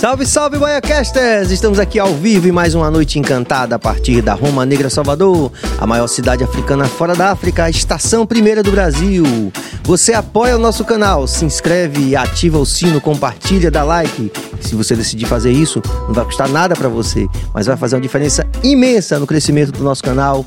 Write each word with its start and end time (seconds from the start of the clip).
Salve, 0.00 0.24
salve, 0.24 0.56
Baiacasters! 0.56 1.50
Estamos 1.50 1.78
aqui 1.78 1.98
ao 1.98 2.14
vivo 2.14 2.48
em 2.48 2.50
mais 2.50 2.74
uma 2.74 2.90
noite 2.90 3.18
encantada 3.18 3.76
a 3.76 3.78
partir 3.78 4.22
da 4.22 4.32
Roma 4.32 4.64
Negra 4.64 4.88
Salvador, 4.88 5.52
a 5.78 5.86
maior 5.86 6.06
cidade 6.06 6.42
africana 6.42 6.86
fora 6.86 7.14
da 7.14 7.32
África, 7.32 7.64
a 7.64 7.68
estação 7.68 8.26
primeira 8.26 8.62
do 8.62 8.70
Brasil. 8.70 9.52
Você 9.82 10.14
apoia 10.14 10.56
o 10.56 10.58
nosso 10.58 10.86
canal, 10.86 11.26
se 11.26 11.44
inscreve, 11.44 12.16
ativa 12.16 12.58
o 12.58 12.64
sino, 12.64 12.98
compartilha, 12.98 13.70
dá 13.70 13.84
like. 13.84 14.32
Se 14.62 14.74
você 14.74 14.96
decidir 14.96 15.26
fazer 15.26 15.52
isso, 15.52 15.82
não 16.06 16.14
vai 16.14 16.24
custar 16.24 16.48
nada 16.48 16.74
para 16.74 16.88
você, 16.88 17.26
mas 17.52 17.66
vai 17.66 17.76
fazer 17.76 17.96
uma 17.96 18.00
diferença 18.00 18.46
imensa 18.62 19.18
no 19.18 19.26
crescimento 19.26 19.70
do 19.70 19.84
nosso 19.84 20.02
canal 20.02 20.46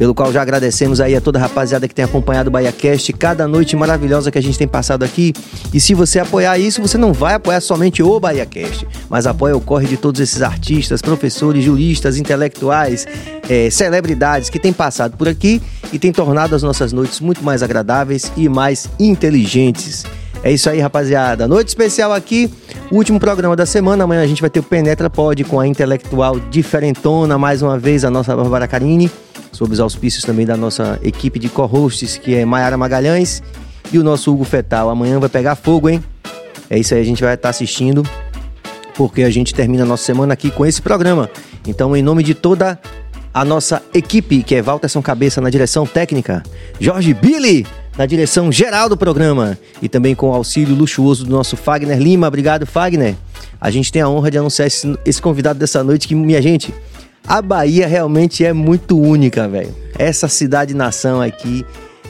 pelo 0.00 0.14
qual 0.14 0.32
já 0.32 0.40
agradecemos 0.40 0.98
aí 0.98 1.14
a 1.14 1.20
toda 1.20 1.38
a 1.38 1.42
rapaziada 1.42 1.86
que 1.86 1.94
tem 1.94 2.02
acompanhado 2.02 2.48
o 2.48 2.50
BahiaCast, 2.50 3.12
cada 3.12 3.46
noite 3.46 3.76
maravilhosa 3.76 4.30
que 4.30 4.38
a 4.38 4.42
gente 4.42 4.56
tem 4.56 4.66
passado 4.66 5.02
aqui. 5.02 5.34
E 5.74 5.78
se 5.78 5.92
você 5.92 6.18
apoiar 6.18 6.58
isso, 6.58 6.80
você 6.80 6.96
não 6.96 7.12
vai 7.12 7.34
apoiar 7.34 7.60
somente 7.60 8.02
o 8.02 8.18
BahiaCast, 8.18 8.88
mas 9.10 9.26
apoia 9.26 9.54
o 9.54 9.60
corre 9.60 9.86
de 9.86 9.98
todos 9.98 10.18
esses 10.18 10.40
artistas, 10.40 11.02
professores, 11.02 11.62
juristas, 11.62 12.16
intelectuais, 12.16 13.06
é, 13.46 13.68
celebridades 13.68 14.48
que 14.48 14.58
têm 14.58 14.72
passado 14.72 15.18
por 15.18 15.28
aqui 15.28 15.60
e 15.92 15.98
têm 15.98 16.12
tornado 16.12 16.56
as 16.56 16.62
nossas 16.62 16.94
noites 16.94 17.20
muito 17.20 17.44
mais 17.44 17.62
agradáveis 17.62 18.32
e 18.38 18.48
mais 18.48 18.88
inteligentes. 18.98 20.06
É 20.42 20.50
isso 20.50 20.70
aí, 20.70 20.80
rapaziada. 20.80 21.46
Noite 21.46 21.68
especial 21.68 22.14
aqui, 22.14 22.50
último 22.90 23.20
programa 23.20 23.54
da 23.54 23.66
semana. 23.66 24.04
Amanhã 24.04 24.22
a 24.22 24.26
gente 24.26 24.40
vai 24.40 24.48
ter 24.48 24.60
o 24.60 24.62
Penetra 24.62 25.10
Pod 25.10 25.44
com 25.44 25.60
a 25.60 25.66
intelectual 25.66 26.40
diferentona, 26.40 27.36
mais 27.36 27.60
uma 27.60 27.78
vez, 27.78 28.02
a 28.02 28.10
nossa 28.10 28.34
Bárbara 28.34 28.66
Carini 28.66 29.10
sob 29.52 29.72
os 29.72 29.80
auspícios 29.80 30.24
também 30.24 30.46
da 30.46 30.56
nossa 30.56 30.98
equipe 31.02 31.38
de 31.38 31.48
co-hosts, 31.48 32.16
que 32.16 32.34
é 32.34 32.44
Maiara 32.44 32.76
Magalhães 32.76 33.42
e 33.92 33.98
o 33.98 34.04
nosso 34.04 34.32
Hugo 34.32 34.44
Fetal. 34.44 34.88
Amanhã 34.88 35.18
vai 35.18 35.28
pegar 35.28 35.54
fogo, 35.54 35.88
hein? 35.88 36.02
É 36.68 36.78
isso 36.78 36.94
aí, 36.94 37.00
a 37.00 37.04
gente 37.04 37.22
vai 37.22 37.34
estar 37.34 37.48
assistindo, 37.48 38.02
porque 38.94 39.22
a 39.22 39.30
gente 39.30 39.54
termina 39.54 39.82
a 39.82 39.86
nossa 39.86 40.04
semana 40.04 40.32
aqui 40.32 40.50
com 40.50 40.64
esse 40.64 40.80
programa. 40.80 41.28
Então, 41.66 41.96
em 41.96 42.02
nome 42.02 42.22
de 42.22 42.34
toda 42.34 42.78
a 43.32 43.44
nossa 43.44 43.82
equipe, 43.94 44.42
que 44.42 44.54
é 44.54 44.62
Walterson 44.62 45.02
Cabeça 45.02 45.40
na 45.40 45.50
direção 45.50 45.86
técnica, 45.86 46.42
Jorge 46.78 47.14
Billy 47.14 47.66
na 47.96 48.06
direção 48.06 48.50
geral 48.50 48.88
do 48.88 48.96
programa 48.96 49.58
e 49.82 49.88
também 49.88 50.14
com 50.14 50.30
o 50.30 50.34
auxílio 50.34 50.74
luxuoso 50.74 51.24
do 51.24 51.30
nosso 51.30 51.56
Fagner 51.56 51.98
Lima. 51.98 52.28
Obrigado, 52.28 52.66
Fagner. 52.66 53.14
A 53.60 53.70
gente 53.70 53.92
tem 53.92 54.00
a 54.00 54.08
honra 54.08 54.30
de 54.30 54.38
anunciar 54.38 54.66
esse, 54.66 54.98
esse 55.04 55.20
convidado 55.20 55.58
dessa 55.58 55.84
noite 55.84 56.08
que, 56.08 56.14
minha 56.14 56.40
gente, 56.40 56.72
a 57.26 57.40
Bahia 57.40 57.86
realmente 57.86 58.44
é 58.44 58.52
muito 58.52 58.98
única, 58.98 59.48
velho. 59.48 59.74
Essa 59.98 60.28
cidade-nação 60.28 61.20
aqui 61.20 61.64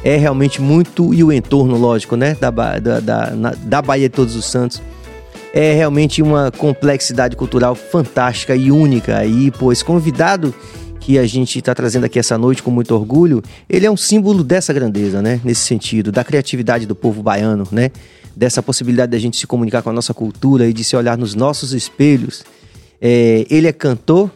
é 0.04 0.16
realmente 0.16 0.60
muito. 0.60 1.12
E 1.12 1.22
o 1.22 1.32
entorno, 1.32 1.76
lógico, 1.76 2.16
né? 2.16 2.36
Da, 2.40 2.50
da, 2.50 3.00
da, 3.00 3.30
da 3.62 3.82
Bahia 3.82 4.08
de 4.08 4.14
Todos 4.14 4.34
os 4.34 4.44
Santos. 4.44 4.80
É 5.52 5.74
realmente 5.74 6.22
uma 6.22 6.50
complexidade 6.50 7.34
cultural 7.34 7.74
fantástica 7.74 8.54
e 8.54 8.70
única. 8.70 9.24
E, 9.24 9.52
esse 9.72 9.84
convidado 9.84 10.54
que 11.00 11.18
a 11.18 11.26
gente 11.26 11.58
está 11.58 11.74
trazendo 11.74 12.04
aqui 12.04 12.18
essa 12.18 12.38
noite 12.38 12.62
com 12.62 12.70
muito 12.70 12.94
orgulho, 12.94 13.42
ele 13.68 13.86
é 13.86 13.90
um 13.90 13.96
símbolo 13.96 14.44
dessa 14.44 14.72
grandeza, 14.72 15.20
né? 15.20 15.40
Nesse 15.42 15.62
sentido, 15.62 16.12
da 16.12 16.22
criatividade 16.22 16.86
do 16.86 16.94
povo 16.94 17.22
baiano, 17.22 17.66
né? 17.72 17.90
Dessa 18.36 18.62
possibilidade 18.62 19.10
da 19.10 19.18
gente 19.18 19.36
se 19.36 19.46
comunicar 19.46 19.82
com 19.82 19.90
a 19.90 19.92
nossa 19.92 20.14
cultura 20.14 20.68
e 20.68 20.72
de 20.72 20.84
se 20.84 20.94
olhar 20.94 21.18
nos 21.18 21.34
nossos 21.34 21.72
espelhos. 21.72 22.44
É, 23.00 23.44
ele 23.50 23.66
é 23.66 23.72
cantor, 23.72 24.30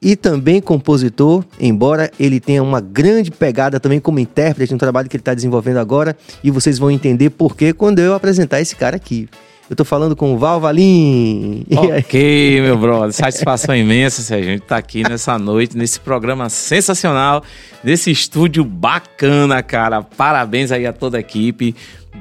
e 0.00 0.14
também 0.14 0.60
compositor, 0.60 1.44
embora 1.60 2.10
ele 2.18 2.38
tenha 2.38 2.62
uma 2.62 2.80
grande 2.80 3.30
pegada 3.30 3.80
também 3.80 3.98
como 3.98 4.18
intérprete 4.18 4.72
no 4.72 4.78
trabalho 4.78 5.08
que 5.08 5.16
ele 5.16 5.22
está 5.22 5.34
desenvolvendo 5.34 5.78
agora, 5.78 6.16
e 6.42 6.50
vocês 6.50 6.78
vão 6.78 6.90
entender 6.90 7.30
por 7.30 7.56
que 7.56 7.72
quando 7.72 7.98
eu 7.98 8.14
apresentar 8.14 8.60
esse 8.60 8.76
cara 8.76 8.96
aqui. 8.96 9.28
Eu 9.68 9.76
tô 9.76 9.84
falando 9.84 10.16
com 10.16 10.32
o 10.32 10.38
Val 10.38 10.58
Valim. 10.58 11.66
Ok, 11.76 12.60
meu 12.62 12.78
brother. 12.78 13.12
Satisfação 13.12 13.76
imensa 13.76 14.22
se 14.22 14.32
a 14.32 14.40
gente 14.40 14.62
tá 14.62 14.78
aqui 14.78 15.02
nessa 15.02 15.38
noite, 15.38 15.76
nesse 15.76 16.00
programa 16.00 16.48
sensacional, 16.48 17.44
nesse 17.84 18.10
estúdio 18.10 18.64
bacana, 18.64 19.62
cara. 19.62 20.02
Parabéns 20.02 20.72
aí 20.72 20.86
a 20.86 20.92
toda 20.92 21.18
a 21.18 21.20
equipe. 21.20 21.76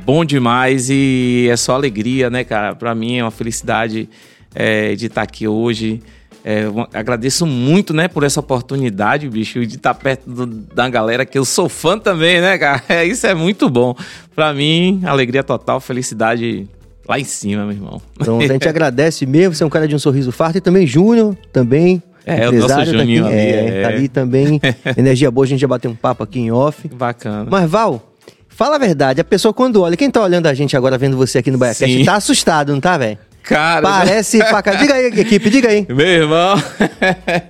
Bom 0.05 0.25
demais 0.25 0.89
e 0.89 1.47
é 1.49 1.55
só 1.55 1.75
alegria, 1.75 2.29
né, 2.29 2.44
cara? 2.44 2.75
Para 2.75 2.94
mim 2.94 3.17
é 3.17 3.23
uma 3.23 3.31
felicidade 3.31 4.09
é, 4.53 4.94
de 4.95 5.05
estar 5.05 5.21
tá 5.21 5.23
aqui 5.23 5.47
hoje. 5.47 6.01
É, 6.49 6.63
agradeço 6.93 7.45
muito, 7.45 7.93
né, 7.93 8.07
por 8.07 8.23
essa 8.23 8.39
oportunidade, 8.39 9.27
bicho, 9.27 9.65
de 9.65 9.75
estar 9.75 9.93
perto 9.93 10.29
do, 10.29 10.45
da 10.45 10.87
galera 10.87 11.25
que 11.25 11.37
eu 11.37 11.43
sou 11.43 11.67
fã 11.67 11.99
também, 11.99 12.39
né, 12.39 12.57
cara? 12.57 12.81
É, 12.87 13.03
isso 13.03 13.27
é 13.27 13.33
muito 13.33 13.69
bom. 13.69 13.93
Pra 14.33 14.53
mim, 14.53 15.01
alegria 15.03 15.43
total, 15.43 15.81
felicidade 15.81 16.65
lá 17.05 17.19
em 17.19 17.25
cima, 17.25 17.63
meu 17.65 17.73
irmão. 17.73 18.01
Então, 18.17 18.39
a 18.39 18.47
gente 18.47 18.63
agradece 18.69 19.25
mesmo, 19.25 19.55
você 19.55 19.61
é 19.61 19.67
um 19.67 19.69
cara 19.69 19.89
de 19.89 19.93
um 19.93 19.99
sorriso 19.99 20.31
farto 20.31 20.57
e 20.57 20.61
também 20.61 20.87
Júnior, 20.87 21.35
também. 21.51 22.01
É, 22.25 22.47
o 22.47 22.53
nosso 22.53 22.75
tá 22.75 22.85
Juninho 22.85 23.23
tá 23.23 23.29
ali, 23.29 23.37
é, 23.37 23.67
é. 23.67 23.81
Tá 23.81 23.87
ali 23.89 24.07
também. 24.07 24.61
Energia 24.95 25.29
boa, 25.29 25.43
a 25.43 25.49
gente 25.49 25.59
já 25.59 25.67
bateu 25.67 25.91
um 25.91 25.95
papo 25.95 26.23
aqui 26.23 26.39
em 26.39 26.49
off. 26.49 26.87
Bacana. 26.87 27.45
Mas, 27.51 27.69
Val, 27.69 28.13
fala 28.47 28.77
a 28.77 28.79
verdade, 28.79 29.19
a 29.19 29.25
pessoa 29.25 29.53
quando 29.53 29.81
olha, 29.81 29.97
quem 29.97 30.09
tá 30.09 30.21
olhando 30.21 30.47
a 30.47 30.53
gente 30.53 30.77
agora, 30.77 30.97
vendo 30.97 31.17
você 31.17 31.39
aqui 31.39 31.51
no 31.51 31.57
BaiaCast, 31.57 32.05
tá 32.05 32.15
assustado, 32.15 32.71
não 32.71 32.79
tá, 32.79 32.97
velho? 32.97 33.17
Cara. 33.47 33.81
Parece 33.81 34.39
pra 34.39 34.61
cá. 34.61 34.73
Diga 34.73 34.93
aí, 34.93 35.05
equipe, 35.05 35.49
diga 35.49 35.69
aí. 35.69 35.85
Meu 35.87 36.05
irmão. 36.05 36.55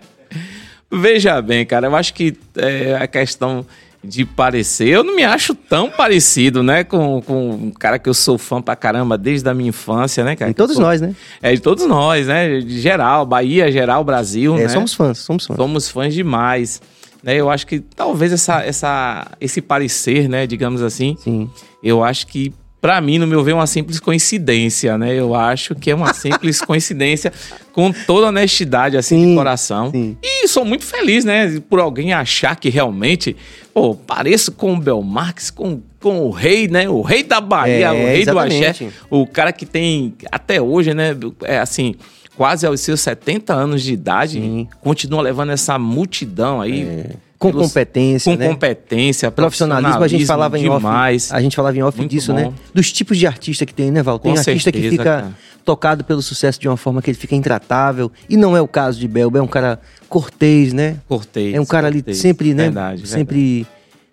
Veja 0.89 1.41
bem, 1.41 1.65
cara, 1.65 1.87
eu 1.87 1.95
acho 1.95 2.13
que 2.13 2.37
é, 2.55 2.95
a 2.95 3.07
questão 3.07 3.65
de 4.01 4.23
parecer, 4.23 4.87
eu 4.87 5.03
não 5.03 5.15
me 5.15 5.23
acho 5.23 5.53
tão 5.53 5.89
parecido, 5.89 6.63
né, 6.63 6.83
com, 6.83 7.21
com 7.21 7.49
um 7.49 7.71
cara 7.71 7.99
que 7.99 8.07
eu 8.07 8.13
sou 8.13 8.37
fã 8.37 8.61
pra 8.61 8.75
caramba 8.75 9.17
desde 9.17 9.49
a 9.49 9.53
minha 9.53 9.69
infância, 9.69 10.23
né, 10.23 10.35
cara? 10.35 10.51
De 10.51 10.55
todos 10.55 10.75
sou... 10.75 10.85
nós, 10.85 11.01
né? 11.01 11.13
É, 11.41 11.53
de 11.53 11.59
todos 11.59 11.85
nós, 11.85 12.27
né? 12.27 12.59
De 12.59 12.79
geral, 12.79 13.25
Bahia, 13.25 13.69
geral, 13.69 14.03
Brasil, 14.03 14.55
é, 14.55 14.61
né? 14.61 14.69
somos 14.69 14.93
fãs, 14.93 15.17
somos 15.17 15.45
fãs. 15.45 15.57
Somos 15.57 15.89
fãs 15.89 16.13
demais. 16.13 16.81
Né, 17.21 17.35
eu 17.35 17.49
acho 17.49 17.67
que 17.67 17.79
talvez 17.79 18.31
essa, 18.31 18.63
essa, 18.63 19.27
esse 19.41 19.61
parecer, 19.61 20.29
né, 20.29 20.47
digamos 20.47 20.81
assim, 20.81 21.17
Sim. 21.19 21.49
eu 21.83 22.03
acho 22.03 22.27
que 22.27 22.53
para 22.79 23.01
mim, 23.01 23.17
no 23.17 23.25
meu 23.25 23.43
ver, 23.43 23.51
é 23.51 23.53
uma 23.55 23.65
simples 23.65 23.99
coincidência, 23.99 24.97
né? 24.97 25.13
Eu 25.13 25.33
acho 25.33 25.73
que 25.73 25.89
é 25.89 25.95
uma 25.95 26.13
simples 26.13 26.61
coincidência, 26.61 27.33
com 27.73 27.91
toda 27.91 28.27
honestidade, 28.27 28.95
assim, 28.95 29.21
sim, 29.21 29.29
de 29.29 29.35
coração. 29.35 29.91
Sim. 29.91 30.15
E 30.21 30.47
sou 30.47 30.63
muito 30.63 30.85
feliz, 30.85 31.25
né? 31.25 31.59
Por 31.69 31.79
alguém 31.79 32.13
achar 32.13 32.55
que 32.55 32.69
realmente, 32.69 33.35
pô, 33.73 33.95
pareço 33.95 34.51
com 34.51 34.73
o 34.73 34.77
Belmarx, 34.77 35.49
com, 35.49 35.81
com 35.99 36.19
o 36.19 36.29
rei, 36.29 36.67
né? 36.67 36.87
O 36.87 37.01
rei 37.01 37.23
da 37.23 37.41
Bahia, 37.41 37.87
é, 37.87 37.91
o 37.91 38.07
rei 38.07 38.21
exatamente. 38.21 38.59
do 38.61 38.87
axé. 38.87 38.89
O 39.09 39.25
cara 39.25 39.51
que 39.51 39.65
tem, 39.65 40.13
até 40.31 40.61
hoje, 40.61 40.93
né? 40.93 41.15
É 41.43 41.57
assim, 41.57 41.95
quase 42.35 42.67
aos 42.67 42.79
seus 42.79 43.01
70 43.01 43.53
anos 43.53 43.81
de 43.81 43.93
idade, 43.93 44.39
sim. 44.39 44.67
continua 44.81 45.21
levando 45.23 45.51
essa 45.51 45.79
multidão 45.79 46.61
aí. 46.61 46.83
É 46.83 47.26
com 47.37 47.51
pelos, 47.51 47.67
competência, 47.67 48.31
com 48.31 48.39
né? 48.39 48.47
competência, 48.47 49.29
profissionalismo, 49.29 50.03
a 50.03 50.07
gente 50.07 50.25
falava 50.25 50.57
em 50.57 50.63
demais. 50.63 51.25
off, 51.25 51.35
a 51.35 51.41
gente 51.41 51.55
falava 51.55 51.77
em 51.77 51.83
off 51.83 51.97
Muito 51.97 52.09
disso, 52.09 52.33
né? 52.33 52.45
bom. 52.45 52.49
né? 52.51 52.55
Dos 52.73 52.91
tipos 52.91 53.17
de 53.17 53.27
artista 53.27 53.65
que 53.65 53.73
tem, 53.73 53.91
né, 53.91 54.01
Val? 54.01 54.17
Tem 54.17 54.31
com 54.31 54.39
artista 54.39 54.71
certeza, 54.71 54.83
que 54.83 54.89
fica 54.89 55.03
cara. 55.03 55.31
tocado 55.63 56.03
pelo 56.03 56.21
sucesso 56.21 56.59
de 56.59 56.67
uma 56.67 56.77
forma 56.77 57.01
que 57.01 57.11
ele 57.11 57.17
fica 57.17 57.35
intratável, 57.35 58.11
e 58.27 58.35
não 58.35 58.57
é 58.57 58.61
o 58.61 58.67
caso 58.67 58.99
de 58.99 59.07
Bel. 59.07 59.29
Bel 59.29 59.41
é 59.41 59.45
um 59.45 59.47
cara 59.47 59.79
cortês, 60.09 60.73
né? 60.73 60.97
Cortês. 61.07 61.53
É 61.53 61.61
um 61.61 61.65
cara 61.65 61.87
ali 61.87 61.99
cortês. 61.99 62.17
sempre, 62.17 62.53
né? 62.53 62.63
Verdade, 62.63 63.07
sempre 63.07 63.53
verdade. 63.53 63.67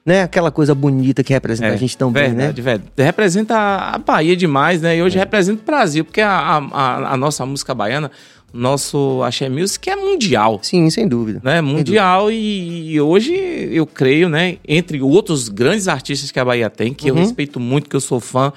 né, 0.04 0.22
aquela 0.22 0.50
coisa 0.50 0.74
bonita 0.74 1.24
que 1.24 1.32
representa 1.32 1.70
é, 1.70 1.74
a 1.74 1.76
gente 1.76 1.96
tão 1.96 2.12
verdade, 2.12 2.36
bem, 2.36 2.46
né? 2.46 2.52
Verdade, 2.52 2.92
Representa 2.98 3.56
a 3.56 3.96
Bahia 3.96 4.36
demais, 4.36 4.82
né? 4.82 4.98
E 4.98 5.02
hoje 5.02 5.16
é. 5.16 5.20
representa 5.20 5.62
o 5.62 5.64
Brasil, 5.64 6.04
porque 6.04 6.20
a, 6.20 6.30
a, 6.30 7.12
a 7.14 7.16
nossa 7.16 7.46
música 7.46 7.74
baiana 7.74 8.10
nosso 8.54 9.20
Axé 9.24 9.48
Music 9.48 9.90
é 9.90 9.96
mundial. 9.96 10.60
Sim, 10.62 10.88
sem 10.88 11.08
dúvida. 11.08 11.40
Né? 11.42 11.60
Mundial 11.60 12.26
dúvida. 12.26 12.40
E, 12.40 12.92
e, 12.92 13.00
hoje 13.00 13.34
eu 13.34 13.84
creio, 13.84 14.28
né, 14.28 14.58
entre 14.66 15.02
outros 15.02 15.48
grandes 15.48 15.88
artistas 15.88 16.30
que 16.30 16.38
a 16.38 16.44
Bahia 16.44 16.70
tem, 16.70 16.94
que 16.94 17.10
uhum. 17.10 17.18
eu 17.18 17.22
respeito 17.22 17.58
muito, 17.58 17.90
que 17.90 17.96
eu 17.96 18.00
sou 18.00 18.20
fã, 18.20 18.52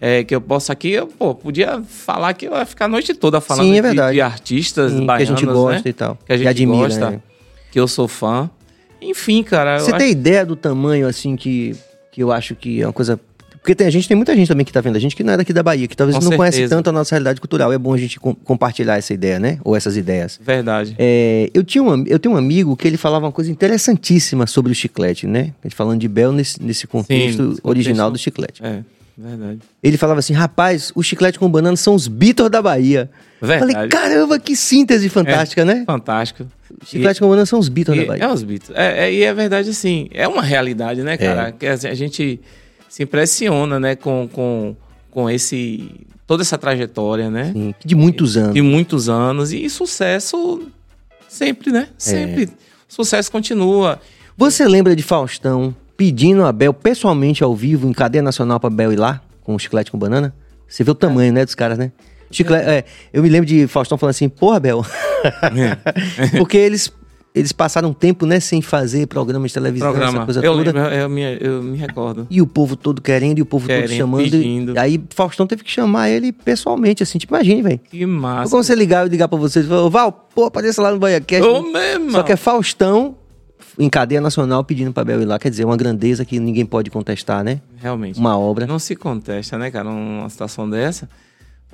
é, 0.00 0.24
que 0.24 0.34
eu 0.34 0.40
posso 0.40 0.72
aqui, 0.72 0.90
eu 0.90 1.06
pô, 1.06 1.34
podia 1.34 1.80
falar 1.88 2.34
que 2.34 2.46
eu 2.48 2.54
ia 2.54 2.66
ficar 2.66 2.86
a 2.86 2.88
noite 2.88 3.14
toda 3.14 3.40
falando 3.40 3.66
Sim, 3.66 3.78
é 3.78 3.82
de, 3.82 4.14
de, 4.14 4.20
artistas 4.20 4.92
Sim, 4.92 5.06
baianos, 5.06 5.28
que 5.28 5.32
a 5.32 5.36
gente 5.36 5.46
gosta 5.46 5.82
né? 5.84 5.90
e 5.90 5.92
tal. 5.92 6.18
Que 6.26 6.32
a 6.32 6.36
gente 6.36 6.48
admira, 6.48 6.88
gosta, 6.88 7.10
né? 7.10 7.20
que 7.70 7.78
eu 7.78 7.86
sou 7.86 8.08
fã. 8.08 8.50
Enfim, 9.00 9.42
cara. 9.42 9.78
Você 9.78 9.92
tem 9.92 10.08
acho... 10.08 10.12
ideia 10.12 10.44
do 10.44 10.56
tamanho, 10.56 11.06
assim, 11.06 11.36
que, 11.36 11.76
que 12.10 12.22
eu 12.22 12.32
acho 12.32 12.54
que 12.54 12.82
é 12.82 12.86
uma 12.86 12.92
coisa 12.92 13.20
porque 13.66 13.74
tem, 13.74 13.88
a 13.88 13.90
gente 13.90 14.06
tem 14.06 14.16
muita 14.16 14.32
gente 14.36 14.46
também 14.46 14.64
que 14.64 14.72
tá 14.72 14.80
vendo 14.80 14.94
a 14.94 15.00
gente 15.00 15.16
que 15.16 15.24
não 15.24 15.32
é 15.32 15.36
daqui 15.36 15.52
da 15.52 15.60
Bahia, 15.60 15.88
que 15.88 15.96
talvez 15.96 16.16
Com 16.16 16.22
não 16.22 16.30
certeza. 16.30 16.52
conhece 16.52 16.68
tanto 16.68 16.88
a 16.88 16.92
nossa 16.92 17.16
realidade 17.16 17.40
cultural. 17.40 17.72
É 17.72 17.76
bom 17.76 17.92
a 17.92 17.98
gente 17.98 18.20
com, 18.20 18.32
compartilhar 18.32 18.96
essa 18.96 19.12
ideia, 19.12 19.40
né? 19.40 19.58
Ou 19.64 19.74
essas 19.74 19.96
ideias. 19.96 20.38
Verdade. 20.40 20.94
É, 20.96 21.50
eu, 21.52 21.64
tinha 21.64 21.82
um, 21.82 22.04
eu 22.06 22.16
tenho 22.16 22.36
um 22.36 22.38
amigo 22.38 22.76
que 22.76 22.86
ele 22.86 22.96
falava 22.96 23.26
uma 23.26 23.32
coisa 23.32 23.50
interessantíssima 23.50 24.46
sobre 24.46 24.70
o 24.70 24.74
chiclete, 24.74 25.26
né? 25.26 25.52
A 25.64 25.66
gente 25.66 25.74
falando 25.74 25.98
de 25.98 26.06
Bel 26.06 26.30
nesse, 26.30 26.62
nesse 26.62 26.86
contexto 26.86 27.54
Sim, 27.54 27.60
original 27.64 28.06
contexto. 28.06 28.12
do 28.12 28.18
chiclete. 28.22 28.64
É. 28.64 28.84
Verdade. 29.18 29.58
Ele 29.82 29.96
falava 29.96 30.20
assim, 30.20 30.32
rapaz, 30.32 30.92
o 30.94 31.02
chiclete 31.02 31.36
com 31.36 31.50
banana 31.50 31.76
são 31.76 31.96
os 31.96 32.06
Beatles 32.06 32.48
da 32.48 32.62
Bahia. 32.62 33.10
Verdade. 33.42 33.72
Falei, 33.72 33.88
caramba, 33.88 34.38
que 34.38 34.54
síntese 34.54 35.08
fantástica, 35.08 35.62
é, 35.62 35.64
né? 35.64 35.84
Fantástico. 35.84 36.46
Chiclete 36.84 37.18
e, 37.18 37.20
com 37.20 37.28
banana 37.28 37.46
são 37.46 37.58
os 37.58 37.68
Beatles 37.68 37.98
da 37.98 38.06
Bahia. 38.06 38.22
É 38.22 38.28
os 38.32 38.44
Beatles. 38.44 38.70
É, 38.78 39.06
é, 39.06 39.12
e 39.12 39.24
é 39.24 39.34
verdade, 39.34 39.70
assim, 39.70 40.08
é 40.12 40.28
uma 40.28 40.42
realidade, 40.42 41.02
né, 41.02 41.16
cara? 41.16 41.48
É. 41.48 41.52
Que 41.52 41.66
a 41.66 41.94
gente 41.94 42.40
se 42.96 43.02
impressiona, 43.02 43.78
né, 43.78 43.94
com, 43.94 44.26
com, 44.32 44.74
com 45.10 45.28
esse 45.28 45.90
toda 46.26 46.42
essa 46.42 46.56
trajetória, 46.56 47.28
né? 47.28 47.52
Sim, 47.52 47.74
de 47.84 47.94
muitos 47.94 48.38
anos. 48.38 48.54
De 48.54 48.62
muitos 48.62 49.10
anos. 49.10 49.52
E 49.52 49.68
sucesso 49.68 50.66
sempre, 51.28 51.70
né? 51.70 51.88
É. 51.90 51.92
Sempre. 51.98 52.48
Sucesso 52.88 53.30
continua. 53.30 54.00
Você 54.34 54.66
lembra 54.66 54.96
de 54.96 55.02
Faustão 55.02 55.76
pedindo 55.94 56.42
a 56.42 56.50
Bel 56.50 56.72
pessoalmente 56.72 57.44
ao 57.44 57.54
vivo 57.54 57.86
em 57.86 57.92
cadeia 57.92 58.22
nacional 58.22 58.58
pra 58.58 58.70
Bel 58.70 58.94
ir 58.94 58.96
lá 58.96 59.20
com 59.44 59.54
o 59.54 59.58
chiclete 59.58 59.90
com 59.90 59.98
banana? 59.98 60.34
Você 60.66 60.82
vê 60.82 60.90
o 60.90 60.94
tamanho, 60.94 61.34
né, 61.34 61.44
dos 61.44 61.54
caras, 61.54 61.76
né? 61.76 61.92
Chiclete, 62.30 62.66
é, 62.66 62.84
eu 63.12 63.22
me 63.22 63.28
lembro 63.28 63.46
de 63.46 63.66
Faustão 63.66 63.98
falando 63.98 64.12
assim, 64.12 64.30
porra, 64.30 64.58
Bel. 64.58 64.82
Porque 66.38 66.56
eles, 66.56 66.90
eles 67.38 67.52
passaram 67.52 67.90
um 67.90 67.92
tempo, 67.92 68.24
né, 68.24 68.40
sem 68.40 68.62
fazer 68.62 69.06
programa 69.06 69.46
de 69.46 69.52
televisão, 69.54 69.90
essa 69.90 69.98
Programa. 70.00 70.24
coisa 70.24 70.40
Eu, 70.44 70.52
toda. 70.54 70.72
lembro, 70.72 70.80
eu, 70.94 71.08
me, 71.10 71.38
eu 71.40 71.62
me 71.62 71.76
recordo. 71.76 72.26
E 72.30 72.40
o 72.40 72.46
povo 72.46 72.74
todo 72.76 73.02
querendo, 73.02 73.38
e 73.38 73.42
o 73.42 73.46
povo 73.46 73.68
todo 73.68 73.76
Querendo, 73.76 73.96
chamando. 73.98 74.22
pedindo. 74.22 74.74
E 74.74 74.78
aí 74.78 75.04
Faustão 75.10 75.46
teve 75.46 75.62
que 75.62 75.70
chamar 75.70 76.08
ele 76.08 76.32
pessoalmente, 76.32 77.02
assim, 77.02 77.18
tipo, 77.18 77.34
imagine, 77.34 77.60
velho. 77.62 77.80
Que 77.90 78.06
massa. 78.06 78.50
Como 78.50 78.64
você 78.64 78.74
ligar 78.74 79.06
e 79.06 79.10
ligar 79.10 79.28
pra 79.28 79.38
vocês 79.38 79.66
e 79.66 79.68
falar, 79.68 79.82
"Ô, 79.84 79.90
Val, 79.90 80.10
pô, 80.34 80.44
apareça 80.46 80.80
lá 80.80 80.90
no 80.90 80.98
BaiaCast. 80.98 81.46
Ô, 81.46 81.62
mesmo. 81.62 82.10
Só 82.12 82.22
que 82.22 82.32
é 82.32 82.36
Faustão 82.36 83.16
em 83.78 83.90
cadeia 83.90 84.20
nacional 84.22 84.64
pedindo 84.64 84.92
pra 84.92 85.04
Bel 85.04 85.20
ir 85.20 85.26
lá. 85.26 85.38
Quer 85.38 85.50
dizer, 85.50 85.64
uma 85.66 85.76
grandeza 85.76 86.24
que 86.24 86.40
ninguém 86.40 86.64
pode 86.64 86.90
contestar, 86.90 87.44
né? 87.44 87.60
Realmente. 87.76 88.18
Uma 88.18 88.38
obra. 88.38 88.66
Não 88.66 88.78
se 88.78 88.96
contesta, 88.96 89.58
né, 89.58 89.70
cara? 89.70 89.88
Uma 89.90 90.28
situação 90.30 90.68
dessa. 90.68 91.06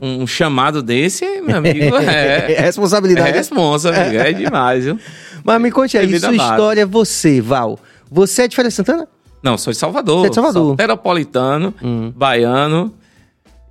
Um 0.04 0.26
chamado 0.26 0.82
desse, 0.82 1.25
meu 1.43 1.58
amigo, 1.58 1.96
é. 2.02 2.54
É 2.54 2.60
responsabilidade. 2.60 3.28
É 3.28 3.32
responsa, 3.32 3.90
amigo. 3.90 4.20
É 4.20 4.32
demais, 4.32 4.84
viu? 4.84 4.99
Mas 5.44 5.62
me 5.62 5.70
conte 5.70 5.96
aí, 5.96 6.19
sua 6.19 6.32
base. 6.32 6.43
história, 6.50 6.84
você, 6.84 7.40
Val. 7.40 7.78
Você 8.10 8.43
é 8.43 8.49
de 8.49 8.56
Feira 8.56 8.69
de 8.69 8.75
Santana? 8.75 9.06
Não, 9.43 9.56
sou 9.56 9.72
de 9.72 9.78
Salvador. 9.78 10.20
Você 10.22 10.26
é 10.26 10.31
de 10.31 10.34
Salvador. 10.34 10.66
Sou 10.66 10.76
teropolitano, 10.76 11.72
Hum. 11.82 12.12
baiano. 12.16 12.93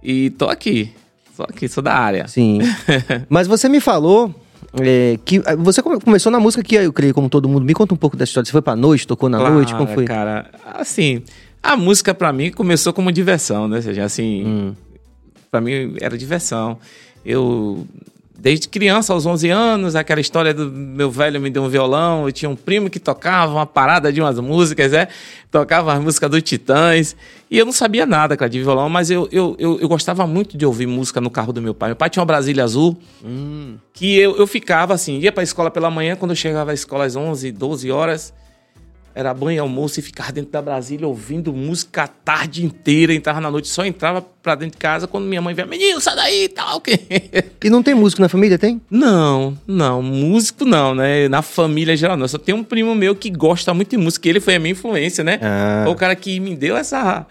E 0.02 0.30
tô 0.32 0.46
aqui. 0.50 0.94
Tô 1.36 1.44
aqui, 1.44 1.68
sou 1.68 1.84
da 1.84 1.94
área. 1.94 2.28
Sim. 2.28 2.60
Mas 3.30 3.48
você 3.48 3.68
me 3.70 3.80
falou 3.80 4.34
é, 4.82 5.18
que 5.26 5.42
ah, 5.46 5.56
você 5.58 5.82
come- 5.82 6.00
começou 6.00 6.32
na 6.32 6.40
música 6.40 6.64
que 6.64 6.76
eu 6.76 6.94
creio, 6.94 7.14
como 7.14 7.28
todo 7.30 7.48
mundo. 7.50 7.66
Me 7.66 7.74
conta 7.74 7.94
um 7.94 7.98
pouco 7.98 8.16
dessa 8.16 8.30
história. 8.30 8.46
Você 8.46 8.52
foi 8.52 8.62
pra 8.62 8.76
noite, 8.76 9.06
tocou 9.06 9.28
na 9.30 9.38
Claro, 9.38 9.56
noite, 9.56 9.74
como 9.76 9.88
foi? 9.94 10.06
cara. 10.06 10.50
Assim, 10.76 11.24
a 11.62 11.76
música 11.78 12.14
pra 12.14 12.32
mim 12.34 12.52
começou 12.52 12.94
como 12.94 13.12
diversão, 13.12 13.68
né? 13.68 13.78
Ou 13.78 13.82
seja, 13.82 14.04
assim, 14.06 14.44
Hum. 14.46 14.74
Pra 15.52 15.60
mim 15.60 15.96
era 16.00 16.18
diversão. 16.18 16.80
Eu, 17.26 17.86
desde 18.40 18.70
criança, 18.70 19.12
aos 19.14 19.26
11 19.26 19.50
anos, 19.50 19.96
aquela 19.96 20.22
história 20.22 20.54
do 20.54 20.72
meu 20.72 21.12
velho 21.12 21.40
me 21.42 21.50
deu 21.50 21.62
um 21.64 21.68
violão, 21.70 22.26
eu 22.26 22.32
tinha 22.32 22.50
um 22.50 22.56
primo 22.56 22.90
que 22.90 23.00
tocava 23.00 23.52
uma 23.52 23.66
parada 23.66 24.12
de 24.14 24.22
umas 24.22 24.40
músicas, 24.40 24.94
né? 24.94 25.10
Tocava 25.52 25.94
as 25.94 26.00
músicas 26.02 26.32
do 26.32 26.42
Titãs. 26.42 27.16
E 27.52 27.58
eu 27.60 27.66
não 27.66 27.74
sabia 27.74 28.06
nada, 28.06 28.38
cara, 28.38 28.50
de 28.50 28.60
violão, 28.64 28.90
mas 28.90 29.12
eu, 29.12 29.28
eu, 29.32 29.56
eu, 29.60 29.78
eu 29.82 29.88
gostava 29.90 30.26
muito 30.26 30.58
de 30.58 30.66
ouvir 30.66 30.88
música 30.88 31.20
no 31.20 31.30
carro 31.30 31.52
do 31.52 31.62
meu 31.62 31.74
pai. 31.76 31.90
Meu 31.90 31.96
pai 31.98 32.10
tinha 32.10 32.22
uma 32.22 32.26
Brasília 32.26 32.64
Azul, 32.64 32.98
Hum. 33.24 33.76
que 33.94 34.18
eu, 34.18 34.38
eu 34.38 34.48
ficava 34.48 34.94
assim, 34.94 35.20
ia 35.20 35.32
pra 35.34 35.44
escola 35.44 35.70
pela 35.70 35.92
manhã, 35.92 36.16
quando 36.16 36.32
eu 36.32 36.36
chegava 36.36 36.72
à 36.72 36.74
escola 36.74 37.04
às 37.06 37.16
11, 37.18 37.52
12 37.52 37.92
horas, 37.92 38.34
era 39.14 39.34
banho 39.34 39.58
e 39.58 39.60
almoço 39.60 40.00
e 40.00 40.04
ficava 40.04 40.32
dentro 40.32 40.52
da 40.52 40.62
Brasília 40.62 41.08
ouvindo 41.08 41.54
música 41.54 42.04
a 42.04 42.08
tarde 42.08 42.66
inteira, 42.66 43.14
entrava 43.14 43.42
na 43.42 43.52
noite, 43.52 43.68
só 43.68 43.86
entrava 43.86 44.22
pra 44.22 44.56
dentro 44.56 44.74
de 44.74 44.78
casa 44.78 45.08
quando 45.08 45.26
minha 45.26 45.42
mãe 45.42 45.54
via, 45.54 45.66
menino, 45.66 46.00
sai 46.00 46.16
daí 46.16 46.44
e 46.46 46.50
tal. 46.50 46.80
que-" 46.82 47.00
E 47.64 47.70
não 47.70 47.84
tem 47.84 47.94
músico 47.94 48.22
na 48.22 48.30
família, 48.30 48.58
tem? 48.58 48.82
Não, 48.90 49.58
não, 49.68 50.02
músico 50.02 50.66
não, 50.66 50.96
né? 50.96 51.28
Na 51.28 51.42
família 51.42 51.96
geral 51.96 52.16
não. 52.18 52.28
Só 52.28 52.38
tenho 52.38 52.58
um 52.58 52.64
primo 52.64 52.96
meu 52.96 53.16
que 53.16 53.30
gosta 53.30 53.74
muito 53.74 53.90
de 53.92 53.98
música, 53.98 54.28
ele 54.30 54.40
foi 54.40 54.56
a 54.56 54.60
minha 54.60 54.72
influência, 54.72 55.24
né? 55.24 55.40
Ah. 55.42 55.82
Foi 55.84 55.94
o 55.94 55.96
cara 55.96 56.16
que 56.16 56.40
me 56.40 56.56
deu 56.56 56.78
essa. 56.78 57.26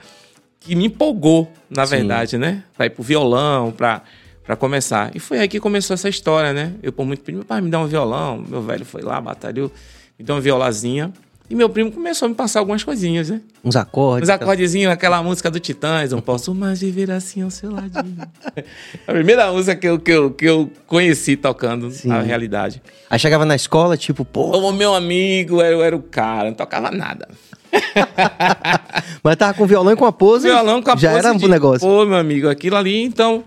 que 0.61 0.75
me 0.75 0.87
empolgou, 0.87 1.50
na 1.71 1.87
Sim. 1.87 1.97
verdade, 1.97 2.37
né? 2.37 2.62
Pra 2.77 2.87
ir 2.87 2.91
pro 2.91 3.03
violão, 3.03 3.73
pra, 3.73 4.03
pra 4.44 4.55
começar. 4.56 5.11
E 5.15 5.19
foi 5.19 5.38
aí 5.38 5.49
que 5.49 5.59
começou 5.59 5.94
essa 5.94 6.09
história, 6.09 6.53
né? 6.53 6.75
Eu, 6.82 6.93
por 6.93 7.06
muito 7.06 7.23
primo, 7.23 7.43
pai, 7.44 7.61
me 7.62 7.71
dá 7.71 7.81
um 7.81 7.87
violão. 7.87 8.44
Meu 8.47 8.61
velho 8.61 8.85
foi 8.85 9.00
lá, 9.00 9.19
batalhou, 9.21 9.73
me 10.19 10.25
deu 10.25 10.35
uma 10.35 10.41
violazinha. 10.43 11.11
E 11.50 11.55
meu 11.56 11.69
primo 11.69 11.91
começou 11.91 12.26
a 12.26 12.29
me 12.29 12.35
passar 12.37 12.61
algumas 12.61 12.85
coisinhas, 12.85 13.29
né? 13.29 13.41
Uns 13.64 13.75
acordes. 13.75 14.29
Uns 14.29 14.32
acordezinhos, 14.32 14.93
aquela 14.93 15.20
música 15.20 15.50
do 15.50 15.58
Titãs, 15.58 16.12
não 16.12 16.20
posso 16.20 16.55
mais 16.55 16.81
viver 16.81 17.11
assim 17.11 17.43
ao 17.43 17.50
seu 17.50 17.73
ladinho. 17.73 18.19
a 19.05 19.12
primeira 19.12 19.50
música 19.50 19.75
que 19.75 19.88
eu, 19.88 19.99
que 19.99 20.12
eu, 20.12 20.31
que 20.31 20.44
eu 20.44 20.70
conheci 20.87 21.37
tocando 21.37 21.91
Sim. 21.91 22.06
na 22.06 22.20
realidade. 22.20 22.81
Aí 23.11 23.19
chegava 23.19 23.44
na 23.44 23.56
escola, 23.56 23.97
tipo, 23.97 24.25
pô, 24.25 24.56
O 24.56 24.73
meu 24.73 24.94
amigo, 24.94 25.61
eu 25.61 25.82
era 25.82 25.97
o 25.97 26.00
cara, 26.00 26.44
não 26.44 26.55
tocava 26.55 26.88
nada. 26.93 27.29
mas 29.20 29.35
tava 29.35 29.53
com 29.55 29.67
violão 29.67 29.93
e 29.93 29.96
com 29.96 30.06
a 30.06 30.12
pose. 30.12 30.46
Violão 30.46 30.81
com 30.81 30.93
a 30.93 30.96
Já 30.96 31.11
pose 31.11 31.19
era 31.19 31.35
um 31.35 31.37
de, 31.37 31.49
negócio. 31.49 31.81
Pô, 31.81 32.06
meu 32.06 32.17
amigo, 32.17 32.49
aquilo 32.49 32.76
ali, 32.76 33.03
então... 33.03 33.43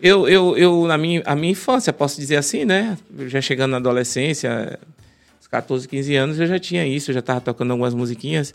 Eu, 0.00 0.28
eu, 0.28 0.56
eu 0.56 0.86
na 0.86 0.98
minha, 0.98 1.22
a 1.24 1.36
minha 1.36 1.52
infância, 1.52 1.92
posso 1.92 2.20
dizer 2.20 2.36
assim, 2.36 2.64
né? 2.64 2.98
Já 3.26 3.40
chegando 3.40 3.70
na 3.70 3.76
adolescência, 3.76 4.78
uns 5.44 5.48
14, 5.48 5.86
15 5.86 6.16
anos, 6.16 6.40
eu 6.40 6.46
já 6.46 6.58
tinha 6.58 6.86
isso, 6.86 7.10
eu 7.10 7.14
já 7.14 7.20
estava 7.20 7.40
tocando 7.40 7.72
algumas 7.72 7.94
musiquinhas. 7.94 8.54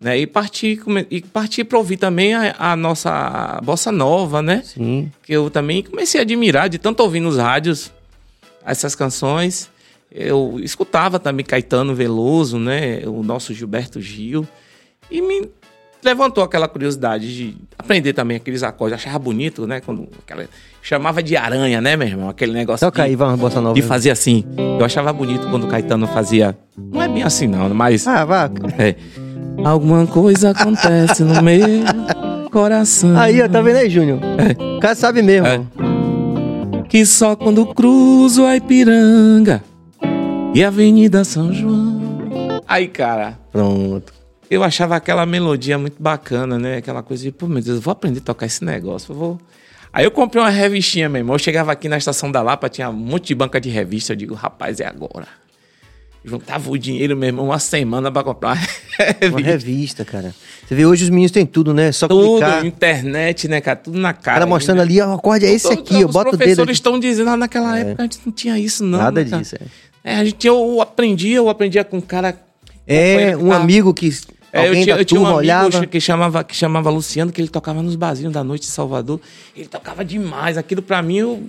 Né? 0.00 0.18
E 0.18 0.26
parti, 0.26 0.78
e 1.10 1.22
parti 1.22 1.64
para 1.64 1.78
ouvir 1.78 1.96
também 1.96 2.34
a, 2.34 2.54
a 2.72 2.76
nossa 2.76 3.60
bossa 3.64 3.90
nova, 3.90 4.40
né? 4.40 4.62
Sim. 4.64 5.10
que 5.22 5.32
eu 5.32 5.50
também 5.50 5.82
comecei 5.82 6.20
a 6.20 6.22
admirar 6.22 6.68
de 6.68 6.78
tanto 6.78 7.02
ouvir 7.02 7.20
nos 7.20 7.36
rádios 7.36 7.90
essas 8.64 8.94
canções. 8.94 9.68
Eu 10.10 10.58
escutava 10.62 11.18
também 11.18 11.44
Caetano 11.44 11.94
Veloso, 11.94 12.58
né, 12.58 13.02
o 13.06 13.22
nosso 13.22 13.52
Gilberto 13.52 14.00
Gil, 14.00 14.46
e 15.10 15.20
me 15.20 15.50
levantou 16.04 16.42
aquela 16.44 16.68
curiosidade 16.68 17.34
de 17.34 17.56
aprender 17.78 18.12
também 18.12 18.36
aqueles 18.36 18.62
acordes. 18.62 18.98
Achava 18.98 19.18
bonito, 19.18 19.66
né, 19.66 19.80
quando 19.80 20.08
aquela 20.24 20.46
chamava 20.82 21.22
de 21.22 21.36
aranha, 21.36 21.80
né, 21.80 21.96
meu 21.96 22.06
irmão, 22.08 22.28
aquele 22.28 22.52
negócio 22.52 22.86
Toca 22.86 23.02
de, 23.02 23.08
aí, 23.08 23.16
uma 23.16 23.36
bossa 23.36 23.60
nova. 23.60 23.74
de 23.74 23.82
fazer 23.82 24.10
assim. 24.10 24.44
Eu 24.78 24.84
achava 24.84 25.12
bonito 25.12 25.48
quando 25.50 25.64
o 25.64 25.68
Caetano 25.68 26.06
fazia. 26.06 26.56
Não 26.76 27.02
é 27.02 27.08
bem 27.08 27.22
assim 27.22 27.46
não, 27.46 27.68
mas 27.74 28.06
Ah, 28.06 28.24
vá. 28.24 28.50
é. 28.78 28.94
Alguma 29.64 30.06
coisa 30.06 30.50
acontece 30.50 31.24
no 31.24 31.42
meu 31.42 31.60
coração. 32.50 33.18
Aí, 33.18 33.42
ó, 33.42 33.48
tá 33.48 33.60
vendo 33.60 33.76
aí, 33.76 33.90
Júnior? 33.90 34.20
O 34.76 34.80
cara 34.80 34.94
sabe 34.94 35.20
mesmo. 35.20 35.46
É. 35.46 35.60
que 36.88 37.04
só 37.04 37.34
quando 37.36 37.66
cruzo 37.66 38.44
a 38.46 38.56
Ipiranga 38.56 39.62
e 40.54 40.62
a 40.64 40.68
Avenida 40.68 41.24
São 41.24 41.52
João. 41.52 41.98
Aí, 42.66 42.86
cara, 42.88 43.38
Pronto. 43.52 44.12
Eu 44.50 44.62
achava 44.64 44.96
aquela 44.96 45.24
melodia 45.26 45.78
muito 45.78 46.02
bacana, 46.02 46.58
né? 46.58 46.76
Aquela 46.78 47.02
coisa 47.02 47.22
de, 47.22 47.30
pô, 47.32 47.46
meu 47.46 47.62
Deus, 47.62 47.76
eu 47.76 47.82
vou 47.82 47.92
aprender 47.92 48.18
a 48.20 48.22
tocar 48.22 48.46
esse 48.46 48.64
negócio, 48.64 49.12
eu 49.12 49.16
vou. 49.16 49.40
Aí 49.92 50.04
eu 50.04 50.10
comprei 50.10 50.42
uma 50.42 50.50
revistinha, 50.50 51.08
meu 51.08 51.20
irmão. 51.20 51.34
Eu 51.34 51.38
chegava 51.38 51.72
aqui 51.72 51.88
na 51.88 51.96
estação 51.96 52.30
da 52.30 52.42
Lapa, 52.42 52.68
tinha 52.68 52.88
um 52.90 52.92
monte 52.92 53.28
de 53.28 53.34
banca 53.34 53.60
de 53.60 53.68
revista. 53.70 54.12
Eu 54.12 54.16
digo, 54.16 54.34
rapaz, 54.34 54.80
é 54.80 54.86
agora. 54.86 55.26
Juntava 56.24 56.70
o 56.70 56.76
dinheiro, 56.76 57.16
meu 57.16 57.28
irmão, 57.28 57.46
uma 57.46 57.58
semana 57.58 58.10
pra 58.10 58.22
comprar 58.22 58.56
uma 58.56 58.56
Uma 59.28 59.38
revista. 59.38 59.50
revista, 59.50 60.04
cara. 60.04 60.34
Você 60.66 60.74
vê, 60.74 60.84
hoje 60.84 61.04
os 61.04 61.10
meninos 61.10 61.30
têm 61.30 61.46
tudo, 61.46 61.72
né? 61.72 61.90
Só 61.92 62.06
Tudo, 62.08 62.38
clicar. 62.40 62.66
internet, 62.66 63.48
né, 63.48 63.60
cara? 63.60 63.76
Tudo 63.76 63.98
na 63.98 64.10
O 64.10 64.14
cara. 64.14 64.22
cara 64.40 64.46
mostrando 64.46 64.80
ali, 64.82 65.00
ó, 65.00 65.08
o 65.08 65.12
acorde 65.14 65.46
é 65.46 65.50
esse 65.52 65.72
aqui, 65.72 66.00
eu 66.00 66.08
os 66.08 66.12
boto 66.12 66.28
o 66.28 66.32
dedo. 66.32 66.38
professores 66.38 66.68
aqui. 66.68 66.72
estão 66.72 66.98
dizendo, 67.00 67.30
ah, 67.30 67.36
naquela 67.36 67.78
época 67.78 68.02
a 68.02 68.04
gente 68.04 68.18
não 68.26 68.32
tinha 68.32 68.58
isso, 68.58 68.84
não. 68.84 68.98
Nada 68.98 69.22
né, 69.24 69.30
cara? 69.30 69.42
disso, 69.42 69.54
é. 70.04 70.12
É, 70.12 70.16
a 70.16 70.24
gente, 70.24 70.46
eu 70.46 70.80
aprendia, 70.82 71.36
eu 71.36 71.48
aprendia 71.48 71.84
com 71.84 71.98
um 71.98 72.00
cara. 72.00 72.36
É, 72.86 73.36
um 73.36 73.52
amigo 73.52 73.94
que 73.94 74.10
É, 74.60 74.68
eu 74.68 74.72
tinha, 74.74 74.94
da 74.94 75.00
eu 75.00 75.04
tinha 75.04 75.20
um 75.20 75.24
amigo 75.24 75.38
olhava. 75.38 75.86
que 75.86 76.00
chamava, 76.00 76.44
que 76.44 76.54
chamava 76.56 76.90
Luciano, 76.90 77.32
que 77.32 77.40
ele 77.40 77.48
tocava 77.48 77.82
nos 77.82 77.96
barzinhos 77.96 78.32
da 78.32 78.42
noite 78.44 78.62
de 78.62 78.68
Salvador. 78.68 79.20
Ele 79.56 79.66
tocava 79.66 80.04
demais. 80.04 80.56
Aquilo 80.58 80.82
pra 80.82 81.02
mim, 81.02 81.16
eu. 81.18 81.42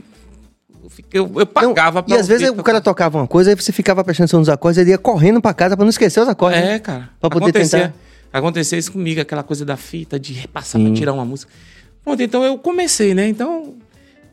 Eu, 1.14 1.26
eu, 1.26 1.32
Não, 1.36 1.46
pagava 1.46 2.04
e 2.08 2.14
às 2.14 2.28
vezes 2.28 2.50
o 2.50 2.64
cara 2.64 2.82
tocava 2.82 3.20
uma 3.20 3.28
coisa, 3.28 3.52
aí 3.52 3.56
você 3.56 3.72
ficava 3.72 4.04
prestando 4.04 4.26
atenção 4.26 4.40
nos 4.40 4.50
acordes, 4.50 4.80
ele 4.80 4.90
ia 4.90 4.98
correndo 4.98 5.40
pra 5.40 5.54
casa 5.54 5.76
pra 5.78 5.86
não 5.86 5.90
esquecer 5.90 6.20
os 6.20 6.28
acordes. 6.28 6.60
né? 6.60 6.76
É, 6.76 6.80
cara. 6.80 7.10
Pra 7.20 7.30
poder 7.30 7.46
acontecia, 7.46 7.80
tentar. 7.80 7.94
acontecia 8.34 8.78
isso 8.78 8.92
comigo, 8.92 9.22
aquela 9.22 9.44
coisa 9.44 9.64
da 9.64 9.78
fita, 9.78 10.20
de 10.20 10.34
repassar 10.34 10.82
pra 10.82 10.92
tirar 10.92 11.14
uma 11.14 11.24
música. 11.26 11.52
Pronto, 12.04 12.24
então 12.24 12.44
eu 12.44 12.58
comecei, 12.58 13.14
né? 13.14 13.28
Então, 13.28 13.76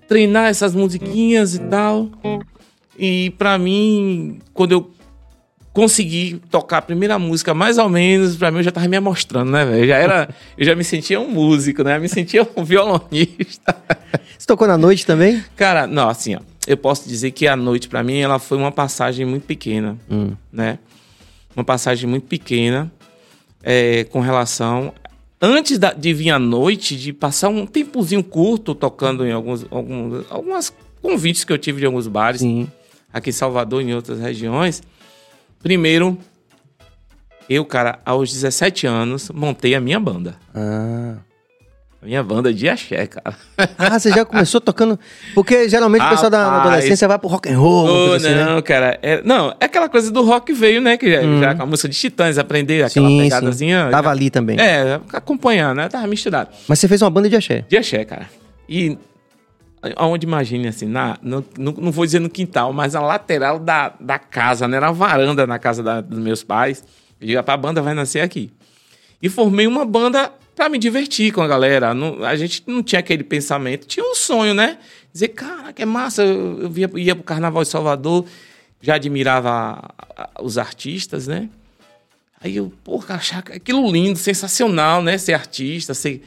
treinar 0.09 0.49
essas 0.49 0.75
musiquinhas 0.75 1.55
e 1.55 1.59
tal. 1.59 2.09
E 2.99 3.31
pra 3.37 3.59
mim, 3.59 4.39
quando 4.55 4.73
eu 4.73 4.91
consegui 5.77 6.41
tocar 6.51 6.79
a 6.79 6.83
primeira 6.83 7.19
música, 7.19 7.53
mais 7.53 7.77
ou 7.77 7.87
menos, 7.87 8.35
pra 8.35 8.51
mim 8.51 8.57
eu 8.59 8.63
já 8.63 8.71
tava 8.73 8.89
me 8.89 8.97
amostrando, 8.97 9.51
né, 9.53 9.63
velho? 9.67 9.87
Já 9.87 9.97
era. 9.99 10.29
Eu 10.57 10.65
já 10.65 10.75
me 10.75 10.83
sentia 10.83 11.21
um 11.21 11.29
músico, 11.31 11.85
né? 11.85 11.99
Eu 11.99 12.01
me 12.01 12.09
sentia 12.09 12.49
um 12.57 12.65
violonista. 12.65 13.77
Você 14.39 14.47
tocou 14.47 14.67
na 14.67 14.79
noite 14.79 15.05
também? 15.05 15.45
Cara, 15.55 15.87
não, 15.87 16.09
assim, 16.09 16.35
ó. 16.35 16.41
Eu 16.67 16.79
posso 16.79 17.07
dizer 17.07 17.31
que 17.33 17.47
a 17.47 17.55
noite, 17.55 17.89
pra 17.91 18.03
mim, 18.03 18.17
ela 18.19 18.39
foi 18.39 18.57
uma 18.57 18.73
passagem 18.73 19.27
muito 19.27 19.45
pequena, 19.45 19.99
Hum. 20.11 20.33
né? 20.51 20.79
Uma 21.55 21.63
passagem 21.65 22.09
muito 22.09 22.27
pequena 22.27 22.91
é, 23.63 24.05
com 24.05 24.21
relação. 24.21 24.95
Antes 25.43 25.79
da- 25.79 25.93
de 25.93 26.15
vir 26.15 26.31
à 26.31 26.39
noite, 26.39 26.97
de 26.97 27.13
passar 27.13 27.51
um 27.51 27.67
tempozinho 27.67 28.25
curto 28.25 28.75
tocando 28.75 29.27
em 29.27 29.33
alguns, 29.33 29.67
alguns 29.71 30.25
algumas 30.31 30.73
convites 31.03 31.45
que 31.45 31.53
eu 31.53 31.59
tive 31.59 31.81
de 31.81 31.87
alguns 31.87 32.07
bares, 32.09 32.41
Sim. 32.41 32.67
aqui 33.13 33.29
em 33.29 33.33
Salvador 33.33 33.83
e 33.83 33.85
em 33.91 33.95
outras 33.95 34.19
regiões. 34.19 34.83
Primeiro, 35.67 36.17
eu, 37.51 37.65
cara, 37.65 37.99
aos 38.05 38.33
17 38.33 38.87
anos, 38.87 39.31
montei 39.31 39.75
a 39.75 39.81
minha 39.81 39.99
banda. 39.99 40.37
Ah. 40.55 41.15
minha 42.03 42.23
banda 42.23 42.55
de 42.55 42.69
axé, 42.69 43.05
cara. 43.09 43.37
Ah, 43.77 43.99
você 43.99 44.11
já 44.13 44.25
começou 44.25 44.61
tocando. 44.61 44.97
Porque 45.35 45.69
geralmente 45.69 46.03
o 46.05 46.09
pessoal 46.09 46.31
da 46.31 46.61
adolescência 46.61 47.09
vai 47.09 47.19
pro 47.19 47.29
rock 47.29 47.49
and 47.51 47.59
roll. 47.59 48.11
Oh, 48.11 48.13
assim, 48.13 48.33
não, 48.33 48.55
né? 48.57 48.63
cara. 48.63 48.97
É, 49.03 49.21
não, 49.25 49.51
é 49.61 49.65
aquela 49.65 49.89
coisa 49.89 50.09
do 50.13 50.23
rock 50.23 50.53
veio, 50.53 50.81
né? 50.81 50.97
Que 50.97 51.11
já, 51.11 51.21
Uhum. 51.23 51.41
já 51.41 51.55
com 51.57 51.63
a 51.65 51.67
música 51.67 51.89
de 51.89 51.99
Titãs, 51.99 52.39
aprender 52.39 52.85
aquela 52.85 53.09
Sim, 53.09 53.19
pegadazinha. 53.23 53.87
sim. 53.87 53.91
Tava 53.91 54.11
ali 54.11 54.31
também. 54.31 54.57
É, 54.61 55.01
acompanhando, 55.13 55.79
né? 55.79 55.89
Tava 55.89 56.07
misturado. 56.07 56.51
Mas 56.69 56.79
você 56.79 56.87
fez 56.87 57.03
uma 57.03 57.11
banda 57.11 57.29
de 57.29 57.35
axé. 57.35 57.65
De 57.69 57.77
axé, 57.77 58.05
cara. 58.05 58.31
E 58.69 58.97
aonde 59.97 60.27
imagine, 60.27 60.69
assim, 60.69 60.87
na, 60.87 61.17
no, 61.23 61.45
no- 61.59 61.73
não 61.81 61.93
vou 61.93 62.05
dizer 62.05 62.19
no 62.19 62.29
quintal, 62.31 62.73
mas 62.73 62.95
na 62.95 63.01
lateral 63.01 63.59
da, 63.59 63.95
da 64.01 64.19
casa, 64.19 64.67
né? 64.67 64.81
Na 64.81 64.91
varanda 64.91 65.47
na 65.47 65.59
casa 65.59 65.83
da- 65.83 66.01
dos 66.01 66.19
meus 66.19 66.43
pais. 66.43 66.83
Eu 67.21 67.27
digo, 67.27 67.39
"Rapaz, 67.39 67.55
a 67.55 67.63
banda 67.63 67.83
vai 67.83 67.95
nascer 67.95 68.21
aqui. 68.21 68.51
E 69.23 69.29
formei 69.29 69.67
uma 69.67 69.85
banda 69.85 70.33
pra 70.55 70.69
me 70.69 70.79
divertir 70.79 71.33
com 71.33 71.41
a 71.43 71.47
galera. 71.49 71.95
Não- 71.95 72.25
a 72.25 72.35
gente 72.37 72.63
não 72.67 72.83
tinha 72.83 72.99
aquele 73.01 73.23
pensamento, 73.25 73.87
tinha 73.87 74.05
um 74.05 74.15
sonho, 74.15 74.55
né? 74.55 74.79
Dizer, 75.13 75.29
cara, 75.29 75.73
que 75.73 75.83
é 75.83 75.87
massa. 75.87 76.23
Eu, 76.23 76.63
eu 76.63 76.71
via, 76.71 76.91
ia 76.97 77.15
pro 77.15 77.25
Carnaval 77.25 77.63
de 77.63 77.69
Salvador, 77.69 78.27
já 78.83 78.95
admirava 78.97 79.51
a- 79.51 79.93
a- 80.17 80.43
os 80.43 80.59
artistas, 80.59 81.27
né? 81.27 81.49
Aí 82.41 82.57
eu, 82.57 82.71
porra, 82.85 83.15
achava 83.15 83.45
aquilo 83.55 83.91
lindo, 83.91 84.19
sensacional, 84.19 85.03
né? 85.03 85.17
Ser 85.17 85.33
artista, 85.33 85.95
ser 85.95 86.23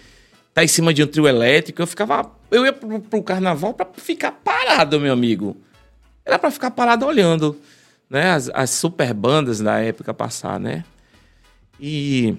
tá 0.53 0.63
em 0.63 0.67
cima 0.67 0.91
de 0.93 1.03
um 1.03 1.07
trio 1.07 1.27
elétrico. 1.27 1.81
Eu 1.81 1.87
ficava. 1.87 2.31
Eu 2.51 2.65
ia 2.65 2.73
pro, 2.73 2.99
pro 2.99 3.23
carnaval 3.23 3.73
pra 3.73 3.87
ficar 3.97 4.31
parado, 4.31 4.99
meu 4.99 5.13
amigo. 5.13 5.55
Era 6.25 6.39
pra 6.39 6.51
ficar 6.51 6.71
parado 6.71 7.05
olhando, 7.05 7.57
né? 8.09 8.31
As, 8.31 8.49
as 8.53 8.69
super 8.69 9.13
bandas 9.13 9.59
da 9.59 9.79
época 9.79 10.13
passar, 10.13 10.59
né? 10.59 10.83
E. 11.79 12.35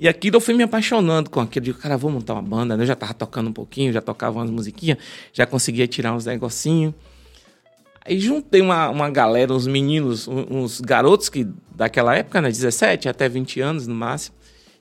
E 0.00 0.08
aquilo 0.08 0.36
eu 0.36 0.40
fui 0.40 0.52
me 0.52 0.64
apaixonando 0.64 1.30
com 1.30 1.40
aquilo. 1.40 1.62
Eu 1.62 1.72
digo, 1.72 1.78
cara, 1.78 1.96
vou 1.96 2.10
montar 2.10 2.32
uma 2.34 2.42
banda, 2.42 2.76
né? 2.76 2.82
Eu 2.82 2.86
já 2.88 2.96
tava 2.96 3.14
tocando 3.14 3.50
um 3.50 3.52
pouquinho, 3.52 3.92
já 3.92 4.00
tocava 4.00 4.40
umas 4.40 4.50
musiquinhas, 4.50 4.98
já 5.32 5.46
conseguia 5.46 5.86
tirar 5.86 6.12
uns 6.12 6.26
negocinhos. 6.26 6.92
Aí 8.04 8.18
juntei 8.18 8.60
uma, 8.60 8.88
uma 8.88 9.08
galera, 9.08 9.52
uns 9.52 9.68
meninos, 9.68 10.26
uns 10.26 10.80
garotos 10.80 11.28
que 11.28 11.46
daquela 11.72 12.16
época, 12.16 12.40
né? 12.40 12.48
17 12.48 13.08
até 13.08 13.28
20 13.28 13.60
anos 13.60 13.86
no 13.86 13.94
máximo. 13.94 14.34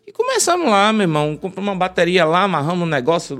E 0.05 0.11
começamos 0.11 0.67
lá, 0.69 0.91
meu 0.91 1.03
irmão. 1.03 1.37
Compramos 1.37 1.69
uma 1.71 1.77
bateria 1.77 2.25
lá, 2.25 2.43
amarramos 2.43 2.83
um 2.87 2.89
negócio 2.89 3.39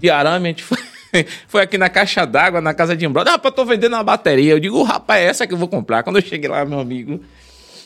de 0.00 0.08
arame. 0.10 0.48
A 0.48 0.50
gente 0.52 0.62
foi, 0.62 0.78
foi 1.48 1.62
aqui 1.62 1.76
na 1.76 1.88
caixa 1.88 2.24
d'água, 2.24 2.60
na 2.60 2.72
casa 2.74 2.96
de 2.96 3.06
um 3.06 3.12
brother. 3.12 3.34
Ah, 3.34 3.40
eu 3.42 3.52
tô 3.52 3.64
vendendo 3.64 3.94
uma 3.94 4.04
bateria. 4.04 4.52
Eu 4.52 4.60
digo, 4.60 4.82
rapaz, 4.82 5.20
é 5.22 5.26
essa 5.26 5.46
que 5.46 5.52
eu 5.54 5.58
vou 5.58 5.68
comprar. 5.68 6.02
Quando 6.02 6.16
eu 6.16 6.22
cheguei 6.22 6.48
lá, 6.48 6.64
meu 6.64 6.80
amigo, 6.80 7.20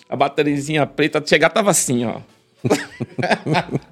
a 0.09 0.15
bateriazinha 0.17 0.87
preta, 0.87 1.23
chegar 1.25 1.51
tava 1.51 1.71
assim, 1.71 2.05
ó. 2.05 2.17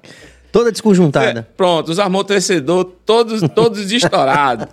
Toda 0.51 0.71
desconjuntada. 0.71 1.39
É, 1.39 1.41
pronto, 1.57 1.89
os 1.91 1.97
amortecedores 1.97 2.93
todos, 3.07 3.41
todos 3.55 3.91
estourados. 3.91 4.67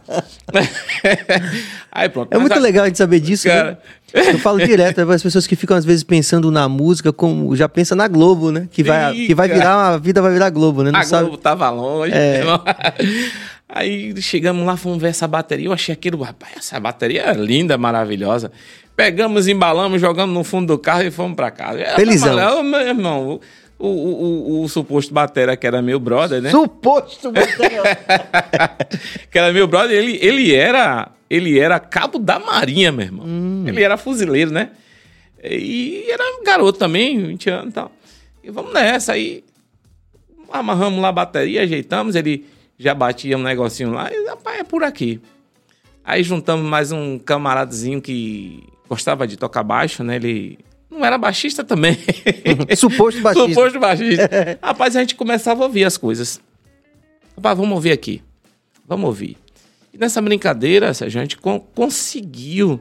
Aí 1.91 2.07
pronto. 2.11 2.35
É, 2.35 2.39
muito 2.39 2.53
a- 2.53 2.59
legal 2.59 2.85
a 2.85 2.89
gente 2.89 2.99
saber 2.99 3.19
disso, 3.19 3.49
Cara. 3.49 3.71
né? 3.71 3.77
Eu 4.13 4.39
falo 4.39 4.59
direto, 4.65 5.01
é 5.01 5.15
as 5.15 5.23
pessoas 5.23 5.47
que 5.47 5.57
ficam 5.57 5.77
às 5.77 5.85
vezes 5.85 6.03
pensando 6.03 6.51
na 6.51 6.69
música 6.69 7.13
como 7.13 7.55
já 7.55 7.69
pensa 7.69 7.95
na 7.95 8.09
Globo, 8.09 8.51
né? 8.51 8.69
Que 8.71 8.83
vai, 8.83 9.15
que 9.15 9.35
vai 9.35 9.49
virar, 9.49 9.95
a 9.95 9.99
vida 9.99 10.21
vai 10.21 10.33
virar 10.33 10.51
Globo, 10.51 10.83
né? 10.83 10.91
Não 10.91 11.01
A 11.01 11.05
sabe. 11.05 11.25
Globo 11.25 11.39
tava 11.39 11.69
longe. 11.71 12.13
É. 12.13 12.43
Aí 13.73 14.21
chegamos 14.21 14.67
lá, 14.67 14.77
fomos 14.77 15.01
ver 15.01 15.09
essa 15.09 15.29
bateria. 15.29 15.69
Eu 15.69 15.73
achei 15.73 15.93
aquilo, 15.93 16.21
rapaz, 16.23 16.55
essa 16.59 16.81
bateria 16.81 17.23
é 17.23 17.35
linda, 17.35 17.79
maravilhosa. 17.79 18.51
Pegamos, 18.97 19.47
embalamos, 19.47 20.01
jogamos 20.01 20.35
no 20.35 20.43
fundo 20.43 20.67
do 20.75 20.79
carro 20.79 21.03
e 21.03 21.11
fomos 21.11 21.37
pra 21.37 21.51
casa. 21.51 21.79
Felizão. 21.95 22.59
Ô, 22.59 22.63
meu 22.63 22.81
irmão, 22.81 23.41
o, 23.81 23.89
o, 23.89 24.51
o, 24.61 24.63
o 24.63 24.69
suposto 24.69 25.13
batera, 25.13 25.57
que 25.57 25.67
era 25.67 25.81
meu 25.81 25.99
brother, 25.99 26.43
né? 26.43 26.51
Suposto 26.51 27.33
bateria. 27.33 27.83
que 29.31 29.39
era 29.39 29.53
meu 29.53 29.67
brother, 29.67 29.97
ele, 29.97 30.19
ele 30.21 30.55
era 30.55 31.11
ele 31.31 31.59
era 31.59 31.79
cabo 31.79 32.19
da 32.19 32.41
marinha, 32.41 32.91
meu 32.91 33.07
irmão. 33.07 33.27
Ele 33.67 33.83
era 33.83 33.97
fuzileiro, 33.97 34.51
né? 34.51 34.71
E 35.43 36.05
era 36.11 36.25
garoto 36.45 36.79
também, 36.79 37.25
20 37.25 37.51
anos 37.51 37.71
e 37.71 37.73
tal. 37.73 37.93
E 38.43 38.51
vamos 38.51 38.73
nessa, 38.73 39.13
aí 39.13 39.45
amarramos 40.53 41.01
lá 41.01 41.09
a 41.09 41.13
bateria, 41.13 41.63
ajeitamos, 41.63 42.17
ele 42.17 42.47
já 42.77 42.93
batia 42.95 43.39
um 43.39 43.43
negocinho 43.43 43.93
lá, 43.93 44.11
e 44.13 44.27
rapaz, 44.27 44.59
é 44.59 44.65
por 44.65 44.83
aqui. 44.83 45.21
Aí 46.05 46.23
juntamos 46.23 46.69
mais 46.69 46.91
um 46.91 47.19
camaradazinho 47.19 48.03
que 48.03 48.65
gostava 48.89 49.27
de 49.27 49.37
tocar 49.37 49.63
baixo, 49.63 50.03
né? 50.03 50.17
Ele 50.17 50.59
não 50.91 51.05
era 51.05 51.17
baixista 51.17 51.63
também. 51.65 51.97
Suposto 52.77 53.21
baixista. 53.21 53.49
Suposto 53.49 53.79
baixista. 53.81 54.59
Rapaz, 54.63 54.97
a 54.97 55.01
gente 55.01 55.15
começava 55.15 55.63
a 55.63 55.67
ouvir 55.67 55.85
as 55.85 55.97
coisas. 55.97 56.41
Rapaz, 57.37 57.57
vamos 57.57 57.73
ouvir 57.75 57.93
aqui. 57.93 58.23
Vamos 58.87 59.07
ouvir. 59.07 59.37
E 59.95 59.99
nessa 59.99 60.21
brincadeira, 60.21 60.91
a 60.91 61.09
gente 61.09 61.37
con- 61.37 61.61
conseguiu, 61.61 62.81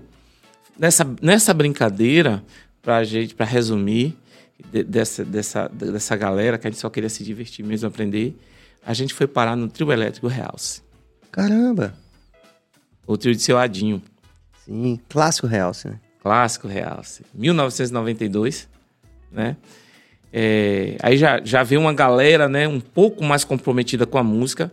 nessa, 0.78 1.06
nessa 1.22 1.54
brincadeira, 1.54 2.44
pra 2.82 3.04
gente, 3.04 3.34
pra 3.36 3.46
resumir, 3.46 4.16
de- 4.72 4.84
dessa, 4.84 5.24
dessa, 5.24 5.68
dessa 5.70 6.16
galera 6.16 6.58
que 6.58 6.68
a 6.68 6.70
gente 6.72 6.80
só 6.80 6.90
queria 6.90 7.10
se 7.10 7.24
divertir 7.24 7.64
mesmo, 7.66 7.88
aprender, 7.88 8.36
a 8.86 8.94
gente 8.94 9.14
foi 9.14 9.28
parar 9.28 9.56
no 9.56 9.68
trio 9.68 9.92
elétrico 9.92 10.28
Realce. 10.28 10.82
Caramba. 11.32 11.94
O 13.06 13.18
trio 13.18 13.36
de 13.36 13.42
seu 13.42 13.58
Adinho. 13.58 14.02
Sim, 14.66 15.00
clássico 15.10 15.48
realce, 15.48 15.88
né? 15.88 16.00
Clássico 16.30 16.68
Realce. 16.68 17.24
1992, 17.34 18.70
né? 19.32 19.58
É, 20.32 20.96
aí 21.02 21.18
já, 21.18 21.42
já 21.44 21.64
veio 21.64 21.82
uma 21.82 21.92
galera, 21.92 22.48
né, 22.48 22.68
um 22.68 22.80
pouco 22.80 23.24
mais 23.24 23.44
comprometida 23.44 24.06
com 24.06 24.16
a 24.20 24.24
música, 24.24 24.72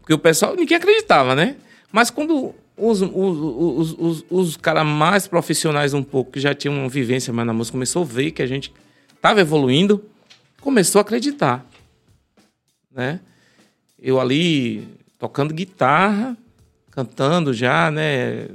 porque 0.00 0.14
o 0.14 0.18
pessoal, 0.18 0.56
ninguém 0.56 0.78
acreditava, 0.78 1.34
né? 1.34 1.56
Mas 1.92 2.08
quando 2.08 2.54
os, 2.74 3.02
os, 3.02 3.12
os, 3.12 3.92
os, 3.98 4.24
os 4.30 4.56
caras 4.56 4.86
mais 4.86 5.28
profissionais 5.28 5.92
um 5.92 6.02
pouco, 6.02 6.32
que 6.32 6.40
já 6.40 6.54
tinham 6.54 6.74
uma 6.74 6.88
vivência 6.88 7.34
mais 7.34 7.46
na 7.46 7.52
música, 7.52 7.74
começou 7.74 8.00
a 8.00 8.06
ver 8.06 8.30
que 8.30 8.40
a 8.40 8.46
gente 8.46 8.72
estava 9.14 9.42
evoluindo, 9.42 10.02
começou 10.58 11.00
a 11.00 11.02
acreditar, 11.02 11.66
né? 12.90 13.20
Eu 14.00 14.18
ali 14.18 14.88
tocando 15.18 15.52
guitarra, 15.52 16.34
cantando 16.90 17.52
já, 17.52 17.90
né? 17.90 18.48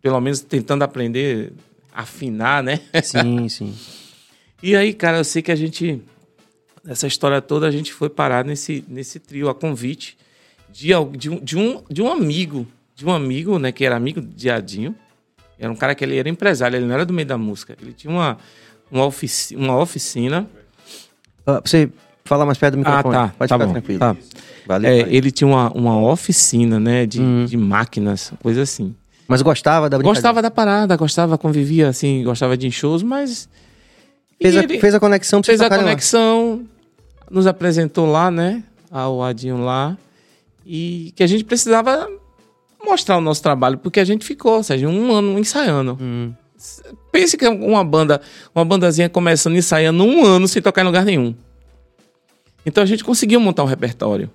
Pelo 0.00 0.18
menos 0.18 0.40
tentando 0.40 0.82
aprender 0.82 1.52
afinar, 1.94 2.62
né? 2.62 2.80
Sim, 3.02 3.46
sim. 3.48 3.74
E 4.62 4.74
aí, 4.74 4.92
cara, 4.92 5.18
eu 5.18 5.24
sei 5.24 5.40
que 5.40 5.52
a 5.52 5.56
gente, 5.56 6.02
nessa 6.82 7.06
história 7.06 7.40
toda, 7.40 7.68
a 7.68 7.70
gente 7.70 7.92
foi 7.92 8.10
parar 8.10 8.44
nesse, 8.44 8.84
nesse 8.88 9.20
trio, 9.20 9.48
a 9.48 9.54
convite 9.54 10.16
de, 10.72 10.88
de, 11.16 11.30
um, 11.30 11.40
de, 11.40 11.56
um, 11.56 11.82
de 11.88 12.02
um 12.02 12.10
amigo, 12.10 12.66
de 12.96 13.06
um 13.06 13.12
amigo, 13.12 13.58
né, 13.58 13.70
que 13.70 13.84
era 13.84 13.94
amigo 13.94 14.20
de 14.20 14.50
Adinho. 14.50 14.94
Era 15.58 15.70
um 15.70 15.76
cara 15.76 15.94
que 15.94 16.02
ele 16.02 16.16
era 16.16 16.28
empresário, 16.28 16.76
ele 16.76 16.86
não 16.86 16.94
era 16.94 17.06
do 17.06 17.12
meio 17.12 17.28
da 17.28 17.38
música. 17.38 17.76
Ele 17.80 17.92
tinha 17.92 18.12
uma, 18.12 18.36
uma, 18.90 19.04
ofici 19.04 19.54
uma 19.54 19.78
oficina. 19.78 20.48
Ah, 21.46 21.60
pra 21.60 21.62
você 21.64 21.88
falar 22.24 22.44
mais 22.44 22.58
perto 22.58 22.72
do 22.72 22.78
microfone. 22.78 23.16
Ah, 23.16 23.28
tá. 23.28 23.34
Pode 23.38 23.48
tá 23.48 23.54
ficar 23.54 23.66
bom. 23.66 23.72
tranquilo. 23.72 24.00
Tá. 24.00 24.16
Valeu. 24.66 24.90
É, 24.90 24.98
valeu. 25.00 25.14
ele 25.14 25.30
tinha 25.30 25.46
uma, 25.46 25.70
uma 25.72 26.00
oficina, 26.00 26.80
né, 26.80 27.06
de, 27.06 27.46
de 27.46 27.56
máquinas, 27.56 28.32
coisa 28.42 28.62
assim. 28.62 28.96
Mas 29.26 29.40
gostava 29.42 29.88
da 29.88 29.96
brincadeira? 29.96 30.14
Gostava 30.20 30.42
da 30.42 30.50
parada, 30.50 30.96
gostava, 30.96 31.38
convivia 31.38 31.88
assim, 31.88 32.22
gostava 32.24 32.56
de 32.56 32.70
shows, 32.70 33.02
mas. 33.02 33.48
Fez 34.40 34.56
a, 34.56 34.62
ele- 34.62 34.78
fez 34.78 34.94
a 34.94 35.00
conexão 35.00 35.40
pra 35.40 35.46
fez 35.46 35.60
a 35.60 35.64
tocarem 35.64 35.84
lá. 35.84 35.90
conexão, 35.90 36.64
nos 37.30 37.46
apresentou 37.46 38.06
lá, 38.10 38.30
né? 38.30 38.62
Ao 38.90 39.22
Adinho 39.22 39.64
lá. 39.64 39.96
E 40.66 41.12
que 41.16 41.22
a 41.22 41.26
gente 41.26 41.44
precisava 41.44 42.08
mostrar 42.84 43.16
o 43.16 43.20
nosso 43.20 43.42
trabalho, 43.42 43.78
porque 43.78 43.98
a 44.00 44.04
gente 44.04 44.24
ficou, 44.24 44.56
ou 44.56 44.62
seja, 44.62 44.86
um 44.88 45.12
ano 45.12 45.38
ensaiando. 45.38 45.96
Hum. 46.00 46.32
Pense 47.10 47.36
que 47.36 47.46
uma 47.48 47.84
banda, 47.84 48.20
uma 48.54 48.64
bandazinha 48.64 49.08
começando 49.08 49.56
ensaiando 49.56 50.04
um 50.04 50.24
ano 50.24 50.46
sem 50.48 50.60
tocar 50.60 50.82
em 50.82 50.84
lugar 50.86 51.04
nenhum. 51.04 51.34
Então 52.66 52.82
a 52.82 52.86
gente 52.86 53.04
conseguiu 53.04 53.40
montar 53.40 53.62
um 53.62 53.66
repertório, 53.66 54.30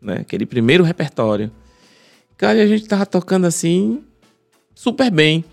né? 0.00 0.18
Aquele 0.20 0.46
primeiro 0.46 0.84
repertório. 0.84 1.50
Cara, 2.36 2.62
a 2.62 2.66
gente 2.66 2.86
tava 2.86 3.04
tocando 3.04 3.46
assim, 3.46 4.02
super 4.78 5.10
bem. 5.10 5.44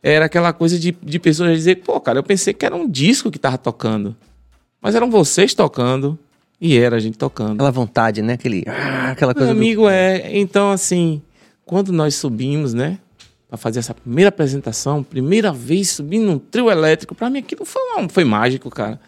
Era 0.00 0.26
aquela 0.26 0.52
coisa 0.52 0.78
de, 0.78 0.96
de 1.02 1.18
pessoas 1.18 1.56
dizer, 1.56 1.76
pô, 1.82 2.00
cara, 2.00 2.18
eu 2.20 2.22
pensei 2.22 2.54
que 2.54 2.64
era 2.64 2.76
um 2.76 2.88
disco 2.88 3.30
que 3.32 3.38
tava 3.38 3.58
tocando. 3.58 4.14
Mas 4.80 4.94
eram 4.94 5.10
vocês 5.10 5.52
tocando 5.54 6.16
e 6.60 6.78
era 6.78 6.94
a 6.96 7.00
gente 7.00 7.18
tocando. 7.18 7.54
Aquela 7.54 7.72
vontade, 7.72 8.22
né? 8.22 8.34
Aquele, 8.34 8.62
ah, 8.68 9.10
aquela 9.10 9.32
Meu 9.32 9.38
coisa 9.38 9.52
do- 9.52 9.58
amigo, 9.58 9.88
é. 9.88 10.30
Então, 10.38 10.70
assim, 10.70 11.20
quando 11.66 11.92
nós 11.92 12.14
subimos, 12.14 12.72
né? 12.72 12.98
Pra 13.48 13.56
fazer 13.58 13.80
essa 13.80 13.92
primeira 13.94 14.28
apresentação, 14.28 15.02
primeira 15.02 15.50
vez 15.52 15.90
subindo 15.90 16.26
num 16.26 16.38
trio 16.38 16.70
elétrico, 16.70 17.14
pra 17.14 17.28
mim 17.28 17.40
aquilo 17.40 17.64
foi, 17.64 17.82
um- 17.98 18.08
foi 18.08 18.22
mágico, 18.22 18.70
cara. 18.70 19.00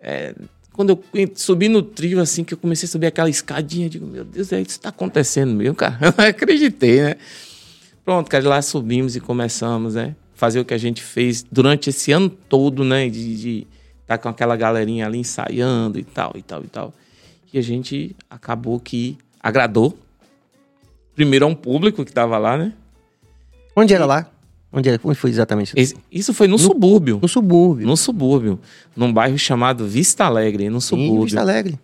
É, 0.00 0.32
quando 0.72 0.90
eu 1.12 1.28
subi 1.34 1.68
no 1.68 1.82
trio, 1.82 2.20
assim, 2.20 2.44
que 2.44 2.54
eu 2.54 2.58
comecei 2.58 2.86
a 2.86 2.90
subir 2.90 3.06
aquela 3.08 3.28
escadinha, 3.28 3.86
eu 3.86 3.90
digo, 3.90 4.06
meu 4.06 4.22
Deus, 4.24 4.52
é, 4.52 4.60
isso 4.60 4.78
tá 4.78 4.90
acontecendo 4.90 5.52
mesmo, 5.52 5.74
cara. 5.74 5.98
Eu 6.06 6.14
não 6.16 6.24
acreditei, 6.24 7.00
né? 7.02 7.16
Pronto, 8.08 8.30
cara, 8.30 8.48
lá 8.48 8.62
subimos 8.62 9.16
e 9.16 9.20
começamos, 9.20 9.94
né? 9.94 10.16
Fazer 10.34 10.58
o 10.60 10.64
que 10.64 10.72
a 10.72 10.78
gente 10.78 11.02
fez 11.02 11.44
durante 11.52 11.90
esse 11.90 12.10
ano 12.10 12.30
todo, 12.30 12.82
né? 12.82 13.06
De 13.10 13.66
estar 14.00 14.16
com 14.16 14.30
aquela 14.30 14.56
galerinha 14.56 15.04
ali 15.04 15.18
ensaiando 15.18 15.98
e 15.98 16.04
tal, 16.04 16.32
e 16.34 16.40
tal, 16.40 16.64
e 16.64 16.68
tal. 16.68 16.94
que 17.48 17.58
a 17.58 17.62
gente 17.62 18.16
acabou 18.30 18.80
que 18.80 19.18
agradou. 19.42 19.94
Primeiro 21.14 21.44
a 21.44 21.48
um 21.48 21.54
público 21.54 22.02
que 22.02 22.10
estava 22.10 22.38
lá, 22.38 22.56
né? 22.56 22.72
Onde 23.76 23.92
era 23.92 24.06
lá? 24.06 24.30
Onde, 24.72 24.88
era? 24.88 24.98
Onde 25.04 25.18
foi 25.18 25.28
exatamente? 25.28 25.74
Esse- 25.76 25.94
Isso 26.10 26.32
foi 26.32 26.48
no, 26.48 26.58
subúrbio. 26.58 27.18
No 27.20 27.28
subúrbio. 27.28 27.86
No 27.86 27.94
subúrbio. 27.94 28.58
Num 28.96 29.12
bairro 29.12 29.36
chamado 29.36 29.86
Vista 29.86 30.24
Alegre, 30.24 30.70
no 30.70 30.80
Sim, 30.80 30.96
subúrbio. 30.96 31.24
Vista 31.24 31.40
Alegre. 31.42 31.78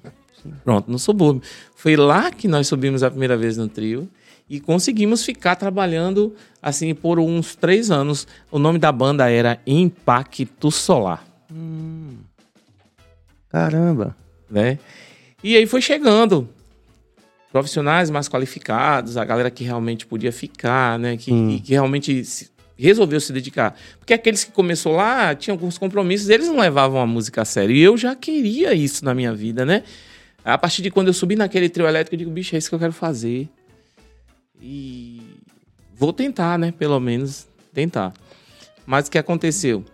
Pronto, 0.65 0.91
no 0.91 0.99
subúrbio. 0.99 1.43
Foi 1.77 1.97
lá 1.97 2.31
que 2.31 2.49
nós 2.49 2.67
subimos 2.67 3.03
a 3.03 3.11
primeira 3.11 3.37
vez 3.37 3.59
no 3.59 3.69
trio 3.69 4.09
e 4.49 4.61
conseguimos 4.61 5.25
ficar 5.25 5.57
trabalhando 5.57 6.35
assim 6.61 6.95
por 6.95 7.19
uns 7.19 7.55
três 7.57 7.91
anos. 7.91 8.27
O 8.51 8.59
nome 8.59 8.79
da 8.79 8.93
banda 8.93 9.31
era 9.31 9.59
Impacto 9.67 10.71
Solar, 10.71 11.25
Caramba. 13.51 14.17
né? 14.51 14.79
E 15.43 15.57
aí 15.57 15.67
foi 15.67 15.81
chegando 15.81 16.49
profissionais 17.53 18.11
mais 18.11 18.29
qualificados, 18.29 19.17
a 19.17 19.25
galera 19.25 19.51
que 19.51 19.63
realmente 19.63 20.07
podia 20.07 20.33
ficar, 20.33 20.99
né? 20.99 21.17
Que, 21.17 21.33
Hum. 21.33 21.61
que 21.63 21.73
realmente 21.73 22.25
se- 22.25 22.51
resolveu 22.77 23.21
se 23.21 23.33
dedicar. 23.33 23.77
Porque 24.01 24.13
aqueles 24.13 24.43
que 24.43 24.51
começou 24.51 24.93
lá 24.97 25.35
tinham 25.35 25.55
alguns 25.55 25.79
compromissos, 25.79 26.29
eles 26.29 26.49
não 26.49 26.59
levavam 26.59 27.01
a 27.01 27.07
música 27.07 27.43
a 27.43 27.45
sério. 27.45 27.75
E 27.77 27.81
eu 27.81 27.97
já 27.97 28.17
queria 28.17 28.75
isso 28.75 29.05
na 29.05 29.15
minha 29.15 29.33
vida, 29.33 29.65
né? 29.65 29.85
A 30.45 30.59
partir 30.59 30.83
de 30.83 30.91
quando 30.91 31.07
eu 31.09 31.15
subi 31.15 31.37
naquele 31.37 31.69
trio 31.69 31.87
elétrico, 31.87 32.15
eu 32.17 32.19
digo, 32.19 32.31
bicho, 32.31 32.55
é 32.55 32.59
isso 32.59 32.69
que 32.69 32.75
eu 32.75 32.79
quero 32.79 32.93
fazer. 32.93 33.49
E 34.67 35.21
vou 35.95 36.11
tentar, 36.11 36.59
né? 36.59 36.73
Pelo 36.73 36.99
menos 36.99 37.47
tentar. 37.75 38.15
Mas 38.87 39.09
o 39.09 39.11
que 39.11 39.19
aconteceu? 39.19 39.85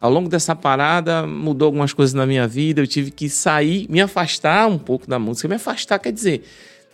Ao 0.00 0.08
longo 0.08 0.28
dessa 0.28 0.54
parada, 0.54 1.26
mudou 1.26 1.66
algumas 1.66 1.92
coisas 1.92 2.14
na 2.14 2.24
minha 2.24 2.46
vida. 2.46 2.80
Eu 2.80 2.86
tive 2.86 3.10
que 3.10 3.28
sair, 3.28 3.88
me 3.90 4.00
afastar 4.00 4.68
um 4.68 4.78
pouco 4.78 5.08
da 5.08 5.18
música. 5.18 5.48
Me 5.48 5.56
afastar 5.56 5.98
quer 5.98 6.12
dizer 6.12 6.44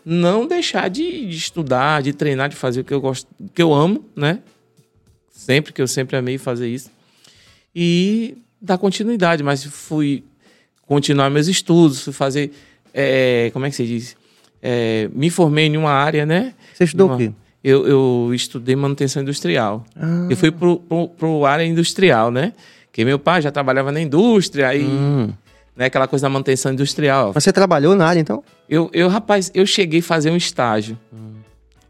não 0.04 0.46
deixar 0.46 0.88
de, 0.88 1.26
de 1.28 1.36
estudar, 1.36 2.02
de 2.02 2.14
treinar, 2.14 2.48
de 2.48 2.56
fazer 2.56 2.80
o 2.80 2.84
que 2.84 2.94
eu 2.94 3.00
gosto, 3.00 3.28
que 3.54 3.62
eu 3.62 3.74
amo, 3.74 4.04
né? 4.16 4.40
Sempre 5.30 5.70
que 5.70 5.82
eu 5.82 5.86
sempre 5.86 6.16
amei 6.16 6.38
fazer 6.38 6.68
isso. 6.68 6.90
E 7.76 8.38
dar 8.60 8.78
continuidade, 8.78 9.42
mas 9.42 9.62
fui 9.64 10.24
continuar 10.86 11.28
meus 11.28 11.46
estudos, 11.46 12.02
fui 12.02 12.12
fazer. 12.12 12.52
é, 12.94 13.50
como 13.52 13.66
é 13.66 13.70
que 13.70 13.76
se 13.76 13.86
diz? 13.86 14.16
É, 14.62 15.10
me 15.12 15.28
formei 15.28 15.66
em 15.66 15.76
uma 15.76 15.92
área, 15.92 16.24
né? 16.24 16.54
Você 16.74 16.84
estudou 16.84 17.08
Uma- 17.08 17.14
o 17.14 17.18
quê? 17.18 17.32
Eu, 17.64 17.86
eu 17.86 18.34
estudei 18.34 18.74
manutenção 18.74 19.22
industrial. 19.22 19.84
Ah, 19.94 20.26
Eu 20.28 20.36
fui 20.36 20.50
pro, 20.50 20.80
pro, 20.80 21.08
pro 21.08 21.44
área 21.44 21.64
industrial, 21.64 22.30
né? 22.30 22.52
Porque 22.86 23.04
meu 23.04 23.18
pai 23.18 23.40
já 23.40 23.52
trabalhava 23.52 23.92
na 23.92 24.00
indústria, 24.00 24.68
aí, 24.68 24.84
hum. 24.84 25.32
né, 25.76 25.84
aquela 25.86 26.08
coisa 26.08 26.24
da 26.24 26.28
manutenção 26.28 26.72
industrial. 26.72 27.30
Mas 27.34 27.44
você 27.44 27.52
trabalhou 27.52 27.94
na 27.94 28.04
área, 28.06 28.18
então? 28.20 28.42
Eu, 28.68 28.90
eu, 28.92 29.08
rapaz, 29.08 29.50
eu 29.54 29.64
cheguei 29.64 30.00
a 30.00 30.02
fazer 30.02 30.30
um 30.30 30.36
estágio, 30.36 30.98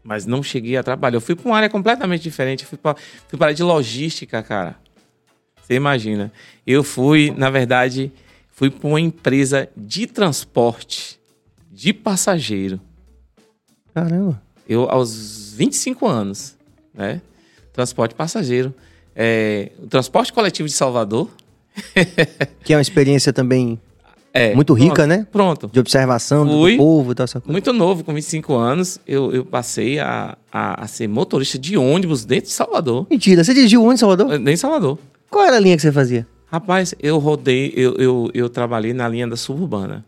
mas 0.03 0.25
não 0.27 0.43
cheguei 0.43 0.77
a 0.77 0.83
trabalhar. 0.83 1.17
Eu 1.17 1.21
fui 1.21 1.35
para 1.35 1.49
uma 1.49 1.57
área 1.57 1.69
completamente 1.69 2.21
diferente. 2.21 2.63
Eu 2.63 2.69
fui 2.69 2.77
para 2.77 2.95
fui 3.27 3.39
área 3.41 3.55
de 3.55 3.63
logística, 3.63 4.43
cara. 4.43 4.75
Você 5.63 5.73
imagina? 5.73 6.31
Eu 6.67 6.83
fui, 6.83 7.33
na 7.35 7.49
verdade, 7.49 8.11
fui 8.51 8.69
para 8.69 8.87
uma 8.87 9.01
empresa 9.01 9.67
de 9.75 10.05
transporte 10.05 11.19
de 11.71 11.93
passageiro. 11.93 12.79
Caramba. 13.93 14.41
Eu, 14.67 14.89
aos 14.89 15.53
25 15.55 16.07
anos, 16.07 16.55
né? 16.93 17.21
Transporte 17.71 18.15
passageiro. 18.15 18.73
É, 19.15 19.71
o 19.81 19.87
transporte 19.87 20.31
coletivo 20.31 20.67
de 20.67 20.73
Salvador. 20.73 21.29
Que 22.63 22.73
é 22.73 22.75
uma 22.75 22.81
experiência 22.81 23.33
também 23.33 23.79
É, 24.35 24.55
muito 24.55 24.73
rica, 24.73 24.95
pronto, 24.95 25.07
né? 25.07 25.27
Pronto. 25.31 25.69
De 25.71 25.79
observação 25.79 26.43
do 26.43 26.53
Fui. 26.53 26.75
povo 26.75 27.11
e 27.11 27.15
tal, 27.15 27.25
essa 27.25 27.39
coisa. 27.39 27.51
Muito 27.51 27.71
novo, 27.71 28.03
com 28.03 28.11
25 28.11 28.55
anos, 28.55 28.99
eu, 29.07 29.31
eu 29.31 29.45
passei 29.45 29.99
a, 29.99 30.35
a, 30.51 30.83
a 30.83 30.87
ser 30.87 31.07
motorista 31.07 31.59
de 31.59 31.77
ônibus 31.77 32.25
dentro 32.25 32.45
de 32.45 32.51
Salvador. 32.51 33.05
Mentira, 33.11 33.43
você 33.43 33.53
dirigiu 33.53 33.83
onde, 33.83 33.93
em 33.93 33.97
Salvador? 33.97 34.29
Dentro 34.29 34.45
de 34.45 34.57
Salvador. 34.57 34.97
Qual 35.29 35.45
era 35.45 35.57
a 35.57 35.59
linha 35.59 35.75
que 35.75 35.83
você 35.83 35.91
fazia? 35.91 36.25
Rapaz, 36.47 36.95
eu 36.99 37.19
rodei, 37.19 37.73
eu, 37.75 37.93
eu, 37.97 38.31
eu 38.33 38.49
trabalhei 38.49 38.91
na 38.91 39.07
linha 39.07 39.27
da 39.27 39.35
suburbana. 39.35 40.03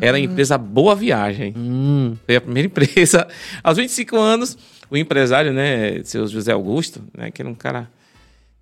Era 0.00 0.16
a 0.16 0.20
empresa 0.20 0.58
Boa 0.58 0.94
Viagem. 0.94 1.54
Hum, 1.56 2.16
Foi 2.26 2.36
a 2.36 2.40
primeira 2.40 2.66
empresa. 2.68 3.26
Aos 3.62 3.76
25 3.76 4.16
anos, 4.16 4.58
o 4.90 4.96
empresário, 4.96 5.52
né, 5.52 6.02
seu 6.04 6.26
José 6.26 6.52
Augusto, 6.52 7.02
né, 7.16 7.30
que 7.30 7.40
era 7.40 7.48
um 7.48 7.54
cara, 7.54 7.90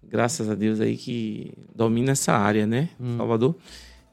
graças 0.07 0.49
a 0.49 0.55
Deus 0.55 0.81
aí, 0.81 0.97
que 0.97 1.53
domina 1.75 2.13
essa 2.13 2.33
área, 2.33 2.67
né, 2.67 2.89
Salvador. 3.17 3.57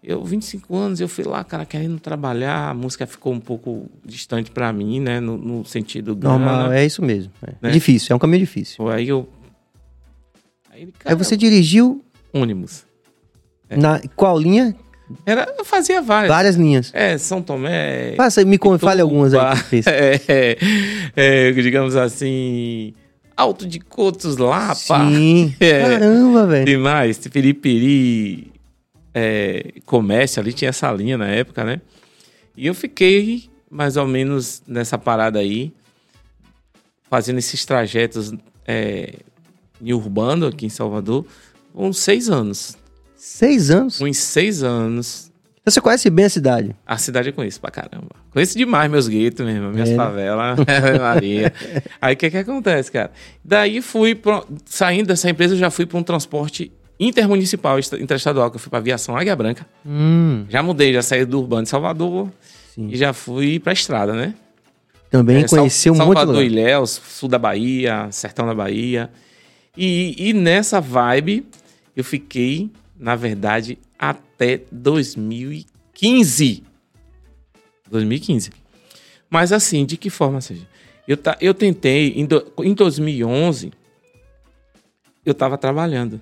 Eu, 0.04 0.24
25 0.24 0.76
anos, 0.76 1.02
eu 1.02 1.08
fui 1.08 1.24
lá, 1.24 1.44
cara, 1.44 1.66
querendo 1.66 2.00
trabalhar, 2.00 2.70
a 2.70 2.74
música 2.76 3.08
ficou 3.08 3.34
um 3.34 3.40
pouco 3.40 3.90
distante 4.06 4.52
pra 4.52 4.72
mim, 4.72 5.00
né, 5.00 5.20
no, 5.20 5.36
no 5.38 5.66
sentido 5.66 6.16
normal, 6.16 6.72
é 6.72 6.86
isso 6.86 7.02
mesmo. 7.02 7.32
É. 7.42 7.54
Né? 7.60 7.72
difícil, 7.72 8.14
é 8.14 8.16
um 8.16 8.20
caminho 8.20 8.40
difícil. 8.40 8.88
Aí 8.90 9.08
eu... 9.08 9.28
Aí, 10.70 10.92
cara, 11.00 11.16
Aí 11.16 11.18
você 11.18 11.36
dirigiu 11.36 12.04
ônibus. 12.34 12.86
É. 13.68 13.78
na 13.78 14.00
qual 14.16 14.38
linha? 14.38 14.76
Era, 15.26 15.54
eu 15.58 15.64
fazia 15.66 16.02
várias. 16.02 16.30
Várias 16.30 16.56
linhas. 16.56 16.92
É, 16.94 17.18
São 17.18 17.42
Tomé... 17.42 18.16
Faça, 18.16 18.44
me 18.44 18.58
con- 18.58 18.78
fale 18.80 19.02
algumas 19.02 19.34
aí 19.34 19.56
que 19.58 19.64
fez. 19.64 19.86
É, 19.88 20.22
é, 20.28 20.58
é, 21.16 21.52
digamos 21.52 21.96
assim, 21.96 22.94
Alto 23.38 23.68
de 23.68 23.80
Cotos, 23.80 24.38
Lapa, 24.38 24.76
Sim. 24.76 25.54
É. 25.60 25.82
Caramba, 25.82 26.48
velho. 26.48 26.66
demais, 26.66 27.18
Piripiri, 27.20 28.52
é, 29.14 29.74
comércio, 29.86 30.42
ali 30.42 30.52
tinha 30.54 30.70
essa 30.70 30.92
linha 30.92 31.18
na 31.18 31.28
época, 31.28 31.64
né? 31.64 31.82
E 32.58 32.66
eu 32.68 32.74
fiquei 32.74 33.50
mais 33.70 33.98
ou 33.98 34.08
menos 34.08 34.64
nessa 34.68 34.98
parada 34.98 35.38
aí, 35.40 35.72
fazendo 37.10 37.38
esses 37.38 37.64
trajetos 37.66 38.34
é, 38.66 39.14
em 39.82 39.94
urbano 39.94 40.48
aqui 40.48 40.66
em 40.66 40.70
Salvador, 40.70 41.26
uns 41.76 42.00
seis 42.00 42.30
anos. 42.30 42.78
Seis 43.16 43.70
anos. 43.72 44.02
Uns 44.02 44.18
seis 44.18 44.64
anos. 44.64 45.32
Então 45.62 45.72
você 45.72 45.82
conhece 45.82 46.10
bem 46.12 46.26
a 46.26 46.30
cidade. 46.30 46.76
A 46.86 46.98
cidade 46.98 47.30
eu 47.30 47.34
conheço 47.34 47.60
pra 47.60 47.72
caramba. 47.72 48.10
Conheço 48.32 48.56
demais 48.58 48.90
meus 48.92 49.08
guetos 49.08 49.44
mesmo, 49.46 49.72
minhas 49.72 49.90
É. 49.90 49.96
favelas, 49.96 50.60
Ave 50.68 51.00
Maria. 51.00 51.54
Aí 52.00 52.14
o 52.14 52.18
que 52.18 52.30
que 52.30 52.38
acontece, 52.38 52.92
cara? 52.92 53.12
Daí 53.44 53.82
fui, 53.82 54.20
saindo 54.66 55.08
dessa 55.08 55.28
empresa, 55.30 55.56
eu 55.56 55.58
já 55.58 55.72
fui 55.72 55.86
para 55.88 55.98
um 55.98 56.04
transporte 56.04 56.72
intermunicipal, 57.00 57.80
esta- 57.80 57.98
interestadual, 58.00 58.52
que 58.52 58.58
eu 58.58 58.60
fui 58.60 58.70
pra 58.70 58.78
Aviação 58.80 59.18
Águia 59.18 59.36
Branca. 59.36 59.66
Hum, 59.86 60.46
Já 60.50 60.62
mudei, 60.62 60.94
já 60.94 61.02
saí 61.02 61.26
do 61.26 61.40
urbano 61.40 61.64
de 61.64 61.70
Salvador 61.70 62.30
Sim. 62.76 62.90
e 62.92 62.96
já 62.96 63.12
fui 63.12 63.60
pra 63.60 63.74
estrada, 63.74 64.14
né? 64.14 64.34
também 65.10 65.38
É, 65.44 65.48
Sal- 65.48 65.60
conheceu 65.60 65.94
um 65.94 65.98
monte 65.98 66.20
de 66.20 66.26
lugar. 66.26 66.44
Ilhéus, 66.44 67.02
sul 67.10 67.30
da 67.30 67.40
Bahia, 67.40 68.08
sertão 68.12 68.46
da 68.46 68.54
Bahia. 68.54 69.10
E, 69.78 70.30
e 70.30 70.34
nessa 70.34 70.82
vibe, 70.82 71.46
eu 71.96 72.04
fiquei, 72.04 72.70
na 72.98 73.16
verdade, 73.16 73.78
até 73.98 74.62
2015. 74.72 76.64
2015. 77.90 78.52
Mas 79.30 79.52
assim, 79.52 79.86
de 79.86 79.98
que 79.98 80.10
forma 80.10 80.42
seja? 80.42 80.68
Eu, 81.08 81.18
ta- 81.18 81.38
eu 81.40 81.54
tentei, 81.54 82.14
em, 82.16 82.26
do- 82.26 82.52
em 82.64 82.74
2011, 82.74 83.72
eu 85.26 85.32
estava 85.32 85.58
trabalhando. 85.58 86.20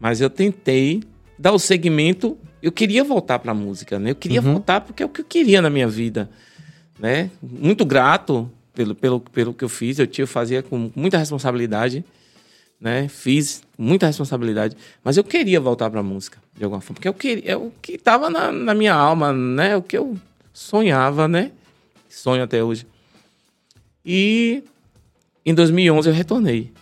Mas 0.00 0.20
eu 0.20 0.28
tentei 0.30 1.02
dar 1.38 1.52
o 1.52 1.58
segmento. 1.58 2.36
Eu 2.62 2.72
queria 2.72 3.04
voltar 3.04 3.38
para 3.38 3.52
a 3.52 3.54
música, 3.54 3.98
né? 3.98 4.10
Eu 4.10 4.16
queria 4.16 4.40
Uhum. 4.42 4.52
voltar 4.52 4.80
porque 4.80 5.02
é 5.02 5.06
o 5.06 5.08
que 5.08 5.20
eu 5.20 5.24
queria 5.24 5.60
na 5.62 5.70
minha 5.70 5.88
vida 5.88 6.28
né? 6.98 7.30
Muito 7.42 7.84
grato 7.84 8.50
pelo, 8.74 8.94
pelo, 8.94 9.20
pelo 9.20 9.52
que 9.52 9.62
eu 9.62 9.68
fiz. 9.68 9.98
Eu, 9.98 10.06
tinha, 10.06 10.22
eu 10.22 10.26
fazia 10.28 10.62
com 10.62 10.90
muita 10.96 11.18
responsabilidade, 11.18 12.02
né? 12.80 13.08
Fiz 13.08 13.62
muita 13.78 14.06
responsabilidade, 14.06 14.76
mas 15.04 15.16
eu 15.16 15.24
queria 15.24 15.60
voltar 15.60 15.90
para 15.90 16.00
a 16.00 16.02
música 16.02 16.38
de 16.56 16.64
alguma 16.64 16.80
forma, 16.80 16.94
porque 16.94 17.08
eu 17.08 17.14
queria, 17.14 17.52
é 17.52 17.56
o 17.56 17.70
que 17.82 17.92
estava 17.92 18.30
na, 18.30 18.50
na 18.52 18.74
minha 18.74 18.94
alma, 18.94 19.32
né? 19.32 19.76
O 19.76 19.82
que 19.82 19.96
eu 19.96 20.16
sonhava, 20.52 21.26
né? 21.28 21.52
Sonho 22.08 22.42
até 22.42 22.62
hoje. 22.64 22.86
E 24.04 24.62
em 25.44 25.52
2011 25.54 26.08
eu 26.08 26.14
retornei. 26.14 26.72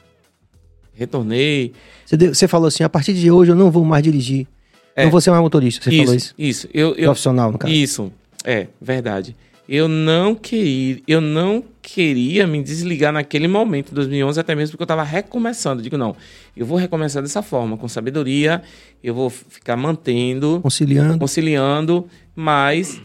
Retornei. 0.94 1.72
Você, 2.06 2.16
deu- 2.16 2.34
você 2.34 2.46
falou 2.46 2.68
assim, 2.68 2.84
a 2.84 2.88
partir 2.88 3.14
de 3.14 3.30
hoje 3.30 3.50
eu 3.50 3.56
não 3.56 3.70
vou 3.70 3.84
mais 3.84 4.02
dirigir. 4.02 4.46
É. 4.94 5.04
Não 5.04 5.10
vou 5.10 5.20
ser 5.20 5.30
mais 5.30 5.42
motorista. 5.42 5.90
Você 5.90 5.96
falou 5.98 6.14
isso. 6.14 6.34
isso. 6.38 6.68
Eu, 6.72 6.90
eu, 6.94 7.06
Profissional, 7.06 7.50
no 7.50 7.58
caso. 7.58 7.72
Isso, 7.72 8.12
é 8.44 8.68
verdade. 8.80 9.34
Eu 9.68 9.88
não 9.88 10.34
queria, 10.34 11.00
eu 11.08 11.20
não 11.20 11.64
queria 11.80 12.46
me 12.46 12.62
desligar 12.62 13.12
naquele 13.12 13.48
momento, 13.48 13.92
em 13.92 13.94
2011, 13.94 14.38
até 14.38 14.54
mesmo 14.54 14.72
porque 14.72 14.82
eu 14.82 14.84
estava 14.84 15.02
recomeçando. 15.02 15.80
Eu 15.80 15.84
digo, 15.84 15.96
não, 15.96 16.14
eu 16.56 16.66
vou 16.66 16.76
recomeçar 16.76 17.22
dessa 17.22 17.42
forma, 17.42 17.76
com 17.78 17.88
sabedoria, 17.88 18.62
eu 19.02 19.14
vou 19.14 19.30
ficar 19.30 19.76
mantendo, 19.76 20.60
Conciliando. 20.62 21.18
conciliando, 21.18 22.06
mas 22.36 23.00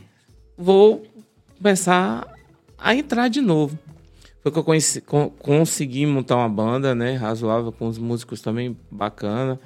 vou 0.58 1.06
começar 1.58 2.28
a 2.78 2.94
entrar 2.96 3.30
de 3.30 3.40
novo. 3.42 3.80
Foi 4.42 4.52
que 4.52 4.58
eu 4.60 4.64
conheci- 4.64 5.02
con- 5.02 5.30
consegui 5.30 6.06
montar 6.06 6.36
uma 6.38 6.50
banda, 6.50 6.94
né, 6.96 7.16
razoável, 7.16 7.72
com 7.72 7.88
os 7.88 7.98
músicos 7.98 8.42
também 8.42 8.76
bacana. 8.92 9.60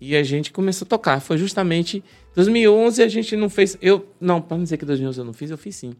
E 0.00 0.16
a 0.16 0.22
gente 0.24 0.50
começou 0.52 0.84
a 0.86 0.88
tocar. 0.88 1.20
Foi 1.20 1.38
justamente 1.38 2.02
2011 2.34 3.02
a 3.02 3.08
gente 3.08 3.36
não 3.36 3.48
fez. 3.48 3.76
Eu 3.80 4.04
não, 4.20 4.40
para 4.40 4.56
não 4.56 4.64
dizer 4.64 4.76
que 4.76 4.84
2011 4.84 5.18
eu 5.20 5.24
não 5.24 5.32
fiz, 5.32 5.50
eu 5.50 5.58
fiz 5.58 5.76
sim. 5.76 5.92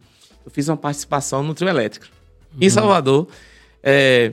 Eu 0.44 0.50
fiz 0.50 0.68
uma 0.68 0.76
participação 0.76 1.42
no 1.42 1.54
trio 1.54 1.68
elétrico 1.68 2.06
em 2.60 2.68
Salvador. 2.68 3.28
É, 3.82 4.32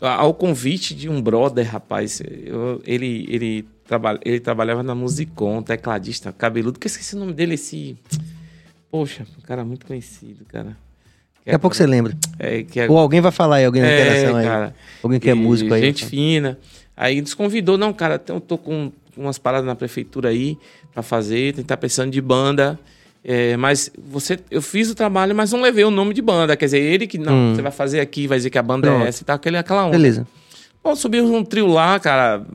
ao 0.00 0.32
convite 0.34 0.94
de 0.94 1.08
um 1.08 1.20
brother, 1.20 1.70
rapaz. 1.70 2.20
eu- 2.20 2.80
ele 2.84 3.26
ele 3.28 3.64
traba, 3.86 4.18
ele 4.24 4.40
trabalhava 4.40 4.82
na 4.82 4.94
Musicom, 4.94 5.62
tecladista, 5.62 6.32
cabeludo. 6.32 6.78
Que 6.78 6.86
eu 6.86 6.90
esqueci 6.90 7.14
o 7.14 7.18
nome 7.18 7.32
dele 7.32 7.54
esse. 7.54 7.96
Poxa, 8.90 9.26
um 9.38 9.42
cara 9.42 9.64
muito 9.64 9.86
conhecido, 9.86 10.44
cara. 10.46 10.76
Daqui 11.44 11.54
a 11.54 11.58
pouco 11.58 11.76
você 11.76 11.86
lembra. 11.86 12.16
É, 12.38 12.62
que 12.64 12.80
é, 12.80 12.88
Ou 12.90 12.98
alguém 12.98 13.20
vai 13.20 13.30
falar 13.30 13.56
aí, 13.56 13.64
alguém 13.64 13.80
na 13.82 13.88
é, 13.88 14.00
interação 14.00 14.36
aí. 14.36 14.44
cara. 14.46 14.74
Alguém 15.02 15.20
que 15.20 15.30
é 15.30 15.34
músico 15.34 15.72
aí. 15.72 15.80
Gente 15.80 16.04
fina. 16.04 16.58
Aí 16.96 17.20
nos 17.20 17.34
convidou, 17.34 17.76
não, 17.78 17.92
cara, 17.92 18.20
eu 18.28 18.40
tô 18.40 18.56
com 18.58 18.90
umas 19.16 19.38
paradas 19.38 19.66
na 19.66 19.74
prefeitura 19.76 20.30
aí 20.30 20.58
pra 20.92 21.02
fazer, 21.02 21.54
tentar 21.54 21.76
precisando 21.76 22.10
de 22.10 22.20
banda. 22.20 22.78
É, 23.28 23.56
mas 23.56 23.90
você, 23.98 24.38
eu 24.52 24.62
fiz 24.62 24.88
o 24.88 24.94
trabalho, 24.94 25.34
mas 25.34 25.50
não 25.50 25.60
levei 25.60 25.82
o 25.84 25.90
nome 25.90 26.14
de 26.14 26.22
banda. 26.22 26.56
Quer 26.56 26.66
dizer, 26.66 26.78
ele 26.78 27.08
que 27.08 27.18
não, 27.18 27.32
Hum. 27.32 27.54
você 27.56 27.62
vai 27.62 27.72
fazer 27.72 27.98
aqui, 27.98 28.28
vai 28.28 28.38
dizer 28.38 28.50
que 28.50 28.58
a 28.58 28.62
banda 28.62 28.86
Pronto. 28.88 29.04
é 29.04 29.08
essa 29.08 29.22
e 29.22 29.26
tal, 29.26 29.34
aquele, 29.34 29.56
aquela 29.56 29.84
onda. 29.86 29.96
Beleza. 29.96 30.24
Bom, 30.84 30.94
subimos 30.94 31.30
um 31.32 31.42
trio 31.42 31.66
lá, 31.66 31.98
cara, 31.98 32.46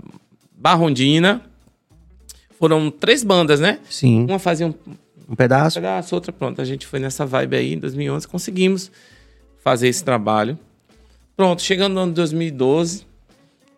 Barrondina. 0.58 1.42
Foram 2.58 2.90
três 2.90 3.22
bandas, 3.24 3.60
né? 3.60 3.80
Sim. 3.90 4.24
Uma 4.30 4.40
fazia 4.40 4.66
um 4.68 4.74
Um 5.30 5.36
pedaço. 5.36 5.76
pedaço, 5.80 6.16
outra 6.16 6.32
pronto. 6.32 6.62
A 6.62 6.66
gente 6.66 6.86
foi 6.88 7.00
nessa 7.00 7.26
vibe 7.26 7.56
aí 7.58 7.74
em 7.74 7.78
2011, 7.80 8.26
conseguimos 8.28 8.90
fazer 9.64 9.88
esse 9.90 10.04
trabalho. 10.04 10.58
Pronto, 11.36 11.62
chegando 11.62 11.94
no 11.96 12.00
ano 12.02 12.12
de 12.12 12.16
2012, 12.16 13.06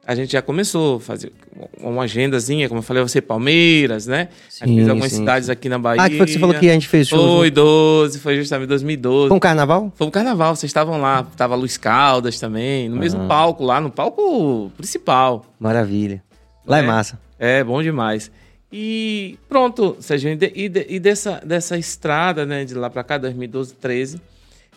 a 0.06 0.16
gente 0.16 0.32
já 0.34 0.42
começou 0.42 0.98
a 0.98 1.00
fazer 1.00 1.32
uma 1.80 2.04
agendazinha, 2.04 2.68
como 2.68 2.80
eu 2.80 2.84
falei, 2.84 3.02
você 3.04 3.22
Palmeiras, 3.22 4.06
né? 4.08 4.30
a 4.62 4.66
gente 4.66 4.70
Sim, 4.72 4.76
fez 4.78 4.90
algumas 4.90 5.12
sim, 5.12 5.18
cidades 5.20 5.50
aqui 5.50 5.70
na 5.70 5.80
Bahia. 5.80 6.02
Ah, 6.02 6.10
que 6.10 6.18
foi 6.18 6.26
que 6.26 6.34
você 6.34 6.40
falou 6.40 6.56
que 6.56 6.70
a 6.70 6.74
gente 6.74 6.88
fez 6.88 7.08
show. 7.08 7.38
Foi 7.38 7.50
12, 7.52 8.20
foi 8.20 8.36
justamente 8.36 8.68
2012. 8.70 9.28
Foi 9.30 9.38
um 9.38 9.40
carnaval? 9.40 9.92
Foi 9.96 10.08
um 10.08 10.12
carnaval, 10.12 10.56
vocês 10.56 10.70
estavam 10.70 11.00
lá, 11.00 11.24
tava 11.38 11.56
Luiz 11.56 11.78
Caldas 11.78 12.40
também, 12.40 12.90
no 12.90 12.98
Ah. 12.98 13.00
mesmo 13.00 13.28
palco 13.28 13.64
lá, 13.64 13.80
no 13.80 13.90
palco 13.92 14.72
principal. 14.78 15.46
Maravilha. 15.60 16.22
Lá 16.66 16.78
é, 16.78 16.82
É. 16.82 16.86
massa. 16.86 17.20
É, 17.40 17.64
bom 17.64 17.82
demais. 17.82 18.32
E 18.72 19.38
pronto, 19.48 19.96
Sérgio, 20.00 20.32
e, 20.32 20.36
de- 20.36 20.52
e 20.56 20.68
de- 20.68 21.00
dessa, 21.00 21.40
dessa 21.46 21.78
estrada, 21.78 22.46
né, 22.46 22.66
de 22.66 22.74
lá 22.74 22.90
pra 22.90 23.04
cá, 23.04 23.18
2012, 23.20 23.74
13, 23.76 24.18
e 24.18 24.22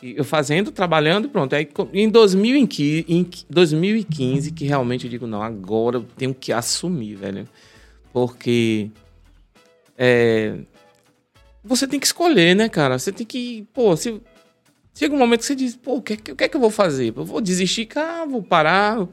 eu 0.02 0.24
fazendo, 0.24 0.70
trabalhando, 0.70 1.28
pronto. 1.28 1.54
Aí 1.54 1.68
em 1.92 2.08
2015, 2.08 3.04
em 3.08 3.26
2015, 3.48 4.50
que 4.52 4.64
realmente 4.64 5.04
eu 5.04 5.10
digo, 5.10 5.26
não, 5.26 5.42
agora 5.42 5.96
eu 5.96 6.02
tenho 6.16 6.34
que 6.34 6.52
assumir, 6.52 7.14
velho. 7.14 7.48
Porque 8.12 8.90
é, 9.96 10.58
você 11.64 11.86
tem 11.86 11.98
que 12.00 12.06
escolher, 12.06 12.54
né, 12.54 12.68
cara? 12.68 12.98
Você 12.98 13.12
tem 13.12 13.26
que, 13.26 13.66
pô, 13.74 13.96
se, 13.96 14.20
chega 14.94 15.14
um 15.14 15.18
momento 15.18 15.40
que 15.40 15.46
você 15.46 15.54
diz, 15.54 15.76
pô, 15.76 15.96
o 15.96 16.02
que, 16.02 16.12
é 16.12 16.16
que- 16.16 16.32
o 16.32 16.36
que 16.36 16.44
é 16.44 16.48
que 16.48 16.56
eu 16.56 16.60
vou 16.60 16.70
fazer? 16.70 17.12
Eu 17.16 17.24
vou 17.24 17.40
desistir, 17.40 17.86
cara, 17.86 18.24
vou 18.26 18.42
parar, 18.42 19.06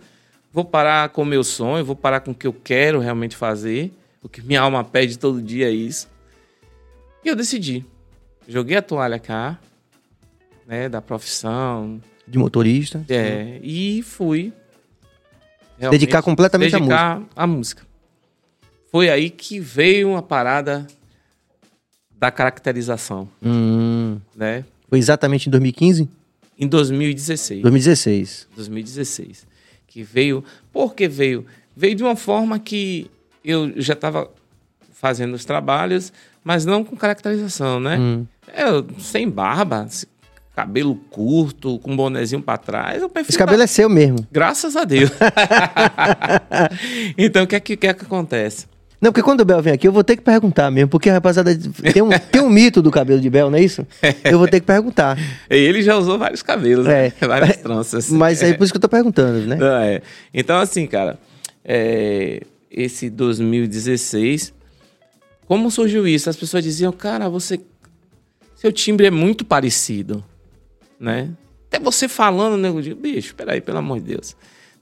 vou 0.51 0.63
parar 0.65 1.09
com 1.09 1.23
o 1.23 1.25
meu 1.25 1.43
sonho, 1.43 1.83
vou 1.85 1.95
parar 1.95 2.19
com 2.19 2.31
o 2.31 2.35
que 2.35 2.47
eu 2.47 2.53
quero 2.53 2.99
realmente 2.99 3.35
fazer, 3.35 3.91
o 4.21 4.29
que 4.29 4.41
minha 4.41 4.61
alma 4.61 4.83
pede 4.83 5.17
todo 5.17 5.41
dia 5.41 5.67
é 5.67 5.71
isso. 5.71 6.09
E 7.23 7.27
eu 7.27 7.35
decidi. 7.35 7.85
Joguei 8.47 8.75
a 8.77 8.81
toalha 8.81 9.17
cá, 9.19 9.57
né, 10.67 10.87
da 10.89 11.01
profissão, 11.01 12.01
De 12.27 12.37
motorista. 12.37 13.03
é, 13.09 13.59
e 13.61 14.01
fui. 14.01 14.53
Dedicar 15.89 16.21
completamente 16.21 16.75
à 16.75 16.79
dedicar 16.79 17.21
à 17.35 17.45
música. 17.47 17.83
Foi 18.91 19.09
aí 19.09 19.29
que 19.29 19.59
veio 19.59 20.15
a 20.15 20.21
parada 20.21 20.87
da 22.17 22.31
caracterização, 22.31 23.27
Hum, 23.43 24.17
né? 24.35 24.63
foi 24.89 24.99
exatamente 24.99 25.47
em 25.47 25.51
2015? 25.51 26.07
Em 26.57 26.67
2016. 26.67 27.61
2016. 27.63 28.47
2016. 28.55 29.47
Que 29.87 30.03
veio. 30.03 30.43
Por 30.71 30.93
que 30.95 31.07
veio? 31.07 31.45
Veio 31.75 31.95
de 31.95 32.03
uma 32.03 32.15
forma 32.15 32.59
que 32.59 33.09
eu 33.43 33.73
já 33.81 33.93
estava 33.93 34.31
fazendo 34.93 35.33
os 35.33 35.43
trabalhos, 35.43 36.13
mas 36.43 36.63
não 36.63 36.83
com 36.83 36.95
caracterização, 36.95 37.79
né? 37.79 37.97
Hum. 37.97 38.25
Eu, 38.55 38.87
sem 38.99 39.27
barba, 39.29 39.87
cabelo 40.55 40.95
curto, 41.09 41.79
com 41.79 41.91
um 41.91 41.95
bonezinho 41.95 42.41
para 42.41 42.57
trás. 42.57 43.01
Eu 43.01 43.09
prefiro 43.09 43.31
Esse 43.31 43.37
cabelo 43.37 43.63
é 43.63 43.67
seu 43.67 43.89
mesmo. 43.89 44.25
Graças 44.31 44.75
a 44.75 44.83
Deus. 44.83 45.11
então, 47.17 47.43
o 47.43 47.47
que 47.47 47.55
é 47.55 47.59
que, 47.59 47.73
o 47.73 47.77
que 47.77 47.87
é 47.87 47.93
que 47.93 48.05
acontece? 48.05 48.67
Não, 49.03 49.11
porque 49.11 49.21
quando 49.21 49.41
o 49.41 49.45
Bel 49.45 49.61
vem 49.61 49.73
aqui, 49.73 49.85
eu 49.85 49.91
vou 49.91 50.03
ter 50.03 50.15
que 50.15 50.21
perguntar 50.21 50.71
mesmo. 50.71 50.87
Porque, 50.87 51.09
rapaziada, 51.09 51.53
tem 51.91 52.01
um, 52.01 52.09
tem 52.09 52.41
um 52.41 52.49
mito 52.49 52.81
do 52.81 52.89
cabelo 52.89 53.19
de 53.19 53.29
Bel, 53.29 53.49
não 53.49 53.57
é 53.57 53.61
isso? 53.61 53.85
Eu 54.23 54.37
vou 54.37 54.47
ter 54.47 54.61
que 54.61 54.65
perguntar. 54.65 55.17
Ele 55.49 55.81
já 55.81 55.97
usou 55.97 56.17
vários 56.17 56.41
cabelos, 56.41 56.85
né? 56.85 57.11
É. 57.19 57.27
várias 57.27 57.57
tranças. 57.61 58.09
Mas 58.09 58.41
é 58.41 58.53
por 58.53 58.63
isso 58.63 58.71
que 58.71 58.77
eu 58.77 58.81
tô 58.81 58.87
perguntando, 58.87 59.45
né? 59.45 59.57
Não, 59.57 59.75
é. 59.75 60.01
Então, 60.33 60.57
assim, 60.57 60.87
cara, 60.87 61.19
é, 61.65 62.43
esse 62.71 63.09
2016, 63.09 64.53
como 65.47 65.69
surgiu 65.69 66.07
isso? 66.07 66.29
As 66.29 66.37
pessoas 66.37 66.63
diziam, 66.63 66.93
cara, 66.93 67.27
você. 67.27 67.59
Seu 68.55 68.71
timbre 68.71 69.07
é 69.07 69.11
muito 69.11 69.43
parecido, 69.43 70.23
né? 71.03 71.29
Até 71.67 71.79
você 71.83 72.07
falando, 72.07 72.57
né? 72.57 72.69
Eu 72.69 72.81
digo, 72.81 72.99
bicho, 72.99 73.35
peraí, 73.35 73.59
pelo 73.61 73.79
amor 73.79 73.99
de 73.99 74.05
Deus. 74.13 74.35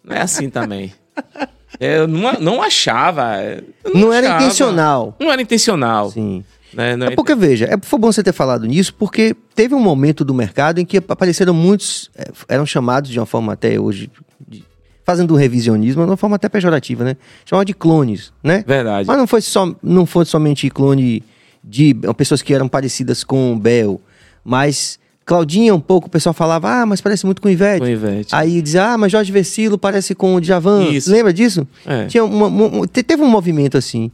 Não 0.03 0.15
é 0.15 0.21
assim 0.21 0.49
também. 0.49 0.93
É, 1.79 1.99
eu 1.99 2.07
não, 2.07 2.33
não 2.33 2.61
achava. 2.61 3.37
eu 3.83 3.93
Não 3.95 4.11
era 4.13 4.27
achava. 4.27 4.43
intencional. 4.43 5.15
Não 5.19 5.31
era 5.31 5.41
intencional. 5.41 6.11
Sim. 6.11 6.43
Né? 6.73 6.97
Não 6.97 7.07
É 7.07 7.15
porque, 7.15 7.33
veja, 7.33 7.65
é, 7.65 7.77
foi 7.81 7.97
bom 7.97 8.11
você 8.11 8.21
ter 8.21 8.33
falado 8.33 8.67
nisso, 8.67 8.93
porque 8.93 9.33
teve 9.55 9.73
um 9.73 9.79
momento 9.79 10.23
do 10.25 10.33
mercado 10.33 10.79
em 10.79 10.85
que 10.85 10.97
apareceram 10.97 11.53
muitos, 11.53 12.11
é, 12.13 12.25
eram 12.49 12.65
chamados 12.65 13.09
de 13.09 13.17
uma 13.17 13.25
forma 13.25 13.53
até 13.53 13.79
hoje, 13.79 14.11
de- 14.47 14.63
fazendo 15.05 15.33
um 15.33 15.37
revisionismo, 15.37 16.03
de 16.03 16.09
uma 16.09 16.17
forma 16.17 16.35
até 16.35 16.49
pejorativa, 16.49 17.05
né? 17.05 17.15
Chamavam 17.45 17.65
de 17.65 17.73
clones, 17.73 18.33
né? 18.43 18.63
Verdade. 18.67 19.07
Mas 19.07 19.17
não 19.17 19.25
foi, 19.25 19.39
só, 19.41 19.73
não 19.81 20.05
foi 20.05 20.25
somente 20.25 20.69
clone 20.69 21.23
de 21.63 21.95
pessoas 22.17 22.41
que 22.41 22.53
eram 22.53 22.67
parecidas 22.67 23.23
com 23.23 23.53
o 23.53 23.55
Bel, 23.57 23.99
mas 24.43 24.99
Claudinha 25.25 25.73
um 25.73 25.79
pouco, 25.79 26.07
o 26.07 26.09
pessoal 26.09 26.33
falava, 26.33 26.81
ah, 26.81 26.85
mas 26.85 26.99
parece 26.99 27.25
muito 27.25 27.41
com 27.41 27.47
o 27.47 27.51
Ivete. 27.51 27.79
Com 27.81 27.87
Ivete. 27.87 28.33
Aí 28.35 28.61
dizia, 28.61 28.85
ah, 28.93 28.97
mas 28.97 29.11
Jorge 29.11 29.31
Vecilo 29.31 29.77
parece 29.77 30.15
com 30.15 30.35
o 30.35 30.41
Djavan. 30.41 30.83
Isso. 30.89 31.11
Lembra 31.11 31.31
disso? 31.31 31.67
É. 31.85 32.05
Tinha 32.07 32.23
uma- 32.25 32.47
uma- 32.47 32.87
te- 32.87 33.03
teve 33.03 33.21
um 33.21 33.29
movimento 33.29 33.77
assim. 33.77 34.09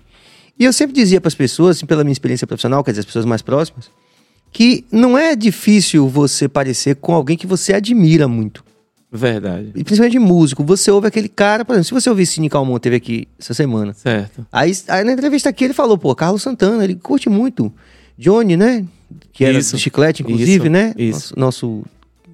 E 0.59 0.65
eu 0.65 0.73
sempre 0.73 0.93
dizia 0.95 1.21
para 1.21 1.27
as 1.29 1.35
pessoas, 1.35 1.77
assim, 1.77 1.85
pela 1.85 2.03
minha 2.03 2.11
experiência 2.11 2.45
profissional, 2.45 2.83
quer 2.83 2.91
dizer, 2.91 2.99
as 3.01 3.05
pessoas 3.05 3.25
mais 3.25 3.41
próximas, 3.41 3.89
que 4.51 4.83
não 4.91 5.17
é 5.17 5.35
difícil 5.35 6.07
você 6.07 6.47
parecer 6.47 6.95
com 6.95 7.13
alguém 7.13 7.37
que 7.37 7.47
você 7.47 7.73
admira 7.73 8.27
muito. 8.27 8.63
Verdade. 9.11 9.71
E 9.73 9.83
principalmente 9.85 10.19
músico. 10.19 10.63
Você 10.65 10.91
ouve 10.91 11.07
aquele 11.07 11.29
cara, 11.29 11.63
por 11.63 11.71
exemplo, 11.73 11.85
se 11.85 11.93
você 11.93 12.09
ouvir 12.09 12.25
Cine 12.25 12.49
Calmon, 12.49 12.77
teve 12.77 12.97
aqui 12.97 13.27
essa 13.39 13.53
semana. 13.53 13.93
Certo. 13.93 14.45
Aí, 14.51 14.75
aí 14.89 15.03
na 15.05 15.13
entrevista 15.13 15.47
aqui 15.49 15.63
ele 15.63 15.73
falou, 15.73 15.97
pô, 15.97 16.13
Carlos 16.13 16.41
Santana, 16.41 16.83
ele 16.83 16.95
curte 16.95 17.29
muito. 17.29 17.71
Johnny, 18.17 18.57
né? 18.57 18.85
Que 19.31 19.45
era 19.45 19.57
Isso. 19.57 19.75
do 19.75 19.79
Chiclete, 19.79 20.23
inclusive, 20.23 20.65
Isso. 20.65 20.69
né? 20.69 20.93
Isso. 20.97 21.33
Nosso, 21.37 21.67
nosso, 21.67 21.85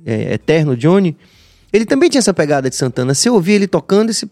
é, 0.06 0.34
eterno 0.34 0.76
Johnny. 0.76 1.16
Ele 1.72 1.86
também 1.86 2.10
tinha 2.10 2.20
essa 2.20 2.34
pegada 2.34 2.70
de 2.70 2.76
Santana. 2.76 3.14
Você 3.14 3.30
ouvia 3.30 3.56
ele 3.56 3.68
tocando, 3.68 4.10
esse, 4.10 4.30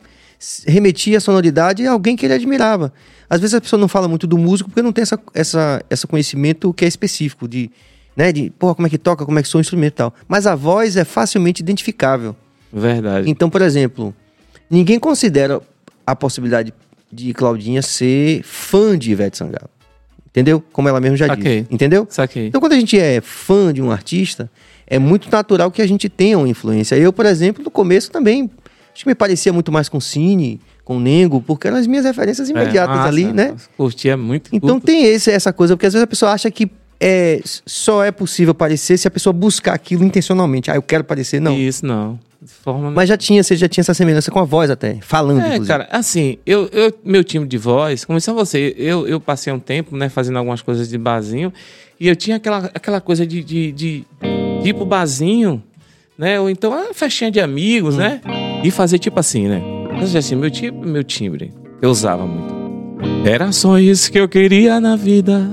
remetia 0.65 1.17
a 1.17 1.21
sonoridade 1.21 1.85
a 1.85 1.91
alguém 1.91 2.15
que 2.15 2.25
ele 2.25 2.33
admirava. 2.33 2.93
Às 3.29 3.39
vezes 3.39 3.53
a 3.53 3.61
pessoa 3.61 3.79
não 3.79 3.87
fala 3.87 4.07
muito 4.07 4.27
do 4.27 4.37
músico 4.37 4.69
porque 4.69 4.81
não 4.81 4.91
tem 4.91 5.03
essa, 5.03 5.19
essa, 5.33 5.83
esse 5.89 6.05
conhecimento 6.05 6.73
que 6.73 6.83
é 6.85 6.87
específico 6.87 7.47
de, 7.47 7.71
né, 8.15 8.31
de, 8.31 8.49
pô, 8.51 8.73
como 8.75 8.87
é 8.87 8.89
que 8.89 8.97
toca, 8.97 9.25
como 9.25 9.39
é 9.39 9.41
que 9.41 9.47
soa 9.47 9.59
o 9.59 9.61
instrumento 9.61 9.93
e 9.93 9.97
tal. 9.97 10.13
Mas 10.27 10.45
a 10.45 10.55
voz 10.55 10.97
é 10.97 11.05
facilmente 11.05 11.61
identificável. 11.61 12.35
Verdade. 12.71 13.29
Então, 13.29 13.49
por 13.49 13.61
exemplo, 13.61 14.13
ninguém 14.69 14.99
considera 14.99 15.61
a 16.05 16.15
possibilidade 16.15 16.73
de 17.11 17.33
Claudinha 17.33 17.81
ser 17.81 18.41
fã 18.43 18.97
de 18.97 19.11
Ivete 19.11 19.37
Sangalo. 19.37 19.69
Entendeu? 20.31 20.63
Como 20.71 20.87
ela 20.87 20.99
mesma 20.99 21.17
já 21.17 21.27
Saquei. 21.27 21.61
disse. 21.61 21.73
Entendeu? 21.73 22.07
Saquei. 22.09 22.47
Então, 22.47 22.59
quando 22.61 22.73
a 22.73 22.79
gente 22.79 22.97
é 22.97 23.19
fã 23.21 23.73
de 23.73 23.81
um 23.81 23.91
artista, 23.91 24.49
é 24.87 24.97
muito 24.97 25.29
natural 25.29 25.69
que 25.69 25.81
a 25.81 25.87
gente 25.87 26.07
tenha 26.07 26.37
uma 26.37 26.47
influência. 26.47 26.95
Eu, 26.95 27.11
por 27.11 27.25
exemplo, 27.25 27.63
no 27.63 27.69
começo 27.69 28.09
também, 28.11 28.49
acho 28.93 29.03
que 29.03 29.09
me 29.09 29.15
parecia 29.15 29.51
muito 29.51 29.71
mais 29.71 29.89
com 29.89 29.99
Cine, 29.99 30.59
com 30.85 30.99
Nengo, 30.99 31.41
porque 31.41 31.67
eram 31.67 31.77
as 31.77 31.85
minhas 31.85 32.05
referências 32.05 32.49
imediatas 32.49 32.95
É, 32.95 32.97
massa. 32.97 33.07
ali, 33.09 33.25
né? 33.33 33.53
Curtia 33.75 34.15
muito. 34.15 34.49
Então 34.53 34.75
curto. 34.79 34.85
tem 34.85 35.03
esse, 35.03 35.29
essa 35.29 35.51
coisa, 35.51 35.75
porque 35.75 35.85
às 35.87 35.93
vezes 35.93 36.03
a 36.03 36.07
pessoa 36.07 36.31
acha 36.31 36.49
que 36.49 36.71
é, 36.99 37.41
só 37.65 38.03
é 38.03 38.11
possível 38.11 38.53
parecer 38.53 38.97
se 38.97 39.07
a 39.07 39.11
pessoa 39.11 39.33
buscar 39.33 39.73
aquilo 39.73 40.03
intencionalmente. 40.03 40.71
Ah, 40.71 40.75
eu 40.75 40.81
quero 40.81 41.03
parecer. 41.03 41.41
Não. 41.41 41.57
Isso 41.57 41.85
não. 41.85 42.17
De 42.41 42.51
forma 42.51 42.89
Mas 42.89 43.07
já 43.07 43.15
tinha, 43.15 43.43
você 43.43 43.55
já 43.55 43.67
tinha 43.67 43.83
essa 43.83 43.93
semelhança 43.93 44.31
com 44.31 44.39
a 44.39 44.43
voz 44.43 44.71
até, 44.71 44.97
falando, 45.01 45.41
É, 45.41 45.47
inclusive. 45.49 45.67
cara, 45.67 45.87
assim, 45.91 46.39
eu, 46.43 46.67
eu, 46.71 46.91
meu 47.03 47.23
time 47.23 47.45
de 47.45 47.57
voz, 47.57 48.03
começou 48.03 48.33
você, 48.33 48.73
eu, 48.77 49.07
eu 49.07 49.19
passei 49.19 49.53
um 49.53 49.59
tempo, 49.59 49.95
né, 49.95 50.09
fazendo 50.09 50.37
algumas 50.37 50.59
coisas 50.61 50.89
de 50.89 50.97
barzinho, 50.97 51.53
e 51.99 52.07
eu 52.07 52.15
tinha 52.15 52.37
aquela, 52.37 52.71
aquela 52.73 52.99
coisa 52.99 53.27
de, 53.27 53.43
de, 53.43 53.71
de, 53.71 54.05
de 54.63 54.69
ir 54.69 54.73
pro 54.73 54.85
barzinho, 54.85 55.61
né, 56.17 56.39
ou 56.39 56.49
então 56.49 56.71
uma 56.71 56.93
festinha 56.95 57.29
de 57.29 57.39
amigos, 57.39 57.95
né, 57.95 58.21
e 58.63 58.71
fazer 58.71 58.97
tipo 58.97 59.19
assim, 59.19 59.47
né. 59.47 59.61
Mas 59.93 60.15
assim, 60.15 60.35
meu 60.35 60.49
timbre, 60.49 60.89
meu 60.89 61.03
timbre, 61.03 61.53
eu 61.79 61.91
usava 61.91 62.25
muito. 62.25 62.59
Era 63.23 63.51
só 63.51 63.77
isso 63.77 64.11
que 64.11 64.19
eu 64.19 64.27
queria 64.27 64.79
na 64.79 64.95
vida. 64.95 65.47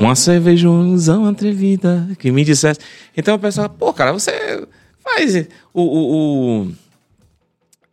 Uma 0.00 0.14
cerveja, 0.14 0.68
uma 0.68 1.30
atrevida 1.30 2.08
que 2.18 2.30
me 2.30 2.44
dissesse. 2.44 2.78
Então 3.16 3.34
o 3.36 3.38
pessoal, 3.38 3.68
pô, 3.68 3.92
cara, 3.92 4.12
você 4.12 4.64
faz 5.02 5.46
o, 5.72 5.82
o, 5.82 6.62
o 6.62 6.72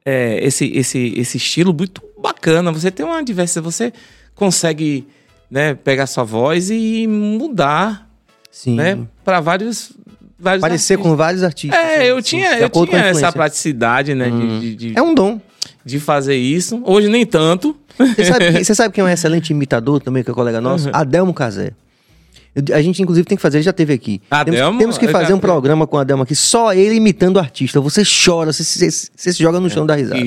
é, 0.05 0.43
esse, 0.45 0.65
esse, 0.75 1.13
esse 1.17 1.37
estilo 1.37 1.73
muito 1.73 2.01
bacana. 2.21 2.71
Você 2.71 2.89
tem 2.91 3.05
uma 3.05 3.23
diversidade, 3.23 3.63
você 3.63 3.93
consegue 4.35 5.07
né, 5.49 5.73
pegar 5.75 6.07
sua 6.07 6.23
voz 6.23 6.69
e 6.69 7.05
mudar 7.07 8.09
Sim. 8.51 8.75
né, 8.75 8.99
para 9.23 9.39
vários, 9.39 9.91
vários 10.39 10.61
Parecer 10.61 10.93
artistas. 10.93 11.11
com 11.11 11.15
vários 11.17 11.43
artistas. 11.43 11.79
É, 11.79 12.09
eu 12.09 12.21
tinha, 12.21 12.59
eu 12.59 12.69
tinha 12.69 12.99
essa 13.05 13.31
praticidade, 13.31 14.15
né, 14.15 14.25
de- 14.29 14.31
Hum. 14.35 14.59
de, 14.59 14.75
de, 14.75 14.93
É 14.97 15.01
um 15.01 15.13
dom. 15.13 15.39
de 15.85 15.99
fazer 15.99 16.35
isso. 16.35 16.81
Hoje 16.85 17.07
nem 17.09 17.25
tanto. 17.25 17.75
Você 17.97 18.25
sabe, 18.25 18.51
você 18.63 18.75
sabe 18.75 18.93
quem 18.93 19.01
é 19.03 19.05
um 19.05 19.09
excelente 19.09 19.49
imitador 19.51 19.99
também, 20.01 20.23
que 20.23 20.31
é 20.31 20.33
colega 20.33 20.61
nosso? 20.61 20.85
Uhum. 20.87 20.91
Adelmo 20.95 21.33
Casé. 21.33 21.73
Eu- 22.67 22.75
A 22.75 22.81
gente, 22.81 23.01
inclusive, 23.01 23.25
tem 23.25 23.35
que 23.35 23.41
fazer, 23.41 23.57
ele 23.57 23.63
já 23.63 23.73
teve 23.73 23.93
aqui. 23.93 24.21
Adelmo, 24.29 24.57
temos, 24.59 24.77
temos 24.79 24.97
que 24.97 25.07
fazer 25.07 25.29
já- 25.29 25.35
um 25.35 25.39
programa 25.39 25.85
com 25.87 25.97
o 25.97 25.99
Adelmo 25.99 26.23
aqui, 26.23 26.35
só 26.35 26.73
ele 26.73 26.95
imitando 26.95 27.37
o 27.37 27.39
artista. 27.39 27.79
Você 27.81 28.03
chora, 28.03 28.51
você, 28.53 28.63
você, 28.63 28.89
você 28.89 29.33
se 29.33 29.41
joga 29.41 29.59
no 29.59 29.69
chão 29.69 29.85
da 29.85 29.95
risada. 29.95 30.19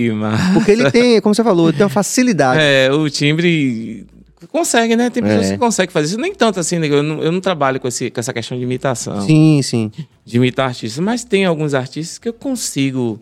Porque 0.55 0.71
ele 0.71 0.90
tem, 0.90 1.21
como 1.21 1.35
você 1.35 1.42
falou, 1.45 1.68
ele 1.68 1.77
tem 1.77 1.85
uma 1.85 1.90
facilidade. 1.90 2.61
É, 2.61 2.90
o 2.92 3.09
timbre 3.11 4.07
consegue, 4.51 4.97
né? 4.97 5.09
Tem 5.11 5.23
pessoas 5.23 5.47
É. 5.47 5.53
que 5.53 5.59
conseguem 5.59 5.92
fazer 5.92 6.07
isso. 6.09 6.18
Nem 6.18 6.35
tanto 6.35 6.59
assim, 6.61 6.79
né? 6.79 6.87
eu 6.88 7.03
não, 7.03 7.23
eu 7.23 7.31
não 7.33 7.40
trabalho 7.40 7.79
com, 7.81 7.88
esse, 7.88 8.11
com 8.11 8.21
essa 8.21 8.33
questão 8.33 8.57
de 8.59 8.64
imitação, 8.64 9.21
Sim, 9.23 9.61
sim. 9.62 9.90
de 10.25 10.37
imitar 10.37 10.68
artistas, 10.68 11.03
mas 11.03 11.25
tem 11.25 11.45
alguns 11.45 11.75
artistas 11.75 12.18
que 12.18 12.29
eu 12.29 12.33
consigo. 12.33 13.21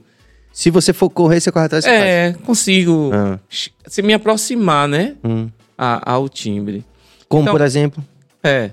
Se 0.52 0.68
você 0.70 0.92
for 0.92 1.08
correr, 1.08 1.40
você 1.40 1.52
corre 1.52 1.66
atrás 1.66 1.84
você 1.84 1.90
faz. 1.90 2.02
É, 2.02 2.34
consigo 2.44 3.10
Ah. 3.14 3.38
se 3.86 4.02
me 4.02 4.12
aproximar, 4.12 4.88
né? 4.88 5.14
Hum. 5.24 5.48
A- 5.78 6.12
ao 6.12 6.28
timbre. 6.28 6.84
Como, 7.28 7.42
Então- 7.42 7.54
por 7.54 7.60
exemplo, 7.60 8.04
É. 8.42 8.70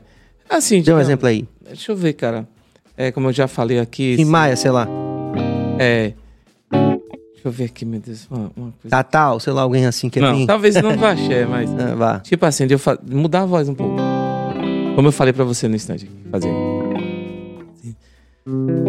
Assim, 0.50 0.82
dê 0.82 0.94
um 0.94 1.00
exemplo 1.00 1.28
aí. 1.28 1.48
Deixa 1.66 1.92
eu 1.92 1.96
ver, 1.96 2.14
cara. 2.14 2.48
É, 2.96 3.12
como 3.12 3.28
eu 3.30 3.34
já 3.34 3.48
falei 3.48 3.80
aqui. 3.80 4.16
Em 4.20 4.26
Maia, 4.26 4.56
sei 4.56 4.72
lá. 4.72 4.88
É. 5.78 6.14
Deixa 6.72 7.46
eu 7.48 7.52
ver 7.52 7.66
aqui, 7.66 7.86
meu 7.86 8.00
Deus. 8.00 8.28
Uma, 8.32 8.52
uma 8.58 8.74
coisa. 8.82 8.90
Tatal, 8.90 9.40
sei 9.40 9.54
lá, 9.54 9.62
alguém 9.62 9.86
assim 9.86 10.10
que 10.10 10.18
é 10.20 10.22
não, 10.22 10.46
talvez 10.46 10.76
não 10.82 10.98
vá 10.98 11.12
axé, 11.12 11.46
mas. 11.46 11.70
Ah, 11.80 11.96
vá. 11.96 12.20
Tipo 12.20 12.46
assim, 12.46 12.66
de 12.66 12.74
eu 12.74 12.80
fa- 12.80 12.98
mudar 13.10 13.42
a 13.42 13.46
voz 13.46 13.70
um 13.70 13.76
pouco. 13.76 13.96
Como 14.96 15.08
eu 15.08 15.12
falei 15.12 15.32
pra 15.34 15.44
você 15.46 15.68
no 15.68 15.76
instante. 15.76 16.10
Fazer. 16.32 16.50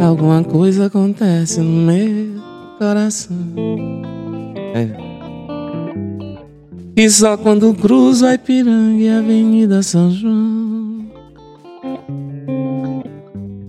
Alguma 0.01 0.43
coisa 0.45 0.87
acontece 0.87 1.61
no 1.61 1.87
meu 1.93 2.41
coração. 2.79 3.37
É. 4.75 5.09
E 6.97 7.11
só 7.11 7.37
quando 7.37 7.73
cruzo 7.75 8.25
a 8.27 8.35
Ipiranga 8.35 9.01
e 9.03 9.09
a 9.09 9.19
Avenida 9.19 9.83
São 9.83 10.11
João. 10.11 10.68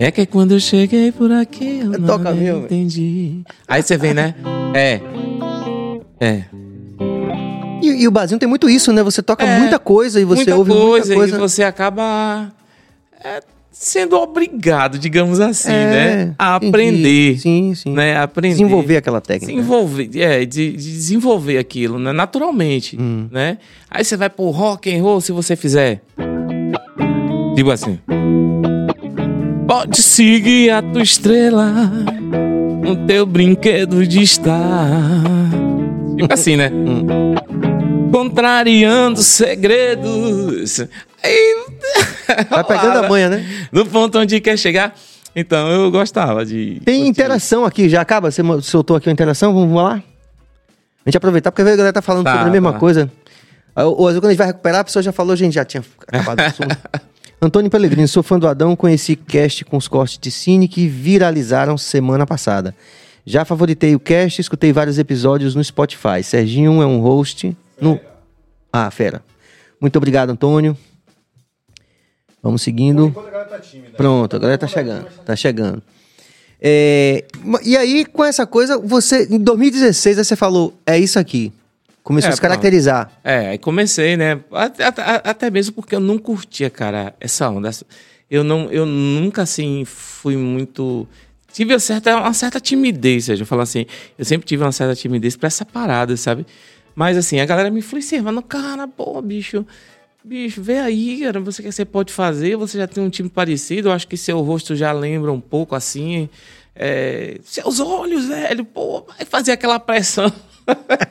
É 0.02 0.10
que 0.12 0.26
quando 0.26 0.54
eu 0.54 0.60
cheguei 0.62 1.12
por 1.12 1.30
aqui 1.32 1.80
eu 1.82 2.00
não 2.00 2.08
Toca 2.08 2.32
velho. 2.34 2.60
entendi. 2.60 3.42
Aí 3.68 3.84
você 3.84 3.98
vem, 3.98 4.14
né? 4.14 4.34
É. 4.74 5.02
É. 6.22 6.44
E, 7.82 8.04
e 8.04 8.08
o 8.08 8.12
Brasil 8.12 8.38
tem 8.40 8.48
muito 8.48 8.70
isso, 8.70 8.94
né? 8.94 9.04
Você 9.04 9.22
toca 9.22 9.44
É, 9.46 9.60
muita 9.60 9.78
coisa 9.78 10.20
e 10.20 10.24
você 10.24 10.38
muita 10.38 10.56
ouve 10.56 10.72
coisa, 10.72 11.08
muita 11.08 11.16
coisa. 11.16 11.36
e 11.36 11.40
você 11.40 11.64
acaba 11.64 12.50
é, 13.24 13.42
sendo 13.72 14.16
obrigado, 14.16 14.98
digamos 14.98 15.40
assim, 15.42 15.72
É, 15.72 15.86
né? 16.26 16.36
A 16.40 16.56
entendi. 16.58 16.68
aprender, 16.70 17.38
Sim, 17.40 17.76
sim. 17.76 17.92
né? 17.94 18.18
Aprender. 18.18 18.56
Desenvolver 18.56 18.98
aquela 18.98 19.20
técnica. 19.22 19.54
Desenvolver, 19.54 20.10
é, 20.16 20.46
de, 20.46 20.72
de 20.72 20.78
desenvolver 20.94 21.58
aquilo, 21.58 22.00
né? 22.00 22.14
Naturalmente, 22.14 22.98
Hum. 23.00 23.28
né? 23.32 23.58
Aí 23.90 24.04
você 24.06 24.16
vai 24.16 24.30
pro 24.30 24.50
rock 24.50 24.94
and 24.94 25.02
roll 25.02 25.20
se 25.20 25.32
você 25.34 25.56
fizer. 25.58 26.02
Digo 27.56 27.70
assim. 27.72 28.00
Pode 29.70 30.02
seguir 30.02 30.72
a 30.72 30.82
tua 30.82 31.04
estrela 31.04 31.72
no 32.84 33.06
teu 33.06 33.24
brinquedo 33.24 34.04
de 34.08 34.24
estar. 34.24 35.22
Tipo 36.18 36.34
assim, 36.34 36.56
né? 36.56 36.72
Contrariando 38.12 39.22
segredos. 39.22 40.80
Aí. 41.24 41.66
Vai 42.50 42.64
pegando 42.64 42.98
a 42.98 43.08
manha, 43.08 43.30
né? 43.30 43.46
No 43.72 43.86
ponto 43.86 44.18
onde 44.18 44.42
quer 44.42 44.58
chegar. 44.58 44.96
Então 45.36 45.70
eu 45.70 45.92
gostava 45.92 46.44
de. 46.44 46.82
Tem 46.84 47.08
interação 47.08 47.64
aqui, 47.64 47.88
já 47.88 48.02
acaba? 48.02 48.32
Você 48.32 48.42
soltou 48.64 48.98
aqui 48.98 49.08
uma 49.08 49.14
interação? 49.14 49.54
Vamos 49.54 49.76
lá? 49.80 50.02
A 51.06 51.10
gente 51.10 51.18
aproveitar, 51.18 51.52
porque 51.52 51.62
a 51.62 51.76
galera 51.76 51.94
tá 51.94 52.02
falando 52.02 52.24
Tá, 52.24 52.32
sobre 52.34 52.48
a 52.50 52.52
mesma 52.52 52.74
tá. 52.74 52.80
coisa. 52.80 53.12
Ah, 53.76 53.86
Ou, 53.86 54.02
ou 54.02 54.08
às 54.08 54.14
vezes 54.14 54.20
quando 54.20 54.26
a 54.26 54.32
gente 54.32 54.38
vai 54.40 54.48
recuperar, 54.48 54.80
a 54.82 54.84
pessoa 54.84 55.04
já 55.04 55.12
falou, 55.12 55.36
gente 55.36 55.54
já 55.54 55.64
tinha 55.64 55.84
acabado 56.08 56.40
o 56.40 56.42
assunto. 56.50 56.76
Antônio 57.42 57.72
Pellegrini, 57.72 58.08
sou 58.08 58.22
fã 58.22 58.38
do 58.38 58.48
Adão, 58.48 58.76
conheci 58.76 59.16
cast 59.16 59.64
com 59.64 59.78
os 59.78 59.88
cortes 59.88 60.18
de 60.18 60.30
cine 60.30 60.68
que 60.68 60.88
viralizaram 60.88 61.78
semana 61.78 62.28
passada. 62.28 62.76
Já 63.26 63.46
favoritei 63.46 63.96
o 63.96 64.00
cast, 64.00 64.42
escutei 64.42 64.74
vários 64.74 64.98
episódios 65.00 65.56
no 65.56 65.64
Spotify. 65.64 66.22
Serginho 66.22 66.82
é 66.82 66.86
um 66.86 67.00
host 67.00 67.56
no... 67.80 68.00
Ah, 68.74 68.92
fera. 68.92 69.24
Muito 69.80 69.96
obrigado, 69.96 70.32
Antônio. 70.32 70.78
Vamos 72.44 72.62
seguindo. 72.62 73.16
Pronto, 73.96 74.36
a 74.36 74.40
galera 74.40 74.58
tá 74.58 74.68
chegando. 74.68 75.08
Tá 75.26 75.36
chegando. 75.36 75.82
É, 76.62 77.24
e 77.64 77.78
aí, 77.78 78.06
com 78.06 78.24
essa 78.24 78.46
coisa, 78.46 78.78
você, 78.78 79.28
em 79.32 79.40
2016, 79.40 80.18
aí 80.18 80.26
você 80.26 80.36
falou, 80.36 80.74
é 80.86 81.00
isso 81.00 81.18
aqui. 81.18 81.54
Começou 82.04 82.30
É, 82.30 82.34
a 82.34 82.36
se 82.36 82.42
caracterizar. 82.42 83.12
É, 83.24 83.50
aí 83.50 83.58
comecei, 83.58 84.18
né? 84.18 84.40
Até, 84.52 84.86
até- 84.86 85.50
mesmo 85.52 85.74
porque 85.74 85.96
eu 85.96 86.00
não 86.00 86.18
curtia, 86.18 86.70
cara, 86.70 87.14
essa 87.20 87.50
onda. 87.50 87.70
Eu, 88.30 88.44
não, 88.44 88.72
eu 88.72 88.86
nunca, 88.86 89.42
assim, 89.44 89.84
fui 89.86 90.36
muito. 90.38 91.08
Tive 91.52 91.74
uma 91.74 91.80
certa, 91.80 92.16
uma 92.18 92.34
certa 92.34 92.60
timidez, 92.60 93.26
seja, 93.26 93.42
eu 93.44 93.48
falo 93.48 93.62
assim, 93.64 93.86
eu 94.18 94.24
sempre 94.24 94.48
tive 94.48 94.64
uma 94.64 94.72
certa 94.72 94.96
timidez 94.96 95.36
pra 95.36 95.48
essa 95.48 95.66
parada, 95.66 96.16
sabe? 96.16 96.46
Mas 96.96 97.18
assim, 97.18 97.40
a 97.40 97.46
galera 97.46 97.70
me 97.72 97.80
influenciava, 97.80 98.32
no 98.32 98.44
cara, 98.44 98.88
pô, 98.88 99.20
bicho, 99.22 99.66
bicho, 100.24 100.62
vê 100.62 100.78
aí, 100.78 101.22
cara, 101.22 101.40
você 101.40 101.64
que 101.64 101.72
você 101.72 101.84
pode 101.86 102.14
fazer, 102.14 102.56
você 102.56 102.78
já 102.78 102.88
tem 102.88 103.04
um 103.04 103.10
time 103.10 103.30
parecido, 103.30 103.90
eu 103.90 103.92
acho 103.94 104.08
que 104.08 104.16
seu 104.16 104.40
rosto 104.42 104.76
já 104.76 104.92
lembra 104.92 105.32
um 105.32 105.40
pouco 105.42 105.76
assim. 105.76 106.30
é, 106.76 107.40
seus 107.44 107.80
olhos, 107.80 108.26
velho, 108.26 108.64
pô, 108.64 109.02
vai 109.18 109.26
fazer 109.26 109.52
aquela 109.54 109.80
pressão. 109.80 110.32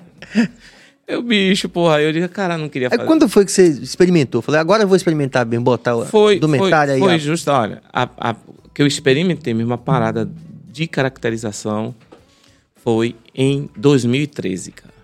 Eu, 1.09 1.23
bicho, 1.23 1.71
porra, 1.71 2.03
eu 2.03 2.13
disse, 2.13 2.29
cara, 2.29 2.59
não 2.59 2.69
queria 2.69 2.89
Aí 2.89 2.97
fazer. 2.99 3.07
quando 3.07 3.27
foi 3.31 3.45
que 3.47 3.51
você 3.51 3.67
experimentou? 3.69 4.43
Falei, 4.43 4.61
agora 4.61 4.83
eu 4.83 4.87
vou 4.89 4.95
experimentar 4.97 5.45
bem, 5.47 5.59
botar 5.59 5.97
o 5.97 6.05
Foi, 6.05 6.37
indumentária 6.37 6.93
foi, 6.93 7.03
aí. 7.03 7.09
foi 7.09 7.15
ó. 7.15 7.19
justo, 7.19 7.51
olha, 7.51 7.81
a, 7.91 8.09
a- 8.19 8.37
que 8.75 8.83
eu 8.83 8.87
experimentei 8.87 9.55
mesmo 9.55 9.73
a 9.73 9.79
parada 9.79 10.31
de 10.71 10.87
caracterização 10.87 11.95
foi 12.77 13.17
em 13.35 13.71
2013, 13.75 14.71
cara. 14.73 14.95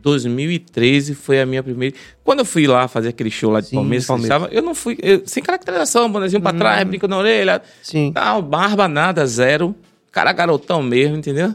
2013 0.00 1.14
foi 1.14 1.40
a 1.40 1.46
minha 1.46 1.62
primeira. 1.62 1.96
Quando 2.22 2.40
eu 2.40 2.44
fui 2.44 2.66
lá 2.66 2.86
fazer 2.86 3.08
aquele 3.08 3.30
show 3.30 3.50
lá 3.50 3.60
de 3.60 3.68
Sim, 3.68 3.76
Palmeiras, 3.76 4.06
Palmeiras. 4.06 4.36
estava, 4.36 4.54
eu 4.54 4.62
não 4.62 4.74
fui. 4.74 4.96
eu- 5.02 5.22
sem 5.26 5.42
caracterização, 5.42 6.10
bonezinho 6.10 6.42
pra 6.42 6.52
trás, 6.52 6.86
brinco 6.86 7.08
na 7.08 7.16
orelha, 7.18 7.62
Sim. 7.82 8.12
tal, 8.12 8.42
barba, 8.42 8.86
nada, 8.86 9.26
zero. 9.26 9.74
Cara 10.12 10.32
garotão 10.32 10.82
mesmo, 10.82 11.16
entendeu? 11.16 11.52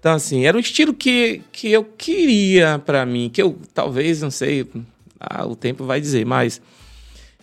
Então, 0.00 0.14
assim, 0.14 0.46
era 0.46 0.56
um 0.56 0.60
estilo 0.60 0.94
que, 0.94 1.42
que 1.52 1.70
eu 1.70 1.84
queria 1.84 2.78
pra 2.84 3.04
mim, 3.04 3.28
que 3.32 3.40
eu 3.42 3.58
talvez, 3.74 4.22
não 4.22 4.30
sei, 4.30 4.66
ah, 5.20 5.46
o 5.46 5.54
tempo 5.54 5.84
vai 5.84 6.00
dizer, 6.00 6.24
mas. 6.24 6.60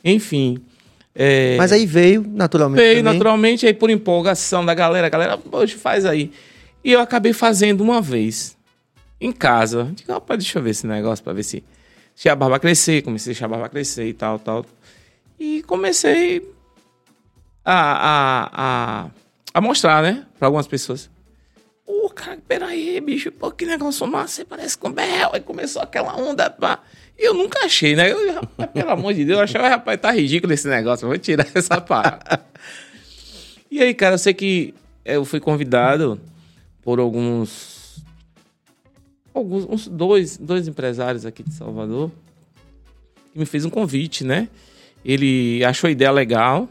Enfim. 0.04 0.58
é, 1.14 1.56
Mas 1.58 1.72
aí 1.72 1.86
veio, 1.86 2.26
naturalmente. 2.28 2.80
Veio 2.82 2.98
também. 3.04 3.14
naturalmente 3.14 3.66
aí 3.68 3.74
por 3.74 3.90
empolgação 3.92 4.66
da 4.66 4.74
galera. 4.74 5.06
A 5.08 5.10
galera, 5.10 5.38
poxa, 5.38 5.78
faz 5.78 6.04
aí. 6.06 6.32
E 6.84 6.92
eu 6.92 7.00
acabei 7.00 7.32
fazendo 7.34 7.82
uma 7.82 8.02
vez. 8.02 8.58
Em 9.22 9.32
casa. 9.32 9.92
Digo, 9.96 10.12
rapaz, 10.14 10.40
deixa 10.40 10.58
eu 10.60 10.64
ver 10.64 10.72
esse 10.72 10.86
negócio 10.88 11.24
pra 11.24 11.34
ver 11.34 11.44
se. 11.44 11.64
Se 12.16 12.28
a 12.30 12.36
barba 12.36 12.60
crescer. 12.60 13.04
Comecei 13.04 13.32
a 13.32 13.34
deixar 13.34 13.46
a 13.46 13.50
barba 13.50 13.70
crescer 13.70 14.08
e 14.08 14.14
tal, 14.14 14.40
tal. 14.40 14.66
E 15.40 15.62
comecei 15.64 16.48
a, 17.64 17.74
a, 17.76 18.50
a, 18.54 19.10
a 19.54 19.62
mostrar, 19.62 20.02
né? 20.02 20.26
Pra 20.40 20.48
algumas 20.48 20.68
pessoas. 20.68 21.10
Pô, 21.88 22.10
cara, 22.10 22.38
peraí, 22.46 23.00
bicho, 23.00 23.32
pô, 23.32 23.50
que 23.50 23.66
negócio 23.66 24.06
massa, 24.06 24.34
você 24.36 24.46
parece 24.46 24.78
com 24.78 24.92
Bel. 24.92 25.32
Aí 25.34 25.40
começou 25.40 25.82
aquela 25.82 26.14
onda, 26.20 26.50
pá. 26.50 26.84
E 27.18 27.26
eu 27.26 27.34
nunca 27.34 27.60
achei, 27.66 27.96
né? 27.96 28.12
Eu, 28.12 28.18
pelo 28.74 28.92
amor 28.92 29.14
de 29.14 29.24
Deus, 29.24 29.38
eu 29.38 29.44
achava, 29.46 29.70
rapaz, 29.70 30.00
tá 30.02 30.12
ridículo 30.12 30.52
esse 30.54 30.68
negócio, 30.68 31.06
eu 31.06 31.10
vou 31.10 31.18
tirar 31.18 31.48
essa 31.56 31.80
parada. 31.80 32.46
e 33.72 33.82
aí, 33.82 33.94
cara, 33.94 34.16
eu 34.16 34.20
sei 34.20 34.34
que 34.34 34.74
eu 35.06 35.24
fui 35.24 35.40
convidado 35.40 36.20
por 36.84 37.00
alguns. 37.00 38.04
Alguns, 39.34 39.66
uns 39.66 39.88
dois, 39.88 40.36
dois 40.38 40.68
empresários 40.68 41.26
aqui 41.26 41.42
de 41.42 41.54
Salvador 41.54 42.12
que 43.32 43.40
me 43.40 43.46
fez 43.46 43.64
um 43.64 43.70
convite, 43.70 44.24
né? 44.26 44.50
Ele 45.06 45.64
achou 45.64 45.88
a 45.88 45.92
ideia 45.92 46.12
legal, 46.12 46.68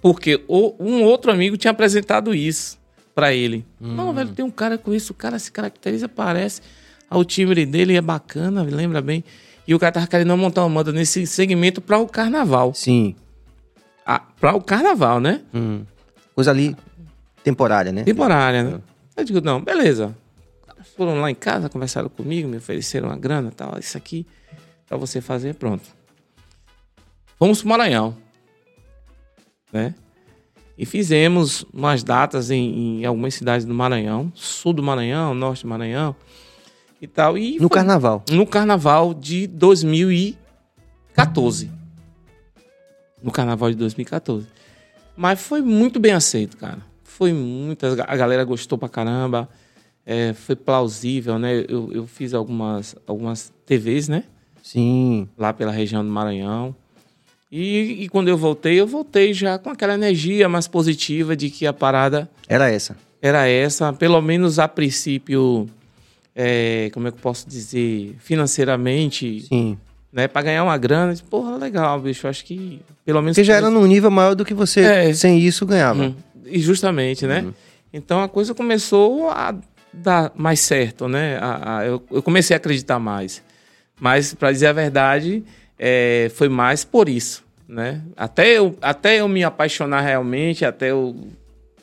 porque 0.00 0.42
o- 0.48 0.74
um 0.80 1.02
outro 1.02 1.30
amigo 1.30 1.56
tinha 1.58 1.70
apresentado 1.72 2.34
isso 2.34 2.77
pra 3.18 3.34
ele. 3.34 3.66
Não, 3.80 4.14
velho, 4.14 4.30
tem 4.30 4.44
um 4.44 4.50
cara 4.50 4.78
com 4.78 4.94
isso, 4.94 5.12
o 5.12 5.16
cara 5.16 5.40
se 5.40 5.50
caracteriza, 5.50 6.08
parece. 6.08 6.62
O 7.10 7.24
timbre 7.24 7.66
dele 7.66 7.96
é 7.96 8.00
bacana, 8.00 8.62
lembra 8.62 9.02
bem. 9.02 9.24
E 9.66 9.74
o 9.74 9.78
cara 9.78 9.90
tava 9.90 10.06
querendo 10.06 10.36
montar 10.36 10.64
uma 10.64 10.72
banda 10.72 10.92
nesse 10.92 11.26
segmento 11.26 11.80
para 11.80 11.98
o 11.98 12.06
carnaval. 12.06 12.72
Sim. 12.74 13.16
Ah, 14.06 14.20
para 14.38 14.54
o 14.54 14.62
carnaval, 14.62 15.18
né? 15.18 15.40
Hum. 15.52 15.82
Coisa 16.32 16.52
ali 16.52 16.76
temporária, 17.42 17.90
né? 17.90 18.04
Temporária, 18.04 18.62
né? 18.62 18.80
Eu 19.16 19.24
digo, 19.24 19.40
não, 19.40 19.60
beleza. 19.60 20.16
Foram 20.96 21.20
lá 21.20 21.28
em 21.28 21.34
casa, 21.34 21.68
conversaram 21.68 22.08
comigo, 22.08 22.48
me 22.48 22.58
ofereceram 22.58 23.08
uma 23.08 23.16
grana 23.16 23.50
tal, 23.50 23.76
isso 23.80 23.98
aqui 23.98 24.28
para 24.86 24.96
você 24.96 25.20
fazer, 25.20 25.56
pronto. 25.56 25.82
Fomos 27.36 27.62
pro 27.62 27.70
Maranhão, 27.70 28.16
né? 29.72 29.92
E 30.78 30.86
fizemos 30.86 31.64
umas 31.74 32.04
datas 32.04 32.50
em, 32.52 33.00
em 33.00 33.04
algumas 33.04 33.34
cidades 33.34 33.66
do 33.66 33.74
Maranhão, 33.74 34.30
sul 34.34 34.72
do 34.72 34.82
Maranhão, 34.82 35.34
norte 35.34 35.64
do 35.64 35.68
Maranhão 35.68 36.14
e 37.02 37.06
tal. 37.08 37.36
E 37.36 37.54
No 37.54 37.68
foi- 37.68 37.74
carnaval. 37.76 38.22
no 38.30 38.46
carnaval 38.46 39.12
de 39.12 39.46
2014. 41.16 41.68
No 43.22 43.30
carnaval 43.32 43.70
de 43.70 43.76
2014. 43.76 44.46
Mas 45.16 45.40
foi 45.40 45.60
muito 45.62 45.98
bem 45.98 46.12
aceito, 46.12 46.56
cara. 46.56 46.78
Foi 47.02 47.32
muito. 47.32 47.84
A 48.06 48.16
galera 48.16 48.44
gostou 48.44 48.78
pra 48.78 48.88
caramba. 48.88 49.48
É, 50.06 50.32
foi 50.32 50.54
plausível, 50.54 51.38
né? 51.38 51.64
Eu, 51.68 51.92
eu 51.92 52.06
fiz 52.06 52.32
algumas, 52.32 52.94
algumas 53.06 53.52
TVs, 53.66 54.06
né? 54.08 54.22
Sim. 54.62 55.28
Lá 55.36 55.52
pela 55.52 55.72
região 55.72 56.04
do 56.04 56.10
Maranhão. 56.10 56.74
E, 57.50 58.04
e 58.04 58.08
quando 58.08 58.28
eu 58.28 58.36
voltei, 58.36 58.78
eu 58.80 58.86
voltei 58.86 59.32
já 59.32 59.58
com 59.58 59.70
aquela 59.70 59.94
energia 59.94 60.48
mais 60.48 60.68
positiva 60.68 61.34
de 61.34 61.48
que 61.48 61.66
a 61.66 61.72
parada 61.72 62.28
Era 62.46 62.70
essa. 62.70 62.96
era 63.22 63.46
essa, 63.48 63.92
pelo 63.92 64.20
menos 64.20 64.58
a 64.58 64.68
princípio, 64.68 65.66
é, 66.36 66.90
como 66.92 67.08
é 67.08 67.10
que 67.10 67.16
eu 67.16 67.22
posso 67.22 67.48
dizer, 67.48 68.14
financeiramente, 68.20 69.42
Sim. 69.48 69.78
né, 70.12 70.28
para 70.28 70.42
ganhar 70.42 70.62
uma 70.64 70.76
grana, 70.76 71.14
porra, 71.30 71.56
legal, 71.56 71.98
bicho, 72.00 72.28
acho 72.28 72.44
que 72.44 72.80
pelo 73.04 73.22
menos 73.22 73.36
Porque 73.36 73.44
já 73.44 73.56
era 73.56 73.70
num 73.70 73.86
nível 73.86 74.10
maior 74.10 74.34
do 74.34 74.44
que 74.44 74.52
você, 74.52 74.80
É. 74.80 75.14
sem 75.14 75.38
isso, 75.38 75.64
ganhava. 75.64 76.02
Uhum. 76.02 76.14
E 76.44 76.58
justamente, 76.60 77.26
né? 77.26 77.40
Uhum. 77.42 77.54
Então 77.92 78.22
a 78.22 78.28
coisa 78.28 78.54
começou 78.54 79.30
a 79.30 79.54
dar 79.92 80.32
mais 80.36 80.60
certo, 80.60 81.08
né? 81.08 81.38
A- 81.40 81.78
a- 81.78 81.86
eu, 81.86 82.02
eu 82.10 82.22
comecei 82.22 82.54
a 82.54 82.58
acreditar 82.58 82.98
mais. 82.98 83.42
Mas, 83.98 84.34
para 84.34 84.52
dizer 84.52 84.66
a 84.66 84.72
verdade, 84.72 85.42
é, 85.78 86.30
foi 86.34 86.48
mais 86.48 86.84
por 86.84 87.08
isso, 87.08 87.44
né? 87.66 88.02
Até 88.16 88.58
eu, 88.58 88.76
até 88.82 89.20
eu 89.20 89.28
me 89.28 89.44
apaixonar 89.44 90.00
realmente, 90.00 90.64
até 90.64 90.90
eu 90.90 91.14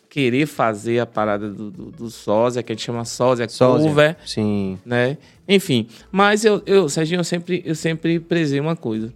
querer 0.10 0.46
fazer 0.46 1.00
a 1.00 1.06
parada 1.06 1.50
do, 1.50 1.70
do, 1.70 1.92
do 1.92 2.10
sósia, 2.10 2.64
que 2.64 2.72
a 2.72 2.76
gente 2.76 2.86
chama 2.86 3.04
sósia, 3.04 3.50
Sósia. 3.50 3.90
cover, 3.90 4.18
Sim. 4.26 4.80
né? 4.86 5.18
Enfim, 5.48 5.88
mas 6.12 6.46
eu, 6.46 6.62
eu 6.66 6.88
Serginho, 6.88 7.20
eu 7.20 7.24
sempre, 7.24 7.62
eu 7.66 7.76
sempre 7.76 8.20
prezei 8.20 8.60
uma 8.60 8.76
coisa, 8.76 9.14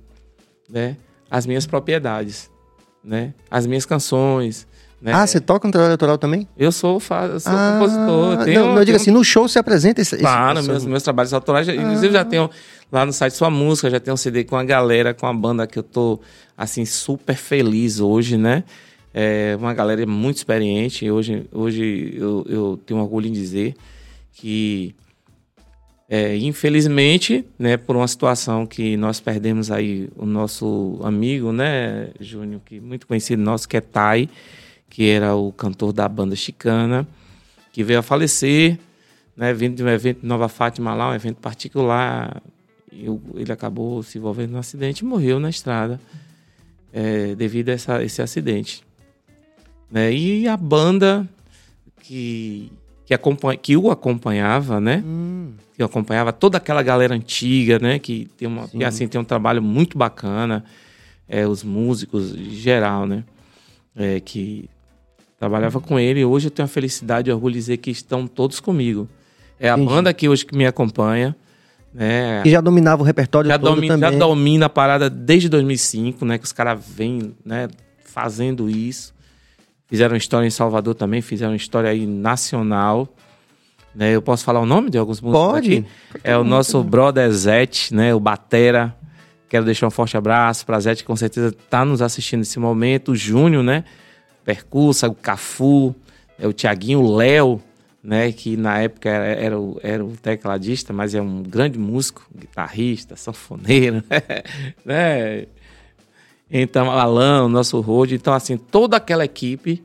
né? 0.70 0.98
As 1.32 1.46
minhas 1.46 1.66
propriedades, 1.66 2.52
né? 3.04 3.34
As 3.50 3.66
minhas 3.66 3.86
canções, 3.86 4.68
né? 5.02 5.14
Ah, 5.14 5.26
você 5.26 5.40
toca 5.40 5.68
no 5.68 5.72
trabalho 5.72 5.94
autoral 5.94 6.18
também? 6.18 6.48
Eu 6.58 6.72
sou, 6.72 7.00
fa- 7.00 7.26
eu 7.28 7.40
sou 7.40 7.52
Ah, 7.54 7.78
compositor. 7.80 8.44
Tenho, 8.46 8.60
não, 8.60 8.68
eu 8.70 8.76
digo 8.80 8.86
tenho- 8.86 8.96
assim, 8.98 9.12
no 9.12 9.24
show 9.24 9.48
você 9.48 9.60
apresenta 9.60 10.02
esse... 10.02 10.16
esse- 10.16 10.24
Claro, 10.24 10.60
essa- 10.60 10.68
meus, 10.72 10.86
meus 10.86 11.04
trabalhos 11.04 11.34
autorais, 11.34 11.66
já- 11.68 11.74
inclusive 11.76 12.12
já 12.14 12.26
tenho 12.26 12.50
lá 12.92 13.06
no 13.06 13.14
site 13.14 13.34
Sua 13.34 13.50
Música, 13.50 13.90
já 13.90 14.00
tenho 14.00 14.14
um 14.14 14.18
CD 14.18 14.44
com 14.44 14.56
a 14.58 14.64
galera, 14.64 15.14
com 15.14 15.26
a 15.28 15.34
banda 15.34 15.66
que 15.68 15.80
eu 15.80 15.84
tô, 15.84 16.20
assim, 16.58 16.84
super 16.86 17.36
feliz 17.36 18.00
hoje, 18.00 18.38
né? 18.38 18.64
É 19.14 19.56
uma 19.60 19.74
galera 19.74 20.06
muito 20.06 20.38
experiente. 20.38 21.10
Hoje, 21.10 21.46
hoje 21.52 22.14
eu, 22.18 22.46
eu 22.48 22.80
tenho 22.86 23.00
orgulho 23.00 23.28
em 23.28 23.32
dizer 23.32 23.76
que, 24.34 24.94
é, 26.08 26.36
infelizmente, 26.38 27.46
né, 27.58 27.78
por 27.78 27.96
uma 27.96 28.08
situação 28.08 28.66
que 28.66 28.98
nós 28.98 29.20
perdemos 29.20 29.72
aí 29.72 30.10
o 30.16 30.26
nosso 30.26 31.00
amigo, 31.04 31.52
né, 31.52 32.10
Júnior, 32.20 32.62
que 32.66 32.80
muito 32.80 33.06
conhecido 33.08 33.42
nosso, 33.42 33.68
que 33.68 33.78
é 33.78 33.82
Tai, 33.82 34.30
que 34.90 35.08
era 35.10 35.36
o 35.36 35.52
cantor 35.52 35.94
da 35.94 36.08
banda 36.10 36.36
chicana, 36.36 37.08
que 37.72 37.84
veio 37.84 38.00
a 38.00 38.02
falecer, 38.04 38.80
né, 39.38 39.54
vindo 39.54 39.76
de 39.76 39.84
um 39.84 39.88
evento 39.90 40.26
Nova 40.26 40.50
Fátima 40.50 40.94
lá, 40.94 41.10
um 41.12 41.14
evento 41.14 41.38
particular, 41.38 42.42
e 42.92 43.08
o- 43.10 43.22
ele 43.36 43.52
acabou 43.52 44.02
se 44.04 44.18
envolvendo 44.18 44.52
num 44.52 44.58
acidente 44.60 45.02
e 45.02 45.06
morreu 45.06 45.40
na 45.40 45.50
estrada 45.50 46.00
é, 46.92 47.36
devido 47.36 47.70
a 47.70 47.74
essa- 47.74 48.04
esse 48.04 48.20
acidente. 48.22 48.84
Né? 49.92 50.12
E 50.12 50.48
a 50.48 50.58
banda 50.58 51.30
que, 52.02 52.72
que, 53.06 53.14
acompanha, 53.14 53.58
que 53.58 53.78
o 53.78 53.92
acompanhava, 53.92 54.80
né? 54.82 55.04
Hum, 55.06 55.54
que 55.76 55.84
acompanhava 55.84 56.34
toda 56.34 56.58
aquela 56.58 56.82
galera 56.82 57.14
antiga, 57.14 57.78
né? 57.80 58.00
Que 58.00 58.28
tem 58.38 58.48
uma, 58.48 58.68
que, 58.68 58.84
assim 58.84 59.08
tem 59.08 59.22
um 59.22 59.24
trabalho 59.24 59.62
muito 59.62 59.98
bacana, 60.00 60.66
é, 61.28 61.48
os 61.48 61.64
músicos 61.64 62.34
em 62.36 62.50
geral, 62.56 63.06
né? 63.06 63.24
É, 63.96 64.20
que 64.20 64.68
trabalhava 65.40 65.80
com 65.80 66.00
ele. 66.00 66.24
Hoje 66.26 66.48
eu 66.48 66.52
tenho 66.52 66.66
a 66.66 66.68
felicidade 66.70 67.30
e 67.30 67.34
orgulho 67.34 67.54
de 67.54 67.60
dizer 67.60 67.78
que 67.78 67.90
estão 67.92 68.28
todos 68.28 68.60
comigo. 68.60 69.08
É 69.60 69.70
a 69.70 69.74
Entendi. 69.74 69.88
banda 69.94 70.14
que 70.14 70.28
hoje 70.28 70.46
que 70.46 70.56
me 70.56 70.66
acompanha, 70.66 71.36
né? 71.94 72.42
que 72.44 72.50
já 72.50 72.62
dominava 72.62 73.02
o 73.02 73.06
repertório 73.06 73.48
Já, 73.50 73.58
todo 73.58 73.76
domi- 73.76 73.88
já 73.88 73.98
também. 73.98 74.20
domina 74.20 74.66
a 74.68 74.70
parada 74.70 75.10
desde 75.10 75.48
2005, 75.50 76.26
né? 76.26 76.38
Que 76.38 76.46
os 76.46 76.52
caras 76.54 76.80
vêm, 76.88 77.34
né? 77.46 77.68
Fazendo 78.04 78.70
isso. 78.70 79.14
Fizeram 79.88 80.16
história 80.16 80.46
em 80.46 80.52
Salvador 80.52 80.94
também, 80.94 81.22
fizeram 81.22 81.56
história 81.56 81.90
aí 81.90 82.06
nacional. 82.06 83.08
Né? 83.96 84.16
Eu 84.16 84.22
posso 84.22 84.44
falar 84.44 84.60
o 84.60 84.66
nome 84.66 84.90
de 84.90 84.98
alguns 84.98 85.20
músicos 85.20 85.46
Pode. 85.52 85.78
aqui? 85.78 85.86
É 86.24 86.38
o 86.38 86.44
nosso 86.44 86.84
brother 86.84 87.32
Zete, 87.32 87.94
né? 87.94 88.14
O 88.14 88.20
Batera. 88.20 88.96
Quero 89.50 89.66
deixar 89.66 89.88
um 89.88 89.92
forte 89.92 90.16
abraço 90.16 90.64
para 90.66 90.80
Zete, 90.80 91.02
que 91.04 91.08
com 91.08 91.16
certeza 91.16 91.48
está 91.48 91.84
nos 91.84 92.02
assistindo 92.04 92.40
nesse 92.40 92.60
momento. 92.60 93.14
O 93.14 93.16
Júnior, 93.16 93.64
né? 93.64 93.84
Percursa, 94.50 95.08
o 95.08 95.14
Cafu, 95.14 95.96
é 96.40 96.48
o 96.48 96.52
Tiaguinho, 96.52 97.02
o 97.02 97.16
Léo, 97.16 97.62
né? 98.04 98.32
Que 98.32 98.58
na 98.58 98.80
época 98.80 99.08
era, 99.08 99.26
era, 99.26 99.60
o, 99.60 99.80
era 99.84 100.04
o 100.04 100.18
tecladista, 100.18 100.92
mas 100.92 101.14
é 101.14 101.22
um 101.22 101.44
grande 101.44 101.78
músico, 101.78 102.26
guitarrista, 102.36 103.16
sanfoneiro, 103.16 104.04
né? 104.84 105.46
Então, 106.50 106.90
Alan, 106.90 107.46
o 107.46 107.48
nosso 107.48 107.80
road. 107.80 108.16
Então, 108.16 108.34
assim, 108.34 108.58
toda 108.58 108.98
aquela 108.98 109.24
equipe 109.24 109.84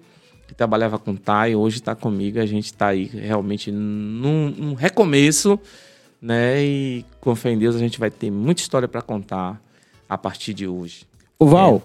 que 0.48 0.54
trabalhava 0.54 0.98
com 0.98 1.10
o 1.10 1.18
Tai, 1.18 1.54
hoje 1.54 1.76
está 1.76 1.94
comigo. 1.94 2.40
A 2.40 2.46
gente 2.46 2.64
está 2.64 2.86
aí 2.86 3.04
realmente 3.04 3.70
num, 3.70 4.48
num 4.48 4.72
recomeço, 4.72 5.60
né? 6.22 6.64
E 6.64 7.04
com 7.20 7.34
fé 7.34 7.50
em 7.50 7.58
Deus 7.58 7.76
a 7.76 7.80
gente 7.80 8.00
vai 8.00 8.10
ter 8.10 8.30
muita 8.30 8.62
história 8.62 8.88
para 8.88 9.02
contar 9.02 9.60
a 10.08 10.16
partir 10.16 10.54
de 10.54 10.66
hoje. 10.66 11.06
Ô 11.38 11.44
Val, 11.44 11.82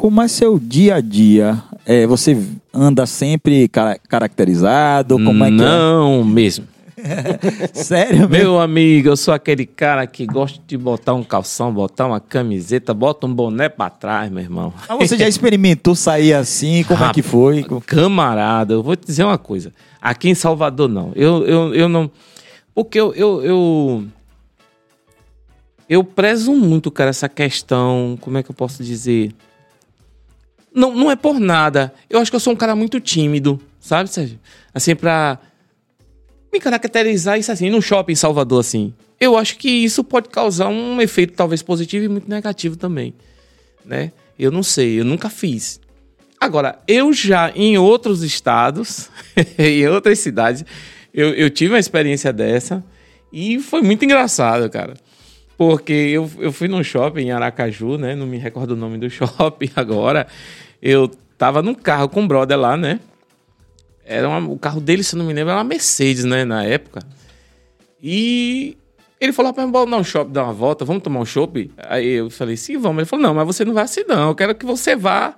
como 0.00 0.22
é 0.22 0.28
seu 0.28 0.58
dia 0.58 0.94
a 0.94 1.00
dia? 1.02 1.62
É, 1.84 2.06
você 2.06 2.34
anda 2.72 3.04
sempre 3.04 3.68
cara- 3.68 3.98
caracterizado? 4.08 5.16
Como 5.16 5.44
é 5.44 5.48
que 5.50 5.56
Não 5.56 6.24
mesmo. 6.24 6.66
é? 6.96 7.68
Sério? 7.74 8.20
mesmo? 8.28 8.30
Meu 8.30 8.60
amigo, 8.60 9.08
eu 9.08 9.16
sou 9.16 9.34
aquele 9.34 9.66
cara 9.66 10.06
que 10.06 10.24
gosta 10.24 10.58
de 10.66 10.76
botar 10.78 11.12
um 11.12 11.22
calção, 11.22 11.70
botar 11.72 12.06
uma 12.06 12.18
camiseta, 12.18 12.94
bota 12.94 13.26
um 13.26 13.34
boné 13.34 13.68
pra 13.68 13.90
trás, 13.90 14.30
meu 14.30 14.42
irmão. 14.42 14.72
Mas 14.88 15.10
você 15.10 15.18
já 15.18 15.28
experimentou 15.28 15.94
sair 15.94 16.32
assim? 16.32 16.82
Como 16.84 17.04
é 17.04 17.12
que 17.12 17.20
foi? 17.22 17.64
Camarada, 17.86 18.72
eu 18.74 18.82
vou 18.82 18.96
te 18.96 19.06
dizer 19.06 19.24
uma 19.24 19.38
coisa. 19.38 19.70
Aqui 20.00 20.30
em 20.30 20.34
Salvador, 20.34 20.88
não. 20.88 21.12
Eu, 21.14 21.46
eu, 21.46 21.74
eu 21.74 21.88
não. 21.90 22.10
Porque 22.74 22.98
eu, 22.98 23.12
eu, 23.14 23.42
eu. 23.44 24.04
eu 25.88 26.02
prezo 26.04 26.52
muito, 26.54 26.90
cara, 26.90 27.10
essa 27.10 27.28
questão. 27.28 28.16
Como 28.20 28.38
é 28.38 28.42
que 28.42 28.50
eu 28.50 28.54
posso 28.54 28.82
dizer? 28.82 29.34
Não, 30.74 30.94
não 30.94 31.10
é 31.10 31.16
por 31.16 31.38
nada. 31.38 31.92
Eu 32.08 32.20
acho 32.20 32.30
que 32.30 32.36
eu 32.36 32.40
sou 32.40 32.52
um 32.52 32.56
cara 32.56 32.76
muito 32.76 33.00
tímido, 33.00 33.60
sabe, 33.80 34.10
Sérgio? 34.10 34.38
Assim, 34.72 34.94
pra 34.94 35.38
me 36.52 36.60
caracterizar 36.60 37.38
isso 37.38 37.50
assim, 37.50 37.70
num 37.70 37.80
shopping 37.80 38.12
em 38.12 38.16
Salvador, 38.16 38.60
assim. 38.60 38.92
Eu 39.18 39.36
acho 39.36 39.58
que 39.58 39.68
isso 39.68 40.02
pode 40.02 40.28
causar 40.28 40.68
um 40.68 41.00
efeito 41.00 41.34
talvez 41.34 41.62
positivo 41.62 42.04
e 42.04 42.08
muito 42.08 42.28
negativo 42.28 42.76
também, 42.76 43.14
né? 43.84 44.12
Eu 44.38 44.50
não 44.50 44.62
sei, 44.62 45.00
eu 45.00 45.04
nunca 45.04 45.28
fiz. 45.28 45.80
Agora, 46.40 46.78
eu 46.88 47.12
já 47.12 47.52
em 47.54 47.76
outros 47.76 48.22
estados, 48.22 49.10
em 49.58 49.86
outras 49.86 50.18
cidades, 50.20 50.64
eu, 51.12 51.34
eu 51.34 51.50
tive 51.50 51.74
uma 51.74 51.78
experiência 51.78 52.32
dessa 52.32 52.82
e 53.30 53.58
foi 53.58 53.82
muito 53.82 54.04
engraçado, 54.04 54.68
cara. 54.70 54.94
Porque 55.60 55.92
eu, 55.92 56.30
eu 56.38 56.50
fui 56.50 56.68
num 56.68 56.82
shopping 56.82 57.24
em 57.24 57.32
Aracaju, 57.32 57.98
né? 57.98 58.14
Não 58.14 58.26
me 58.26 58.38
recordo 58.38 58.70
o 58.70 58.76
nome 58.76 58.96
do 58.96 59.10
shopping 59.12 59.68
agora. 59.76 60.26
Eu 60.80 61.06
tava 61.36 61.60
num 61.60 61.74
carro 61.74 62.08
com 62.08 62.22
um 62.22 62.26
brother 62.26 62.58
lá, 62.58 62.78
né? 62.78 62.98
Era 64.02 64.26
uma- 64.26 64.50
o 64.50 64.58
carro 64.58 64.80
dele, 64.80 65.02
se 65.02 65.14
não 65.14 65.26
me 65.26 65.34
lembro, 65.34 65.50
era 65.50 65.58
uma 65.58 65.64
Mercedes, 65.64 66.24
né? 66.24 66.46
Na 66.46 66.64
época. 66.64 67.02
E 68.02 68.74
ele 69.20 69.34
falou, 69.34 69.50
rapaz, 69.52 69.70
vamos 69.70 69.90
dar 69.90 69.98
um 69.98 70.02
shopping, 70.02 70.32
dar 70.32 70.44
uma 70.44 70.54
volta, 70.54 70.82
vamos 70.82 71.02
tomar 71.02 71.20
um 71.20 71.26
chopp? 71.26 71.70
Aí 71.76 72.08
eu 72.08 72.30
falei, 72.30 72.56
sim, 72.56 72.78
vamos. 72.78 73.00
Ele 73.00 73.06
falou, 73.06 73.22
não, 73.26 73.34
mas 73.34 73.46
você 73.46 73.62
não 73.62 73.74
vai 73.74 73.84
assim, 73.84 74.04
não. 74.08 74.28
Eu 74.28 74.34
quero 74.34 74.54
que 74.54 74.64
você 74.64 74.96
vá 74.96 75.34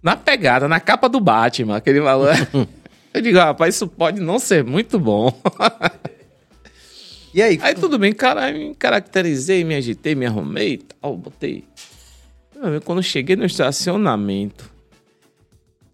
na 0.00 0.14
pegada, 0.16 0.68
na 0.68 0.78
capa 0.78 1.08
do 1.08 1.18
Batman, 1.18 1.78
aquele 1.78 2.00
valor. 2.00 2.32
eu 3.12 3.20
digo, 3.20 3.38
rapaz, 3.38 3.74
isso 3.74 3.88
pode 3.88 4.20
não 4.20 4.38
ser 4.38 4.62
muito 4.62 5.00
bom. 5.00 5.36
E 7.34 7.42
aí? 7.42 7.58
Aí 7.62 7.74
tudo 7.74 7.98
bem, 7.98 8.12
cara, 8.12 8.50
me 8.52 8.74
caracterizei, 8.74 9.62
me 9.64 9.74
agitei, 9.74 10.14
me 10.14 10.26
arrumei 10.26 10.74
e 10.74 10.78
tal, 10.78 11.16
botei. 11.16 11.64
Quando 12.84 13.02
cheguei 13.02 13.36
no 13.36 13.44
estacionamento, 13.44 14.72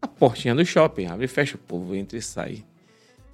a 0.01 0.07
portinha 0.07 0.55
do 0.55 0.65
shopping, 0.65 1.07
abre 1.07 1.25
e 1.27 1.29
fecha, 1.29 1.57
o 1.57 1.59
povo 1.59 1.95
entra 1.95 2.17
e 2.17 2.23
sai. 2.23 2.65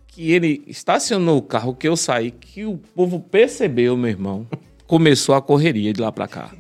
Que 0.06 0.32
ele 0.32 0.64
estacionou 0.66 1.38
o 1.38 1.42
carro 1.42 1.74
que 1.74 1.86
eu 1.86 1.96
saí, 1.96 2.30
que 2.32 2.64
o 2.64 2.76
povo 2.78 3.20
percebeu, 3.20 3.96
meu 3.96 4.10
irmão. 4.10 4.46
Começou 4.86 5.34
a 5.36 5.42
correria 5.42 5.92
de 5.92 6.00
lá 6.00 6.10
pra 6.10 6.26
cá. 6.26 6.52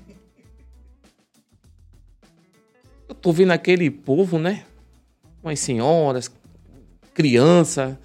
Eu 3.08 3.14
tô 3.14 3.32
vendo 3.32 3.50
aquele 3.50 3.90
povo, 3.90 4.38
né? 4.38 4.64
Umas 5.42 5.58
senhoras, 5.58 6.30
criança. 7.12 7.98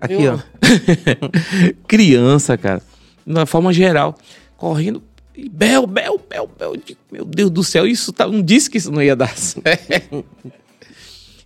Aqui, 0.00 0.12
Eu- 0.24 0.34
ó. 0.34 0.38
criança, 1.86 2.56
cara. 2.56 2.82
Na 3.26 3.46
forma 3.46 3.72
geral. 3.72 4.16
Correndo. 4.56 5.02
Bel, 5.50 5.86
Bel, 5.86 6.20
Bel, 6.28 6.50
Bel. 6.58 6.76
Meu 7.10 7.24
Deus 7.24 7.50
do 7.50 7.64
céu, 7.64 7.86
isso 7.86 8.12
tá, 8.12 8.26
não 8.26 8.42
disse 8.42 8.70
que 8.70 8.78
isso 8.78 8.92
não 8.92 9.02
ia 9.02 9.16
dar 9.16 9.36
certo. 9.36 10.24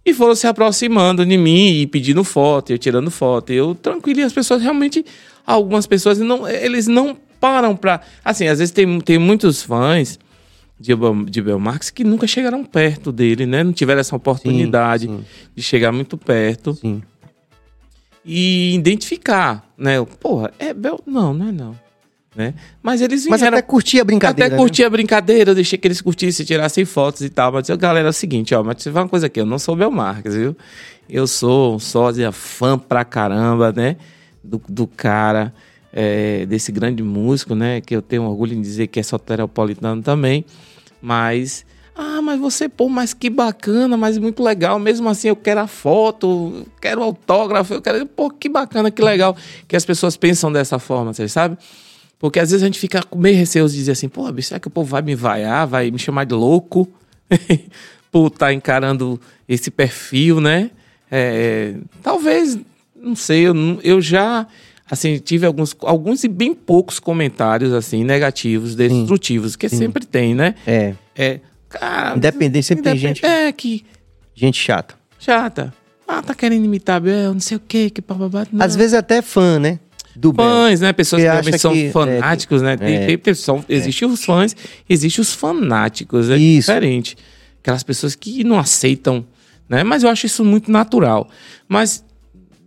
E 0.05 0.14
foram 0.14 0.35
se 0.35 0.47
aproximando 0.47 1.27
de 1.27 1.37
mim 1.37 1.83
e 1.83 1.87
pedindo 1.87 2.25
foto, 2.25 2.71
eu 2.71 2.79
tirando 2.79 3.11
foto. 3.11 3.53
Eu 3.53 3.75
tranquilo, 3.75 4.21
e 4.21 4.23
as 4.23 4.33
pessoas 4.33 4.62
realmente, 4.62 5.05
algumas 5.45 5.87
pessoas, 5.87 6.19
não, 6.19 6.49
eles 6.49 6.87
não 6.87 7.14
param 7.39 7.77
pra. 7.77 8.01
Assim, 8.25 8.47
às 8.47 8.59
vezes 8.59 8.73
tem, 8.73 9.01
tem 9.03 9.19
muitos 9.19 9.62
fãs 9.62 10.19
de, 10.81 10.93
de 11.29 11.43
Belmarx 11.43 11.91
que 11.91 12.05
nunca 12.05 12.27
chegaram 12.27 12.64
perto 12.64 13.12
dele, 13.12 13.45
né? 13.45 13.62
Não 13.62 13.73
tiveram 13.73 14.01
essa 14.01 14.16
oportunidade 14.16 15.07
sim. 15.07 15.25
de 15.55 15.62
chegar 15.62 15.93
muito 15.93 16.16
perto 16.16 16.73
Sim. 16.75 17.03
E 18.25 18.75
identificar, 18.75 19.66
né? 19.77 20.05
Porra, 20.21 20.53
é 20.59 20.75
Bel. 20.75 21.01
Não, 21.07 21.33
não 21.33 21.49
é 21.49 21.53
não. 21.53 21.89
Né? 22.39 22.55
Mas 22.81 23.01
eles 23.01 23.27
Mas 23.27 23.41
vieram. 23.41 23.59
até 23.59 23.66
curtir 23.66 24.01
a 24.01 24.05
brincadeira. 24.05 24.47
Até 24.47 24.57
né? 24.57 24.62
curti 24.62 24.85
a 24.85 24.91
brincadeira, 24.91 25.51
eu 25.51 25.55
deixei 25.57 25.77
que 25.77 25.89
eles 25.89 26.01
curtissem, 26.01 26.47
tirassem 26.47 26.85
fotos 26.85 27.23
e 27.23 27.29
tal. 27.29 27.51
Mas, 27.51 27.69
eu, 27.69 27.77
galera, 27.77 28.09
é 28.09 28.11
o 28.11 28.12
seguinte, 28.12 28.55
ó, 28.55 28.62
mas 28.62 28.87
eu 28.87 28.93
falar 28.93 29.07
uma 29.07 29.09
coisa 29.09 29.27
aqui, 29.27 29.41
eu 29.41 29.47
não 29.47 29.59
sou 29.59 29.75
Bel 29.75 29.91
Marques, 29.91 30.35
viu? 30.35 30.57
Eu 31.11 31.27
sou 31.27 31.75
um 31.75 31.79
sósia 31.81 32.31
fã 32.31 32.79
pra 32.79 33.05
caramba, 33.05 33.73
né? 33.73 33.97
Do, 34.45 34.62
do 34.69 34.87
cara, 34.87 35.53
é, 35.93 36.47
desse 36.47 36.71
grande 36.71 37.03
músico, 37.03 37.57
né? 37.57 37.81
Que 37.81 37.97
eu 37.97 38.03
tenho 38.03 38.23
orgulho 38.23 38.55
em 38.55 38.61
dizer 38.61 38.87
que 38.87 39.01
é 39.01 39.03
soteropolitano 39.03 40.01
também. 40.01 40.45
Mas, 41.03 41.66
ah, 42.01 42.22
mas 42.22 42.38
você, 42.38 42.68
pô, 42.68 42.88
mas 42.88 43.12
que 43.12 43.28
bacana, 43.28 43.96
mas 43.96 44.16
muito 44.18 44.40
legal. 44.40 44.78
Mesmo 44.78 45.09
assim, 45.09 45.26
eu 45.26 45.34
quero 45.34 45.59
a 45.59 45.66
foto, 45.66 46.53
eu 46.59 46.66
quero 46.80 47.01
o 47.01 47.05
autógrafo, 47.05 47.74
eu 47.74 47.82
quero. 47.82 48.07
Pô, 48.07 48.30
que 48.30 48.49
bacana, 48.49 48.88
que 48.88 49.03
legal 49.03 49.36
que 49.66 49.74
as 49.74 49.84
pessoas 49.84 50.16
pensam 50.16 50.53
dessa 50.53 50.78
forma, 50.78 51.12
vocês 51.12 51.32
sabem? 51.32 51.59
Porque 52.16 52.38
às 52.38 52.51
vezes 52.51 52.62
a 52.62 52.66
gente 52.66 52.78
fica 52.78 53.03
meio 53.16 53.36
receoso 53.36 53.72
de 53.72 53.80
dizer 53.80 53.92
assim, 53.92 54.09
pô, 54.09 54.22
será 54.40 54.61
que 54.61 54.68
o 54.68 54.70
povo 54.70 54.88
vai 54.88 55.03
me 55.03 55.16
vaiar, 55.16 55.66
vai 55.66 55.90
me 55.90 55.99
chamar 55.99 56.24
de 56.24 56.34
louco 56.34 56.88
por 58.12 58.28
estar 58.28 58.53
encarando 58.53 59.20
esse 59.49 59.68
perfil, 59.68 60.40
né? 60.40 60.70
É, 61.11 61.74
talvez, 62.01 62.57
não 62.94 63.16
sei, 63.16 63.49
eu, 63.49 63.55
eu 63.82 64.01
já 64.01 64.46
assim, 64.88 65.18
tive 65.18 65.46
alguns, 65.46 65.76
alguns 65.80 66.22
e 66.22 66.28
bem 66.28 66.55
poucos 66.55 67.01
comentários 67.01 67.72
assim, 67.72 68.05
negativos, 68.05 68.76
destrutivos, 68.76 69.57
que 69.57 69.68
sempre 69.68 70.07
tem, 70.07 70.32
né? 70.32 70.55
É. 70.64 70.94
É, 71.16 71.40
cara, 71.69 72.16
Independente, 72.16 72.64
sempre 72.66 72.85
tem 72.85 72.93
independ- 72.93 73.16
gente- 73.16 73.27
É, 73.27 73.53
que 73.53 73.85
Gente 74.35 74.59
chata. 74.59 74.95
chata. 75.19 75.73
Ah, 76.07 76.23
tá 76.23 76.35
querendo 76.35 76.64
imitar 76.64 77.01
Bel, 77.01 77.35
não 77.35 77.41
sei 77.41 77.57
o 77.57 77.61
quê, 77.61 77.91
que 77.91 78.01
bababá. 78.01 78.47
Às 78.61 78.75
vezes 78.77 78.95
até 78.95 79.21
fã, 79.21 79.59
né? 79.59 79.79
Do 80.16 80.33
Bel. 80.33 80.47
fãs, 80.47 80.81
né? 80.81 80.93
Pessoas 80.93 81.21
que 81.23 81.29
realmente 81.29 81.59
são 81.59 81.73
que- 81.73 81.91
fanáticos, 81.91 82.62
né? 82.62 82.77
Tem, 82.77 82.97
é. 82.97 83.07
tem 83.07 83.19
pessoal, 83.19 83.62
existe 83.69 84.05
os 84.05 84.25
fãs, 84.25 84.57
existe 84.89 85.21
os 85.21 85.33
fanáticos, 85.35 86.31
é 86.31 86.37
Isso. 86.39 86.66
diferente. 86.73 87.16
Aquelas 87.62 87.83
pessoas 87.83 88.14
que 88.14 88.43
não 88.43 88.59
aceitam, 88.59 89.25
né? 89.69 89.85
Mas 89.85 90.03
eu 90.03 90.09
acho 90.09 90.25
isso 90.27 90.45
muito 90.45 90.71
natural. 90.71 91.29
Mas 91.69 92.03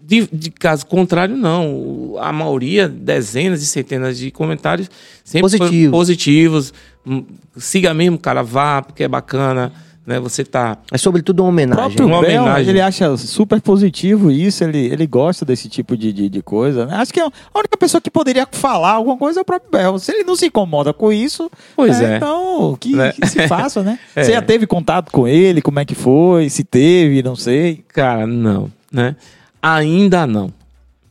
de, 0.04 0.28
de 0.32 0.52
caso 0.52 0.86
contrário, 0.86 1.36
não. 1.38 2.16
A 2.20 2.32
maioria, 2.32 2.88
dezenas 2.90 3.62
e 3.62 3.66
centenas 3.66 4.18
de 4.18 4.32
comentários 4.32 4.90
sempre 5.24 5.50
foram 5.50 5.60
Positivo. 5.68 5.92
positivos. 5.92 6.74
Hum, 7.06 7.24
Siga 7.58 7.94
mesmo, 7.94 8.18
cara, 8.18 8.42
vá, 8.44 8.82
porque 8.82 9.04
é 9.04 9.08
bacana, 9.08 9.72
né? 10.06 10.20
Você 10.20 10.44
tá 10.44 10.78
É 10.92 10.98
sobretudo 10.98 11.42
uma 11.42 11.50
homenagem. 11.50 11.84
próprio 11.84 12.08
Uma 12.08 12.22
Bel, 12.22 12.42
homenagem. 12.44 12.70
ele 12.70 12.82
acha 12.82 13.16
super 13.18 13.60
positivo 13.62 14.32
isso, 14.32 14.64
ele, 14.64 14.78
ele 14.86 15.06
gosta 15.06 15.44
desse 15.46 15.68
tipo 15.70 15.96
de, 15.98 16.12
de, 16.14 16.30
de 16.30 16.42
coisa. 16.42 16.86
né? 16.86 16.96
Acho 16.96 17.14
que 17.14 17.20
a 17.20 17.30
única 17.56 17.76
pessoa 17.78 18.00
que 18.00 18.10
poderia 18.10 18.48
falar 18.52 18.92
alguma 18.94 19.18
coisa 19.18 19.40
é 19.40 19.42
o 19.42 19.46
próprio 19.46 19.70
Bel. 19.72 20.00
Se 20.00 20.12
ele 20.12 20.24
não 20.24 20.36
se 20.36 20.46
incomoda 20.48 20.94
com 20.94 21.12
isso, 21.12 21.52
Pois 21.76 22.00
é. 22.02 22.18
então 22.18 22.76
que, 22.80 22.96
Né? 22.96 23.12
que 23.12 23.28
se 23.28 23.48
faça, 23.48 23.84
né? 23.84 24.00
É. 24.16 24.24
Você 24.24 24.32
já 24.34 24.42
teve 24.42 24.66
contato 24.66 25.12
com 25.12 25.28
ele? 25.28 25.62
Como 25.62 25.80
é 25.80 25.86
que 25.86 25.96
foi? 25.96 26.50
Se 26.50 26.64
teve, 26.64 27.22
não 27.22 27.36
sei. 27.36 27.84
Cara, 27.90 28.26
não, 28.26 28.72
né? 28.92 29.16
Ainda 29.62 30.26
não. 30.26 30.54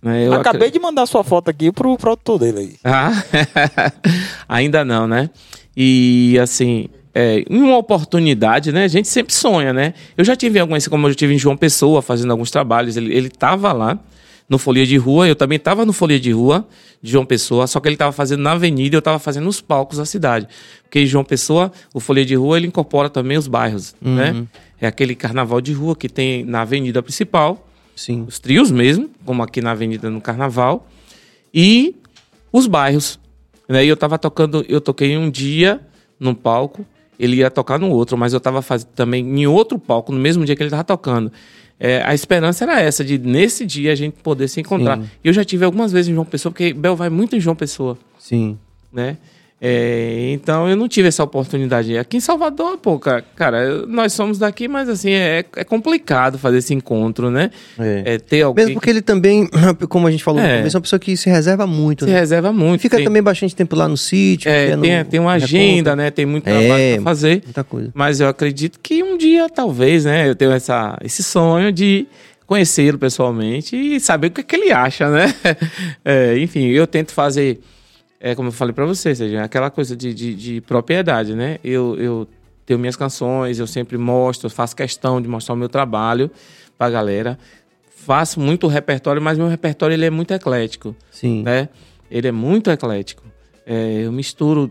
Né? 0.02 0.26
Eu 0.26 0.32
Acabei 0.32 0.70
de 0.70 0.78
mandar 0.78 1.06
sua 1.06 1.22
foto 1.22 1.48
aqui 1.48 1.70
pro 1.70 1.96
produtor 1.96 2.38
dele 2.38 2.58
aí. 2.58 2.74
Ah, 2.84 3.12
ainda 4.48 4.84
não, 4.84 5.06
né? 5.06 5.30
E 5.76 6.38
assim, 6.42 6.88
é, 7.14 7.44
uma 7.50 7.76
oportunidade, 7.76 8.72
né? 8.72 8.84
A 8.84 8.88
gente 8.88 9.08
sempre 9.08 9.34
sonha, 9.34 9.72
né? 9.72 9.94
Eu 10.16 10.24
já 10.24 10.34
tive 10.34 10.58
algumas, 10.58 10.86
como 10.88 11.06
eu 11.06 11.14
tive 11.14 11.34
em 11.34 11.38
João 11.38 11.56
Pessoa, 11.56 12.00
fazendo 12.00 12.30
alguns 12.30 12.50
trabalhos. 12.50 12.96
Ele, 12.96 13.14
ele 13.14 13.28
tava 13.28 13.72
lá 13.72 13.98
no 14.48 14.58
Folia 14.58 14.84
de 14.84 14.96
Rua, 14.96 15.28
eu 15.28 15.36
também 15.36 15.58
tava 15.58 15.86
no 15.86 15.92
Folia 15.92 16.18
de 16.18 16.32
Rua 16.32 16.66
de 17.00 17.12
João 17.12 17.24
Pessoa, 17.24 17.68
só 17.68 17.78
que 17.78 17.88
ele 17.88 17.96
tava 17.96 18.10
fazendo 18.10 18.42
na 18.42 18.52
avenida 18.52 18.96
e 18.96 18.98
eu 18.98 19.02
tava 19.02 19.18
fazendo 19.18 19.44
nos 19.44 19.60
palcos 19.60 19.98
da 19.98 20.04
cidade. 20.04 20.48
Porque 20.82 21.06
João 21.06 21.24
Pessoa, 21.24 21.70
o 21.94 22.00
Folia 22.00 22.24
de 22.24 22.34
Rua, 22.34 22.56
ele 22.56 22.66
incorpora 22.66 23.08
também 23.08 23.38
os 23.38 23.46
bairros, 23.46 23.94
né? 24.00 24.44
É 24.80 24.86
aquele 24.86 25.14
carnaval 25.14 25.60
de 25.60 25.72
rua 25.72 25.94
que 25.94 26.08
tem 26.08 26.42
na 26.42 26.62
avenida 26.62 27.02
principal, 27.02 27.69
Sim. 27.94 28.24
os 28.26 28.38
trios 28.38 28.70
mesmo, 28.70 29.10
como 29.24 29.42
aqui 29.42 29.60
na 29.60 29.72
Avenida 29.72 30.08
no 30.08 30.20
Carnaval, 30.20 30.88
e 31.52 31.96
os 32.52 32.66
bairros. 32.66 33.18
Né? 33.68 33.84
E 33.84 33.88
eu 33.88 33.96
tava 33.96 34.18
tocando, 34.18 34.64
eu 34.68 34.80
toquei 34.80 35.16
um 35.16 35.30
dia 35.30 35.80
num 36.18 36.34
palco, 36.34 36.84
ele 37.18 37.36
ia 37.36 37.50
tocar 37.50 37.78
no 37.78 37.90
outro, 37.90 38.16
mas 38.16 38.32
eu 38.32 38.40
tava 38.40 38.62
fazendo 38.62 38.88
também 38.88 39.24
em 39.24 39.46
outro 39.46 39.78
palco, 39.78 40.12
no 40.12 40.18
mesmo 40.18 40.44
dia 40.44 40.56
que 40.56 40.62
ele 40.62 40.70
tava 40.70 40.84
tocando. 40.84 41.30
É, 41.78 42.02
a 42.04 42.14
esperança 42.14 42.64
era 42.64 42.80
essa, 42.80 43.04
de 43.04 43.18
nesse 43.18 43.64
dia 43.64 43.92
a 43.92 43.94
gente 43.94 44.14
poder 44.22 44.48
se 44.48 44.60
encontrar. 44.60 44.98
Sim. 44.98 45.08
E 45.24 45.28
eu 45.28 45.32
já 45.32 45.44
tive 45.44 45.64
algumas 45.64 45.92
vezes 45.92 46.10
em 46.10 46.14
João 46.14 46.26
Pessoa, 46.26 46.52
porque 46.52 46.74
Bel 46.74 46.94
vai 46.94 47.08
muito 47.08 47.36
em 47.36 47.40
João 47.40 47.56
Pessoa, 47.56 47.96
Sim. 48.18 48.58
né? 48.92 49.16
É, 49.62 50.30
então 50.32 50.66
eu 50.68 50.74
não 50.74 50.88
tive 50.88 51.08
essa 51.08 51.22
oportunidade. 51.22 51.96
Aqui 51.98 52.16
em 52.16 52.20
Salvador, 52.20 52.78
pô, 52.78 52.98
cara, 52.98 53.22
cara, 53.36 53.86
nós 53.86 54.12
somos 54.14 54.38
daqui, 54.38 54.66
mas 54.66 54.88
assim, 54.88 55.10
é, 55.12 55.44
é 55.56 55.64
complicado 55.64 56.38
fazer 56.38 56.58
esse 56.58 56.72
encontro, 56.72 57.30
né? 57.30 57.50
É. 57.78 58.14
É, 58.14 58.18
ter 58.18 58.40
alguém 58.42 58.64
Mesmo 58.66 58.80
porque 58.80 58.88
ele 58.88 59.02
também, 59.02 59.46
como 59.90 60.06
a 60.06 60.10
gente 60.10 60.24
falou, 60.24 60.40
É. 60.40 60.60
é 60.60 60.68
uma 60.68 60.80
pessoa 60.80 60.98
que 60.98 61.14
se 61.16 61.28
reserva 61.28 61.66
muito. 61.66 62.04
se 62.06 62.10
né? 62.10 62.18
reserva 62.18 62.52
muito. 62.52 62.80
Fica 62.80 62.96
tem, 62.96 63.04
também 63.04 63.22
bastante 63.22 63.54
tempo 63.54 63.76
lá 63.76 63.86
no 63.86 63.96
sítio. 63.98 64.50
é, 64.50 64.66
que 64.68 64.72
é 64.72 64.76
no- 64.76 64.82
tem, 64.82 65.04
tem 65.04 65.20
uma 65.20 65.32
agenda, 65.32 65.94
né? 65.94 66.10
Tem 66.10 66.24
muito 66.24 66.48
É. 66.48 66.58
trabalho 66.58 66.94
pra 66.94 67.02
fazer. 67.04 67.42
Muita 67.44 67.64
coisa. 67.64 67.90
Mas 67.94 68.18
eu 68.20 68.28
acredito 68.28 68.78
que 68.82 69.02
um 69.02 69.18
dia, 69.18 69.46
talvez, 69.48 70.06
né? 70.06 70.26
Eu 70.28 70.34
tenho 70.34 70.52
essa, 70.52 70.96
esse 71.04 71.22
sonho 71.22 71.70
de 71.70 72.06
conhecê-lo 72.46 72.98
pessoalmente 72.98 73.76
e 73.76 74.00
saber 74.00 74.28
o 74.28 74.30
que, 74.30 74.40
é 74.40 74.44
que 74.44 74.56
ele 74.56 74.72
acha, 74.72 75.08
né? 75.10 75.32
É, 76.04 76.38
enfim, 76.38 76.66
eu 76.68 76.86
tento 76.86 77.12
fazer, 77.12 77.60
é, 78.20 78.34
como 78.34 78.48
eu 78.48 78.52
falei 78.52 78.74
pra 78.74 78.84
você, 78.84 79.14
seja, 79.14 79.42
aquela 79.42 79.70
coisa 79.70 79.96
de, 79.96 80.12
de, 80.12 80.34
de 80.34 80.60
propriedade, 80.60 81.34
né? 81.34 81.58
Eu, 81.64 81.96
eu 81.96 82.28
tenho 82.66 82.78
minhas 82.78 82.94
canções, 82.94 83.58
eu 83.58 83.66
sempre 83.66 83.96
mostro, 83.96 84.50
faço 84.50 84.76
questão 84.76 85.22
de 85.22 85.26
mostrar 85.26 85.54
o 85.54 85.56
meu 85.56 85.70
trabalho 85.70 86.30
pra 86.76 86.90
galera. 86.90 87.38
Faço 87.88 88.38
muito 88.38 88.66
repertório, 88.66 89.22
mas 89.22 89.38
meu 89.38 89.48
repertório 89.48 89.94
ele 89.94 90.04
é 90.04 90.10
muito 90.10 90.32
eclético 90.32 90.94
Sim. 91.10 91.42
né? 91.42 91.70
Ele 92.10 92.28
é 92.28 92.32
muito 92.32 92.70
eclético. 92.70 93.22
É, 93.64 94.02
eu 94.04 94.12
misturo 94.12 94.70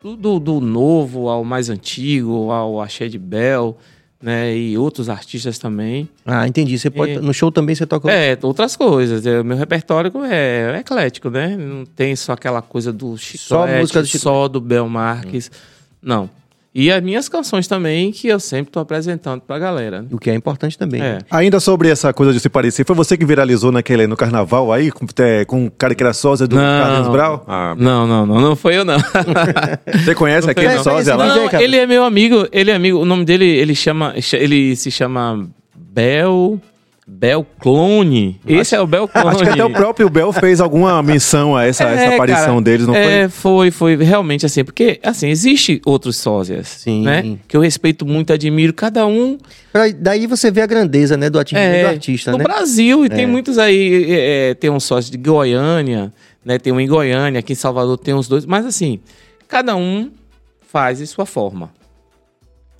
tudo 0.00 0.40
do 0.40 0.60
novo 0.60 1.28
ao 1.28 1.44
mais 1.44 1.68
antigo, 1.68 2.50
ao 2.50 2.80
Axé 2.80 3.08
de 3.08 3.18
Bel, 3.18 3.76
né? 4.20 4.56
E 4.56 4.76
outros 4.76 5.08
artistas 5.08 5.58
também. 5.58 6.08
Ah, 6.26 6.46
entendi. 6.46 6.78
Você 6.78 6.90
pode. 6.90 7.12
É. 7.12 7.20
No 7.20 7.32
show 7.32 7.50
também 7.52 7.74
você 7.74 7.86
toca. 7.86 8.10
É, 8.10 8.36
outras 8.42 8.76
coisas. 8.76 9.24
É, 9.24 9.42
meu 9.42 9.56
repertório 9.56 10.12
é, 10.24 10.72
é 10.74 10.78
eclético, 10.80 11.30
né? 11.30 11.56
Não 11.56 11.84
tem 11.84 12.14
só 12.16 12.32
aquela 12.32 12.60
coisa 12.60 12.92
do 12.92 13.16
Chiclete, 13.16 13.44
Só 13.44 13.66
música 13.66 14.00
do 14.00 14.06
Chiclete. 14.06 14.22
só 14.22 14.48
do 14.48 14.60
Bel 14.60 14.88
Marques. 14.88 15.50
Não. 16.02 16.28
E 16.74 16.92
as 16.92 17.02
minhas 17.02 17.28
canções 17.28 17.66
também, 17.66 18.12
que 18.12 18.28
eu 18.28 18.38
sempre 18.38 18.70
tô 18.70 18.78
apresentando 18.78 19.40
pra 19.40 19.58
galera. 19.58 20.02
né? 20.02 20.08
O 20.12 20.18
que 20.18 20.30
é 20.30 20.34
importante 20.34 20.76
também. 20.78 21.00
É. 21.02 21.18
Ainda 21.30 21.58
sobre 21.60 21.88
essa 21.88 22.12
coisa 22.12 22.32
de 22.32 22.38
se 22.38 22.48
parecer, 22.48 22.84
foi 22.86 22.94
você 22.94 23.16
que 23.16 23.24
viralizou 23.24 23.72
naquele, 23.72 24.06
no 24.06 24.16
carnaval 24.16 24.72
aí, 24.72 24.90
com, 24.92 25.06
é, 25.20 25.44
com 25.44 25.66
o 25.66 25.70
cara 25.70 25.94
que 25.94 26.02
era 26.02 26.12
sósia 26.12 26.46
do 26.46 26.56
Não. 26.56 26.62
Carlos 26.62 27.08
Brau? 27.08 27.44
Ah, 27.48 27.74
Não, 27.76 28.06
não, 28.06 28.26
não, 28.26 28.40
não 28.40 28.54
foi 28.56 28.76
eu 28.76 28.84
não. 28.84 28.98
você 30.04 30.14
conhece 30.14 30.46
Não 30.46 30.52
aquele 30.52 30.74
não. 30.74 30.84
sósia 30.84 31.16
lá? 31.16 31.26
Não, 31.34 31.60
ele 31.60 31.76
é 31.76 31.86
meu 31.86 32.04
amigo, 32.04 32.46
ele 32.52 32.70
é 32.70 32.74
amigo, 32.74 32.98
o 32.98 33.04
nome 33.04 33.24
dele, 33.24 33.46
ele 33.46 33.74
chama, 33.74 34.14
ele 34.34 34.76
se 34.76 34.90
chama 34.90 35.48
Bel, 35.74 36.60
Bel 37.10 37.44
Clone. 37.58 38.38
Esse 38.46 38.76
é 38.76 38.80
o 38.80 38.86
Bel 38.86 39.08
Clone. 39.08 39.28
Acho 39.30 39.42
que 39.42 39.48
até 39.48 39.64
o 39.64 39.70
próprio 39.72 40.10
Bel 40.10 40.30
fez 40.30 40.60
alguma 40.60 41.02
menção 41.02 41.56
a 41.56 41.64
essa, 41.64 41.84
essa 41.88 42.02
É, 42.02 42.14
aparição 42.14 42.46
cara, 42.46 42.60
deles, 42.60 42.86
não 42.86 42.94
é, 42.94 43.28
foi? 43.30 43.70
foi, 43.70 43.96
realmente 43.96 44.44
assim, 44.44 44.62
porque 44.62 45.00
assim, 45.02 45.28
existe 45.28 45.80
outros 45.86 46.16
sósias, 46.16 46.68
Sim. 46.68 47.02
né? 47.04 47.38
Que 47.48 47.56
eu 47.56 47.60
respeito 47.62 48.04
muito, 48.04 48.30
admiro, 48.32 48.74
cada 48.74 49.06
um 49.06 49.38
Pra- 49.72 49.88
Daí 49.98 50.26
você 50.26 50.50
vê 50.50 50.60
a 50.60 50.66
grandeza, 50.66 51.16
né, 51.16 51.30
do 51.30 51.38
atingimento 51.38 51.74
é, 51.76 51.82
do 51.82 51.88
artista, 51.88 52.32
no 52.32 52.38
né? 52.38 52.44
Brasil, 52.44 53.04
e 53.04 53.08
tem 53.08 53.24
É. 53.24 53.26
muitos 53.26 53.58
aí, 53.58 54.04
é, 54.12 54.50
é, 54.50 54.54
tem 54.54 54.68
um 54.68 54.78
sócio 54.80 55.10
de 55.10 55.16
Goiânia, 55.18 56.12
né? 56.44 56.58
Tem 56.58 56.72
um 56.72 56.78
em 56.80 56.86
Goiânia, 56.86 57.40
aqui 57.40 57.52
em 57.54 57.56
Salvador 57.56 57.96
tem 57.98 58.12
uns 58.14 58.28
dois, 58.28 58.44
mas 58.44 58.66
assim, 58.66 59.00
cada 59.48 59.74
um 59.74 60.10
faz 60.70 60.98
de 60.98 61.06
sua 61.06 61.24
forma, 61.24 61.70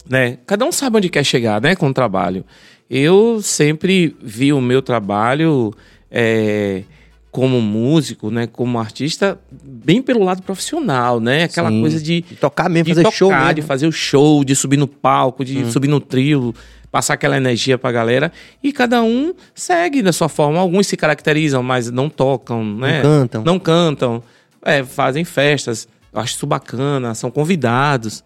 né? 0.08 0.38
Cada 0.46 0.64
um 0.64 0.72
sabe 0.72 0.98
onde 0.98 1.08
quer 1.08 1.24
chegar, 1.24 1.60
né, 1.60 1.74
com 1.74 1.88
o 1.88 1.94
trabalho. 1.94 2.44
Eu 2.90 3.40
sempre 3.42 4.16
vi 4.22 4.52
o 4.52 4.60
meu 4.60 4.80
trabalho 4.80 5.74
é, 6.10 6.82
como 7.30 7.60
músico, 7.60 8.30
né, 8.30 8.46
como 8.46 8.78
artista, 8.78 9.38
bem 9.62 10.00
pelo 10.00 10.24
lado 10.24 10.42
profissional, 10.42 11.20
né? 11.20 11.44
Aquela 11.44 11.68
Sim. 11.70 11.80
coisa 11.82 12.00
de 12.00 12.22
De 12.22 12.36
tocar 12.36 12.68
mesmo, 12.70 12.84
de 12.86 12.90
fazer 12.92 13.02
tocar, 13.02 13.16
show 13.16 13.30
mesmo. 13.30 13.54
de 13.54 13.62
fazer 13.62 13.86
o 13.86 13.92
show, 13.92 14.42
de 14.44 14.54
subir 14.56 14.78
no 14.78 14.88
palco, 14.88 15.44
de 15.44 15.58
Hum. 15.58 15.70
subir 15.70 15.88
no 15.88 16.00
trio, 16.00 16.54
passar 16.90 17.14
aquela 17.14 17.36
energia 17.36 17.76
pra 17.76 17.92
galera. 17.92 18.32
E 18.62 18.72
cada 18.72 19.02
um 19.02 19.34
segue 19.54 20.00
da 20.00 20.12
sua 20.12 20.28
forma. 20.30 20.58
Alguns 20.58 20.86
se 20.86 20.96
caracterizam, 20.96 21.62
mas 21.62 21.90
não 21.90 22.08
tocam, 22.08 22.64
né? 22.64 23.02
cantam. 23.02 23.44
Não 23.44 23.58
cantam. 23.58 24.22
É, 24.64 24.82
fazem 24.82 25.24
festas. 25.24 25.86
Eu 26.10 26.20
acho 26.20 26.34
isso 26.34 26.46
bacana, 26.46 27.14
são 27.14 27.30
convidados. 27.30 28.24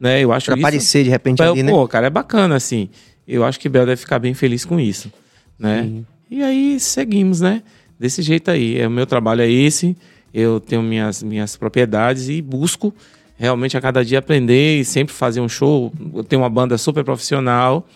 Né? 0.00 0.20
Eu 0.24 0.32
acho 0.32 0.46
Pra 0.46 0.54
isso... 0.56 0.66
aparecer 0.66 1.04
de 1.04 1.10
repente 1.10 1.38
Bel, 1.38 1.52
ali, 1.52 1.62
né? 1.62 1.70
Pô, 1.70 1.86
cara, 1.86 2.06
é 2.06 2.10
bacana, 2.10 2.56
assim. 2.56 2.88
Eu 3.26 3.44
acho 3.44 3.58
que 3.60 3.68
Bel 3.68 3.86
deve 3.86 3.96
ficar 4.00 4.18
bem 4.18 4.34
feliz 4.34 4.64
com 4.64 4.78
isso, 4.80 5.12
né? 5.58 5.82
Sim. 5.84 6.06
E 6.30 6.42
aí 6.42 6.80
seguimos, 6.80 7.40
né? 7.40 7.62
Desse 7.98 8.20
jeito 8.22 8.50
aí. 8.50 8.78
É, 8.78 8.86
o 8.86 8.90
meu 8.90 9.06
trabalho 9.06 9.42
é 9.42 9.50
esse. 9.50 9.96
Eu 10.34 10.58
tenho 10.60 10.82
minhas, 10.82 11.22
minhas 11.22 11.56
propriedades 11.56 12.28
e 12.28 12.40
busco 12.42 12.92
realmente 13.36 13.76
a 13.76 13.80
cada 13.80 14.04
dia 14.04 14.18
aprender 14.18 14.80
e 14.80 14.84
sempre 14.84 15.14
fazer 15.14 15.40
um 15.40 15.48
show. 15.48 15.92
Eu 16.14 16.24
tenho 16.24 16.42
uma 16.42 16.48
banda 16.50 16.76
super 16.78 17.04
profissional 17.04 17.86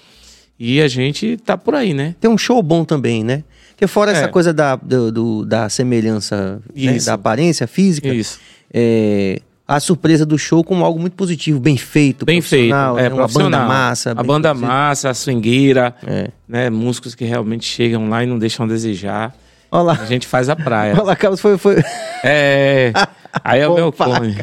e 0.59 0.81
a 0.81 0.89
gente 0.89 1.37
tá 1.39 1.57
por 1.57 1.75
aí, 1.75 1.93
né? 1.95 2.15
Tem 2.21 2.31
um 2.31 2.39
show 2.39 2.63
bom 2.63 2.85
também, 2.85 3.25
né? 3.25 3.43
Porque 3.71 3.87
fora 3.87 4.11
essa 4.13 4.25
É. 4.25 4.29
coisa 4.29 4.53
da, 4.55 4.77
do, 4.77 5.11
do- 5.13 5.45
da 5.47 5.69
semelhança, 5.69 6.63
né, 6.75 6.99
da 6.99 7.15
aparência 7.15 7.67
física, 7.67 8.09
Isso. 8.13 8.39
é, 8.73 9.41
a 9.69 9.81
surpresa 9.81 10.25
do 10.25 10.39
show 10.39 10.63
como 10.63 10.85
algo 10.85 11.01
muito 11.01 11.15
positivo, 11.15 11.59
bem 11.59 11.77
feito, 11.77 12.25
Bem 12.25 12.41
feito. 12.41 12.75
É, 12.75 13.09
né? 13.09 13.15
uma 13.15 13.27
banda 13.27 13.59
massa. 13.61 14.13
A 14.13 14.23
banda 14.23 14.55
massa, 14.55 15.11
a 15.11 15.15
swingueira, 15.15 15.95
É. 16.07 16.31
né? 16.49 16.71
Músicos 16.71 17.15
que 17.15 17.25
realmente 17.25 17.65
chegam 17.65 18.09
lá 18.09 18.23
e 18.23 18.27
não 18.27 18.39
deixam 18.39 18.65
a 18.65 18.69
desejar. 18.69 19.35
Olha 19.71 19.83
lá, 19.83 19.93
A 20.01 20.07
gente 20.07 20.27
faz 20.27 20.49
a 20.49 20.55
praia. 20.55 20.95
olha 20.95 21.03
lá, 21.03 21.17
Carlos, 21.17 21.41
foi, 21.41 21.59
foi 21.59 21.83
É. 22.25 22.93
Aí 23.45 23.61
é 23.61 23.69
o 23.69 23.75
meu 23.75 23.89
Opa, 23.89 24.05
clone. 24.05 24.37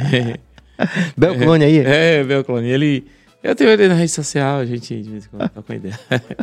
Bel 1.18 1.36
Clone 1.38 1.64
aí. 1.64 1.78
É, 1.80 2.24
meu 2.24 2.44
clone. 2.44 2.68
Ele. 2.70 3.08
Eu 3.42 3.56
tenho 3.56 3.70
ele 3.72 3.88
na 3.88 3.96
rede 3.96 4.12
social, 4.12 4.60
a 4.60 4.66
gente 4.66 5.02
de 5.02 5.10
vez 5.10 5.26
em 5.26 5.30
quando 5.30 5.50
troca 5.50 5.72
uma 5.74 5.76
ideia. 5.78 6.00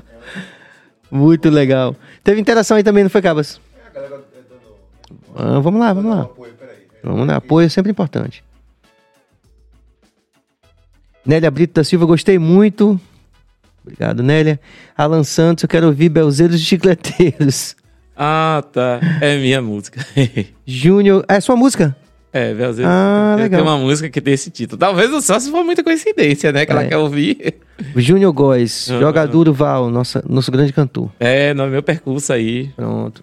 Muito 1.10 1.48
legal. 1.50 1.94
Teve 2.24 2.40
interação 2.40 2.76
aí 2.76 2.82
também, 2.82 3.02
não 3.04 3.10
foi, 3.10 3.22
Cabas? 3.22 3.60
Ah, 5.36 5.58
vamos 5.60 5.80
lá, 5.80 5.92
vamos 5.92 6.10
lá. 6.16 6.28
Vamos 7.02 7.26
lá, 7.26 7.36
apoio 7.36 7.66
é 7.66 7.68
sempre 7.68 7.90
importante. 7.90 8.42
Nélia 11.30 11.48
Brito 11.48 11.74
da 11.74 11.84
Silva, 11.84 12.06
gostei 12.06 12.40
muito. 12.40 13.00
Obrigado, 13.84 14.20
Nélia. 14.20 14.58
Alan 14.98 15.22
Santos, 15.22 15.62
eu 15.62 15.68
quero 15.68 15.86
ouvir 15.86 16.08
Belzeiros 16.08 16.56
e 16.60 16.64
Chicleteiros. 16.64 17.76
ah, 18.16 18.64
tá. 18.72 18.98
É 19.20 19.38
minha 19.38 19.62
música. 19.62 20.04
Júnior, 20.66 21.24
é 21.28 21.40
sua 21.40 21.54
música? 21.54 21.94
é, 22.32 22.52
Belzeiro. 22.52 22.90
Ah, 22.90 23.36
legal. 23.38 23.60
tem 23.60 23.68
uma 23.68 23.78
música 23.78 24.10
que 24.10 24.20
tem 24.20 24.34
esse 24.34 24.50
título. 24.50 24.76
Talvez 24.76 25.24
só 25.24 25.38
se 25.38 25.52
for 25.52 25.62
muita 25.62 25.84
coincidência, 25.84 26.50
né? 26.50 26.66
Que 26.66 26.72
É. 26.72 26.74
ela 26.74 26.84
quer 26.84 26.96
ouvir. 26.96 27.54
Júnior 27.94 28.32
Góes, 28.32 28.86
joga 28.88 29.24
duro 29.24 29.52
Val, 29.52 29.88
nossa, 29.88 30.24
nosso 30.28 30.50
grande 30.50 30.72
cantor. 30.72 31.12
É, 31.20 31.54
no 31.54 31.64
meu 31.68 31.80
percurso 31.82 32.32
aí. 32.32 32.70
Pronto. 32.74 33.22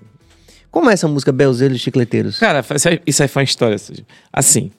Como 0.71 0.89
é 0.89 0.93
essa 0.93 1.09
música 1.09 1.33
Belzeiros 1.33 1.75
e 1.75 1.79
Chicleteiros? 1.81 2.39
Cara, 2.39 2.63
isso 3.05 3.21
aí- 3.21 3.27
foi 3.27 3.41
uma 3.41 3.43
história. 3.45 3.75
Assim, 4.31 4.71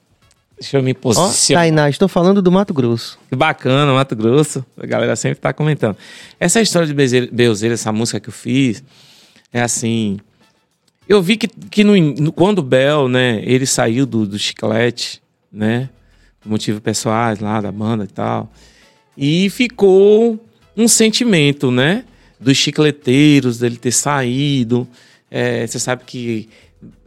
deixa 0.60 0.76
eu 0.78 0.82
me 0.82 0.92
Ó, 0.92 0.94
posicionar. 0.94 1.62
Tainá, 1.64 1.88
estou 1.88 2.08
falando 2.08 2.40
do 2.42 2.50
Mato 2.50 2.72
Grosso. 2.74 3.18
Que 3.28 3.36
bacana, 3.36 3.92
Mato 3.92 4.14
Grosso. 4.16 4.64
A 4.76 4.86
galera 4.86 5.14
sempre 5.16 5.38
tá 5.40 5.52
comentando. 5.52 5.96
Essa 6.38 6.60
história 6.60 6.86
de 6.86 6.94
Belzeira, 7.32 7.74
essa 7.74 7.92
música 7.92 8.20
que 8.20 8.28
eu 8.28 8.32
fiz, 8.32 8.82
é 9.52 9.60
assim. 9.60 10.18
Eu 11.08 11.22
vi 11.22 11.36
que, 11.36 11.48
que 11.48 11.82
no- 11.84 12.32
quando 12.32 12.58
o 12.58 12.62
Bel, 12.62 13.08
né, 13.08 13.40
ele 13.44 13.64
saiu 13.66 14.04
do, 14.04 14.26
do 14.26 14.38
chiclete, 14.38 15.22
né? 15.50 15.88
Por 16.40 16.50
motivos 16.50 16.80
pessoais 16.80 17.38
lá 17.40 17.60
da 17.60 17.72
banda 17.72 18.04
e 18.04 18.08
tal. 18.08 18.52
E 19.16 19.48
ficou 19.50 20.38
um 20.76 20.86
sentimento, 20.86 21.70
né? 21.70 22.04
Dos 22.38 22.56
chicleteiros, 22.56 23.58
dele 23.58 23.76
ter 23.76 23.90
saído. 23.90 24.86
É, 25.30 25.66
você 25.66 25.78
sabe 25.78 26.04
que, 26.04 26.48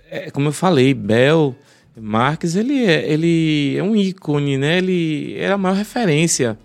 é, 0.09 0.29
como 0.31 0.47
eu 0.49 0.53
falei, 0.53 0.93
Bel 0.93 1.55
Marques, 1.99 2.55
ele 2.55 2.85
é, 2.85 3.11
ele 3.11 3.75
é 3.77 3.83
um 3.83 3.95
ícone, 3.95 4.57
né? 4.57 4.77
Ele 4.77 5.35
era 5.37 5.55
a 5.55 5.57
maior 5.57 5.75
referência, 5.75 6.57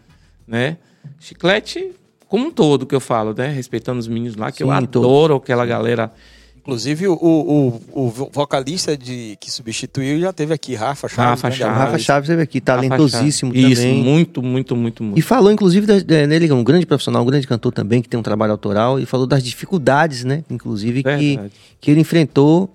né? 0.46 0.76
Chiclete 1.18 1.90
como 2.28 2.46
um 2.46 2.50
todo 2.50 2.86
que 2.86 2.94
eu 2.94 3.00
falo, 3.00 3.34
né? 3.34 3.48
Respeitando 3.48 3.98
os 3.98 4.08
meninos 4.08 4.36
lá, 4.36 4.50
que 4.50 4.62
eu 4.62 4.68
Sim, 4.68 4.72
adoro 4.72 5.36
aquela 5.36 5.64
galera. 5.64 6.12
Inclusive, 6.56 7.06
o, 7.06 7.14
o, 7.14 7.80
o 7.92 8.10
vocalista 8.32 8.96
de, 8.96 9.38
que 9.40 9.48
substituiu 9.48 10.18
já 10.18 10.32
teve 10.32 10.52
aqui, 10.52 10.74
Rafa 10.74 11.08
Chaves. 11.08 11.42
Rafa 11.42 11.48
grande 11.48 11.58
Chaves. 11.58 11.78
Rafa 11.78 11.98
Chaves 12.00 12.28
esteve 12.28 12.42
aqui, 12.42 12.60
talentosíssimo 12.60 13.52
Rafa 13.52 13.60
Chaves. 13.62 13.78
também. 13.78 13.94
Isso, 14.00 14.04
muito, 14.04 14.42
muito, 14.42 14.76
muito, 14.76 15.04
muito. 15.04 15.16
E 15.16 15.22
falou, 15.22 15.52
inclusive, 15.52 15.86
da, 15.86 15.94
é, 15.94 16.26
né, 16.26 16.34
ele 16.34 16.48
é 16.48 16.52
um 16.54 16.64
grande 16.64 16.84
profissional, 16.84 17.22
um 17.22 17.26
grande 17.26 17.46
cantor 17.46 17.72
também, 17.72 18.02
que 18.02 18.08
tem 18.08 18.18
um 18.18 18.22
trabalho 18.22 18.50
autoral, 18.50 18.98
e 18.98 19.06
falou 19.06 19.28
das 19.28 19.44
dificuldades, 19.44 20.24
né? 20.24 20.42
Inclusive, 20.50 21.04
que, 21.04 21.38
que 21.80 21.90
ele 21.92 22.00
enfrentou 22.00 22.68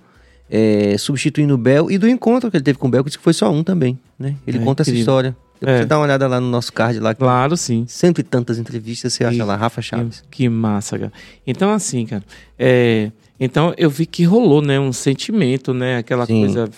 é, 0.53 0.97
substituindo 0.97 1.53
o 1.53 1.57
Bel 1.57 1.89
e 1.89 1.97
do 1.97 2.07
encontro 2.07 2.51
que 2.51 2.57
ele 2.57 2.63
teve 2.63 2.77
com 2.77 2.87
o 2.87 2.91
Bel, 2.91 3.03
que 3.03 3.09
disse 3.09 3.17
que 3.17 3.23
foi 3.23 3.31
só 3.33 3.49
um 3.49 3.63
também, 3.63 3.97
né? 4.19 4.35
Ele 4.45 4.57
É, 4.57 4.61
conta 4.61 4.83
essa 4.83 4.91
incrível. 4.91 5.01
história. 5.01 5.37
Depois 5.59 5.77
É. 5.77 5.79
você 5.81 5.85
dá 5.85 5.97
uma 5.97 6.03
olhada 6.05 6.27
lá 6.27 6.41
no 6.41 6.49
nosso 6.49 6.73
card 6.73 6.99
lá, 6.99 7.15
Claro, 7.15 7.55
sim. 7.55 7.85
cento 7.87 8.19
e 8.19 8.23
tantas 8.23 8.57
entrevistas, 8.59 9.13
você 9.13 9.23
acha 9.23 9.37
E- 9.37 9.41
lá, 9.43 9.55
Rafa 9.55 9.81
Chaves. 9.81 10.21
Que, 10.29 10.43
que 10.43 10.49
massa, 10.49 10.99
cara. 10.99 11.13
Então, 11.47 11.71
assim, 11.71 12.05
cara, 12.05 12.23
é, 12.59 13.11
então 13.39 13.73
eu 13.77 13.89
vi 13.89 14.05
que 14.05 14.23
rolou, 14.25 14.61
né, 14.61 14.77
um 14.79 14.91
sentimento, 14.91 15.73
né, 15.73 15.97
aquela 15.97 16.25
Sim. 16.25 16.41
coisa. 16.41 16.69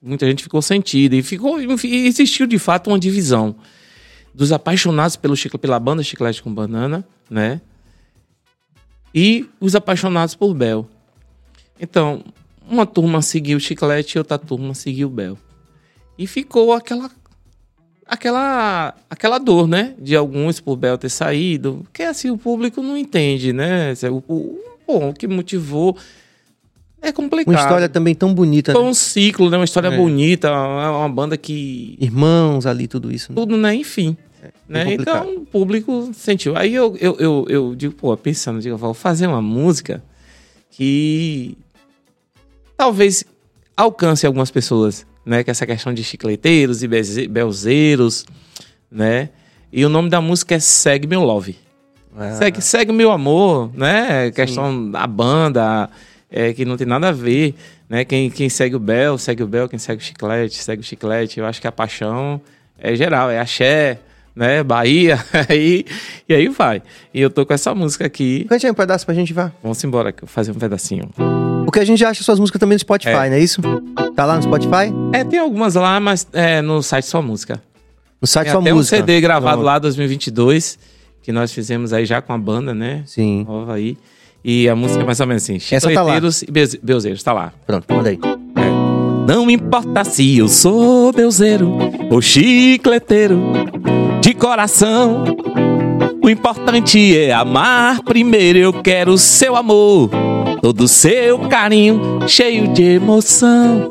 Muita 0.00 0.26
gente 0.26 0.42
ficou 0.42 0.62
sentida 0.62 1.14
e 1.14 1.22
ficou, 1.22 1.60
enfim, 1.60 2.06
existiu 2.06 2.46
de 2.46 2.58
fato 2.58 2.88
uma 2.88 2.98
divisão 2.98 3.54
dos 4.34 4.50
apaixonados 4.50 5.14
pelo 5.16 5.36
chicle, 5.36 5.58
pela 5.58 5.78
banda 5.78 6.02
Chiclete 6.02 6.42
com 6.42 6.52
Banana, 6.54 7.04
né, 7.28 7.60
e 9.14 9.46
os 9.60 9.74
apaixonados 9.74 10.34
por 10.34 10.54
Bel. 10.54 10.88
Então, 11.80 12.22
uma 12.70 12.86
turma 12.86 13.20
seguiu 13.22 13.56
o 13.58 13.60
Chiclete 13.60 14.16
e 14.16 14.18
outra 14.18 14.38
turma 14.38 14.74
seguiu 14.74 15.08
o 15.08 15.10
Bel. 15.10 15.38
E 16.18 16.26
ficou 16.26 16.72
aquela 16.72 17.10
aquela 18.06 18.94
aquela 19.08 19.38
dor, 19.38 19.66
né? 19.66 19.94
De 19.98 20.14
alguns 20.16 20.60
por 20.60 20.76
Bel 20.76 20.98
ter 20.98 21.08
saído, 21.08 21.80
porque 21.84 22.02
assim 22.02 22.30
o 22.30 22.38
público 22.38 22.82
não 22.82 22.96
entende, 22.96 23.52
né? 23.52 23.92
O, 24.10 24.22
o, 24.32 24.60
bom, 24.86 25.10
o 25.10 25.14
que 25.14 25.26
motivou 25.26 25.96
é 27.00 27.10
complicado. 27.10 27.52
Uma 27.54 27.60
história 27.60 27.88
também 27.88 28.14
tão 28.14 28.32
bonita, 28.32 28.72
Foi 28.72 28.82
né? 28.82 28.88
um 28.88 28.94
ciclo, 28.94 29.50
né? 29.50 29.56
Uma 29.56 29.64
história 29.64 29.88
É. 29.88 29.96
bonita, 29.96 30.50
uma, 30.52 30.98
uma 30.98 31.08
banda 31.08 31.36
que 31.36 31.96
Irmãos 32.00 32.66
ali, 32.66 32.86
tudo 32.86 33.10
isso. 33.10 33.32
né? 33.32 33.36
tudo, 33.36 33.56
né? 33.56 33.74
Enfim. 33.74 34.16
né? 34.68 34.84
bem 34.84 34.96
complicado. 34.98 35.28
Então 35.28 35.42
o 35.42 35.46
público 35.46 36.10
sentiu. 36.14 36.56
Aí 36.56 36.72
eu, 36.74 36.96
eu, 37.00 37.16
eu, 37.18 37.46
eu 37.48 37.74
digo, 37.74 37.94
pô, 37.94 38.16
pensando, 38.16 38.60
digo, 38.60 38.76
vou 38.76 38.94
fazer 38.94 39.26
uma 39.26 39.42
música 39.42 40.02
que 40.70 41.56
talvez 42.82 43.24
alcance 43.76 44.26
algumas 44.26 44.50
pessoas, 44.50 45.06
né? 45.24 45.44
Que 45.44 45.50
é 45.50 45.52
essa 45.52 45.64
questão 45.64 45.94
de 45.94 46.02
chicleteiros 46.02 46.82
e 46.82 46.88
belzeiros, 47.28 48.26
né? 48.90 49.28
E 49.72 49.84
o 49.84 49.88
nome 49.88 50.10
da 50.10 50.20
música 50.20 50.56
é 50.56 50.58
Segue 50.58 51.06
Meu 51.06 51.22
Love. 51.22 51.56
Ah, 52.16 52.32
Segue, 52.32 52.60
segue 52.60 52.92
meu 52.92 53.12
amor, 53.12 53.70
né? 53.72 54.32
Questão 54.32 54.90
da 54.90 55.06
banda, 55.06 55.88
é, 56.28 56.52
que 56.52 56.64
não 56.64 56.76
tem 56.76 56.86
nada 56.86 57.10
a 57.10 57.12
ver, 57.12 57.54
né? 57.88 58.04
Quem, 58.04 58.28
quem 58.28 58.48
segue 58.48 58.74
o 58.74 58.80
Bel, 58.80 59.16
segue 59.16 59.44
o 59.44 59.46
Bel, 59.46 59.68
quem 59.68 59.78
segue 59.78 60.02
o 60.02 60.04
Chiclete, 60.04 60.56
segue 60.56 60.82
o 60.82 60.84
Chiclete. 60.84 61.38
Eu 61.38 61.46
acho 61.46 61.60
que 61.60 61.68
a 61.68 61.72
paixão 61.72 62.40
é 62.76 62.96
geral, 62.96 63.30
é 63.30 63.38
axé, 63.38 64.00
né? 64.34 64.62
Bahia, 64.64 65.24
aí, 65.48 65.86
e 66.28 66.34
aí 66.34 66.48
vai. 66.48 66.82
E 67.14 67.20
eu 67.20 67.30
tô 67.30 67.46
com 67.46 67.54
essa 67.54 67.72
música 67.76 68.04
aqui. 68.04 68.44
Cante 68.48 68.66
aí 68.66 68.72
um 68.72 68.74
pedaço 68.74 69.06
pra 69.06 69.14
gente, 69.14 69.32
vá. 69.32 69.52
Vamos 69.62 69.82
embora, 69.84 70.12
fazer 70.26 70.50
um 70.50 70.56
pedacinho. 70.56 71.08
Porque 71.72 71.80
a 71.80 71.86
gente 71.86 72.04
acha 72.04 72.22
suas 72.22 72.38
músicas 72.38 72.60
também 72.60 72.74
no 72.76 72.80
Spotify, 72.80 73.08
É. 73.12 73.28
não 73.30 73.36
é 73.36 73.40
isso? 73.40 73.62
Tá 74.14 74.26
lá 74.26 74.36
no 74.36 74.42
Spotify? 74.42 74.92
É, 75.14 75.24
tem 75.24 75.38
algumas 75.38 75.74
lá, 75.74 75.98
mas 75.98 76.26
é 76.34 76.60
no 76.60 76.82
site 76.82 77.06
Só 77.06 77.22
Música. 77.22 77.62
No 78.20 78.28
site 78.28 78.44
Tem 78.44 78.52
sua 78.52 78.60
até 78.60 78.72
música. 78.74 78.96
um 78.96 78.98
CD 79.00 79.20
gravado 79.22 79.54
Pronto. 79.56 79.64
lá 79.64 79.78
2022 79.78 80.78
que 81.22 81.32
nós 81.32 81.50
fizemos 81.50 81.94
aí 81.94 82.04
já 82.04 82.20
com 82.20 82.34
a 82.34 82.36
banda, 82.36 82.74
né? 82.74 83.02
Sim. 83.06 83.46
Nova 83.48 83.72
aí. 83.72 83.96
E 84.44 84.68
a 84.68 84.76
música 84.76 85.00
é 85.02 85.06
mais 85.06 85.18
ou 85.18 85.26
menos 85.26 85.44
assim: 85.44 85.58
tá 85.58 85.62
lá. 85.76 85.80
Chicleteiros 85.80 86.42
e 86.42 86.50
Beuz- 86.50 86.74
Beuzeiros, 86.82 87.22
tá 87.22 87.32
lá. 87.32 87.54
Pronto, 87.66 87.86
manda 87.88 88.10
aí. 88.10 88.18
Não 89.26 89.50
importa 89.50 90.04
se 90.04 90.36
eu 90.36 90.48
sou 90.48 91.10
beuzeiro 91.10 91.72
ou 92.10 92.20
chicleteiro 92.20 93.40
de 94.20 94.34
coração. 94.34 95.24
O 96.22 96.28
importante 96.28 97.16
é 97.16 97.32
amar 97.32 98.02
primeiro. 98.02 98.58
Eu 98.58 98.72
quero 98.82 99.16
seu 99.16 99.56
amor, 99.56 100.10
todo 100.62 100.86
seu 100.86 101.40
carinho, 101.40 102.20
cheio 102.28 102.68
de 102.68 102.84
emoção. 102.84 103.90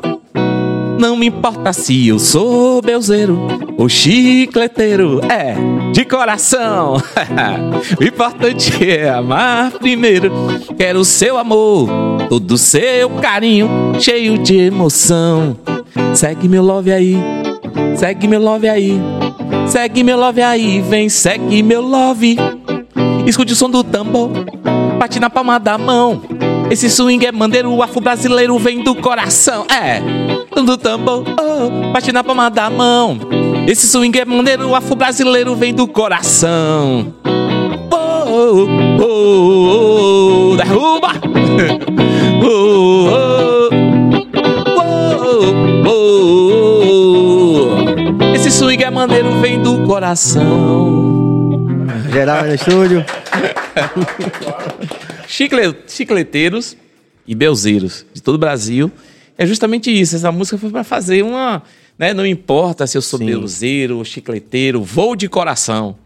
Não 0.98 1.16
me 1.16 1.26
importa 1.26 1.70
se 1.70 2.08
eu 2.08 2.18
sou 2.18 2.80
beuzeiro 2.80 3.38
ou 3.76 3.90
chicleteiro, 3.90 5.20
é 5.30 5.54
de 5.92 6.02
coração. 6.06 6.96
o 8.00 8.02
importante 8.02 8.88
é 8.88 9.10
amar 9.10 9.72
primeiro. 9.72 10.32
Quero 10.78 11.04
seu 11.04 11.36
amor, 11.36 11.90
todo 12.30 12.56
seu 12.56 13.10
carinho, 13.10 13.68
cheio 14.00 14.38
de 14.38 14.56
emoção. 14.56 15.58
Segue 16.14 16.48
meu 16.48 16.62
love 16.62 16.90
aí, 16.90 17.16
segue 17.96 18.26
meu 18.26 18.40
love 18.40 18.66
aí, 18.66 18.98
segue 19.66 20.02
meu 20.02 20.18
love 20.18 20.40
aí, 20.40 20.80
vem, 20.80 21.10
segue 21.10 21.62
meu 21.62 21.82
love. 21.82 22.38
Escute 23.26 23.52
o 23.52 23.56
som 23.56 23.68
do 23.68 23.84
tambor, 23.84 24.30
bate 24.98 25.20
na 25.20 25.28
palma 25.28 25.58
da 25.58 25.76
mão. 25.76 26.22
Esse 26.72 26.88
swing 26.88 27.26
é 27.26 27.30
maneiro, 27.30 27.70
o 27.70 27.82
afro 27.82 28.00
brasileiro 28.00 28.58
vem 28.58 28.82
do 28.82 28.94
coração. 28.94 29.66
É, 29.68 30.00
do 30.58 30.78
tambor, 30.78 31.22
oh, 31.38 31.92
bate 31.92 32.10
na 32.12 32.24
palma 32.24 32.48
da 32.48 32.70
mão. 32.70 33.18
Esse 33.68 33.86
swing 33.86 34.18
é 34.18 34.24
maneiro, 34.24 34.70
o 34.70 34.74
afro 34.74 34.96
brasileiro 34.96 35.54
vem 35.54 35.74
do 35.74 35.86
coração. 35.86 37.12
Oh, 37.92 38.24
oh, 38.26 38.66
oh, 39.02 40.52
oh, 40.52 40.56
derruba! 40.56 41.08
Oh, 42.44 43.06
oh, 43.06 43.70
oh, 45.86 45.92
oh. 48.24 48.34
Esse 48.34 48.50
swing 48.50 48.82
é 48.82 48.90
maneiro, 48.90 49.38
vem 49.40 49.60
do 49.60 49.84
coração. 49.84 51.66
Geral 52.10 52.44
no 52.44 52.54
estúdio. 52.54 53.04
Chicle- 55.32 55.74
chicleteiros 55.88 56.76
e 57.26 57.34
beuzeiros 57.34 58.04
de 58.12 58.22
todo 58.22 58.34
o 58.34 58.38
Brasil. 58.38 58.90
É 59.38 59.46
justamente 59.46 59.90
isso. 59.90 60.14
Essa 60.14 60.30
música 60.30 60.58
foi 60.58 60.68
para 60.70 60.84
fazer 60.84 61.22
uma. 61.24 61.62
Né, 61.98 62.12
não 62.12 62.26
importa 62.26 62.86
se 62.86 62.98
eu 62.98 63.02
sou 63.02 63.18
Sim. 63.18 63.26
beuzeiro 63.26 63.96
ou 63.98 64.04
chicleteiro, 64.04 64.82
vou 64.82 65.16
de 65.16 65.28
coração. 65.28 65.96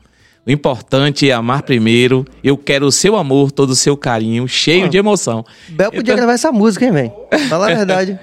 O 0.47 0.51
importante 0.51 1.29
é 1.29 1.33
amar 1.33 1.63
primeiro. 1.63 2.25
Eu 2.45 2.57
quero 2.57 2.87
o 2.87 2.93
seu 2.93 3.17
amor, 3.17 3.51
todo 3.51 3.71
o 3.71 3.75
seu 3.77 3.97
carinho, 3.97 4.47
cheio 4.47 4.89
de 4.89 4.97
emoção. 4.97 5.45
Bel 5.71 5.91
podia 5.91 6.03
Então- 6.03 6.17
gravar 6.17 6.33
essa 6.35 6.53
música, 6.53 6.85
hein, 6.85 6.93
velho? 6.93 7.13
Fala 7.49 7.71
a 7.73 7.75
verdade. 7.75 8.19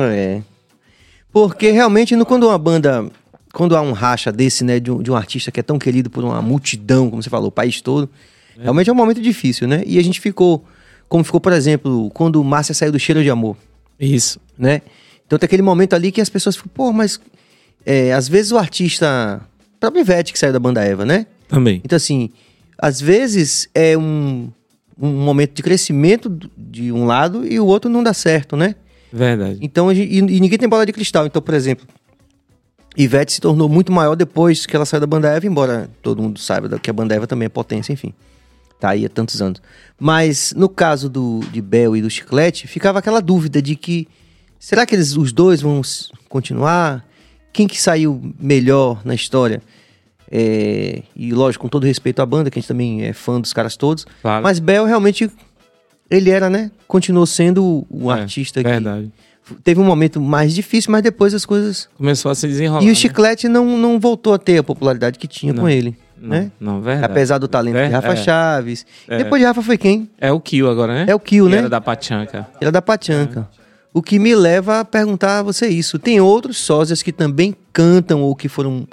É. 0.00 0.40
Porque 1.32 1.70
realmente, 1.70 2.16
no- 2.16 2.26
quando 2.26 2.48
uma 2.48 2.58
banda. 2.58 3.08
Quando 3.52 3.74
há 3.76 3.80
um 3.80 3.92
racha 3.92 4.30
desse, 4.30 4.62
né, 4.64 4.78
de 4.78 4.90
um, 4.90 5.00
de 5.02 5.10
um 5.10 5.16
artista 5.16 5.50
que 5.50 5.58
é 5.60 5.62
tão 5.62 5.78
querido 5.78 6.10
por 6.10 6.22
uma 6.22 6.42
multidão, 6.42 7.08
como 7.08 7.22
você 7.22 7.30
falou, 7.30 7.48
o 7.48 7.52
país 7.52 7.80
todo, 7.80 8.10
realmente 8.60 8.90
é 8.90 8.92
um 8.92 8.96
momento 8.96 9.20
difícil, 9.20 9.66
né? 9.68 9.82
E 9.86 9.98
a 9.98 10.02
gente 10.02 10.20
ficou. 10.20 10.64
Como 11.08 11.22
ficou, 11.22 11.40
por 11.40 11.52
exemplo, 11.52 12.10
quando 12.10 12.40
o 12.40 12.44
Márcia 12.44 12.74
saiu 12.74 12.90
do 12.90 12.98
Cheiro 12.98 13.22
de 13.22 13.30
Amor, 13.30 13.56
Isso. 14.00 14.40
né? 14.58 14.82
Então 15.26 15.38
tem 15.38 15.46
aquele 15.46 15.62
momento 15.62 15.94
ali 15.94 16.10
que 16.10 16.20
as 16.20 16.28
pessoas 16.28 16.56
ficam, 16.56 16.70
pô, 16.74 16.92
mas. 16.92 17.20
é, 17.84 18.12
às 18.12 18.28
vezes 18.28 18.52
o 18.52 18.58
artista. 18.58 19.40
Próprio 19.78 20.00
Ivete 20.00 20.32
que 20.32 20.38
saiu 20.38 20.52
da 20.52 20.58
banda 20.58 20.82
Eva, 20.82 21.04
né? 21.04 21.26
Também. 21.48 21.80
Então, 21.84 21.96
assim, 21.96 22.30
às 22.78 23.00
vezes 23.00 23.68
é 23.74 23.96
um, 23.96 24.50
um 25.00 25.08
momento 25.24 25.52
de 25.54 25.62
crescimento 25.62 26.34
de 26.56 26.90
um 26.90 27.04
lado 27.04 27.46
e 27.46 27.60
o 27.60 27.66
outro 27.66 27.90
não 27.90 28.02
dá 28.02 28.14
certo, 28.14 28.56
né? 28.56 28.74
Verdade. 29.12 29.58
Então, 29.60 29.88
a 29.88 29.94
gente- 29.94 30.10
e, 30.12 30.18
e 30.18 30.40
ninguém 30.40 30.58
tem 30.58 30.68
bola 30.68 30.84
de 30.86 30.92
cristal. 30.92 31.26
Então, 31.26 31.40
por 31.42 31.54
exemplo, 31.54 31.86
Ivete 32.96 33.32
se 33.34 33.40
tornou 33.40 33.68
muito 33.68 33.92
maior 33.92 34.14
depois 34.16 34.64
que 34.64 34.74
ela 34.74 34.86
saiu 34.86 35.00
da 35.02 35.06
banda 35.06 35.28
Eva, 35.28 35.46
embora 35.46 35.88
todo 36.02 36.22
mundo 36.22 36.40
saiba 36.40 36.78
que 36.78 36.88
a 36.88 36.92
banda 36.92 37.14
Eva 37.14 37.26
também 37.26 37.46
é 37.46 37.48
potência, 37.50 37.92
enfim. 37.92 38.12
Tá 38.78 38.90
aí 38.90 39.06
há 39.06 39.08
tantos 39.08 39.40
anos. 39.40 39.60
Mas 39.98 40.52
no 40.56 40.68
caso 40.68 41.08
do, 41.08 41.40
de 41.50 41.62
Bel 41.62 41.96
e 41.96 42.02
do 42.02 42.10
Chiclete, 42.10 42.66
ficava 42.68 42.98
aquela 42.98 43.20
dúvida 43.20 43.62
de 43.62 43.74
que 43.74 44.06
será 44.58 44.84
que 44.84 44.94
eles, 44.94 45.16
os 45.16 45.32
dois 45.32 45.60
vão 45.62 45.80
continuar? 46.28 47.04
Quem 47.52 47.66
que 47.66 47.80
saiu 47.80 48.20
melhor 48.38 49.00
na 49.04 49.14
história? 49.14 49.62
É, 50.30 51.02
e 51.14 51.32
lógico, 51.32 51.62
com 51.62 51.68
todo 51.68 51.84
respeito 51.84 52.20
à 52.20 52.26
banda, 52.26 52.50
que 52.50 52.58
a 52.58 52.60
gente 52.60 52.68
também 52.68 53.04
é 53.04 53.12
fã 53.12 53.40
dos 53.40 53.52
caras 53.52 53.76
todos. 53.76 54.04
Claro. 54.20 54.42
Mas 54.42 54.58
Bel 54.58 54.84
realmente, 54.84 55.30
ele 56.10 56.30
era, 56.30 56.50
né? 56.50 56.70
Continuou 56.86 57.24
sendo 57.26 57.86
o 57.88 58.10
É, 58.12 58.20
artista 58.20 58.62
que 58.62 58.68
Verdade. 58.68 59.10
teve 59.62 59.80
um 59.80 59.84
momento 59.84 60.20
mais 60.20 60.52
difícil, 60.54 60.90
mas 60.92 61.02
depois 61.02 61.32
as 61.32 61.46
coisas. 61.46 61.88
Começou 61.96 62.30
a 62.30 62.34
se 62.34 62.46
desenrolar. 62.46 62.82
e 62.82 62.86
né? 62.86 62.92
o 62.92 62.94
Chiclete 62.94 63.48
não, 63.48 63.78
não 63.78 63.98
voltou 64.00 64.34
a 64.34 64.38
ter 64.38 64.58
a 64.58 64.62
popularidade 64.62 65.18
que 65.18 65.28
tinha 65.28 65.52
Não. 65.52 65.62
com 65.62 65.68
ele. 65.68 65.96
Não, 66.20 66.28
né? 66.28 66.50
não, 66.58 66.80
verdade. 66.80 67.12
Apesar 67.12 67.38
do 67.38 67.46
talento 67.48 67.76
É, 67.76 67.86
de 67.88 67.92
Rafa 67.92 68.12
é. 68.12 68.16
Chaves. 68.16 68.86
É. 69.08 69.18
Depois 69.18 69.40
de 69.40 69.46
Rafa 69.46 69.62
foi 69.62 69.76
quem? 69.76 70.08
É 70.18 70.32
o 70.32 70.40
Kill 70.40 70.68
agora, 70.70 70.94
né? 70.94 71.06
É 71.08 71.14
o 71.14 71.20
Kill, 71.20 71.44
Que 71.46 71.50
né? 71.52 71.58
Era 71.58 71.68
da 71.68 71.80
Pachanca. 71.80 72.48
Ele 72.60 72.68
é 72.68 72.72
da 72.72 72.80
Pachanca. 72.82 73.48
O 73.92 74.02
que 74.02 74.18
me 74.18 74.34
leva 74.34 74.80
a 74.80 74.84
perguntar 74.84 75.38
a 75.38 75.42
você 75.42 75.66
isso. 75.68 75.98
Tem 75.98 76.20
outros 76.20 76.58
sósias 76.58 77.02
que 77.02 77.12
também 77.12 77.54
cantam 77.72 78.22
ou 78.22 78.34
que 78.36 78.48
foram 78.48 78.86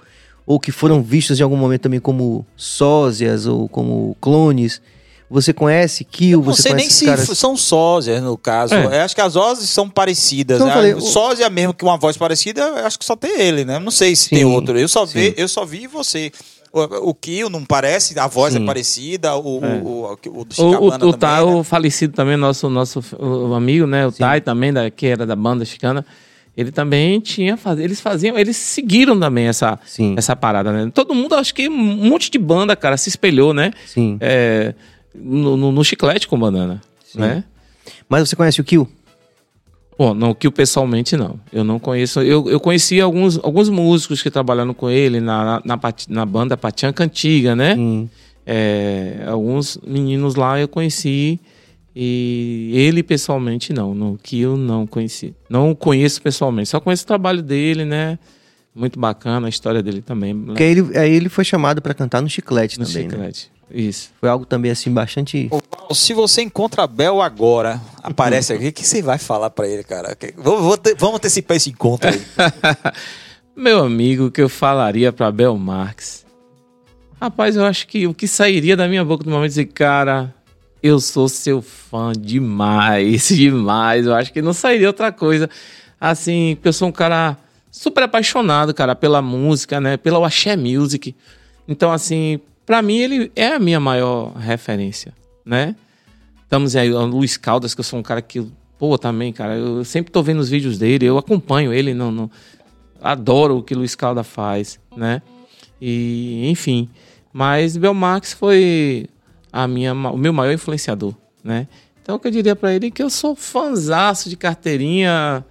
ou 0.46 0.60
que 0.60 0.72
foram 0.74 1.02
vistos 1.02 1.40
em 1.40 1.44
algum 1.44 1.56
momento 1.56 1.82
também 1.84 2.00
como 2.02 2.46
sósias 2.56 3.46
ou 3.46 3.70
como 3.70 4.16
clones. 4.20 4.82
Você 5.30 5.52
conhece 5.54 6.04
Kill? 6.04 6.40
Não 6.40 6.54
Você 6.54 6.64
sei 6.64 6.74
nem 6.74 6.86
conhece 6.86 6.98
se 7.00 7.06
caras... 7.06 7.38
são 7.38 7.58
sósias, 7.58 8.22
no 8.22 8.38
caso. 8.38 8.76
É. 8.76 8.86
Eu 9.00 9.02
acho 9.02 9.16
que 9.16 9.22
as 9.22 9.34
vozes 9.34 9.70
são 9.70 9.90
parecidas. 9.90 10.58
Então, 10.58 10.68
né? 10.68 10.74
eu 10.74 10.76
falei, 10.76 10.94
o- 10.94 11.02
Sósia 11.02 11.50
mesmo 11.50 11.74
que 11.74 11.84
uma 11.84 11.98
voz 11.98 12.16
parecida, 12.18 12.62
eu 12.62 12.86
acho 12.86 13.00
que 13.00 13.06
só 13.06 13.16
tem 13.16 13.40
ele, 13.40 13.66
né? 13.66 13.80
Não 13.80 13.90
sei 13.90 14.16
se 14.16 14.30
tem 14.30 14.40
Sim, 14.40 14.46
outro. 14.46 14.78
Eu 14.78 14.88
só, 14.88 15.06
vi, 15.06 15.34
eu 15.38 15.48
só 15.48 15.66
vi 15.66 15.88
você. 15.88 16.32
O, 16.74 17.10
o 17.10 17.14
Kill 17.14 17.52
não 17.52 17.64
parece, 17.64 18.18
a 18.18 18.26
voz 18.26 18.56
Sim. 18.56 18.64
é 18.64 18.66
parecida, 18.66 19.36
o, 19.36 19.64
É. 19.64 19.76
o, 19.76 19.88
o, 19.88 20.42
o 20.42 20.44
do 20.44 20.62
O, 20.64 20.88
o, 20.88 20.92
também, 20.92 21.14
Tai, 21.14 21.46
né? 21.46 21.52
o 21.52 21.64
falecido 21.64 22.14
também, 22.14 22.36
nosso, 22.36 22.68
nosso 22.68 23.00
o, 23.20 23.54
amigo, 23.54 23.86
né? 23.86 24.08
O 24.08 24.12
Tai 24.12 24.42
também, 24.42 24.74
da, 24.74 24.90
que 24.90 25.06
era 25.06 25.24
da 25.24 25.36
banda 25.36 25.64
chicana. 25.66 26.04
Ele 26.58 26.72
também 26.72 27.20
tinha 27.20 27.58
faz... 27.58 27.80
Eles 27.80 28.02
faziam, 28.02 28.38
eles 28.38 28.58
seguiram 28.58 29.20
também 29.20 29.46
essa, 29.48 29.80
Sim. 29.86 30.16
essa 30.18 30.36
parada, 30.36 30.72
né? 30.72 30.92
Todo 30.92 31.14
mundo, 31.14 31.36
acho 31.36 31.54
que 31.54 31.70
um 31.70 31.72
monte 32.10 32.32
de 32.32 32.40
banda, 32.40 32.76
cara, 32.76 32.98
se 32.98 33.08
espelhou, 33.08 33.54
né? 33.54 33.72
Sim. 33.86 34.18
É, 34.20 34.74
no, 35.14 35.56
no, 35.56 35.72
no 35.72 35.84
chiclete 35.84 36.28
com 36.28 36.40
banana, 36.40 36.82
né? 37.14 37.44
Mas 38.10 38.28
você 38.28 38.36
conhece 38.36 38.60
o 38.60 38.64
Kill? 38.64 38.88
Bom, 39.98 40.14
não, 40.14 40.34
que 40.34 40.48
eu 40.48 40.52
pessoalmente 40.52 41.16
não. 41.16 41.40
Eu 41.52 41.64
não 41.64 41.78
conheço. 41.80 42.20
Eu, 42.22 42.50
eu 42.50 42.60
conheci 42.60 43.00
alguns, 43.00 43.38
alguns 43.44 43.70
músicos 43.70 44.22
que 44.24 44.30
trabalharam 44.32 44.74
com 44.74 44.90
ele 44.90 45.20
na, 45.20 45.62
na, 45.64 45.76
na, 45.78 45.80
na 46.10 46.26
banda 46.26 46.58
Patianca 46.58 47.04
Antiga, 47.04 47.56
né? 47.56 47.76
Sim. 47.76 48.10
É, 48.46 49.24
alguns 49.28 49.78
meninos 49.86 50.36
lá 50.36 50.60
eu 50.60 50.68
conheci 50.68 51.40
e 51.96 52.72
ele 52.74 53.04
pessoalmente 53.04 53.72
não, 53.72 53.94
no 53.94 54.18
que 54.22 54.40
eu 54.42 54.58
não 54.58 54.86
conheci. 54.88 55.34
Não 55.50 55.72
o 55.72 55.76
conheço 55.76 56.22
pessoalmente, 56.22 56.70
só 56.70 56.80
conheço 56.80 57.04
o 57.04 57.08
trabalho 57.08 57.42
dele, 57.42 57.86
né? 57.86 58.18
Muito 58.76 59.00
bacana 59.00 59.46
a 59.46 59.50
história 59.50 59.84
dele 59.84 60.02
também. 60.02 60.34
né? 60.34 60.46
Porque 60.48 60.64
aí 60.64 60.72
ele, 60.72 60.98
aí 60.98 61.12
ele 61.14 61.30
foi 61.30 61.44
chamado 61.46 61.82
pra 61.82 61.94
cantar 61.94 62.22
no 62.22 62.30
Chiclete 62.30 62.80
No 62.80 62.86
também, 62.86 63.04
né? 63.04 63.10
chiclete. 63.12 63.52
Isso. 63.72 64.12
Foi 64.20 64.28
algo 64.30 64.46
também 64.46 64.72
assim 64.72 64.92
bastante 64.92 65.48
Se 65.92 66.14
você 66.14 66.42
encontra 66.42 66.88
Bel 66.88 67.22
agora, 67.22 67.82
aparece 68.02 68.54
aqui, 68.54 68.68
o 68.68 68.74
que 68.74 68.86
você 68.86 69.02
vai 69.02 69.18
falar 69.18 69.50
pra 69.50 69.68
ele, 69.68 69.84
cara? 69.84 70.18
Vamos, 70.38 70.80
vamos 70.98 71.16
antecipar 71.16 71.58
esse 71.58 71.70
encontro 71.70 72.10
aí. 72.10 72.22
Meu 73.56 73.84
amigo, 73.84 74.26
o 74.26 74.32
que 74.32 74.42
eu 74.42 74.50
falaria 74.50 75.12
pra 75.12 75.32
Bel 75.32 75.56
Marx? 75.58 76.26
Rapaz, 77.22 77.56
eu 77.56 77.64
acho 77.64 77.88
que 77.88 78.08
o 78.08 78.14
que 78.14 78.28
sairia 78.28 78.76
da 78.76 78.88
minha 78.88 79.06
boca 79.06 79.24
no 79.24 79.32
momento 79.32 79.52
de 79.52 79.56
dizer, 79.62 79.66
cara, 79.68 80.34
eu 80.82 81.00
sou 81.00 81.30
seu 81.30 81.62
fã 81.62 82.12
demais, 82.12 83.30
demais. 83.34 84.06
Eu 84.06 84.14
acho 84.16 84.34
que 84.34 84.42
não 84.42 84.54
sairia 84.54 84.88
outra 84.88 85.12
coisa. 85.12 85.50
Assim, 86.02 86.56
porque 86.56 86.68
eu 86.68 86.74
sou 86.74 86.90
um 86.90 86.92
cara 86.92 87.38
super 87.72 88.04
apaixonado, 88.04 88.74
cara, 88.74 88.94
pela 88.94 89.22
música, 89.22 89.80
né? 89.80 89.96
Pela 89.96 90.26
Axé 90.26 90.58
Music. 90.58 91.16
Então, 91.68 91.92
assim, 91.92 92.42
pra 92.66 92.82
mim 92.82 92.98
ele 92.98 93.32
é 93.36 93.48
a 93.48 93.60
minha 93.60 93.80
maior 93.80 94.34
referência, 94.34 95.14
né? 95.46 95.76
Estamos 96.44 96.76
aí, 96.76 96.92
o 96.92 97.06
Luiz 97.06 97.36
Caldas, 97.38 97.74
que 97.74 97.80
eu 97.80 97.84
sou 97.84 98.00
um 98.00 98.04
cara 98.04 98.22
que, 98.22 98.46
pô, 98.78 98.98
também, 98.98 99.34
cara, 99.34 99.56
eu 99.56 99.84
sempre 99.84 100.12
tô 100.12 100.22
vendo 100.22 100.40
os 100.40 100.50
vídeos 100.50 100.78
dele, 100.78 101.06
eu 101.06 101.18
acompanho 101.18 101.74
ele, 101.74 101.94
não, 101.94 102.12
não 102.12 102.30
adoro 103.02 103.58
o 103.58 103.64
que 103.64 103.74
Luiz 103.74 103.96
Caldas 103.96 104.28
faz, 104.28 104.80
né? 104.96 105.22
E, 105.82 106.48
enfim, 106.50 106.90
mas 107.32 107.76
Belmax 107.76 108.34
foi 108.34 109.08
a 109.52 109.68
minha, 109.68 109.94
o 109.94 110.18
meu 110.18 110.32
maior 110.32 110.54
influenciador, 110.54 111.14
né? 111.44 111.68
Então, 112.02 112.16
o 112.16 112.20
que 112.20 112.28
eu 112.28 112.32
diria 112.32 112.56
pra 112.56 112.74
ele 112.74 112.92
que 112.92 113.02
eu 113.02 113.10
sou 113.10 113.36
fãzaço 113.36 114.30
de 114.30 114.36
carteirinha 114.38 115.44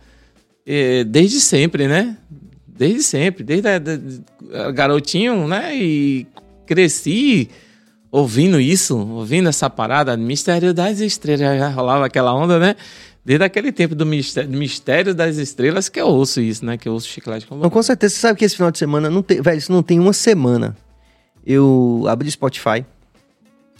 eh, 0.66 1.02
desde 1.04 1.40
sempre, 1.40 1.88
né? 1.88 2.16
Desde 2.66 3.02
sempre, 3.02 3.42
desde 3.42 3.78
da- 3.78 4.70
garotinho, 4.70 5.48
né? 5.48 5.74
E 5.76 6.26
cresci 6.66 7.48
ouvindo 8.12 8.60
isso, 8.60 8.96
ouvindo 8.96 9.48
essa 9.48 9.70
parada, 9.70 10.16
Mistério 10.16 10.74
das 10.74 11.00
Estrelas, 11.00 11.40
já 11.58 11.68
rolava 11.70 12.04
aquela 12.06 12.32
onda, 12.34 12.58
né? 12.58 12.76
Desde 13.24 13.44
aquele 13.44 13.72
tempo 13.72 13.94
do 13.94 14.04
Mistério, 14.04 14.50
Mistério 14.50 15.14
das 15.14 15.36
Estrelas 15.38 15.88
que 15.88 15.98
eu 16.00 16.08
ouço 16.08 16.40
isso, 16.40 16.64
né? 16.64 16.76
Que 16.76 16.88
eu 16.88 16.92
ouço 16.92 17.08
chiclete 17.08 17.46
com 17.46 17.56
Não, 17.56 17.70
com 17.70 17.82
certeza. 17.82 18.14
Você 18.14 18.20
sabe 18.20 18.38
que 18.38 18.44
esse 18.44 18.54
final 18.56 18.70
de 18.70 18.78
semana 18.78 19.08
não 19.08 19.22
tem. 19.22 19.40
Velho, 19.40 19.56
isso 19.58 19.72
não 19.72 19.82
tem 19.82 19.98
uma 19.98 20.12
semana. 20.12 20.76
Eu 21.46 22.04
abri 22.08 22.28
o 22.28 22.30
Spotify 22.32 22.84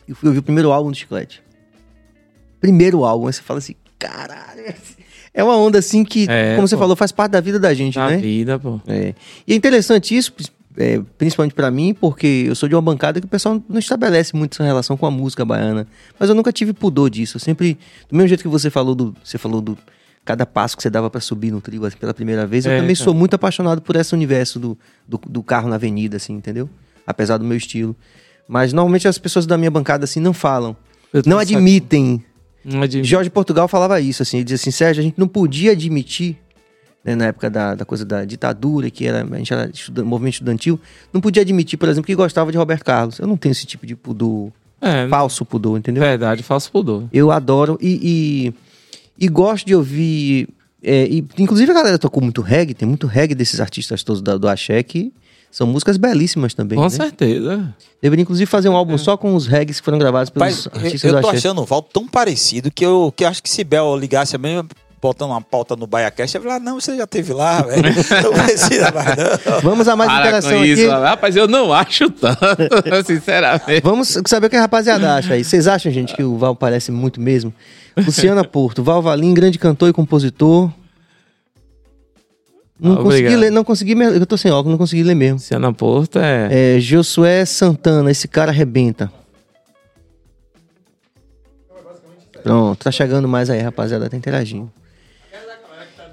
e 0.09 0.15
fui 0.15 0.29
ouvir 0.29 0.39
o 0.39 0.43
primeiro 0.43 0.73
álbum 0.73 0.91
do 0.91 0.97
Chiclete. 0.97 1.43
Primeiro 2.61 3.05
álbum. 3.05 3.27
Aí 3.27 3.33
você 3.33 3.43
fala 3.43 3.59
assim, 3.59 3.75
caralho. 3.99 4.63
É 5.35 5.43
uma 5.43 5.57
onda 5.57 5.79
assim 5.79 6.05
que, 6.05 6.27
É, 6.31 6.55
como 6.57 6.69
você 6.69 6.77
pô. 6.77 6.81
falou, 6.83 6.95
faz 6.95 7.11
parte 7.11 7.33
da 7.33 7.41
vida 7.41 7.59
da 7.59 7.73
gente, 7.75 7.97
Na 7.99 8.11
né? 8.11 8.19
vida, 8.19 8.59
pô. 8.59 8.81
É. 8.87 9.15
E 9.47 9.53
é 9.53 9.57
interessante 9.57 10.17
isso, 10.17 10.33
é, 10.77 11.01
principalmente 11.19 11.55
pra 11.55 11.71
mim, 11.71 11.95
porque 11.95 12.45
eu 12.47 12.55
sou 12.55 12.69
de 12.69 12.75
uma 12.75 12.83
bancada 12.83 13.21
que 13.21 13.27
o 13.27 13.29
pessoal 13.29 13.63
não 13.69 13.79
estabelece 13.79 14.35
muito 14.35 14.55
essa 14.55 14.65
relação 14.65 14.97
com 14.97 15.07
a 15.07 15.11
música 15.11 15.45
baiana. 15.45 15.87
Mas 16.19 16.29
eu 16.29 16.35
nunca 16.35 16.53
tive 16.53 16.73
pudor 16.73 17.11
disso. 17.11 17.37
Eu 17.37 17.41
sempre, 17.41 17.79
do 18.09 18.17
mesmo 18.17 18.29
jeito 18.29 18.43
que 18.43 18.49
você 18.49 18.71
falou 18.71 18.95
do, 18.95 19.15
você 19.23 19.39
falou 19.39 19.61
do 19.61 19.77
cada 20.25 20.47
passo 20.47 20.77
que 20.77 20.83
você 20.83 20.91
dava 20.91 21.11
pra 21.11 21.21
subir 21.21 21.51
no 21.51 21.61
trio 21.61 21.85
assim, 21.85 21.97
pela 21.97 22.15
primeira 22.15 22.47
vez, 22.47 22.65
eu 22.65 22.73
É, 22.73 22.77
também 22.79 22.95
cara. 22.95 23.05
sou 23.05 23.13
muito 23.13 23.35
apaixonado 23.35 23.83
por 23.83 23.97
esse 23.97 24.15
universo 24.15 24.59
do, 24.61 24.79
do, 25.07 25.21
do 25.29 25.43
carro 25.43 25.69
na 25.69 25.75
avenida, 25.75 26.17
assim, 26.17 26.33
entendeu? 26.35 26.71
Apesar 27.07 27.39
do 27.39 27.45
meu 27.45 27.57
estilo. 27.57 27.97
Mas 28.47 28.73
normalmente 28.73 29.09
as 29.09 29.19
pessoas 29.19 29.47
da 29.47 29.59
minha 29.59 29.71
bancada 29.71 30.05
assim 30.05 30.21
não 30.21 30.33
falam, 30.33 30.77
não 31.27 31.39
admitem. 31.39 32.25
Não. 32.65 32.83
Jorge 33.03 33.29
Portugal 33.31 33.67
falava 33.67 34.01
isso, 34.01 34.23
assim, 34.23 34.37
ele 34.37 34.45
dizia 34.45 34.55
assim, 34.55 34.71
Sérgio, 34.71 35.01
a 35.01 35.05
gente 35.05 35.19
não 35.19 35.27
podia 35.27 35.73
admitir, 35.73 36.39
né, 37.05 37.15
na 37.17 37.27
época 37.27 37.51
da, 37.51 37.75
da 37.75 37.85
coisa 37.85 38.05
da 38.05 38.25
ditadura, 38.25 38.89
que 38.91 39.07
era, 39.07 39.23
a 39.29 39.37
gente 39.39 39.53
era 39.53 39.71
estuda- 39.73 40.05
movimento 40.05 40.35
estudantil, 40.35 40.79
não 41.13 41.21
podia 41.21 41.43
admitir, 41.43 41.77
por 41.77 41.89
exemplo, 41.89 42.07
que 42.07 42.15
gostava 42.15 42.51
de 42.53 42.59
Roberto 42.59 42.85
Carlos. 42.85 43.19
Eu 43.19 43.27
não 43.27 43.37
tenho 43.37 43.51
esse 43.53 43.67
tipo 43.67 43.87
de 43.87 43.95
pudor, 43.97 44.51
É, 44.81 45.09
falso 45.09 45.45
pudor, 45.45 45.79
entendeu? 45.79 46.03
verdade, 46.03 46.43
falso 46.43 46.71
pudor. 46.71 47.05
Eu 47.13 47.31
adoro 47.31 47.79
e, 47.81 48.53
e, 49.19 49.25
e 49.27 49.29
gosto 49.29 49.67
de 49.67 49.75
ouvir. 49.75 50.49
é, 50.83 51.07
e, 51.07 51.25
inclusive 51.39 51.71
a 51.71 51.75
galera 51.75 51.99
tocou 51.99 52.23
muito 52.23 52.41
reggae, 52.43 52.75
tem 52.75 52.87
muito 52.89 53.07
reggae 53.07 53.35
desses 53.35 53.61
artistas 53.61 54.03
todos 54.03 54.21
da- 54.23 54.37
do 54.37 54.49
Axé 54.49 54.83
que 54.83 55.13
são 55.51 55.67
músicas 55.67 55.97
belíssimas 55.99 56.55
também. 56.55 56.77
Com 56.79 56.85
né? 56.85 56.89
certeza. 56.89 57.75
Deveria 58.01 58.23
inclusive 58.23 58.47
fazer 58.51 58.69
um 58.71 58.77
álbum 58.77 58.97
só 58.97 59.17
com 59.19 59.35
os 59.35 59.47
reggaes 59.47 59.79
que 59.81 59.85
foram 59.85 59.99
gravados 59.99 60.31
pelos 60.31 60.65
Rapaz, 60.65 60.83
artistas 60.85 61.05
eu, 61.05 61.11
eu 61.11 61.17
do 61.17 61.21
tô 61.23 61.29
Axé. 61.29 61.39
achando 61.39 61.61
o 61.61 61.65
Val 61.67 61.83
tão 61.83 62.09
parecido 62.09 62.71
que 62.71 62.85
eu, 62.85 63.13
que 63.15 63.23
eu 63.25 63.29
acho 63.29 63.43
que 63.43 63.51
se 63.51 63.63
Bel 63.63 63.95
ligasse 63.99 64.35
a 64.35 64.39
mesma 64.39 64.67
botando 65.03 65.31
uma 65.31 65.41
pauta 65.41 65.75
no 65.75 65.85
BaiaCast, 65.85 66.37
eu 66.37 66.41
ia 66.41 66.49
falar, 66.49 66.61
não, 66.61 66.81
você 66.81 66.97
já 66.97 67.09
teve 67.09 67.33
lá, 67.33 67.61
velho. 67.63 67.83
Não 67.83 68.33
precisa 68.45 68.93
mais, 68.93 69.17
não. 69.17 69.61
Vamos 69.61 69.89
a 69.89 69.97
mais 69.97 70.09
Para 70.09 70.21
interação 70.21 70.59
com 70.59 70.65
isso, 70.65 70.91
aqui. 70.91 71.03
rapaz, 71.03 71.35
eu 71.35 71.49
não 71.49 71.73
acho 71.73 72.09
tanto, 72.09 72.39
sinceramente. 73.05 73.83
Vamos 73.83 74.17
saber 74.25 74.47
o 74.47 74.51
que 74.51 74.55
a 74.55 74.61
rapaziada 74.61 75.17
acha 75.17 75.35
aí. 75.35 75.43
Vocês 75.43 75.67
acham, 75.67 75.91
gente, 75.91 76.15
que 76.15 76.23
o 76.23 76.39
Val 76.39 76.55
parece 76.55 76.93
muito 76.93 77.21
mesmo? 77.21 77.53
Luciana 77.97 78.45
Porto, 78.45 78.85
Val 78.85 79.03
Valim, 79.03 79.35
grande 79.35 79.59
cantor 79.59 79.89
e 79.89 79.93
compositor. 79.93 80.71
Não 82.79 82.93
Obrigado. 82.93 83.05
consegui 83.05 83.37
ler, 83.37 83.51
não 83.51 83.65
consegui, 83.65 83.93
eu 83.93 84.27
tô 84.27 84.37
sem 84.37 84.53
óculos, 84.53 84.71
não 84.71 84.79
consegui 84.79 85.03
ler 85.03 85.17
mesmo. 85.17 85.35
Luciana 85.35 85.73
Porto 85.73 86.21
é... 86.21 86.77
É, 86.77 86.81
Josué 86.81 87.45
Santana, 87.45 88.09
esse 88.11 88.29
cara 88.29 88.53
arrebenta. 88.53 89.11
Pronto, 92.41 92.85
tá 92.85 92.91
chegando 92.93 93.27
mais 93.27 93.51
aí, 93.51 93.61
rapaziada, 93.61 94.09
tá 94.09 94.17
interagindo. 94.17 94.71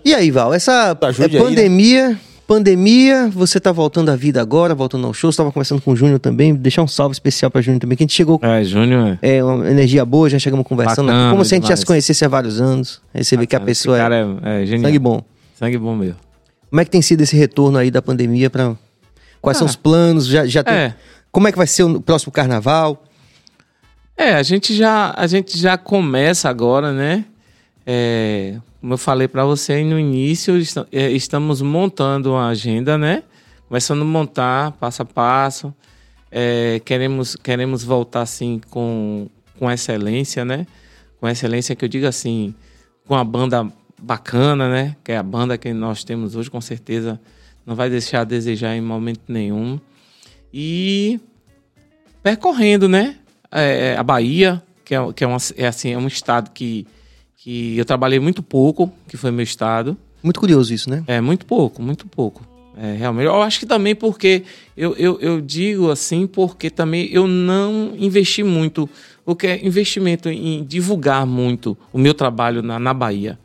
E 0.03 0.13
aí, 0.13 0.31
Val, 0.31 0.53
essa 0.53 0.97
Ajude 1.01 1.35
é, 1.35 1.39
aí, 1.39 1.43
né? 1.43 1.49
pandemia, 1.49 2.19
pandemia, 2.47 3.29
você 3.31 3.59
tá 3.59 3.71
voltando 3.71 4.09
à 4.09 4.15
vida 4.15 4.41
agora, 4.41 4.73
voltando 4.73 5.05
ao 5.07 5.13
show, 5.13 5.31
você 5.31 5.37
tava 5.37 5.51
conversando 5.51 5.81
com 5.81 5.91
o 5.91 5.95
Júnior 5.95 6.19
também, 6.19 6.53
deixar 6.55 6.81
um 6.81 6.87
salve 6.87 7.13
especial 7.13 7.51
pra 7.51 7.61
Júnior 7.61 7.79
também, 7.79 7.95
que 7.97 8.03
a 8.03 8.05
gente 8.05 8.13
chegou 8.15 8.39
É, 8.41 8.63
Júnior 8.63 9.17
é... 9.21 9.37
é 9.37 9.43
uma 9.43 9.69
energia 9.69 10.03
boa, 10.05 10.29
já 10.29 10.39
chegamos 10.39 10.65
conversando, 10.65 11.07
Bacana 11.07 11.31
como 11.31 11.43
se 11.45 11.53
a 11.53 11.57
gente 11.57 11.63
já 11.63 11.67
demais. 11.69 11.79
se 11.81 11.85
conhecesse 11.85 12.25
há 12.25 12.27
vários 12.27 12.59
anos. 12.59 13.01
Aí 13.13 13.23
você 13.23 13.37
vê 13.37 13.45
que 13.45 13.55
a 13.55 13.59
Esse 13.59 13.65
pessoa 13.65 13.97
cara 13.97 14.15
é 14.15 14.59
é, 14.59 14.63
é 14.63 14.65
genial. 14.65 14.87
sangue 14.87 14.99
bom. 14.99 15.21
Sangue 15.57 15.77
bom 15.77 15.95
mesmo. 15.95 16.15
Como 16.69 16.81
é 16.81 16.85
que 16.85 16.91
tem 16.91 17.01
sido 17.01 17.21
esse 17.21 17.35
retorno 17.35 17.77
aí 17.77 17.89
da 17.91 18.01
pandemia 18.01 18.49
para 18.49 18.75
Quais 19.41 19.57
são 19.57 19.65
Ah, 19.65 19.69
os 19.69 19.75
planos? 19.75 20.27
Já, 20.27 20.45
já 20.45 20.63
tem- 20.63 20.73
É. 20.73 20.95
Como 21.31 21.47
é 21.47 21.51
que 21.51 21.57
vai 21.57 21.65
ser 21.67 21.83
o 21.83 22.01
próximo 22.01 22.31
carnaval? 22.31 23.03
É, 24.17 24.33
a 24.33 24.43
gente 24.43 24.75
já, 24.75 25.13
a 25.15 25.25
gente 25.27 25.57
já 25.57 25.77
começa 25.77 26.49
agora, 26.49 26.91
né? 26.91 27.23
É, 27.87 28.55
como 28.79 28.93
eu 28.93 28.97
falei 28.97 29.27
para 29.27 29.45
você 29.45 29.83
no 29.83 29.99
início, 29.99 30.55
é, 30.91 31.11
estamos 31.11 31.61
montando 31.61 32.31
uma 32.31 32.47
agenda, 32.47 32.97
né? 32.97 33.23
Começando 33.67 34.01
a 34.01 34.05
montar 34.05 34.71
passo 34.73 35.01
a 35.01 35.05
passo. 35.05 35.73
É, 36.31 36.81
queremos, 36.85 37.35
queremos 37.35 37.83
voltar 37.83 38.21
assim 38.21 38.61
com, 38.69 39.27
com 39.57 39.69
excelência, 39.69 40.45
né? 40.45 40.65
Com 41.19 41.27
excelência 41.27 41.75
que 41.75 41.83
eu 41.83 41.89
digo 41.89 42.07
assim, 42.07 42.55
com 43.05 43.15
a 43.15 43.23
banda 43.23 43.67
bacana, 44.01 44.69
né? 44.69 44.95
Que 45.03 45.11
é 45.11 45.17
a 45.17 45.23
banda 45.23 45.57
que 45.57 45.73
nós 45.73 46.03
temos 46.03 46.35
hoje, 46.35 46.49
com 46.49 46.61
certeza 46.61 47.19
não 47.69 47.75
vai 47.75 47.87
deixar 47.87 48.21
a 48.21 48.23
desejar 48.23 48.75
em 48.75 48.81
momento 48.81 49.21
nenhum. 49.27 49.79
E 50.51 51.19
percorrendo, 52.23 52.89
né? 52.89 53.17
É, 53.51 53.95
a 53.95 54.01
Bahia, 54.01 54.63
que, 54.83 54.95
é, 54.95 55.13
que 55.13 55.23
é, 55.23 55.27
uma, 55.27 55.37
é, 55.55 55.67
assim, 55.67 55.91
é 55.91 55.97
um 55.97 56.07
estado 56.07 56.49
que, 56.49 56.87
que 57.41 57.77
eu 57.77 57.85
trabalhei 57.85 58.19
muito 58.19 58.43
pouco, 58.43 58.91
que 59.07 59.15
foi 59.15 59.31
meu 59.31 59.43
estado. 59.43 59.97
Muito 60.21 60.39
curioso 60.39 60.73
isso, 60.73 60.89
né? 60.89 61.03
É, 61.07 61.21
muito 61.21 61.45
pouco, 61.45 61.81
muito 61.81 62.05
pouco. 62.05 62.45
É, 62.77 62.93
realmente. 62.93 63.27
Eu 63.27 63.41
acho 63.41 63.59
que 63.59 63.65
também 63.65 63.95
porque, 63.95 64.43
eu, 64.75 64.93
eu, 64.95 65.19
eu 65.21 65.41
digo 65.41 65.89
assim, 65.89 66.27
porque 66.27 66.69
também 66.69 67.09
eu 67.11 67.27
não 67.27 67.93
investi 67.97 68.43
muito, 68.43 68.89
o 69.25 69.35
que 69.35 69.47
é 69.47 69.65
investimento 69.65 70.29
em 70.29 70.63
divulgar 70.63 71.25
muito 71.25 71.77
o 71.93 71.97
meu 71.97 72.13
trabalho 72.13 72.61
na, 72.61 72.77
na 72.77 72.93
Bahia. 72.93 73.39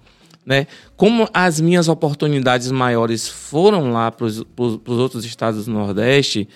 Né? 0.44 0.66
Como 0.96 1.28
as 1.32 1.60
minhas 1.60 1.88
oportunidades 1.88 2.70
maiores 2.70 3.28
foram 3.28 3.92
lá 3.92 4.10
para 4.10 4.26
os 4.26 4.44
outros 4.86 5.24
estados 5.24 5.66
do 5.66 5.72
Nordeste, 5.72 6.48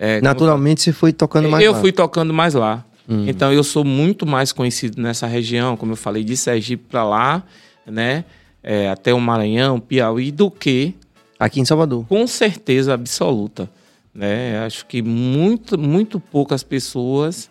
é, 0.00 0.20
Naturalmente 0.20 0.80
você 0.80 0.92
foi 0.92 1.12
tocando 1.12 1.48
mais 1.48 1.64
eu 1.64 1.72
lá. 1.72 1.80
fui 1.80 1.90
tocando 1.90 2.32
mais 2.32 2.54
lá. 2.54 2.84
Então 3.08 3.52
eu 3.52 3.64
sou 3.64 3.84
muito 3.84 4.26
mais 4.26 4.52
conhecido 4.52 5.00
nessa 5.00 5.26
região, 5.26 5.76
como 5.76 5.92
eu 5.92 5.96
falei, 5.96 6.22
de 6.22 6.36
Sergipe 6.36 6.84
para 6.90 7.02
lá, 7.02 7.42
né? 7.86 8.24
É, 8.62 8.90
até 8.90 9.14
o 9.14 9.20
Maranhão, 9.20 9.80
Piauí, 9.80 10.30
do 10.30 10.50
que 10.50 10.94
Aqui 11.38 11.60
em 11.60 11.64
Salvador. 11.64 12.04
com 12.06 12.26
certeza 12.26 12.92
absoluta. 12.92 13.70
Né? 14.12 14.58
Acho 14.64 14.84
que 14.84 15.00
muito, 15.00 15.78
muito 15.78 16.18
poucas 16.18 16.62
pessoas 16.62 17.48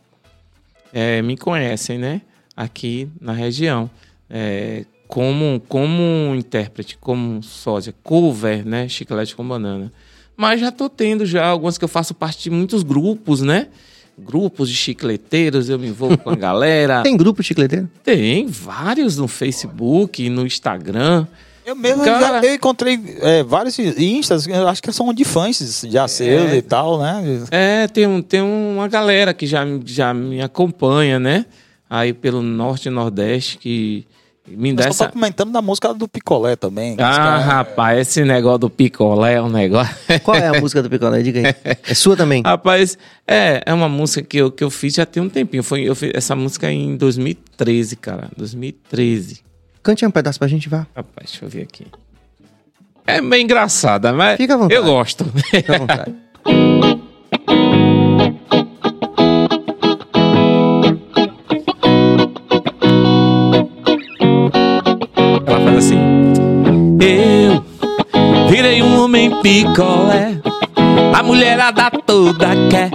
é, 0.93 1.21
me 1.21 1.37
conhecem, 1.37 1.97
né? 1.97 2.21
Aqui 2.55 3.09
na 3.21 3.31
região. 3.31 3.89
É, 4.29 4.85
como, 5.07 5.61
como 5.69 6.35
intérprete, 6.35 6.97
como 6.97 7.41
sósia, 7.41 7.95
cover, 8.03 8.65
né? 8.65 8.89
Chiclete 8.89 9.35
com 9.35 9.47
banana. 9.47 9.91
Mas 10.35 10.59
já 10.59 10.71
tô 10.71 10.89
tendo 10.89 11.25
já 11.25 11.47
algumas 11.47 11.77
que 11.77 11.85
eu 11.85 11.89
faço 11.89 12.13
parte 12.13 12.43
de 12.43 12.49
muitos 12.49 12.83
grupos, 12.83 13.41
né? 13.41 13.69
Grupos 14.17 14.69
de 14.69 14.75
chicleteiros, 14.75 15.69
eu 15.69 15.77
me 15.77 15.87
envolvo 15.87 16.17
com 16.17 16.29
a 16.29 16.35
galera. 16.35 17.01
Tem 17.03 17.15
grupo 17.15 17.43
chicleteiro? 17.43 17.89
Tem 18.03 18.47
vários 18.47 19.17
no 19.17 19.27
Facebook, 19.27 20.27
no 20.29 20.45
Instagram. 20.45 21.27
Eu 21.65 21.75
mesmo 21.75 22.03
Cara- 22.03 22.41
já, 22.41 22.47
eu 22.47 22.55
encontrei 22.55 22.97
é, 23.21 23.43
vários 23.43 23.77
instas, 23.77 24.47
eu 24.47 24.67
acho 24.67 24.81
que 24.81 24.91
são 24.93 25.13
de 25.13 25.25
fãs 25.25 25.85
já 25.89 26.07
seus 26.07 26.53
e 26.53 26.61
tal, 26.61 26.97
né? 26.97 27.45
É, 27.51 27.87
tem, 27.89 28.07
um, 28.07 28.21
tem 28.21 28.41
uma 28.41 28.87
galera 28.87 29.33
que 29.33 29.45
já, 29.45 29.65
já 29.85 30.13
me 30.13 30.41
acompanha, 30.41 31.19
né? 31.19 31.45
Aí 31.89 32.13
pelo 32.13 32.41
norte 32.41 32.87
e 32.87 32.89
nordeste 32.89 33.57
que 33.57 34.05
me 34.47 34.73
dá 34.73 34.83
só 34.83 34.89
essa. 34.89 35.05
tô 35.07 35.13
comentando 35.13 35.51
da 35.51 35.61
música 35.61 35.93
do 35.93 36.07
Picolé 36.07 36.55
também. 36.55 36.95
Ah, 36.99 37.37
rapaz, 37.37 37.99
esse 37.99 38.23
negócio 38.23 38.59
do 38.59 38.69
picolé 38.69 39.33
é 39.33 39.41
um 39.41 39.49
negócio. 39.49 39.93
Qual 40.23 40.37
é 40.37 40.47
a 40.47 40.59
música 40.61 40.81
do 40.81 40.89
Picolé? 40.89 41.21
Diga 41.21 41.39
aí. 41.39 41.75
É 41.83 41.93
sua 41.93 42.15
também? 42.15 42.41
Rapaz, 42.43 42.97
é, 43.27 43.61
é 43.65 43.73
uma 43.73 43.89
música 43.89 44.21
que 44.21 44.37
eu, 44.37 44.51
que 44.51 44.63
eu 44.63 44.69
fiz 44.69 44.93
já 44.93 45.05
tem 45.05 45.21
um 45.21 45.29
tempinho. 45.29 45.63
Foi, 45.63 45.81
eu 45.81 45.95
fiz 45.95 46.11
essa 46.13 46.35
música 46.35 46.71
em 46.71 46.95
2013, 46.95 47.95
cara. 47.97 48.29
2013. 48.37 49.41
Cante 49.83 50.05
um 50.05 50.11
pedaço 50.11 50.39
pra 50.39 50.47
gente, 50.47 50.69
vá. 50.69 50.87
Rapaz, 50.95 51.29
deixa 51.31 51.45
eu 51.45 51.49
ver 51.49 51.63
aqui. 51.63 51.87
É 53.05 53.21
bem 53.21 53.43
engraçada, 53.43 54.11
mas 54.11 54.37
Fica 54.37 54.53
à 54.55 54.57
vontade. 54.57 54.75
eu 54.75 54.83
gosto. 54.83 55.25
Fica 55.49 55.75
à 55.75 55.77
vontade. 55.79 56.15
homem 69.27 69.41
picolé. 69.41 70.37
A 71.13 71.23
mulherada 71.23 71.91
toda 72.05 72.47
quer. 72.69 72.91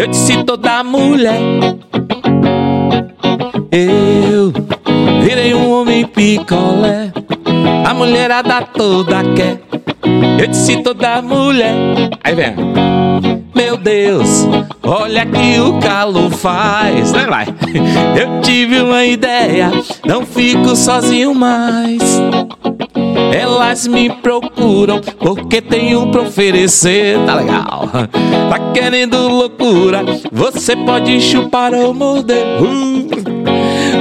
Eu 0.00 0.06
disse 0.08 0.42
toda 0.44 0.82
mulher. 0.82 1.40
Eu 3.70 4.52
virei 5.22 5.54
um 5.54 5.70
homem 5.70 6.06
picolé. 6.06 7.12
A 7.86 7.94
mulherada 7.94 8.62
toda 8.62 9.22
quer. 9.34 9.60
Eu 10.40 10.46
disse 10.48 10.82
toda 10.82 11.22
mulher. 11.22 11.74
Aí 12.22 12.34
vem. 12.34 12.54
Meu 13.54 13.76
Deus, 13.76 14.46
olha 14.82 15.24
que 15.24 15.60
o 15.60 15.78
calor 15.78 16.30
faz. 16.30 17.12
Vai, 17.12 17.26
vai. 17.26 17.46
Eu 18.18 18.40
tive 18.42 18.80
uma 18.80 19.04
ideia, 19.04 19.70
não 20.04 20.26
fico 20.26 20.74
sozinho 20.74 21.34
mais. 21.34 22.20
Elas 23.32 23.86
me 23.86 24.10
procuram 24.10 25.00
porque 25.18 25.60
tenho 25.60 26.10
pra 26.10 26.22
oferecer, 26.22 27.18
tá 27.24 27.34
legal? 27.34 27.88
Tá 28.48 28.72
querendo 28.72 29.16
loucura? 29.26 30.04
Você 30.30 30.76
pode 30.76 31.20
chupar 31.20 31.74
ou 31.74 31.92
morder. 31.92 32.44
Hum. 32.62 33.08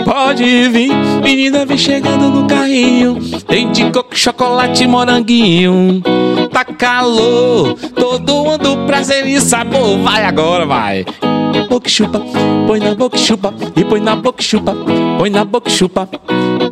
Pode 0.06 0.44
vir, 0.70 0.94
menina, 1.24 1.66
vem 1.66 1.78
chegando 1.78 2.30
no 2.30 2.46
carrinho. 2.46 3.18
Tem 3.48 3.72
de 3.72 3.90
coco, 3.90 4.16
chocolate, 4.16 4.86
moranguinho. 4.86 6.02
Tá 6.52 6.66
calor, 6.66 7.76
todo 7.96 8.44
mundo 8.44 8.86
prazer 8.86 9.26
e 9.26 9.40
sabor. 9.40 9.98
Vai 10.00 10.26
agora, 10.26 10.66
vai. 10.66 11.06
Boca 11.62 11.88
e 11.88 11.92
chupa, 11.92 12.20
põe 12.68 12.80
na 12.80 12.96
boca 12.96 13.16
e 13.16 13.20
chupa, 13.20 13.54
e 13.76 13.86
põe 13.86 14.00
na 14.00 14.16
boca 14.16 14.42
e 14.42 14.44
chupa, 14.44 14.76
põe 15.18 15.30
na 15.30 15.46
boca 15.46 15.70
e 15.70 15.72
chupa. 15.72 16.08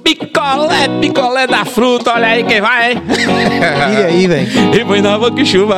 Picolé, 0.03 0.87
picolé 0.99 1.47
da 1.47 1.65
fruta, 1.65 2.13
olha 2.13 2.27
aí 2.27 2.43
quem 2.43 2.61
vai. 2.61 2.93
E 2.93 4.03
aí, 4.03 4.27
velho? 4.27 4.47
E 4.81 4.85
põe 4.85 5.01
na 5.01 5.17
boca 5.17 5.39
e 5.41 5.45
chupa. 5.45 5.77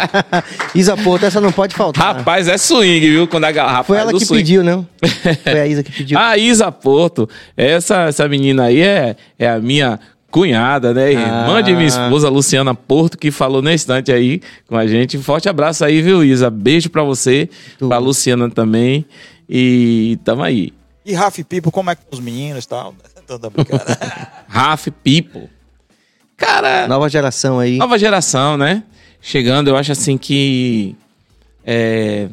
Isa 0.74 0.96
Porto, 0.96 1.26
essa 1.26 1.40
não 1.40 1.52
pode 1.52 1.74
faltar. 1.74 2.16
Rapaz, 2.16 2.48
é 2.48 2.56
swing, 2.56 3.00
viu? 3.00 3.26
Quando 3.28 3.44
a 3.44 3.50
rapaz, 3.50 3.86
Foi 3.86 3.98
ela 3.98 4.12
do 4.12 4.18
que 4.18 4.24
swing. 4.24 4.42
pediu, 4.42 4.64
não? 4.64 4.86
Foi 5.42 5.60
a 5.60 5.66
Isa 5.66 5.82
que 5.82 5.92
pediu. 5.92 6.18
A 6.18 6.36
Isa 6.36 6.72
Porto, 6.72 7.28
essa, 7.56 8.04
essa 8.08 8.28
menina 8.28 8.64
aí 8.64 8.80
é, 8.80 9.16
é 9.38 9.48
a 9.48 9.58
minha 9.58 9.98
cunhada, 10.32 10.92
né? 10.92 11.12
Irmã 11.12 11.58
Ah. 11.58 11.60
de 11.60 11.72
minha 11.74 11.86
esposa, 11.86 12.28
Luciana 12.28 12.74
Porto, 12.74 13.16
que 13.18 13.30
falou 13.30 13.62
na 13.62 13.72
instante 13.72 14.10
aí 14.10 14.40
com 14.66 14.76
a 14.76 14.86
gente. 14.86 15.16
Forte 15.18 15.48
abraço 15.48 15.84
aí, 15.84 16.02
viu, 16.02 16.24
Isa? 16.24 16.50
Beijo 16.50 16.90
pra 16.90 17.04
você, 17.04 17.48
Tudo. 17.78 17.88
pra 17.90 17.98
Luciana 17.98 18.50
também. 18.50 19.04
E 19.48 20.18
tamo 20.24 20.42
aí. 20.42 20.72
E 21.04 21.12
Rafa 21.14 21.44
Pipo, 21.44 21.70
como 21.70 21.90
é 21.90 21.94
que 21.94 22.02
os 22.10 22.18
meninos 22.20 22.64
e 22.64 22.68
tal? 22.68 22.94
Tanta 23.26 23.48
brincadeira. 23.50 23.98
Raf 24.48 24.88
People. 25.04 25.48
Cara, 26.36 26.88
Nova 26.88 27.08
geração 27.08 27.58
aí. 27.60 27.76
nova 27.76 27.96
geração, 27.98 28.56
né? 28.56 28.82
Chegando, 29.20 29.68
eu 29.68 29.76
acho 29.76 29.92
assim 29.92 30.18
que 30.18 30.96
é, 31.64 32.28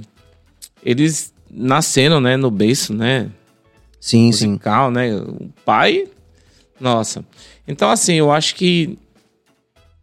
eles 0.83 1.31
nasceram, 1.51 2.19
né, 2.19 2.35
no 2.37 2.49
berço, 2.49 2.93
né? 2.93 3.27
Sim, 3.99 4.31
sim. 4.31 4.47
musical, 4.47 4.89
né? 4.89 5.13
O 5.15 5.49
pai, 5.65 6.07
nossa. 6.79 7.23
Então, 7.69 7.91
assim, 7.91 8.15
eu 8.15 8.31
acho 8.31 8.55
que 8.55 8.97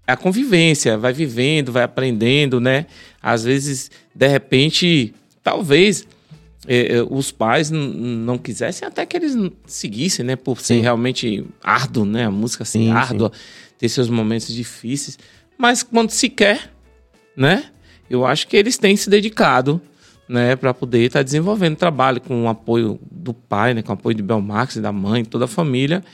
a 0.06 0.16
convivência, 0.16 0.96
vai 0.96 1.12
vivendo, 1.12 1.72
vai 1.72 1.82
aprendendo, 1.82 2.60
né? 2.60 2.86
Às 3.20 3.42
vezes, 3.42 3.90
de 4.14 4.28
repente, 4.28 5.12
talvez 5.42 6.06
eh, 6.68 6.98
eh, 6.98 7.06
os 7.10 7.32
pais 7.32 7.68
não 7.68 8.38
quisessem 8.38 8.86
até 8.86 9.04
que 9.04 9.16
eles 9.16 9.34
seguissem, 9.66 10.24
né? 10.24 10.36
Por 10.36 10.60
ser 10.60 10.76
Sim. 10.76 10.80
realmente 10.80 11.44
árduo, 11.60 12.04
né? 12.04 12.26
A 12.26 12.30
música 12.30 12.62
assim, 12.62 12.84
Sim, 12.84 12.92
árdua, 12.92 13.32
ter 13.76 13.88
seus 13.88 14.08
momentos 14.08 14.54
difíceis. 14.54 15.18
Mas 15.58 15.82
quando 15.82 16.10
se 16.10 16.28
quer, 16.28 16.72
né? 17.36 17.64
Eu 18.08 18.24
acho 18.24 18.46
que 18.46 18.56
eles 18.56 18.78
têm 18.78 18.96
se 18.96 19.10
dedicado, 19.10 19.82
né, 20.28 20.56
para 20.56 20.74
poder 20.74 21.00
estar 21.04 21.22
desenvolvendo 21.22 21.76
trabalho 21.76 22.20
com 22.20 22.44
o 22.44 22.48
apoio 22.48 22.98
do 23.10 23.32
pai, 23.32 23.74
né, 23.74 23.82
com 23.82 23.90
o 23.90 23.94
apoio 23.94 24.14
de 24.14 24.22
Belmax, 24.22 24.76
da 24.76 24.92
mãe, 24.92 25.24
toda 25.24 25.44
a 25.44 25.48
família, 25.48 26.04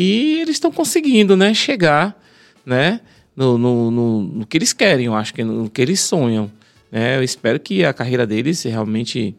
e 0.00 0.38
eles 0.40 0.56
estão 0.56 0.70
conseguindo, 0.70 1.36
né, 1.36 1.52
chegar, 1.52 2.16
né, 2.64 3.00
no, 3.36 3.58
no, 3.58 3.90
no, 3.90 4.22
no 4.22 4.46
que 4.46 4.56
eles 4.56 4.72
querem, 4.72 5.06
eu 5.06 5.14
acho 5.14 5.34
que 5.34 5.42
no 5.42 5.68
que 5.68 5.82
eles 5.82 6.00
sonham, 6.00 6.50
né. 6.92 7.16
Eu 7.16 7.22
espero 7.24 7.58
que 7.58 7.84
a 7.84 7.92
carreira 7.92 8.26
deles 8.26 8.62
realmente 8.62 9.34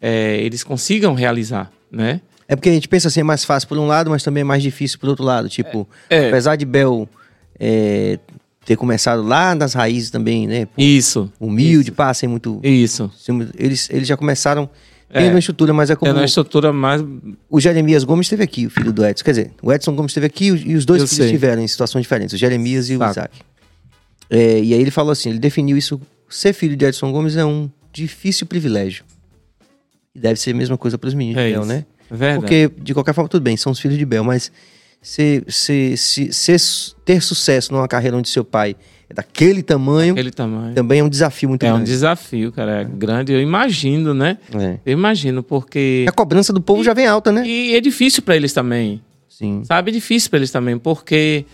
é, 0.00 0.38
eles 0.38 0.64
consigam 0.64 1.14
realizar, 1.14 1.70
né. 1.90 2.20
É 2.46 2.54
porque 2.54 2.68
a 2.68 2.72
gente 2.72 2.88
pensa 2.88 3.08
assim, 3.08 3.20
é 3.20 3.24
mais 3.24 3.44
fácil 3.44 3.68
por 3.68 3.78
um 3.78 3.86
lado, 3.86 4.10
mas 4.10 4.22
também 4.22 4.42
é 4.42 4.44
mais 4.44 4.62
difícil 4.62 4.98
por 4.98 5.08
outro 5.08 5.24
lado. 5.24 5.48
Tipo, 5.48 5.88
É. 6.10 6.28
apesar 6.28 6.56
de 6.56 6.66
Bel 6.66 7.08
é, 7.58 8.18
ter 8.66 8.76
começado 8.76 9.22
lá 9.22 9.54
nas 9.54 9.72
raízes 9.72 10.10
também, 10.10 10.46
né? 10.46 10.66
pô, 10.66 10.72
Isso, 10.76 11.32
Humilde, 11.40 11.90
pá, 11.90 12.12
sem 12.12 12.28
muito... 12.28 12.60
isso. 12.62 13.10
sem- 13.18 13.48
Eles, 13.58 13.88
eles 13.90 14.06
já 14.06 14.14
começaram 14.16 14.68
É. 15.22 15.28
uma 15.30 15.38
estrutura, 15.38 15.72
mas 15.72 15.90
é 15.90 15.96
como... 15.96 16.10
É 16.10 16.14
na 16.14 16.24
estrutura 16.24 16.72
mais 16.72 17.02
O 17.48 17.60
Jeremias 17.60 18.02
Gomes 18.04 18.26
esteve 18.26 18.42
aqui, 18.42 18.66
o 18.66 18.70
filho 18.70 18.92
do 18.92 19.04
Edson. 19.06 19.24
Quer 19.24 19.30
dizer, 19.30 19.50
o 19.62 19.72
Edson 19.72 19.94
Gomes 19.94 20.10
esteve 20.10 20.26
aqui 20.26 20.46
e 20.46 20.74
os 20.74 20.84
dois 20.84 21.00
Eu 21.02 21.06
filhos 21.06 21.16
sei. 21.16 21.26
estiveram 21.26 21.62
em 21.62 21.68
situações 21.68 22.02
diferentes, 22.02 22.34
o 22.34 22.36
Jeremias 22.36 22.88
e 22.90 22.96
o. 22.96 23.04
Isaac. 23.10 23.40
É, 24.30 24.60
e 24.60 24.74
aí 24.74 24.80
ele 24.80 24.90
falou 24.90 25.12
assim, 25.12 25.30
ele 25.30 25.38
definiu 25.38 25.76
isso, 25.76 26.00
ser 26.28 26.52
filho 26.52 26.76
de 26.76 26.84
Edson 26.84 27.12
Gomes 27.12 27.36
é 27.36 27.44
um 27.44 27.70
difícil 27.92 28.46
privilégio. 28.46 29.04
E 30.14 30.18
deve 30.18 30.38
ser 30.40 30.50
a 30.50 30.54
mesma 30.54 30.76
coisa 30.78 30.96
para 30.98 31.08
os 31.08 31.14
meninos 31.14 31.40
É 31.42 31.46
de 31.46 31.52
Bel, 31.52 31.60
isso. 31.62 31.68
né? 31.68 31.84
É 32.10 32.14
verdade. 32.16 32.40
Porque, 32.40 32.70
de 32.82 32.92
qualquer 32.94 33.14
forma, 33.14 33.28
tudo 33.28 33.42
bem, 33.42 33.56
são 33.56 33.70
os 33.72 33.78
filhos 33.78 33.96
de 33.98 34.04
Bel, 34.04 34.24
mas 34.24 34.50
se, 35.00 35.42
se, 35.48 35.96
se, 35.96 36.32
se- 36.32 36.94
ter 37.04 37.20
sucesso 37.22 37.72
numa 37.72 37.86
carreira 37.86 38.16
onde 38.16 38.28
seu 38.28 38.44
pai 38.44 38.74
é 39.08 39.14
daquele 39.14 39.62
tamanho, 39.62 40.12
aquele 40.12 40.30
tamanho. 40.30 40.74
também 40.74 41.00
é 41.00 41.04
um 41.04 41.08
desafio 41.08 41.48
muito 41.48 41.62
É 41.64 41.70
um 41.70 41.76
grande. 41.76 41.90
desafio, 41.90 42.50
cara, 42.52 42.80
é 42.80 42.84
grande. 42.84 43.32
Eu 43.32 43.40
imagino, 43.40 44.14
né? 44.14 44.38
É. 44.54 44.78
Eu 44.86 44.92
imagino, 44.92 45.42
porque. 45.42 46.04
A 46.08 46.12
cobrança 46.12 46.52
do 46.52 46.60
povo 46.60 46.82
já 46.82 46.94
vem 46.94 47.06
alta, 47.06 47.30
né? 47.30 47.46
E 47.46 47.74
é 47.74 47.80
difícil 47.80 48.22
pra 48.22 48.34
eles 48.36 48.52
também. 48.52 49.00
Sim. 49.28 49.62
Sabe? 49.64 49.90
É 49.90 49.94
difícil 49.94 50.30
pra 50.30 50.38
eles 50.38 50.50
também, 50.50 50.78
porque 50.78 51.44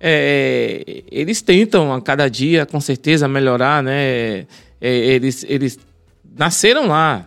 é, 0.00 1.02
eles 1.10 1.40
tentam 1.42 1.92
a 1.92 2.00
cada 2.00 2.28
dia, 2.28 2.66
com 2.66 2.80
certeza, 2.80 3.28
melhorar, 3.28 3.82
né? 3.82 3.92
É, 4.02 4.46
eles, 4.80 5.44
eles 5.48 5.78
nasceram 6.36 6.86
lá, 6.88 7.24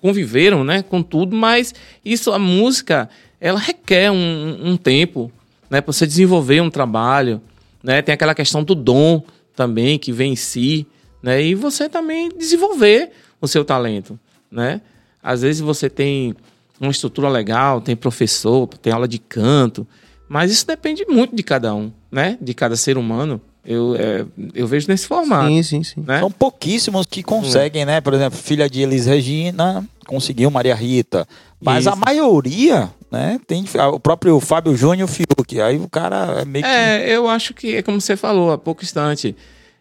conviveram, 0.00 0.64
né? 0.64 0.82
Com 0.82 1.02
tudo, 1.02 1.36
mas 1.36 1.74
isso, 2.04 2.32
a 2.32 2.38
música, 2.38 3.08
ela 3.40 3.58
requer 3.58 4.10
um, 4.10 4.58
um 4.70 4.76
tempo, 4.76 5.30
né? 5.68 5.80
Pra 5.80 5.92
você 5.92 6.06
desenvolver 6.06 6.60
um 6.60 6.70
trabalho, 6.70 7.40
né? 7.86 8.02
Tem 8.02 8.12
aquela 8.12 8.34
questão 8.34 8.64
do 8.64 8.74
dom 8.74 9.22
também, 9.54 9.96
que 9.96 10.10
vem 10.10 10.32
em 10.32 10.36
si, 10.36 10.84
né? 11.22 11.40
E 11.40 11.54
você 11.54 11.88
também 11.88 12.28
desenvolver 12.36 13.12
o 13.40 13.46
seu 13.46 13.64
talento, 13.64 14.18
né? 14.50 14.80
Às 15.22 15.42
vezes 15.42 15.60
você 15.60 15.88
tem 15.88 16.34
uma 16.80 16.90
estrutura 16.90 17.28
legal, 17.28 17.80
tem 17.80 17.94
professor, 17.94 18.66
tem 18.66 18.92
aula 18.92 19.06
de 19.06 19.20
canto, 19.20 19.86
mas 20.28 20.50
isso 20.50 20.66
depende 20.66 21.06
muito 21.08 21.36
de 21.36 21.44
cada 21.44 21.72
um, 21.76 21.92
né? 22.10 22.36
De 22.40 22.52
cada 22.54 22.74
ser 22.74 22.98
humano. 22.98 23.40
Eu, 23.64 23.94
é, 23.96 24.24
eu 24.52 24.66
vejo 24.66 24.88
nesse 24.88 25.06
formato, 25.06 25.48
Sim, 25.48 25.62
sim, 25.62 25.82
sim. 25.84 26.04
né? 26.04 26.18
São 26.18 26.30
pouquíssimos 26.30 27.06
que 27.06 27.22
conseguem, 27.22 27.84
né? 27.84 28.00
Por 28.00 28.14
exemplo, 28.14 28.36
filha 28.36 28.68
de 28.68 28.82
Elis 28.82 29.06
Regina 29.06 29.86
conseguiu 30.06 30.50
Maria 30.50 30.74
Rita. 30.74 31.26
Mas 31.60 31.86
a 31.86 31.90
Isso. 31.90 32.00
maioria, 32.04 32.90
né? 33.16 33.40
Tem 33.46 33.64
o 33.92 33.98
próprio 34.00 34.38
Fábio 34.40 34.76
Júnior 34.76 35.00
e 35.00 35.04
o 35.04 35.08
Fiuk. 35.08 35.60
Aí 35.60 35.76
o 35.78 35.88
cara 35.88 36.40
é 36.40 36.44
meio 36.44 36.64
que. 36.64 36.70
É, 36.70 37.08
eu 37.16 37.28
acho 37.28 37.54
que 37.54 37.76
é 37.76 37.82
como 37.82 38.00
você 38.00 38.16
falou 38.16 38.52
há 38.52 38.58
pouco 38.58 38.82
instante. 38.84 39.34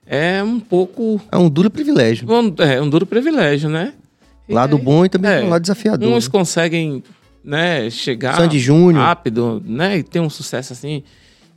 É 0.06 0.42
um 0.44 0.60
pouco. 0.60 1.20
É 1.32 1.38
um 1.38 1.50
duro 1.50 1.70
privilégio. 1.70 2.28
um- 2.32 2.54
É 2.64 2.82
um 2.82 2.90
duro 2.90 3.06
privilégio, 3.06 3.70
né? 3.70 3.94
E 4.48 4.54
Lado 4.54 4.76
aí, 4.78 4.82
bom 4.82 5.04
e 5.04 5.10
também 5.10 5.32
é, 5.32 5.42
um 5.44 5.50
lado 5.50 5.62
desafiador. 5.64 6.08
Uns 6.08 6.26
né? 6.26 6.32
conseguem, 6.32 7.04
né, 7.44 7.90
chegar 7.90 8.36
Sandy 8.38 8.60
Júnior. 8.60 9.04
rápido, 9.04 9.62
né, 9.66 9.98
e 9.98 10.04
ter 10.04 10.20
um 10.20 10.30
sucesso 10.30 10.72
assim 10.74 11.02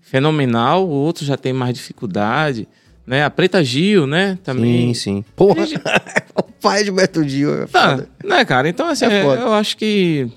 fenomenal. 0.00 0.88
Outros 0.88 1.26
já 1.26 1.36
tem 1.36 1.52
mais 1.52 1.74
dificuldade, 1.74 2.66
né? 3.06 3.24
A 3.24 3.30
Preta 3.30 3.62
Gil, 3.62 4.06
né, 4.06 4.38
também. 4.42 4.94
Sim, 4.94 5.16
sim. 5.18 5.24
Porra, 5.36 5.64
o 6.34 6.42
pai 6.44 6.82
de 6.84 6.90
Beto 6.90 7.26
Gil 7.28 7.62
é 7.62 7.66
Tá, 7.66 7.90
foda. 7.90 8.08
né, 8.24 8.44
cara? 8.46 8.68
Então, 8.68 8.88
assim, 8.88 9.04
É 9.04 9.20
é- 9.20 9.22
foda. 9.22 9.40
eu 9.42 9.52
acho 9.52 9.76
que 9.76 10.28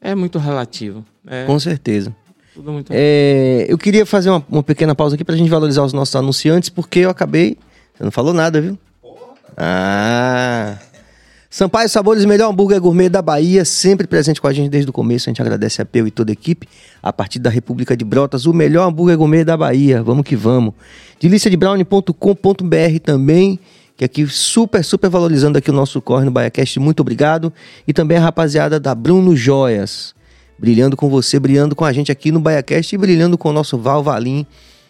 é 0.00 0.14
muito 0.14 0.38
relativo. 0.38 1.04
É 1.26 1.44
Com 1.44 1.58
certeza. 1.58 2.14
tudo 2.54 2.72
muito 2.72 2.90
É, 2.94 3.66
eu 3.68 3.76
queria 3.76 4.06
fazer 4.06 4.30
uma, 4.30 4.44
uma 4.48 4.62
pequena 4.62 4.94
pausa 4.94 5.14
aqui 5.14 5.24
pra 5.24 5.36
gente 5.36 5.50
valorizar 5.50 5.82
os 5.82 5.92
nossos 5.92 6.14
anunciantes, 6.16 6.68
porque 6.70 7.00
eu 7.00 7.10
acabei. 7.10 7.56
Você 7.94 8.04
não 8.04 8.10
falou 8.10 8.32
nada, 8.32 8.60
viu? 8.60 8.78
Ah. 9.56 10.78
Sampaio 11.50 11.88
Sabores, 11.88 12.24
melhor 12.26 12.50
hambúrguer 12.50 12.78
gourmet 12.78 13.08
da 13.08 13.22
Bahia, 13.22 13.64
sempre 13.64 14.06
presente 14.06 14.38
com 14.38 14.46
a 14.46 14.52
gente 14.52 14.68
desde 14.68 14.90
o 14.90 14.92
começo. 14.92 15.28
A 15.28 15.30
gente 15.30 15.40
agradece 15.40 15.80
a 15.80 15.84
Peu 15.84 16.06
e 16.06 16.10
toda 16.10 16.30
a 16.30 16.34
equipe. 16.34 16.68
A 17.02 17.10
partir 17.10 17.38
da 17.38 17.48
República 17.48 17.96
de 17.96 18.04
Brotas, 18.04 18.44
o 18.44 18.52
melhor 18.52 18.86
hambúrguer 18.86 19.16
gourmet 19.16 19.44
da 19.44 19.56
Bahia. 19.56 20.02
Vamos 20.02 20.24
que 20.24 20.36
vamos. 20.36 20.74
Deliciadebrownie.com.br 21.18 22.98
também, 23.02 23.58
que 23.98 24.04
aqui 24.04 24.24
super, 24.28 24.84
super 24.84 25.10
valorizando 25.10 25.58
aqui 25.58 25.70
o 25.70 25.74
nosso 25.74 26.00
corre 26.00 26.24
no 26.24 26.30
BaiaCast. 26.30 26.78
Muito 26.78 27.00
obrigado. 27.00 27.52
E 27.86 27.92
também 27.92 28.16
a 28.16 28.20
rapaziada 28.20 28.78
da 28.78 28.94
Bruno 28.94 29.34
Joias, 29.34 30.14
brilhando 30.56 30.96
com 30.96 31.08
você, 31.08 31.40
brilhando 31.40 31.74
com 31.74 31.84
a 31.84 31.92
gente 31.92 32.12
aqui 32.12 32.30
no 32.30 32.38
BaiaCast 32.38 32.94
e 32.94 32.98
brilhando 32.98 33.36
com 33.36 33.48
o 33.48 33.52
nosso 33.52 33.76
Val 33.76 34.00
Valim, 34.00 34.46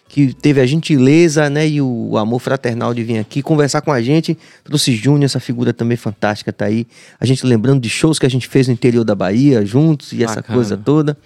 que 0.07 0.31
teve 0.31 0.61
a 0.61 0.65
gentileza 0.65 1.49
né, 1.49 1.67
e 1.67 1.81
o 1.81 2.17
amor 2.19 2.39
fraternal 2.39 2.93
de 2.93 3.03
vir 3.03 3.17
aqui 3.17 3.41
conversar 3.41 3.81
com 3.81 3.91
a 3.91 3.99
gente. 3.99 4.37
Trouxe 4.63 4.93
Júnior, 4.95 5.25
essa 5.25 5.39
figura 5.39 5.73
também 5.73 5.97
fantástica, 5.97 6.53
tá 6.53 6.65
aí. 6.65 6.85
A 7.19 7.25
gente 7.25 7.43
lembrando 7.47 7.81
de 7.81 7.89
shows 7.89 8.19
que 8.19 8.27
a 8.27 8.29
gente 8.29 8.47
fez 8.47 8.67
no 8.67 8.73
interior 8.73 9.03
da 9.03 9.15
Bahia, 9.15 9.65
juntos, 9.65 10.13
e 10.13 10.23
essa 10.23 10.35
Bacana. 10.35 10.55
coisa 10.55 10.77
toda. 10.77 11.17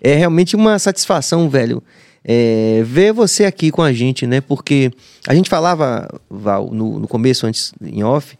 É 0.00 0.14
realmente 0.14 0.56
uma 0.56 0.78
satisfação, 0.78 1.50
velho, 1.50 1.82
é, 2.24 2.82
ver 2.84 3.12
você 3.12 3.44
aqui 3.44 3.70
com 3.70 3.82
a 3.82 3.92
gente, 3.92 4.26
né? 4.26 4.40
Porque 4.40 4.90
a 5.26 5.34
gente 5.34 5.48
falava, 5.48 6.08
Val, 6.28 6.70
no, 6.70 6.98
no 7.00 7.08
começo, 7.08 7.46
antes, 7.46 7.72
em 7.82 8.02
off, 8.02 8.38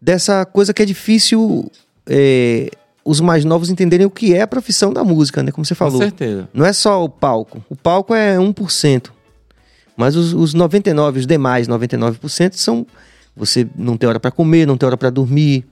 dessa 0.00 0.44
coisa 0.44 0.74
que 0.74 0.82
é 0.82 0.86
difícil 0.86 1.70
é, 2.06 2.70
os 3.04 3.20
mais 3.20 3.44
novos 3.44 3.70
entenderem 3.70 4.06
o 4.06 4.10
que 4.10 4.34
é 4.34 4.42
a 4.42 4.46
profissão 4.46 4.92
da 4.92 5.04
música, 5.04 5.42
né? 5.42 5.50
Como 5.52 5.64
você 5.64 5.74
Com 5.74 5.78
falou. 5.78 5.98
certeza. 5.98 6.48
Não 6.52 6.64
é 6.64 6.72
só 6.72 7.04
o 7.04 7.08
palco. 7.08 7.64
O 7.68 7.76
palco 7.76 8.14
é 8.14 8.36
1%. 8.36 9.10
Mas 9.96 10.16
os, 10.16 10.32
os 10.32 10.54
99%, 10.54 11.16
os 11.16 11.26
demais 11.26 11.68
99% 11.68 12.54
são. 12.54 12.86
Você 13.36 13.66
não 13.76 13.96
tem 13.96 14.08
hora 14.08 14.18
para 14.18 14.30
comer, 14.30 14.66
não 14.66 14.76
tem 14.76 14.86
hora 14.86 14.96
para 14.96 15.10
dormir. 15.10 15.64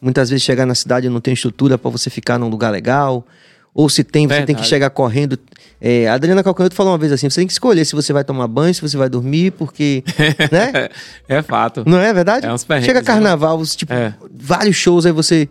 Muitas 0.00 0.30
vezes 0.30 0.44
chegar 0.44 0.66
na 0.66 0.74
cidade 0.74 1.08
não 1.08 1.20
tem 1.20 1.34
estrutura 1.34 1.76
para 1.78 1.90
você 1.90 2.10
ficar 2.10 2.38
num 2.38 2.48
lugar 2.48 2.70
legal. 2.70 3.24
Ou 3.74 3.88
se 3.88 4.02
tem, 4.02 4.26
você 4.26 4.34
tem 4.36 4.46
que 4.46 4.52
Verdade. 4.52 4.68
chegar 4.68 4.90
correndo. 4.90 5.38
É, 5.80 6.08
a 6.08 6.14
Adriana 6.14 6.42
Calcanhoto 6.42 6.74
falou 6.74 6.92
uma 6.92 6.98
vez 6.98 7.12
assim: 7.12 7.30
você 7.30 7.40
tem 7.40 7.46
que 7.46 7.52
escolher 7.52 7.84
se 7.84 7.94
você 7.94 8.12
vai 8.12 8.24
tomar 8.24 8.48
banho, 8.48 8.74
se 8.74 8.80
você 8.82 8.96
vai 8.96 9.08
dormir, 9.08 9.52
porque. 9.52 10.02
né? 10.50 10.88
É 11.28 11.40
fato. 11.42 11.84
Não 11.86 11.98
é 11.98 12.12
verdade? 12.12 12.46
É 12.46 12.52
uns 12.52 12.66
Chega 12.82 12.94
né? 13.00 13.02
carnaval, 13.02 13.58
você, 13.58 13.76
tipo, 13.76 13.92
É. 13.92 14.14
vários 14.34 14.74
shows, 14.76 15.06
aí 15.06 15.12
você. 15.12 15.48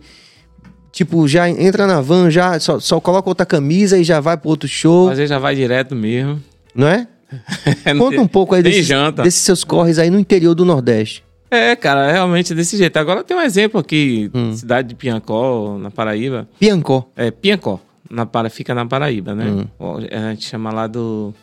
Tipo, 0.92 1.28
já 1.28 1.48
entra 1.48 1.86
na 1.86 2.00
van, 2.00 2.30
já 2.30 2.58
só, 2.58 2.80
só 2.80 2.98
coloca 3.00 3.28
outra 3.28 3.46
camisa 3.46 3.96
e 3.98 4.04
já 4.04 4.20
vai 4.20 4.36
pro 4.36 4.48
outro 4.48 4.68
show, 4.68 5.08
Às 5.10 5.18
vezes 5.18 5.30
já 5.30 5.38
vai 5.38 5.54
direto 5.54 5.94
mesmo. 5.94 6.42
não 6.74 6.88
é? 6.88 7.06
Não 7.94 7.98
Conta 8.06 8.20
um 8.22 8.26
pouco 8.26 8.54
aí 8.54 8.62
desses, 8.62 8.88
desses 9.22 9.42
seus 9.42 9.62
corres 9.62 9.98
aí 9.98 10.08
no 10.08 10.18
interior 10.18 10.54
do 10.54 10.64
Nordeste. 10.64 11.22
É, 11.50 11.76
cara, 11.76 12.08
é 12.08 12.12
realmente 12.12 12.54
desse 12.54 12.76
jeito. 12.78 12.96
Agora 12.96 13.22
tem 13.22 13.36
um 13.36 13.40
exemplo 13.42 13.78
aqui, 13.78 14.30
Hum. 14.34 14.54
cidade 14.56 14.88
de 14.88 14.94
Piancó, 14.94 15.76
na 15.78 15.90
Paraíba. 15.90 16.48
Piancó. 16.58 17.06
É, 17.14 17.30
Piancó, 17.30 17.80
na, 18.10 18.26
Para- 18.26 18.50
fica 18.50 18.74
na 18.74 18.86
Paraíba, 18.86 19.34
né? 19.34 19.50
Hum. 19.50 19.66
Ó, 19.78 19.98
A 19.98 20.30
gente 20.30 20.46
chama 20.46 20.70
lá 20.72 20.86
do... 20.86 21.34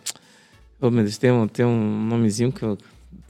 Oh, 0.82 0.89
meu 0.91 1.03
Deus, 1.03 1.18
tem 1.18 1.32
um, 1.32 1.47
tem 1.47 1.66
um 1.66 2.05
nomezinho 2.07 2.51
que 2.51 2.63
eu 2.63 2.78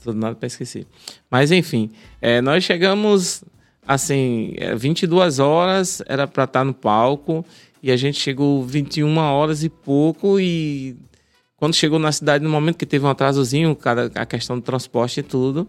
tô 0.02 0.12
nada 0.12 0.34
pra 0.34 0.46
esquecer. 0.46 0.86
Mas, 1.30 1.50
enfim, 1.52 1.90
é, 2.20 2.40
nós 2.40 2.64
chegamos, 2.64 3.42
assim, 3.86 4.54
é, 4.58 4.74
22 4.74 5.38
horas, 5.38 6.02
era 6.06 6.26
pra 6.26 6.44
estar 6.44 6.64
no 6.64 6.74
palco, 6.74 7.44
e 7.82 7.90
a 7.90 7.96
gente 7.96 8.18
chegou 8.20 8.64
21 8.64 9.16
horas 9.18 9.62
e 9.62 9.68
pouco, 9.68 10.40
e 10.40 10.96
quando 11.56 11.74
chegou 11.74 11.98
na 11.98 12.10
cidade, 12.12 12.42
no 12.44 12.50
momento 12.50 12.76
que 12.76 12.84
teve 12.86 13.04
um 13.06 13.08
atrasozinho, 13.08 13.74
cada, 13.76 14.10
a 14.14 14.26
questão 14.26 14.56
do 14.56 14.62
transporte 14.62 15.20
e 15.20 15.22
tudo, 15.22 15.66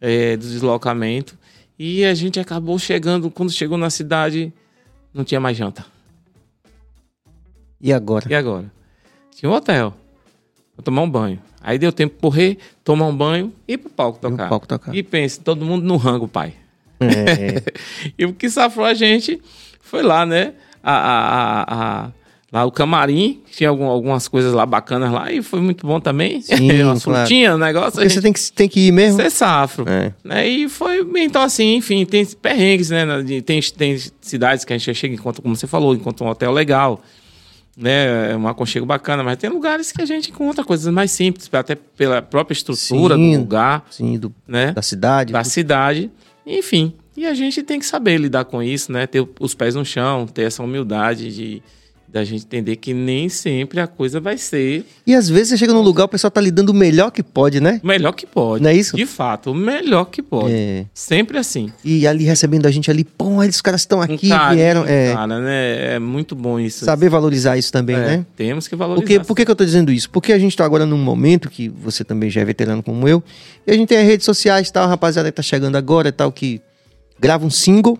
é, 0.00 0.36
do 0.36 0.46
deslocamento, 0.46 1.36
e 1.78 2.04
a 2.04 2.14
gente 2.14 2.38
acabou 2.38 2.78
chegando, 2.78 3.30
quando 3.30 3.50
chegou 3.50 3.78
na 3.78 3.88
cidade, 3.90 4.52
não 5.12 5.24
tinha 5.24 5.40
mais 5.40 5.56
janta. 5.56 5.84
E 7.80 7.92
agora? 7.92 8.24
E 8.28 8.34
agora? 8.34 8.70
Tinha 9.34 9.50
um 9.50 9.54
hotel. 9.54 9.94
Vou 10.76 10.82
tomar 10.82 11.02
um 11.02 11.10
banho. 11.10 11.40
Aí 11.60 11.78
deu 11.78 11.92
tempo 11.92 12.14
de 12.14 12.20
correr, 12.20 12.58
tomar 12.84 13.06
um 13.06 13.16
banho 13.16 13.52
e 13.66 13.74
ir 13.74 13.78
pro 13.78 13.90
palco 13.90 14.18
E 14.22 14.26
o 14.26 14.30
tocar. 14.30 14.48
palco 14.48 14.66
tocar. 14.66 14.94
E 14.94 15.02
pense, 15.02 15.40
todo 15.40 15.64
mundo 15.64 15.84
no 15.84 15.96
rango, 15.96 16.26
pai. 16.28 16.54
É, 17.00 17.62
E 18.18 18.24
o 18.24 18.32
que 18.32 18.48
safrou 18.48 18.84
a 18.86 18.94
gente 18.94 19.40
foi 19.80 20.02
lá, 20.02 20.24
né? 20.26 20.54
A, 20.82 20.92
a- 20.92 21.64
a- 22.06 22.10
lá 22.50 22.64
o 22.64 22.70
camarim, 22.72 23.42
tinha 23.50 23.68
algum- 23.68 23.84
algumas 23.86 24.26
coisas 24.26 24.52
lá 24.52 24.64
bacanas 24.64 25.12
lá 25.12 25.30
e 25.30 25.42
foi 25.42 25.60
muito 25.60 25.86
bom 25.86 26.00
também. 26.00 26.40
Sim, 26.40 26.70
Uma 26.82 26.98
claro. 26.98 27.00
frutinha, 27.00 27.54
um 27.54 27.58
negócio. 27.58 27.92
porque 27.92 28.06
a 28.06 28.08
você 28.10 28.14
gente- 28.14 28.22
tem 28.22 28.32
que, 28.32 28.52
tem 28.52 28.68
que 28.68 28.80
ir 28.88 28.92
mesmo. 28.92 29.20
Ser 29.20 29.30
safro. 29.30 29.84
É. 29.88 30.12
Né? 30.24 30.48
E 30.48 30.68
foi, 30.68 31.06
então 31.18 31.42
assim, 31.42 31.74
enfim, 31.76 32.06
tem 32.06 32.24
perrengues, 32.26 32.90
né? 32.90 33.04
Tem, 33.44 33.60
tem 33.60 33.96
cidades 34.20 34.64
que 34.64 34.72
a 34.72 34.78
gente 34.78 34.94
chega 34.94 35.14
e 35.14 35.18
encontra, 35.18 35.42
como 35.42 35.54
você 35.56 35.66
falou, 35.66 35.94
encontra 35.94 36.24
um 36.24 36.30
hotel 36.30 36.52
legal, 36.52 37.00
né? 37.78 38.32
É 38.32 38.36
um 38.36 38.48
aconchego 38.48 38.84
bacana, 38.84 39.22
mas 39.22 39.36
tem 39.38 39.48
lugares 39.48 39.92
que 39.92 40.02
a 40.02 40.06
gente 40.06 40.30
encontra 40.30 40.64
coisas 40.64 40.92
mais 40.92 41.10
simples, 41.12 41.48
até 41.52 41.74
pela 41.76 42.20
própria 42.20 42.52
estrutura 42.52 43.14
Sim. 43.14 43.32
do 43.32 43.38
lugar, 43.38 43.86
Sim, 43.90 44.18
do- 44.18 44.34
né? 44.46 44.72
da 44.72 44.82
cidade. 44.82 45.32
Da 45.32 45.44
cidade, 45.44 46.10
enfim. 46.44 46.92
E 47.16 47.24
a 47.26 47.34
gente 47.34 47.62
tem 47.62 47.78
que 47.78 47.86
saber 47.86 48.16
lidar 48.18 48.44
com 48.44 48.62
isso, 48.62 48.92
né? 48.92 49.06
Ter 49.06 49.26
os 49.40 49.54
pés 49.54 49.74
no 49.74 49.84
chão, 49.84 50.26
ter 50.26 50.42
essa 50.42 50.62
humildade 50.62 51.34
de 51.34 51.62
da 52.10 52.24
gente 52.24 52.44
entender 52.44 52.76
que 52.76 52.94
nem 52.94 53.28
sempre 53.28 53.80
a 53.80 53.86
coisa 53.86 54.18
vai 54.18 54.38
ser 54.38 54.86
E 55.06 55.14
às 55.14 55.28
vezes 55.28 55.48
você 55.48 55.56
chega 55.58 55.72
num 55.74 55.82
lugar, 55.82 56.04
o 56.04 56.08
pessoal 56.08 56.30
tá 56.30 56.40
lidando 56.40 56.70
o 56.70 56.74
melhor 56.74 57.10
que 57.10 57.22
pode, 57.22 57.60
né? 57.60 57.80
melhor 57.84 58.12
que 58.12 58.26
pode. 58.26 58.62
Não 58.62 58.70
é 58.70 58.74
isso? 58.74 58.96
De 58.96 59.04
fato, 59.04 59.50
o 59.50 59.54
melhor 59.54 60.06
que 60.06 60.22
pode. 60.22 60.52
É. 60.54 60.86
Sempre 60.94 61.36
assim. 61.38 61.70
E 61.84 62.06
ali 62.06 62.24
recebendo 62.24 62.66
a 62.66 62.70
gente 62.70 62.90
ali, 62.90 63.04
pô, 63.04 63.26
olha, 63.36 63.50
os 63.50 63.60
caras 63.60 63.82
estão 63.82 63.98
Um 63.98 64.02
aqui, 64.02 64.28
carinho, 64.28 64.56
vieram. 64.56 64.84
É, 64.86 65.12
Cara, 65.12 65.38
né? 65.38 65.94
É 65.94 65.98
muito 65.98 66.34
bom 66.34 66.58
isso. 66.58 66.84
saber 66.84 67.10
valorizar 67.10 67.56
isso 67.58 67.70
também, 67.70 67.96
É, 67.96 68.00
né? 68.00 68.26
Temos 68.36 68.66
que 68.66 68.74
valorizar. 68.74 69.02
Porque, 69.02 69.20
por 69.20 69.34
que, 69.36 69.44
que 69.44 69.50
eu 69.50 69.56
tô 69.56 69.64
dizendo 69.64 69.92
isso? 69.92 70.08
Porque 70.08 70.32
a 70.32 70.38
gente 70.38 70.56
tá 70.56 70.64
agora 70.64 70.86
num 70.86 70.98
momento 70.98 71.50
que 71.50 71.68
você 71.68 72.04
também 72.04 72.30
já 72.30 72.40
é 72.40 72.44
veterano 72.44 72.82
como 72.82 73.06
eu, 73.06 73.22
e 73.66 73.70
a 73.70 73.74
gente 73.74 73.88
tem 73.88 73.98
as 73.98 74.04
redes 74.04 74.24
sociais 74.24 74.70
tal, 74.70 74.84
a 74.84 74.86
rapaziada 74.86 75.30
que 75.30 75.36
tá 75.36 75.42
chegando 75.42 75.76
agora 75.76 76.08
e 76.08 76.12
tal, 76.12 76.32
que 76.32 76.60
grava 77.20 77.44
um 77.44 77.50
single, 77.50 77.98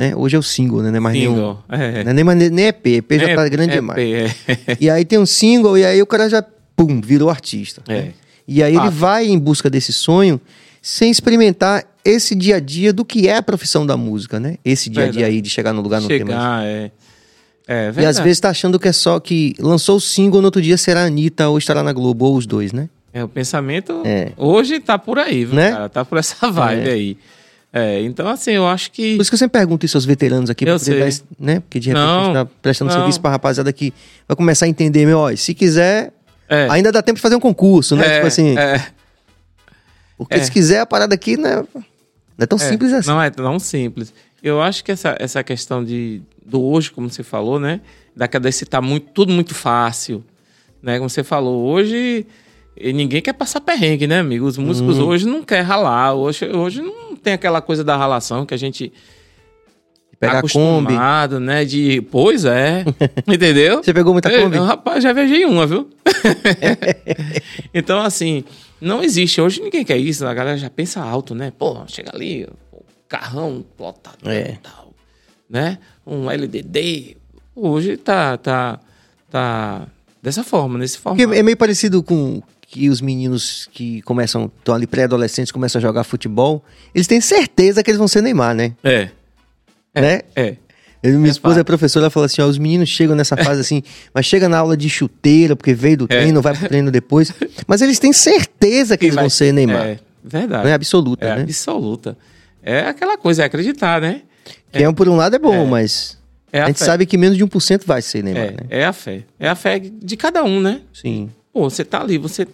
né? 0.00 0.16
Hoje 0.16 0.34
é 0.34 0.38
o 0.38 0.42
single, 0.42 0.82
né? 0.82 0.90
Não 0.90 0.96
é 0.96 1.00
mais 1.00 1.14
nenhum. 1.16 1.34
Single. 1.34 1.64
É. 1.68 2.02
Não 2.04 2.10
é 2.10 2.14
nem, 2.14 2.24
mais- 2.24 2.50
nem 2.50 2.66
EP, 2.68 2.86
EP 2.96 3.18
já 3.18 3.28
É, 3.28 3.34
tá 3.36 3.46
grande 3.48 3.72
é, 3.72 3.74
demais. 3.76 3.98
é. 3.98 4.76
E 4.80 4.88
aí 4.88 5.04
tem 5.04 5.18
um 5.18 5.26
single, 5.26 5.76
e 5.76 5.84
aí 5.84 6.00
o 6.00 6.06
cara 6.06 6.28
já, 6.30 6.42
pum, 6.74 7.00
virou 7.00 7.28
artista. 7.28 7.82
É. 7.86 7.94
né? 8.02 8.12
E 8.48 8.62
aí 8.62 8.72
ele 8.72 8.80
Fato. 8.80 8.90
vai 8.92 9.26
em 9.26 9.38
busca 9.38 9.68
desse 9.70 9.92
sonho 9.92 10.40
sem 10.82 11.10
experimentar 11.10 11.84
esse 12.04 12.34
dia 12.34 12.56
a 12.56 12.60
dia 12.60 12.92
do 12.92 13.04
que 13.04 13.28
é 13.28 13.36
a 13.36 13.42
profissão 13.42 13.84
da 13.86 13.96
música, 13.96 14.40
né? 14.40 14.56
Esse 14.64 14.88
dia 14.90 15.04
a 15.04 15.08
dia 15.08 15.26
aí 15.26 15.40
de 15.42 15.50
chegar 15.50 15.72
no 15.74 15.82
lugar 15.82 16.00
não 16.00 16.08
tem 16.08 16.24
mais. 16.24 16.30
Chegar, 16.30 16.64
é. 16.66 16.90
É, 17.68 17.92
E 17.98 18.04
às 18.06 18.18
vezes 18.18 18.40
tá 18.40 18.48
achando 18.48 18.80
que 18.80 18.88
é 18.88 18.92
só 18.92 19.20
que 19.20 19.54
lançou 19.60 19.96
o 19.98 20.00
single, 20.00 20.40
no 20.40 20.46
outro 20.48 20.60
dia 20.60 20.76
será 20.76 21.02
a 21.02 21.04
Anitta 21.04 21.48
ou 21.48 21.58
estará 21.58 21.82
na 21.84 21.92
Globo, 21.92 22.24
ou 22.24 22.36
os 22.36 22.44
dois, 22.46 22.72
né? 22.72 22.88
É, 23.12 23.22
o 23.22 23.28
pensamento 23.28 24.02
É. 24.04 24.32
hoje 24.36 24.80
tá 24.80 24.98
por 24.98 25.18
aí, 25.18 25.44
viu, 25.44 25.54
Né? 25.54 25.70
cara? 25.72 25.88
Tá 25.88 26.04
por 26.04 26.18
essa 26.18 26.50
vibe 26.50 26.88
É. 26.88 26.92
aí. 26.92 27.16
É, 27.72 28.02
então, 28.02 28.28
assim, 28.28 28.50
eu 28.50 28.66
acho 28.66 28.90
que. 28.90 29.14
Por 29.16 29.22
isso 29.22 29.30
que 29.30 29.34
eu 29.34 29.38
sempre 29.38 29.58
pergunto 29.60 29.86
isso 29.86 29.96
aos 29.96 30.04
veteranos 30.04 30.50
aqui, 30.50 30.64
Eu 30.64 30.76
pra 30.76 30.84
poder 30.84 30.98
dar 31.12 31.22
né? 31.38 31.60
Porque 31.60 31.78
de 31.78 31.88
repente 31.88 32.02
Não, 32.04 32.20
a 32.20 32.24
gente 32.24 32.34
tá 32.34 32.46
prestando 32.60 32.90
não. 32.90 32.98
serviço 32.98 33.20
pra 33.20 33.30
rapaziada 33.30 33.72
que 33.72 33.94
vai 34.26 34.36
começar 34.36 34.66
a 34.66 34.68
entender, 34.68 35.06
meu, 35.06 35.18
ó, 35.18 35.36
se 35.36 35.54
quiser, 35.54 36.12
É, 36.48 36.66
ainda 36.68 36.90
dá 36.90 37.00
tempo 37.00 37.16
de 37.16 37.22
fazer 37.22 37.36
um 37.36 37.40
concurso, 37.40 37.94
né? 37.94 38.06
é, 38.06 38.14
tipo 38.16 38.26
assim, 38.26 38.58
é, 38.58 38.84
porque 40.18 40.34
é. 40.34 40.42
se 40.42 40.50
quiser 40.50 40.80
a 40.80 40.86
parada 40.86 41.14
aqui, 41.14 41.36
né, 41.36 41.64
não 41.74 42.44
é 42.44 42.46
tão 42.46 42.58
é. 42.58 42.60
simples 42.60 42.92
assim. 42.92 43.08
Não 43.08 43.22
é 43.22 43.30
tão 43.30 43.58
simples. 43.58 44.12
Eu 44.42 44.60
acho 44.60 44.82
que 44.82 44.90
essa, 44.90 45.16
essa 45.20 45.42
questão 45.44 45.84
de, 45.84 46.22
do 46.44 46.62
hoje, 46.62 46.90
como 46.90 47.08
você 47.08 47.22
falou, 47.22 47.60
né? 47.60 47.80
Daquela 48.16 48.42
desse 48.42 48.64
tá 48.66 48.80
muito, 48.80 49.08
tudo 49.12 49.32
muito 49.32 49.54
fácil. 49.54 50.24
Né? 50.82 50.96
Como 50.96 51.08
você 51.08 51.22
falou, 51.22 51.66
hoje 51.66 52.26
ninguém 52.76 53.20
quer 53.20 53.34
passar 53.34 53.60
perrengue, 53.60 54.06
né, 54.06 54.18
amigo? 54.18 54.46
Os 54.46 54.56
músicos 54.56 54.98
Hum. 54.98 55.06
hoje 55.06 55.26
não 55.26 55.42
querem 55.42 55.64
ralar. 55.64 56.14
Hoje, 56.14 56.46
hoje 56.46 56.80
não 56.80 57.09
tem 57.22 57.32
aquela 57.32 57.60
coisa 57.60 57.82
da 57.84 57.96
ralação 57.96 58.44
que 58.46 58.54
a 58.54 58.56
gente 58.56 58.92
Pegar 60.18 60.42
tá 60.42 60.48
Kombi. 60.48 60.86
acostumado, 60.92 61.40
né? 61.40 61.64
De, 61.64 62.02
pois 62.10 62.44
é, 62.44 62.84
entendeu? 63.26 63.82
Você 63.82 63.94
pegou 63.94 64.12
muita 64.12 64.30
Ei, 64.30 64.42
Kombi? 64.42 64.58
rapaz, 64.58 65.02
já 65.02 65.12
viajei 65.14 65.44
uma, 65.46 65.66
viu? 65.66 65.88
então, 67.72 68.00
assim, 68.02 68.44
não 68.80 69.02
existe. 69.02 69.40
Hoje 69.40 69.62
ninguém 69.62 69.84
quer 69.84 69.96
isso. 69.96 70.26
A 70.26 70.34
galera 70.34 70.58
já 70.58 70.68
pensa 70.70 71.00
alto, 71.00 71.34
né? 71.34 71.52
Pô, 71.56 71.82
chega 71.86 72.10
ali, 72.14 72.46
o 72.72 72.82
carrão 73.08 73.64
lotado 73.78 74.28
É. 74.28 74.58
tal, 74.62 74.92
né? 75.48 75.78
Um 76.06 76.30
LDD. 76.30 77.16
Hoje 77.54 77.96
tá, 77.96 78.36
tá, 78.36 78.78
tá 79.30 79.86
dessa 80.22 80.44
forma, 80.44 80.78
nesse 80.78 80.98
formato. 80.98 81.32
é 81.32 81.42
meio 81.42 81.56
parecido 81.56 82.02
com 82.02 82.42
que 82.72 82.88
os 82.88 83.00
meninos 83.00 83.68
que 83.72 84.00
começam, 84.02 84.50
estão 84.58 84.72
ali 84.74 84.86
pré-adolescentes, 84.86 85.50
começam 85.50 85.80
a 85.80 85.82
jogar 85.82 86.04
futebol, 86.04 86.64
eles 86.94 87.08
têm 87.08 87.20
certeza 87.20 87.82
que 87.82 87.90
eles 87.90 87.98
vão 87.98 88.06
ser 88.06 88.22
Neymar, 88.22 88.54
né? 88.54 88.72
É, 88.84 89.08
né? 89.94 90.20
é. 90.36 90.56
Eu- 91.02 91.18
minha 91.18 91.30
É 91.30 91.32
esposa 91.32 91.54
fato. 91.56 91.60
é 91.62 91.64
professora, 91.64 92.04
ela 92.04 92.10
fala 92.10 92.26
assim, 92.26 92.42
ó, 92.42 92.46
os 92.46 92.58
meninos 92.58 92.88
chegam 92.88 93.16
nessa 93.16 93.34
fase 93.56 93.60
assim, 93.60 93.82
mas 94.14 94.24
chega 94.26 94.48
na 94.48 94.58
aula 94.58 94.76
de 94.76 94.88
chuteira, 94.88 95.56
porque 95.56 95.74
veio 95.74 95.96
do 95.96 96.04
É. 96.04 96.08
treino, 96.20 96.40
vai 96.40 96.54
pro 96.56 96.68
treino 96.68 96.90
depois, 96.92 97.32
mas 97.66 97.82
eles 97.82 97.98
têm 97.98 98.12
certeza 98.12 98.96
que 98.96 99.06
eles 99.06 99.14
vai- 99.16 99.24
vão 99.24 99.30
ser 99.30 99.52
Neymar. 99.52 99.86
É, 99.86 99.98
verdade. 100.22 100.62
Não 100.64 100.70
é 100.70 100.74
absoluta, 100.74 101.26
É 101.26 101.36
né? 101.36 101.42
absoluta. 101.42 102.16
É 102.62 102.80
aquela 102.82 103.16
coisa, 103.18 103.42
é 103.42 103.46
acreditar, 103.46 104.00
né? 104.00 104.22
Que 104.70 104.84
é, 104.84 104.92
por 104.92 105.08
um 105.08 105.16
lado 105.16 105.34
é 105.34 105.38
bom, 105.40 105.54
É. 105.54 105.66
mas 105.66 106.18
É 106.52 106.60
a, 106.60 106.64
a 106.64 106.66
gente 106.68 106.78
fé. 106.78 106.84
sabe 106.84 107.04
que 107.06 107.16
menos 107.18 107.36
de 107.36 107.42
1% 107.44 107.84
vai 107.86 108.00
ser 108.02 108.22
Neymar, 108.22 108.42
É, 108.44 108.50
né? 108.52 108.56
é 108.68 108.84
a 108.84 108.92
fé. 108.92 109.24
É 109.40 109.48
a 109.48 109.54
fé 109.56 109.78
de 109.80 110.16
cada 110.16 110.44
um, 110.44 110.60
né? 110.60 110.82
Sim. 110.92 111.30
Pô, 111.52 111.68
você 111.68 111.84
tá 111.84 112.00
ali, 112.00 112.16
você 112.18 112.46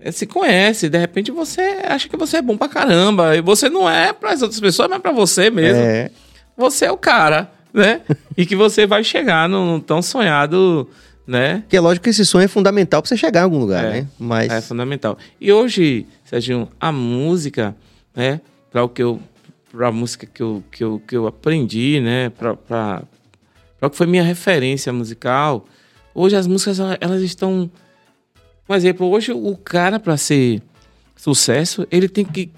eh, 0.00 0.12
se 0.12 0.26
conhece, 0.26 0.88
de 0.88 0.98
repente 0.98 1.30
você 1.30 1.60
acha 1.84 2.08
que 2.08 2.16
você 2.16 2.38
é 2.38 2.42
bom 2.42 2.56
pra 2.56 2.68
caramba. 2.68 3.36
E 3.36 3.40
você 3.40 3.68
não 3.68 3.88
é 3.88 4.12
pras 4.12 4.42
outras 4.42 4.60
pessoas, 4.60 4.88
mas 4.88 5.00
pra 5.00 5.12
você 5.12 5.50
mesmo. 5.50 5.82
É. 5.82 6.10
Você 6.56 6.84
é 6.86 6.92
o 6.92 6.96
cara, 6.96 7.50
né? 7.72 8.00
e 8.36 8.44
que 8.46 8.54
você 8.56 8.86
vai 8.86 9.02
chegar 9.04 9.48
num 9.48 9.80
tão 9.80 10.00
sonhado, 10.02 10.88
né? 11.26 11.58
Porque 11.60 11.76
é 11.76 11.80
lógico 11.80 12.04
que 12.04 12.10
esse 12.10 12.24
sonho 12.24 12.44
é 12.44 12.48
fundamental 12.48 13.02
pra 13.02 13.08
você 13.08 13.16
chegar 13.16 13.40
em 13.40 13.44
algum 13.44 13.58
lugar, 13.58 13.84
É. 13.84 13.90
né? 14.00 14.06
Mas 14.18 14.50
É 14.52 14.60
fundamental. 14.60 15.18
E 15.40 15.52
hoje, 15.52 16.06
Serginho, 16.24 16.68
a 16.80 16.90
música, 16.92 17.76
né? 18.14 18.40
Para 18.70 18.82
o 18.84 18.88
que 18.88 19.02
eu, 19.02 19.20
para 19.72 19.88
a 19.88 19.92
música 19.92 20.26
que 20.26 20.42
eu, 20.42 20.62
que 20.70 20.82
eu, 20.84 21.02
que 21.06 21.16
eu 21.16 21.26
aprendi, 21.26 22.00
né? 22.00 22.30
Para 22.30 22.54
para 22.56 23.02
o 23.86 23.90
que 23.90 23.96
foi 23.96 24.06
minha 24.06 24.22
referência 24.24 24.92
musical, 24.92 25.64
hoje 26.14 26.34
as 26.34 26.46
músicas 26.46 26.80
ela- 26.80 26.98
elas 27.00 27.22
estão. 27.22 27.70
Por 28.68 28.76
exemplo, 28.76 29.08
hoje 29.08 29.32
o 29.32 29.56
cara, 29.56 29.98
para 29.98 30.18
ser 30.18 30.62
sucesso, 31.16 31.86
ele 31.90 32.06
tem 32.06 32.22
que 32.22 32.50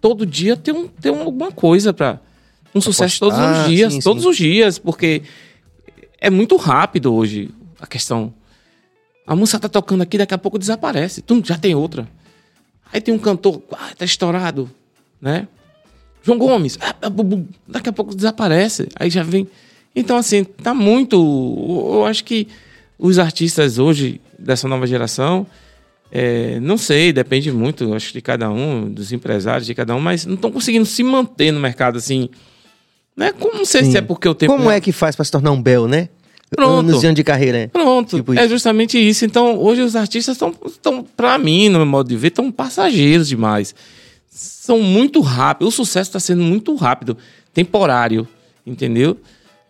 todo 0.00 0.24
dia 0.24 0.56
ter, 0.56 0.70
um, 0.72 0.86
ter 0.86 1.10
um- 1.10 1.22
alguma 1.22 1.50
coisa 1.50 1.92
para 1.92 2.20
um 2.72 2.80
sucesso 2.80 3.18
todos 3.18 3.36
postar, 3.36 3.62
os 3.62 3.68
dias, 3.68 3.92
sim, 3.94 4.00
todos 4.00 4.22
sim. 4.22 4.28
os 4.28 4.36
dias, 4.36 4.78
porque 4.78 5.22
é 6.20 6.30
muito 6.30 6.54
rápido 6.56 7.12
hoje 7.12 7.50
a 7.80 7.86
questão. 7.86 8.32
A 9.26 9.34
música 9.34 9.58
tá 9.58 9.68
tocando 9.68 10.02
aqui, 10.02 10.16
daqui 10.16 10.34
a 10.34 10.38
pouco 10.38 10.56
desaparece. 10.56 11.20
Tum, 11.20 11.42
já 11.44 11.58
tem 11.58 11.74
outra. 11.74 12.08
Aí 12.92 13.00
tem 13.00 13.12
um 13.12 13.18
cantor, 13.18 13.60
ah, 13.72 13.90
tá 13.98 14.04
estourado, 14.04 14.70
né? 15.20 15.48
João 16.22 16.38
Gomes, 16.38 16.78
ah, 16.80 16.94
ah, 17.02 17.10
bu, 17.10 17.24
bu, 17.24 17.48
daqui 17.66 17.88
a 17.88 17.92
pouco 17.92 18.14
desaparece. 18.14 18.88
Aí 18.94 19.10
já 19.10 19.24
vem. 19.24 19.48
Então, 19.96 20.16
assim, 20.16 20.44
tá 20.44 20.72
muito. 20.72 21.16
Eu 21.92 22.06
acho 22.06 22.22
que 22.24 22.46
os 22.98 23.18
artistas 23.18 23.78
hoje, 23.78 24.20
dessa 24.38 24.68
nova 24.68 24.86
geração, 24.86 25.46
é, 26.10 26.58
não 26.60 26.78
sei, 26.78 27.12
depende 27.12 27.52
muito, 27.52 27.92
acho, 27.92 28.12
de 28.12 28.20
cada 28.20 28.50
um, 28.50 28.90
dos 28.90 29.12
empresários, 29.12 29.66
de 29.66 29.74
cada 29.74 29.94
um, 29.94 30.00
mas 30.00 30.24
não 30.24 30.34
estão 30.34 30.50
conseguindo 30.50 30.86
se 30.86 31.02
manter 31.02 31.52
no 31.52 31.60
mercado 31.60 31.98
assim. 31.98 32.28
Né? 33.16 33.32
Como, 33.32 33.58
não 33.58 33.64
sei 33.64 33.84
Sim. 33.84 33.90
se 33.92 33.98
é 33.98 34.00
porque 34.00 34.28
o 34.28 34.34
tempo. 34.34 34.56
Como 34.56 34.70
é 34.70 34.80
que 34.80 34.92
faz 34.92 35.16
pra 35.16 35.24
se 35.24 35.30
tornar 35.30 35.50
um 35.50 35.60
Bel, 35.60 35.86
né? 35.88 36.08
Pronto. 36.50 36.88
Anos 36.88 37.00
de 37.00 37.06
ano 37.06 37.14
de 37.14 37.24
carreira, 37.24 37.58
né? 37.58 37.66
Pronto, 37.66 38.16
Tipo 38.16 38.32
é 38.32 38.40
isso. 38.40 38.48
justamente 38.48 38.98
isso. 38.98 39.24
Então, 39.24 39.58
hoje 39.58 39.82
os 39.82 39.94
artistas 39.94 40.36
estão, 40.36 40.54
estão 40.64 41.04
para 41.04 41.36
mim, 41.36 41.68
no 41.68 41.78
meu 41.78 41.86
modo 41.86 42.08
de 42.08 42.16
ver, 42.16 42.28
estão 42.28 42.50
passageiros 42.50 43.28
demais. 43.28 43.74
São 44.30 44.80
muito 44.80 45.20
rápidos. 45.20 45.74
O 45.74 45.76
sucesso 45.76 46.08
está 46.08 46.20
sendo 46.20 46.42
muito 46.42 46.74
rápido, 46.74 47.18
temporário, 47.52 48.26
entendeu? 48.66 49.18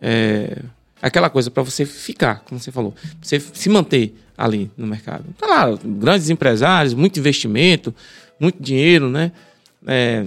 É, 0.01 0.59
aquela 1.01 1.29
coisa 1.29 1.49
para 1.49 1.63
você 1.63 1.85
ficar, 1.85 2.43
como 2.45 2.59
você 2.59 2.71
falou, 2.71 2.93
você 3.21 3.39
se 3.39 3.69
manter 3.69 4.15
ali 4.37 4.71
no 4.77 4.87
mercado. 4.87 5.25
Claro, 5.37 5.79
grandes 5.83 6.29
empresários, 6.29 6.93
muito 6.93 7.19
investimento, 7.19 7.93
muito 8.39 8.61
dinheiro, 8.61 9.09
né? 9.09 9.31
É, 9.85 10.25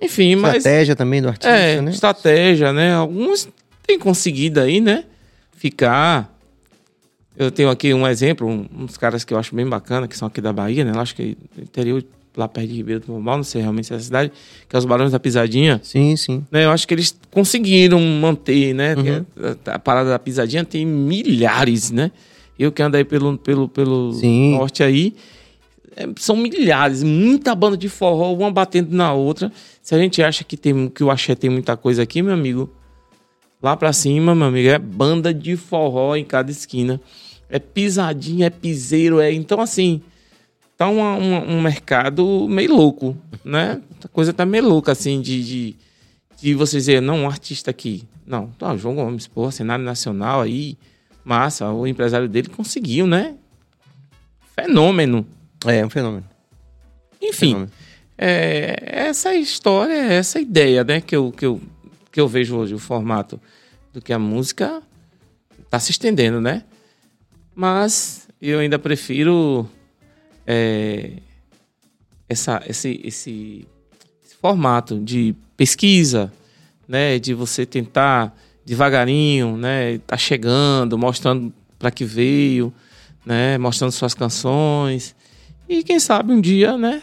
enfim, 0.00 0.36
mas 0.36 0.56
Estratégia 0.56 0.96
também 0.96 1.22
do 1.22 1.28
artista, 1.28 1.48
é, 1.48 1.80
né? 1.80 1.90
estratégia, 1.90 2.72
né? 2.72 2.94
Alguns 2.94 3.48
têm 3.86 3.98
conseguido 3.98 4.60
aí, 4.60 4.80
né? 4.80 5.04
Ficar. 5.56 6.32
Eu 7.36 7.50
tenho 7.50 7.70
aqui 7.70 7.92
um 7.92 8.06
exemplo, 8.06 8.46
um, 8.46 8.66
uns 8.84 8.96
caras 8.96 9.24
que 9.24 9.34
eu 9.34 9.38
acho 9.38 9.54
bem 9.54 9.66
bacana, 9.66 10.06
que 10.06 10.16
são 10.16 10.28
aqui 10.28 10.40
da 10.40 10.52
Bahia, 10.52 10.84
né? 10.84 10.92
Eu 10.94 11.00
acho 11.00 11.14
que 11.14 11.36
é 11.58 11.60
interior, 11.60 12.04
lá 12.36 12.48
perto 12.48 12.68
de 12.68 12.74
Ribeiro 12.74 13.00
do 13.00 13.06
Pombal, 13.06 13.36
não 13.36 13.44
sei 13.44 13.62
realmente 13.62 13.86
se 13.86 13.92
é 13.92 13.96
a 13.96 14.00
cidade, 14.00 14.32
que 14.68 14.74
é 14.74 14.78
os 14.78 14.84
Barões 14.84 15.12
da 15.12 15.20
Pisadinha. 15.20 15.80
Sim, 15.82 16.16
sim. 16.16 16.44
Né? 16.50 16.64
Eu 16.64 16.70
acho 16.70 16.86
que 16.86 16.94
eles 16.94 17.16
conseguiram 17.30 18.00
manter, 18.00 18.74
né? 18.74 18.94
Uhum. 18.96 19.56
A, 19.66 19.74
a 19.74 19.78
parada 19.78 20.10
da 20.10 20.18
Pisadinha 20.18 20.64
tem 20.64 20.84
milhares, 20.84 21.90
né? 21.90 22.10
Eu 22.58 22.70
que 22.70 22.82
ando 22.82 22.96
aí 22.96 23.04
pelo, 23.04 23.36
pelo, 23.38 23.68
pelo 23.68 24.12
Sim. 24.14 24.52
norte 24.52 24.82
aí, 24.82 25.14
é, 25.96 26.08
são 26.16 26.36
milhares, 26.36 27.02
muita 27.02 27.54
banda 27.54 27.76
de 27.76 27.88
forró, 27.88 28.32
uma 28.32 28.50
batendo 28.50 28.94
na 28.94 29.12
outra. 29.12 29.50
Se 29.82 29.94
a 29.94 29.98
gente 29.98 30.22
acha 30.22 30.44
que, 30.44 30.56
tem, 30.56 30.88
que 30.88 31.02
o 31.02 31.10
axé 31.10 31.34
tem 31.34 31.50
muita 31.50 31.76
coisa 31.76 32.02
aqui, 32.02 32.22
meu 32.22 32.34
amigo, 32.34 32.70
lá 33.62 33.76
pra 33.76 33.92
cima, 33.92 34.34
meu 34.34 34.46
amigo, 34.46 34.68
é 34.68 34.78
banda 34.78 35.32
de 35.32 35.56
forró 35.56 36.14
em 36.16 36.24
cada 36.24 36.50
esquina. 36.50 37.00
É 37.48 37.58
pisadinha, 37.58 38.46
é 38.46 38.50
piseiro, 38.50 39.20
é. 39.20 39.32
Então, 39.32 39.60
assim, 39.60 40.00
tá 40.76 40.88
uma- 40.88 41.16
uma- 41.16 41.40
um 41.44 41.60
mercado 41.60 42.46
meio 42.48 42.74
louco, 42.74 43.16
né? 43.44 43.80
A 44.04 44.08
coisa 44.08 44.32
tá 44.32 44.44
meio 44.44 44.66
louca, 44.68 44.92
assim, 44.92 45.20
de, 45.20 45.42
de, 45.44 45.76
de 46.40 46.54
você 46.54 46.76
dizer, 46.78 47.00
não, 47.00 47.20
um 47.22 47.26
artista 47.28 47.70
aqui. 47.70 48.04
Não, 48.26 48.48
tá, 48.58 48.76
João 48.76 48.94
Gomes, 48.94 49.26
pô, 49.26 49.50
cenário 49.50 49.84
nacional 49.84 50.40
aí, 50.40 50.76
massa, 51.24 51.70
o 51.70 51.86
empresário 51.86 52.28
dele 52.28 52.48
conseguiu, 52.48 53.06
né? 53.06 53.34
Fenômeno. 54.54 55.26
É, 55.66 55.84
um 55.84 55.90
fenômeno. 55.90 56.24
Enfim, 57.20 57.48
Fenômeno. 57.48 57.70
é, 58.18 58.78
essa 59.08 59.34
história, 59.34 59.94
essa 59.94 60.38
ideia, 60.40 60.84
né, 60.84 61.00
que 61.00 61.16
eu, 61.16 61.32
que, 61.32 61.44
eu, 61.46 61.60
que 62.12 62.20
eu 62.20 62.28
vejo 62.28 62.56
hoje, 62.56 62.74
o 62.74 62.78
formato 62.78 63.40
do 63.92 64.00
que 64.02 64.12
a 64.12 64.18
música 64.18 64.82
tá 65.70 65.78
se 65.78 65.90
estendendo, 65.90 66.40
né? 66.40 66.64
Mas 67.54 68.28
eu 68.40 68.58
ainda 68.58 68.78
prefiro 68.78 69.68
é, 70.46 71.12
essa, 72.28 72.62
esse, 72.66 73.00
esse, 73.04 73.66
esse 74.24 74.36
formato 74.40 74.98
de 74.98 75.34
pesquisa, 75.56 76.32
né? 76.88 77.18
De 77.18 77.34
você 77.34 77.64
tentar 77.64 78.36
devagarinho, 78.64 79.56
né? 79.56 79.98
Tá 80.06 80.16
chegando, 80.16 80.98
mostrando 80.98 81.52
para 81.78 81.90
que 81.90 82.04
veio, 82.04 82.72
né? 83.24 83.58
Mostrando 83.58 83.92
suas 83.92 84.14
canções. 84.14 85.14
E 85.68 85.82
quem 85.82 85.98
sabe 85.98 86.32
um 86.32 86.40
dia, 86.40 86.76
né? 86.76 87.02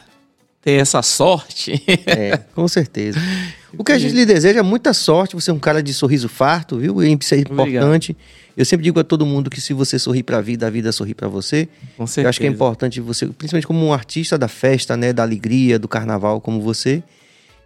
Ter 0.61 0.73
essa 0.73 1.01
sorte. 1.01 1.83
É, 2.05 2.37
com 2.37 2.67
certeza. 2.67 3.19
O 3.77 3.83
que 3.83 3.91
a 3.91 3.97
gente 3.99 4.13
lhe 4.13 4.25
deseja 4.25 4.59
é 4.59 4.63
muita 4.63 4.93
sorte. 4.93 5.35
Você 5.35 5.49
é 5.49 5.53
um 5.53 5.59
cara 5.59 5.81
de 5.81 5.93
sorriso 5.93 6.27
farto, 6.27 6.77
viu? 6.77 7.01
Isso 7.03 7.33
é 7.35 7.37
importante. 7.39 8.15
Eu 8.57 8.65
sempre 8.65 8.83
digo 8.83 8.99
a 8.99 9.03
todo 9.03 9.25
mundo 9.25 9.49
que 9.49 9.61
se 9.61 9.73
você 9.73 9.97
sorrir 9.97 10.23
pra 10.23 10.41
vida, 10.41 10.67
a 10.67 10.69
vida 10.69 10.91
sorri 10.91 11.13
pra 11.13 11.27
você. 11.27 11.67
Com 11.97 12.03
Eu 12.03 12.05
acho 12.05 12.13
que 12.13 12.19
é 12.19 12.31
certeza. 12.33 12.47
importante 12.53 12.99
você, 12.99 13.25
principalmente 13.27 13.65
como 13.67 13.85
um 13.85 13.93
artista 13.93 14.37
da 14.37 14.47
festa, 14.49 14.97
né, 14.97 15.13
da 15.13 15.23
alegria, 15.23 15.79
do 15.79 15.87
carnaval, 15.87 16.41
como 16.41 16.59
você. 16.61 17.01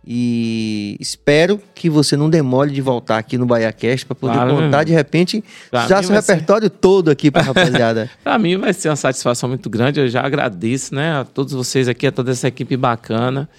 E 0.07 0.95
espero 0.99 1.59
que 1.73 1.89
você 1.89 2.15
não 2.15 2.29
demore 2.29 2.69
de 2.71 2.79
voltar 2.79 3.17
aqui 3.17 3.39
no 3.39 3.45
BaiaCast 3.47 4.05
para 4.05 4.15
poder 4.15 4.33
Claro, 4.35 4.55
contar 4.55 4.83
de 4.83 4.93
repente 4.93 5.43
Pra 5.71 5.87
já 5.87 6.03
seu 6.03 6.11
vai 6.13 6.21
ser- 6.21 6.33
repertório 6.33 6.69
todo 6.69 7.09
aqui 7.09 7.31
pra 7.31 7.41
rapaziada. 7.41 8.07
Para 8.23 8.37
mim 8.37 8.55
vai 8.57 8.71
ser 8.71 8.89
uma 8.89 8.95
satisfação 8.95 9.49
muito 9.49 9.67
grande. 9.67 9.99
Eu 9.99 10.07
já 10.07 10.21
agradeço, 10.21 10.93
né, 10.93 11.19
a 11.19 11.23
todos 11.23 11.53
vocês 11.53 11.87
aqui, 11.87 12.05
a 12.05 12.11
toda 12.11 12.31
essa 12.31 12.47
equipe 12.47 12.77
bacana, 12.77 13.49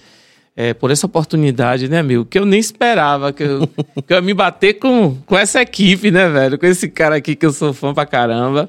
é, 0.59 0.73
por 0.73 0.89
essa 0.89 1.05
oportunidade, 1.05 1.87
né, 1.87 1.99
amigo? 1.99 2.25
Que 2.25 2.39
eu 2.39 2.45
nem 2.45 2.59
esperava 2.59 3.31
que 3.31 3.43
eu, 3.43 3.67
que 4.07 4.11
eu 4.11 4.15
ia 4.15 4.21
me 4.21 4.33
bater 4.33 4.73
com, 4.79 5.15
com 5.25 5.37
essa 5.37 5.61
equipe, 5.61 6.09
né, 6.09 6.27
velho? 6.27 6.57
Com 6.57 6.65
esse 6.65 6.89
cara 6.89 7.15
aqui 7.15 7.35
que 7.35 7.45
eu 7.45 7.53
sou 7.53 7.71
fã 7.73 7.93
pra 7.93 8.05
caramba. 8.07 8.67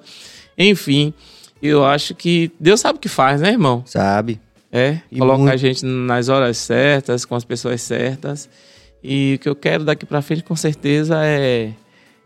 Enfim, 0.56 1.14
eu 1.62 1.84
acho 1.86 2.14
que 2.14 2.50
Deus 2.60 2.80
sabe 2.80 2.98
o 2.98 3.00
que 3.00 3.08
faz, 3.08 3.40
né, 3.40 3.50
irmão? 3.50 3.82
Sabe? 3.86 4.38
É, 4.70 4.98
E 5.10 5.18
coloca 5.18 5.38
muito- 5.38 5.54
a 5.54 5.56
gente 5.56 5.82
nas 5.86 6.28
horas 6.28 6.58
certas, 6.58 7.24
com 7.24 7.34
as 7.34 7.42
pessoas 7.44 7.80
certas. 7.80 8.50
E 9.02 9.36
o 9.36 9.38
que 9.38 9.48
eu 9.48 9.56
quero 9.56 9.82
daqui 9.84 10.04
pra 10.04 10.20
frente, 10.20 10.42
com 10.44 10.54
certeza, 10.56 11.24
é, 11.24 11.70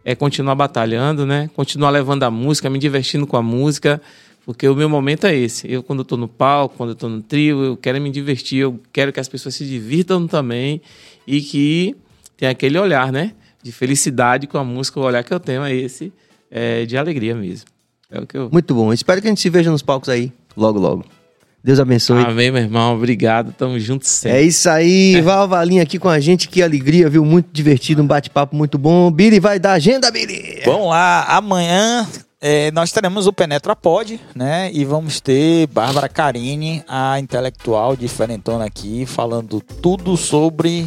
é 0.04 0.14
continuar 0.16 0.56
batalhando, 0.56 1.24
né? 1.24 1.48
Continuar 1.54 1.90
levando 1.90 2.24
a 2.24 2.30
música, 2.32 2.68
me 2.68 2.80
divertindo 2.80 3.26
com 3.28 3.36
a 3.36 3.42
música, 3.42 4.02
porque 4.44 4.66
o 4.68 4.74
meu 4.74 4.88
momento 4.88 5.26
é 5.26 5.34
esse. 5.34 5.70
Eu, 5.70 5.82
quando 5.82 6.00
eu 6.00 6.04
tô 6.04 6.16
no 6.16 6.26
palco, 6.26 6.76
quando 6.76 6.90
eu 6.90 6.96
tô 6.96 7.08
no 7.08 7.22
trio, 7.22 7.62
eu 7.64 7.76
quero 7.76 8.00
me 8.00 8.10
divertir, 8.10 8.58
eu 8.58 8.80
quero 8.92 9.12
que 9.12 9.20
as 9.20 9.28
pessoas 9.28 9.54
se 9.54 9.64
divirtam 9.64 10.26
também 10.26 10.80
e 11.26 11.40
que 11.40 11.96
tenha 12.36 12.50
aquele 12.50 12.78
olhar, 12.78 13.12
né? 13.12 13.32
De 13.62 13.70
felicidade 13.70 14.48
com 14.48 14.58
a 14.58 14.64
música, 14.64 14.98
o 14.98 15.04
olhar 15.04 15.22
que 15.22 15.32
eu 15.32 15.38
tenho 15.38 15.62
é 15.62 15.72
esse, 15.72 16.12
é 16.50 16.84
de 16.84 16.96
alegria 16.96 17.34
mesmo. 17.34 17.66
É 18.10 18.20
o 18.20 18.26
que 18.26 18.36
eu. 18.36 18.50
Muito 18.50 18.74
bom. 18.74 18.92
Espero 18.92 19.20
que 19.20 19.28
a 19.28 19.30
gente 19.30 19.40
se 19.40 19.48
veja 19.48 19.70
nos 19.70 19.82
palcos 19.82 20.08
aí 20.08 20.32
logo, 20.56 20.78
logo. 20.78 21.04
Deus 21.62 21.78
abençoe. 21.78 22.24
Amém, 22.24 22.50
meu 22.50 22.60
irmão. 22.60 22.96
Obrigado. 22.96 23.52
Tamo 23.52 23.78
junto 23.78 24.04
sempre. 24.04 24.38
É 24.38 24.42
isso 24.42 24.68
aí, 24.68 25.20
Val 25.20 25.46
Valinha 25.46 25.84
aqui 25.84 25.96
com 25.96 26.08
a 26.08 26.18
gente, 26.18 26.48
que 26.48 26.60
alegria, 26.60 27.08
viu? 27.08 27.24
Muito 27.24 27.50
divertido, 27.52 28.02
um 28.02 28.06
bate-papo 28.06 28.56
muito 28.56 28.76
bom. 28.76 29.08
Billy 29.12 29.38
vai 29.38 29.60
dar 29.60 29.74
agenda, 29.74 30.10
Billy! 30.10 30.62
Vamos 30.64 30.88
lá, 30.88 31.24
amanhã 31.28 32.08
é, 32.42 32.70
nós 32.72 32.90
teremos 32.90 33.26
o 33.28 33.32
Penetra 33.32 33.76
Pod, 33.76 34.20
né? 34.34 34.68
E 34.72 34.84
vamos 34.84 35.20
ter 35.20 35.68
Bárbara 35.68 36.08
Carini, 36.08 36.82
a 36.88 37.18
intelectual 37.20 37.94
diferentona 37.96 38.64
aqui, 38.64 39.06
falando 39.06 39.60
tudo 39.80 40.16
sobre 40.16 40.86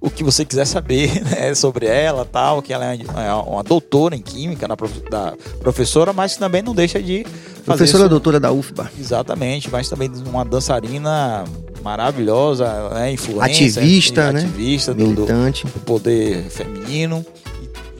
o 0.00 0.10
que 0.10 0.22
você 0.24 0.44
quiser 0.44 0.64
saber 0.64 1.22
né, 1.24 1.54
sobre 1.54 1.86
ela 1.86 2.24
tal, 2.24 2.60
que 2.60 2.72
ela 2.72 2.84
é 2.92 2.98
é 3.26 3.32
uma 3.34 3.62
doutora 3.62 4.14
em 4.16 4.20
química, 4.22 4.66
na 4.68 4.76
prof- 4.76 5.02
da 5.10 5.34
professora, 5.60 6.12
mas 6.12 6.36
também 6.36 6.62
não 6.62 6.74
deixa 6.74 7.00
de 7.02 7.24
fazer 7.24 7.64
Professora 7.64 8.02
sua- 8.02 8.08
doutora 8.08 8.40
da 8.40 8.50
UFBA. 8.52 8.90
Exatamente, 8.98 9.70
mas 9.70 9.88
também 9.88 10.10
uma 10.26 10.44
dançarina 10.44 11.44
maravilhosa, 11.82 12.90
né, 12.90 13.12
influência, 13.12 13.66
Ativista, 13.80 14.32
né? 14.32 14.40
ativista 14.40 14.92
do, 14.94 14.98
do, 15.04 15.10
Militante. 15.22 15.64
do 15.66 15.80
poder 15.80 16.44
feminino. 16.50 17.24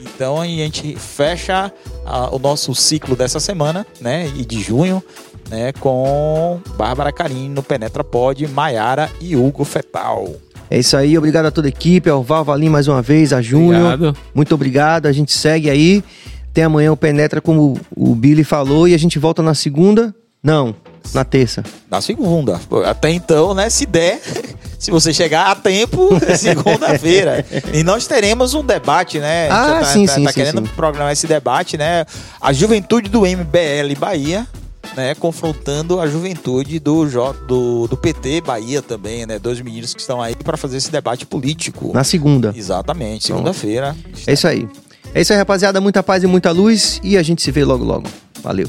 Então 0.00 0.40
a 0.40 0.46
gente 0.46 0.96
fecha 0.96 1.72
ah, 2.08 2.34
o 2.34 2.38
nosso 2.38 2.74
ciclo 2.74 3.14
dessa 3.14 3.38
semana, 3.38 3.86
né, 4.00 4.30
e 4.34 4.44
de 4.44 4.62
junho, 4.62 5.02
né, 5.50 5.72
com 5.72 6.58
Bárbara 6.76 7.12
Carini 7.12 7.50
no 7.50 7.62
Penetra 7.62 8.02
Pod, 8.02 8.46
Maiara 8.48 9.10
e 9.20 9.36
Hugo 9.36 9.64
Fetal. 9.64 10.34
É 10.70 10.78
isso 10.78 10.96
aí, 10.96 11.16
obrigado 11.16 11.46
a 11.46 11.50
toda 11.50 11.68
a 11.68 11.70
equipe, 11.70 12.08
ao 12.08 12.22
Val 12.22 12.44
Valim 12.44 12.68
mais 12.68 12.88
uma 12.88 13.02
vez, 13.02 13.32
a 13.32 13.42
Júnior. 13.42 13.94
Obrigado. 13.94 14.16
Muito 14.34 14.54
obrigado, 14.54 15.06
a 15.06 15.12
gente 15.12 15.32
segue 15.32 15.68
aí. 15.68 16.02
Até 16.50 16.64
amanhã 16.64 16.92
o 16.92 16.96
Penetra, 16.96 17.40
como 17.40 17.78
o 17.94 18.14
Billy 18.14 18.44
falou, 18.44 18.88
e 18.88 18.94
a 18.94 18.98
gente 18.98 19.18
volta 19.18 19.42
na 19.42 19.54
segunda. 19.54 20.14
Não, 20.42 20.74
Na 21.14 21.24
terça. 21.24 21.62
Na 21.90 22.00
segunda. 22.00 22.60
Até 22.86 23.10
então, 23.10 23.54
né? 23.54 23.70
Se 23.70 23.86
der, 23.86 24.20
se 24.78 24.90
você 24.90 25.12
chegar 25.12 25.50
a 25.50 25.54
tempo, 25.54 26.08
segunda-feira. 26.36 27.44
e 27.72 27.82
nós 27.82 28.06
teremos 28.06 28.54
um 28.54 28.64
debate, 28.64 29.18
né? 29.18 29.48
Ah, 29.50 29.80
já 29.80 29.84
sim, 29.86 30.06
tá, 30.06 30.14
sim, 30.14 30.24
tá 30.24 30.30
sim, 30.32 30.34
querendo 30.34 30.66
sim. 30.66 30.72
programar 30.74 31.12
esse 31.12 31.26
debate, 31.26 31.76
né? 31.76 32.04
A 32.40 32.52
juventude 32.52 33.08
do 33.08 33.20
MBL 33.22 33.98
Bahia. 33.98 34.46
Né, 34.96 35.14
confrontando 35.14 36.00
a 36.00 36.06
juventude 36.06 36.78
do, 36.78 37.06
J- 37.06 37.34
do, 37.46 37.86
do 37.88 37.96
PT 37.96 38.40
Bahia 38.40 38.80
também, 38.80 39.26
né? 39.26 39.38
Dois 39.38 39.60
meninos 39.60 39.92
que 39.92 40.00
estão 40.00 40.22
aí 40.22 40.34
para 40.34 40.56
fazer 40.56 40.78
esse 40.78 40.90
debate 40.90 41.26
político. 41.26 41.92
Na 41.92 42.02
segunda. 42.02 42.54
Exatamente, 42.56 43.26
segunda-feira. 43.26 43.94
É 44.26 44.32
isso 44.32 44.48
aí. 44.48 44.66
É 45.14 45.20
isso 45.20 45.32
aí, 45.32 45.38
rapaziada. 45.38 45.78
Muita 45.80 46.02
paz 46.02 46.22
e 46.22 46.26
muita 46.26 46.50
luz. 46.52 47.00
E 47.02 47.18
a 47.18 47.22
gente 47.22 47.42
se 47.42 47.50
vê 47.50 47.64
logo, 47.64 47.84
logo. 47.84 48.08
Valeu. 48.42 48.68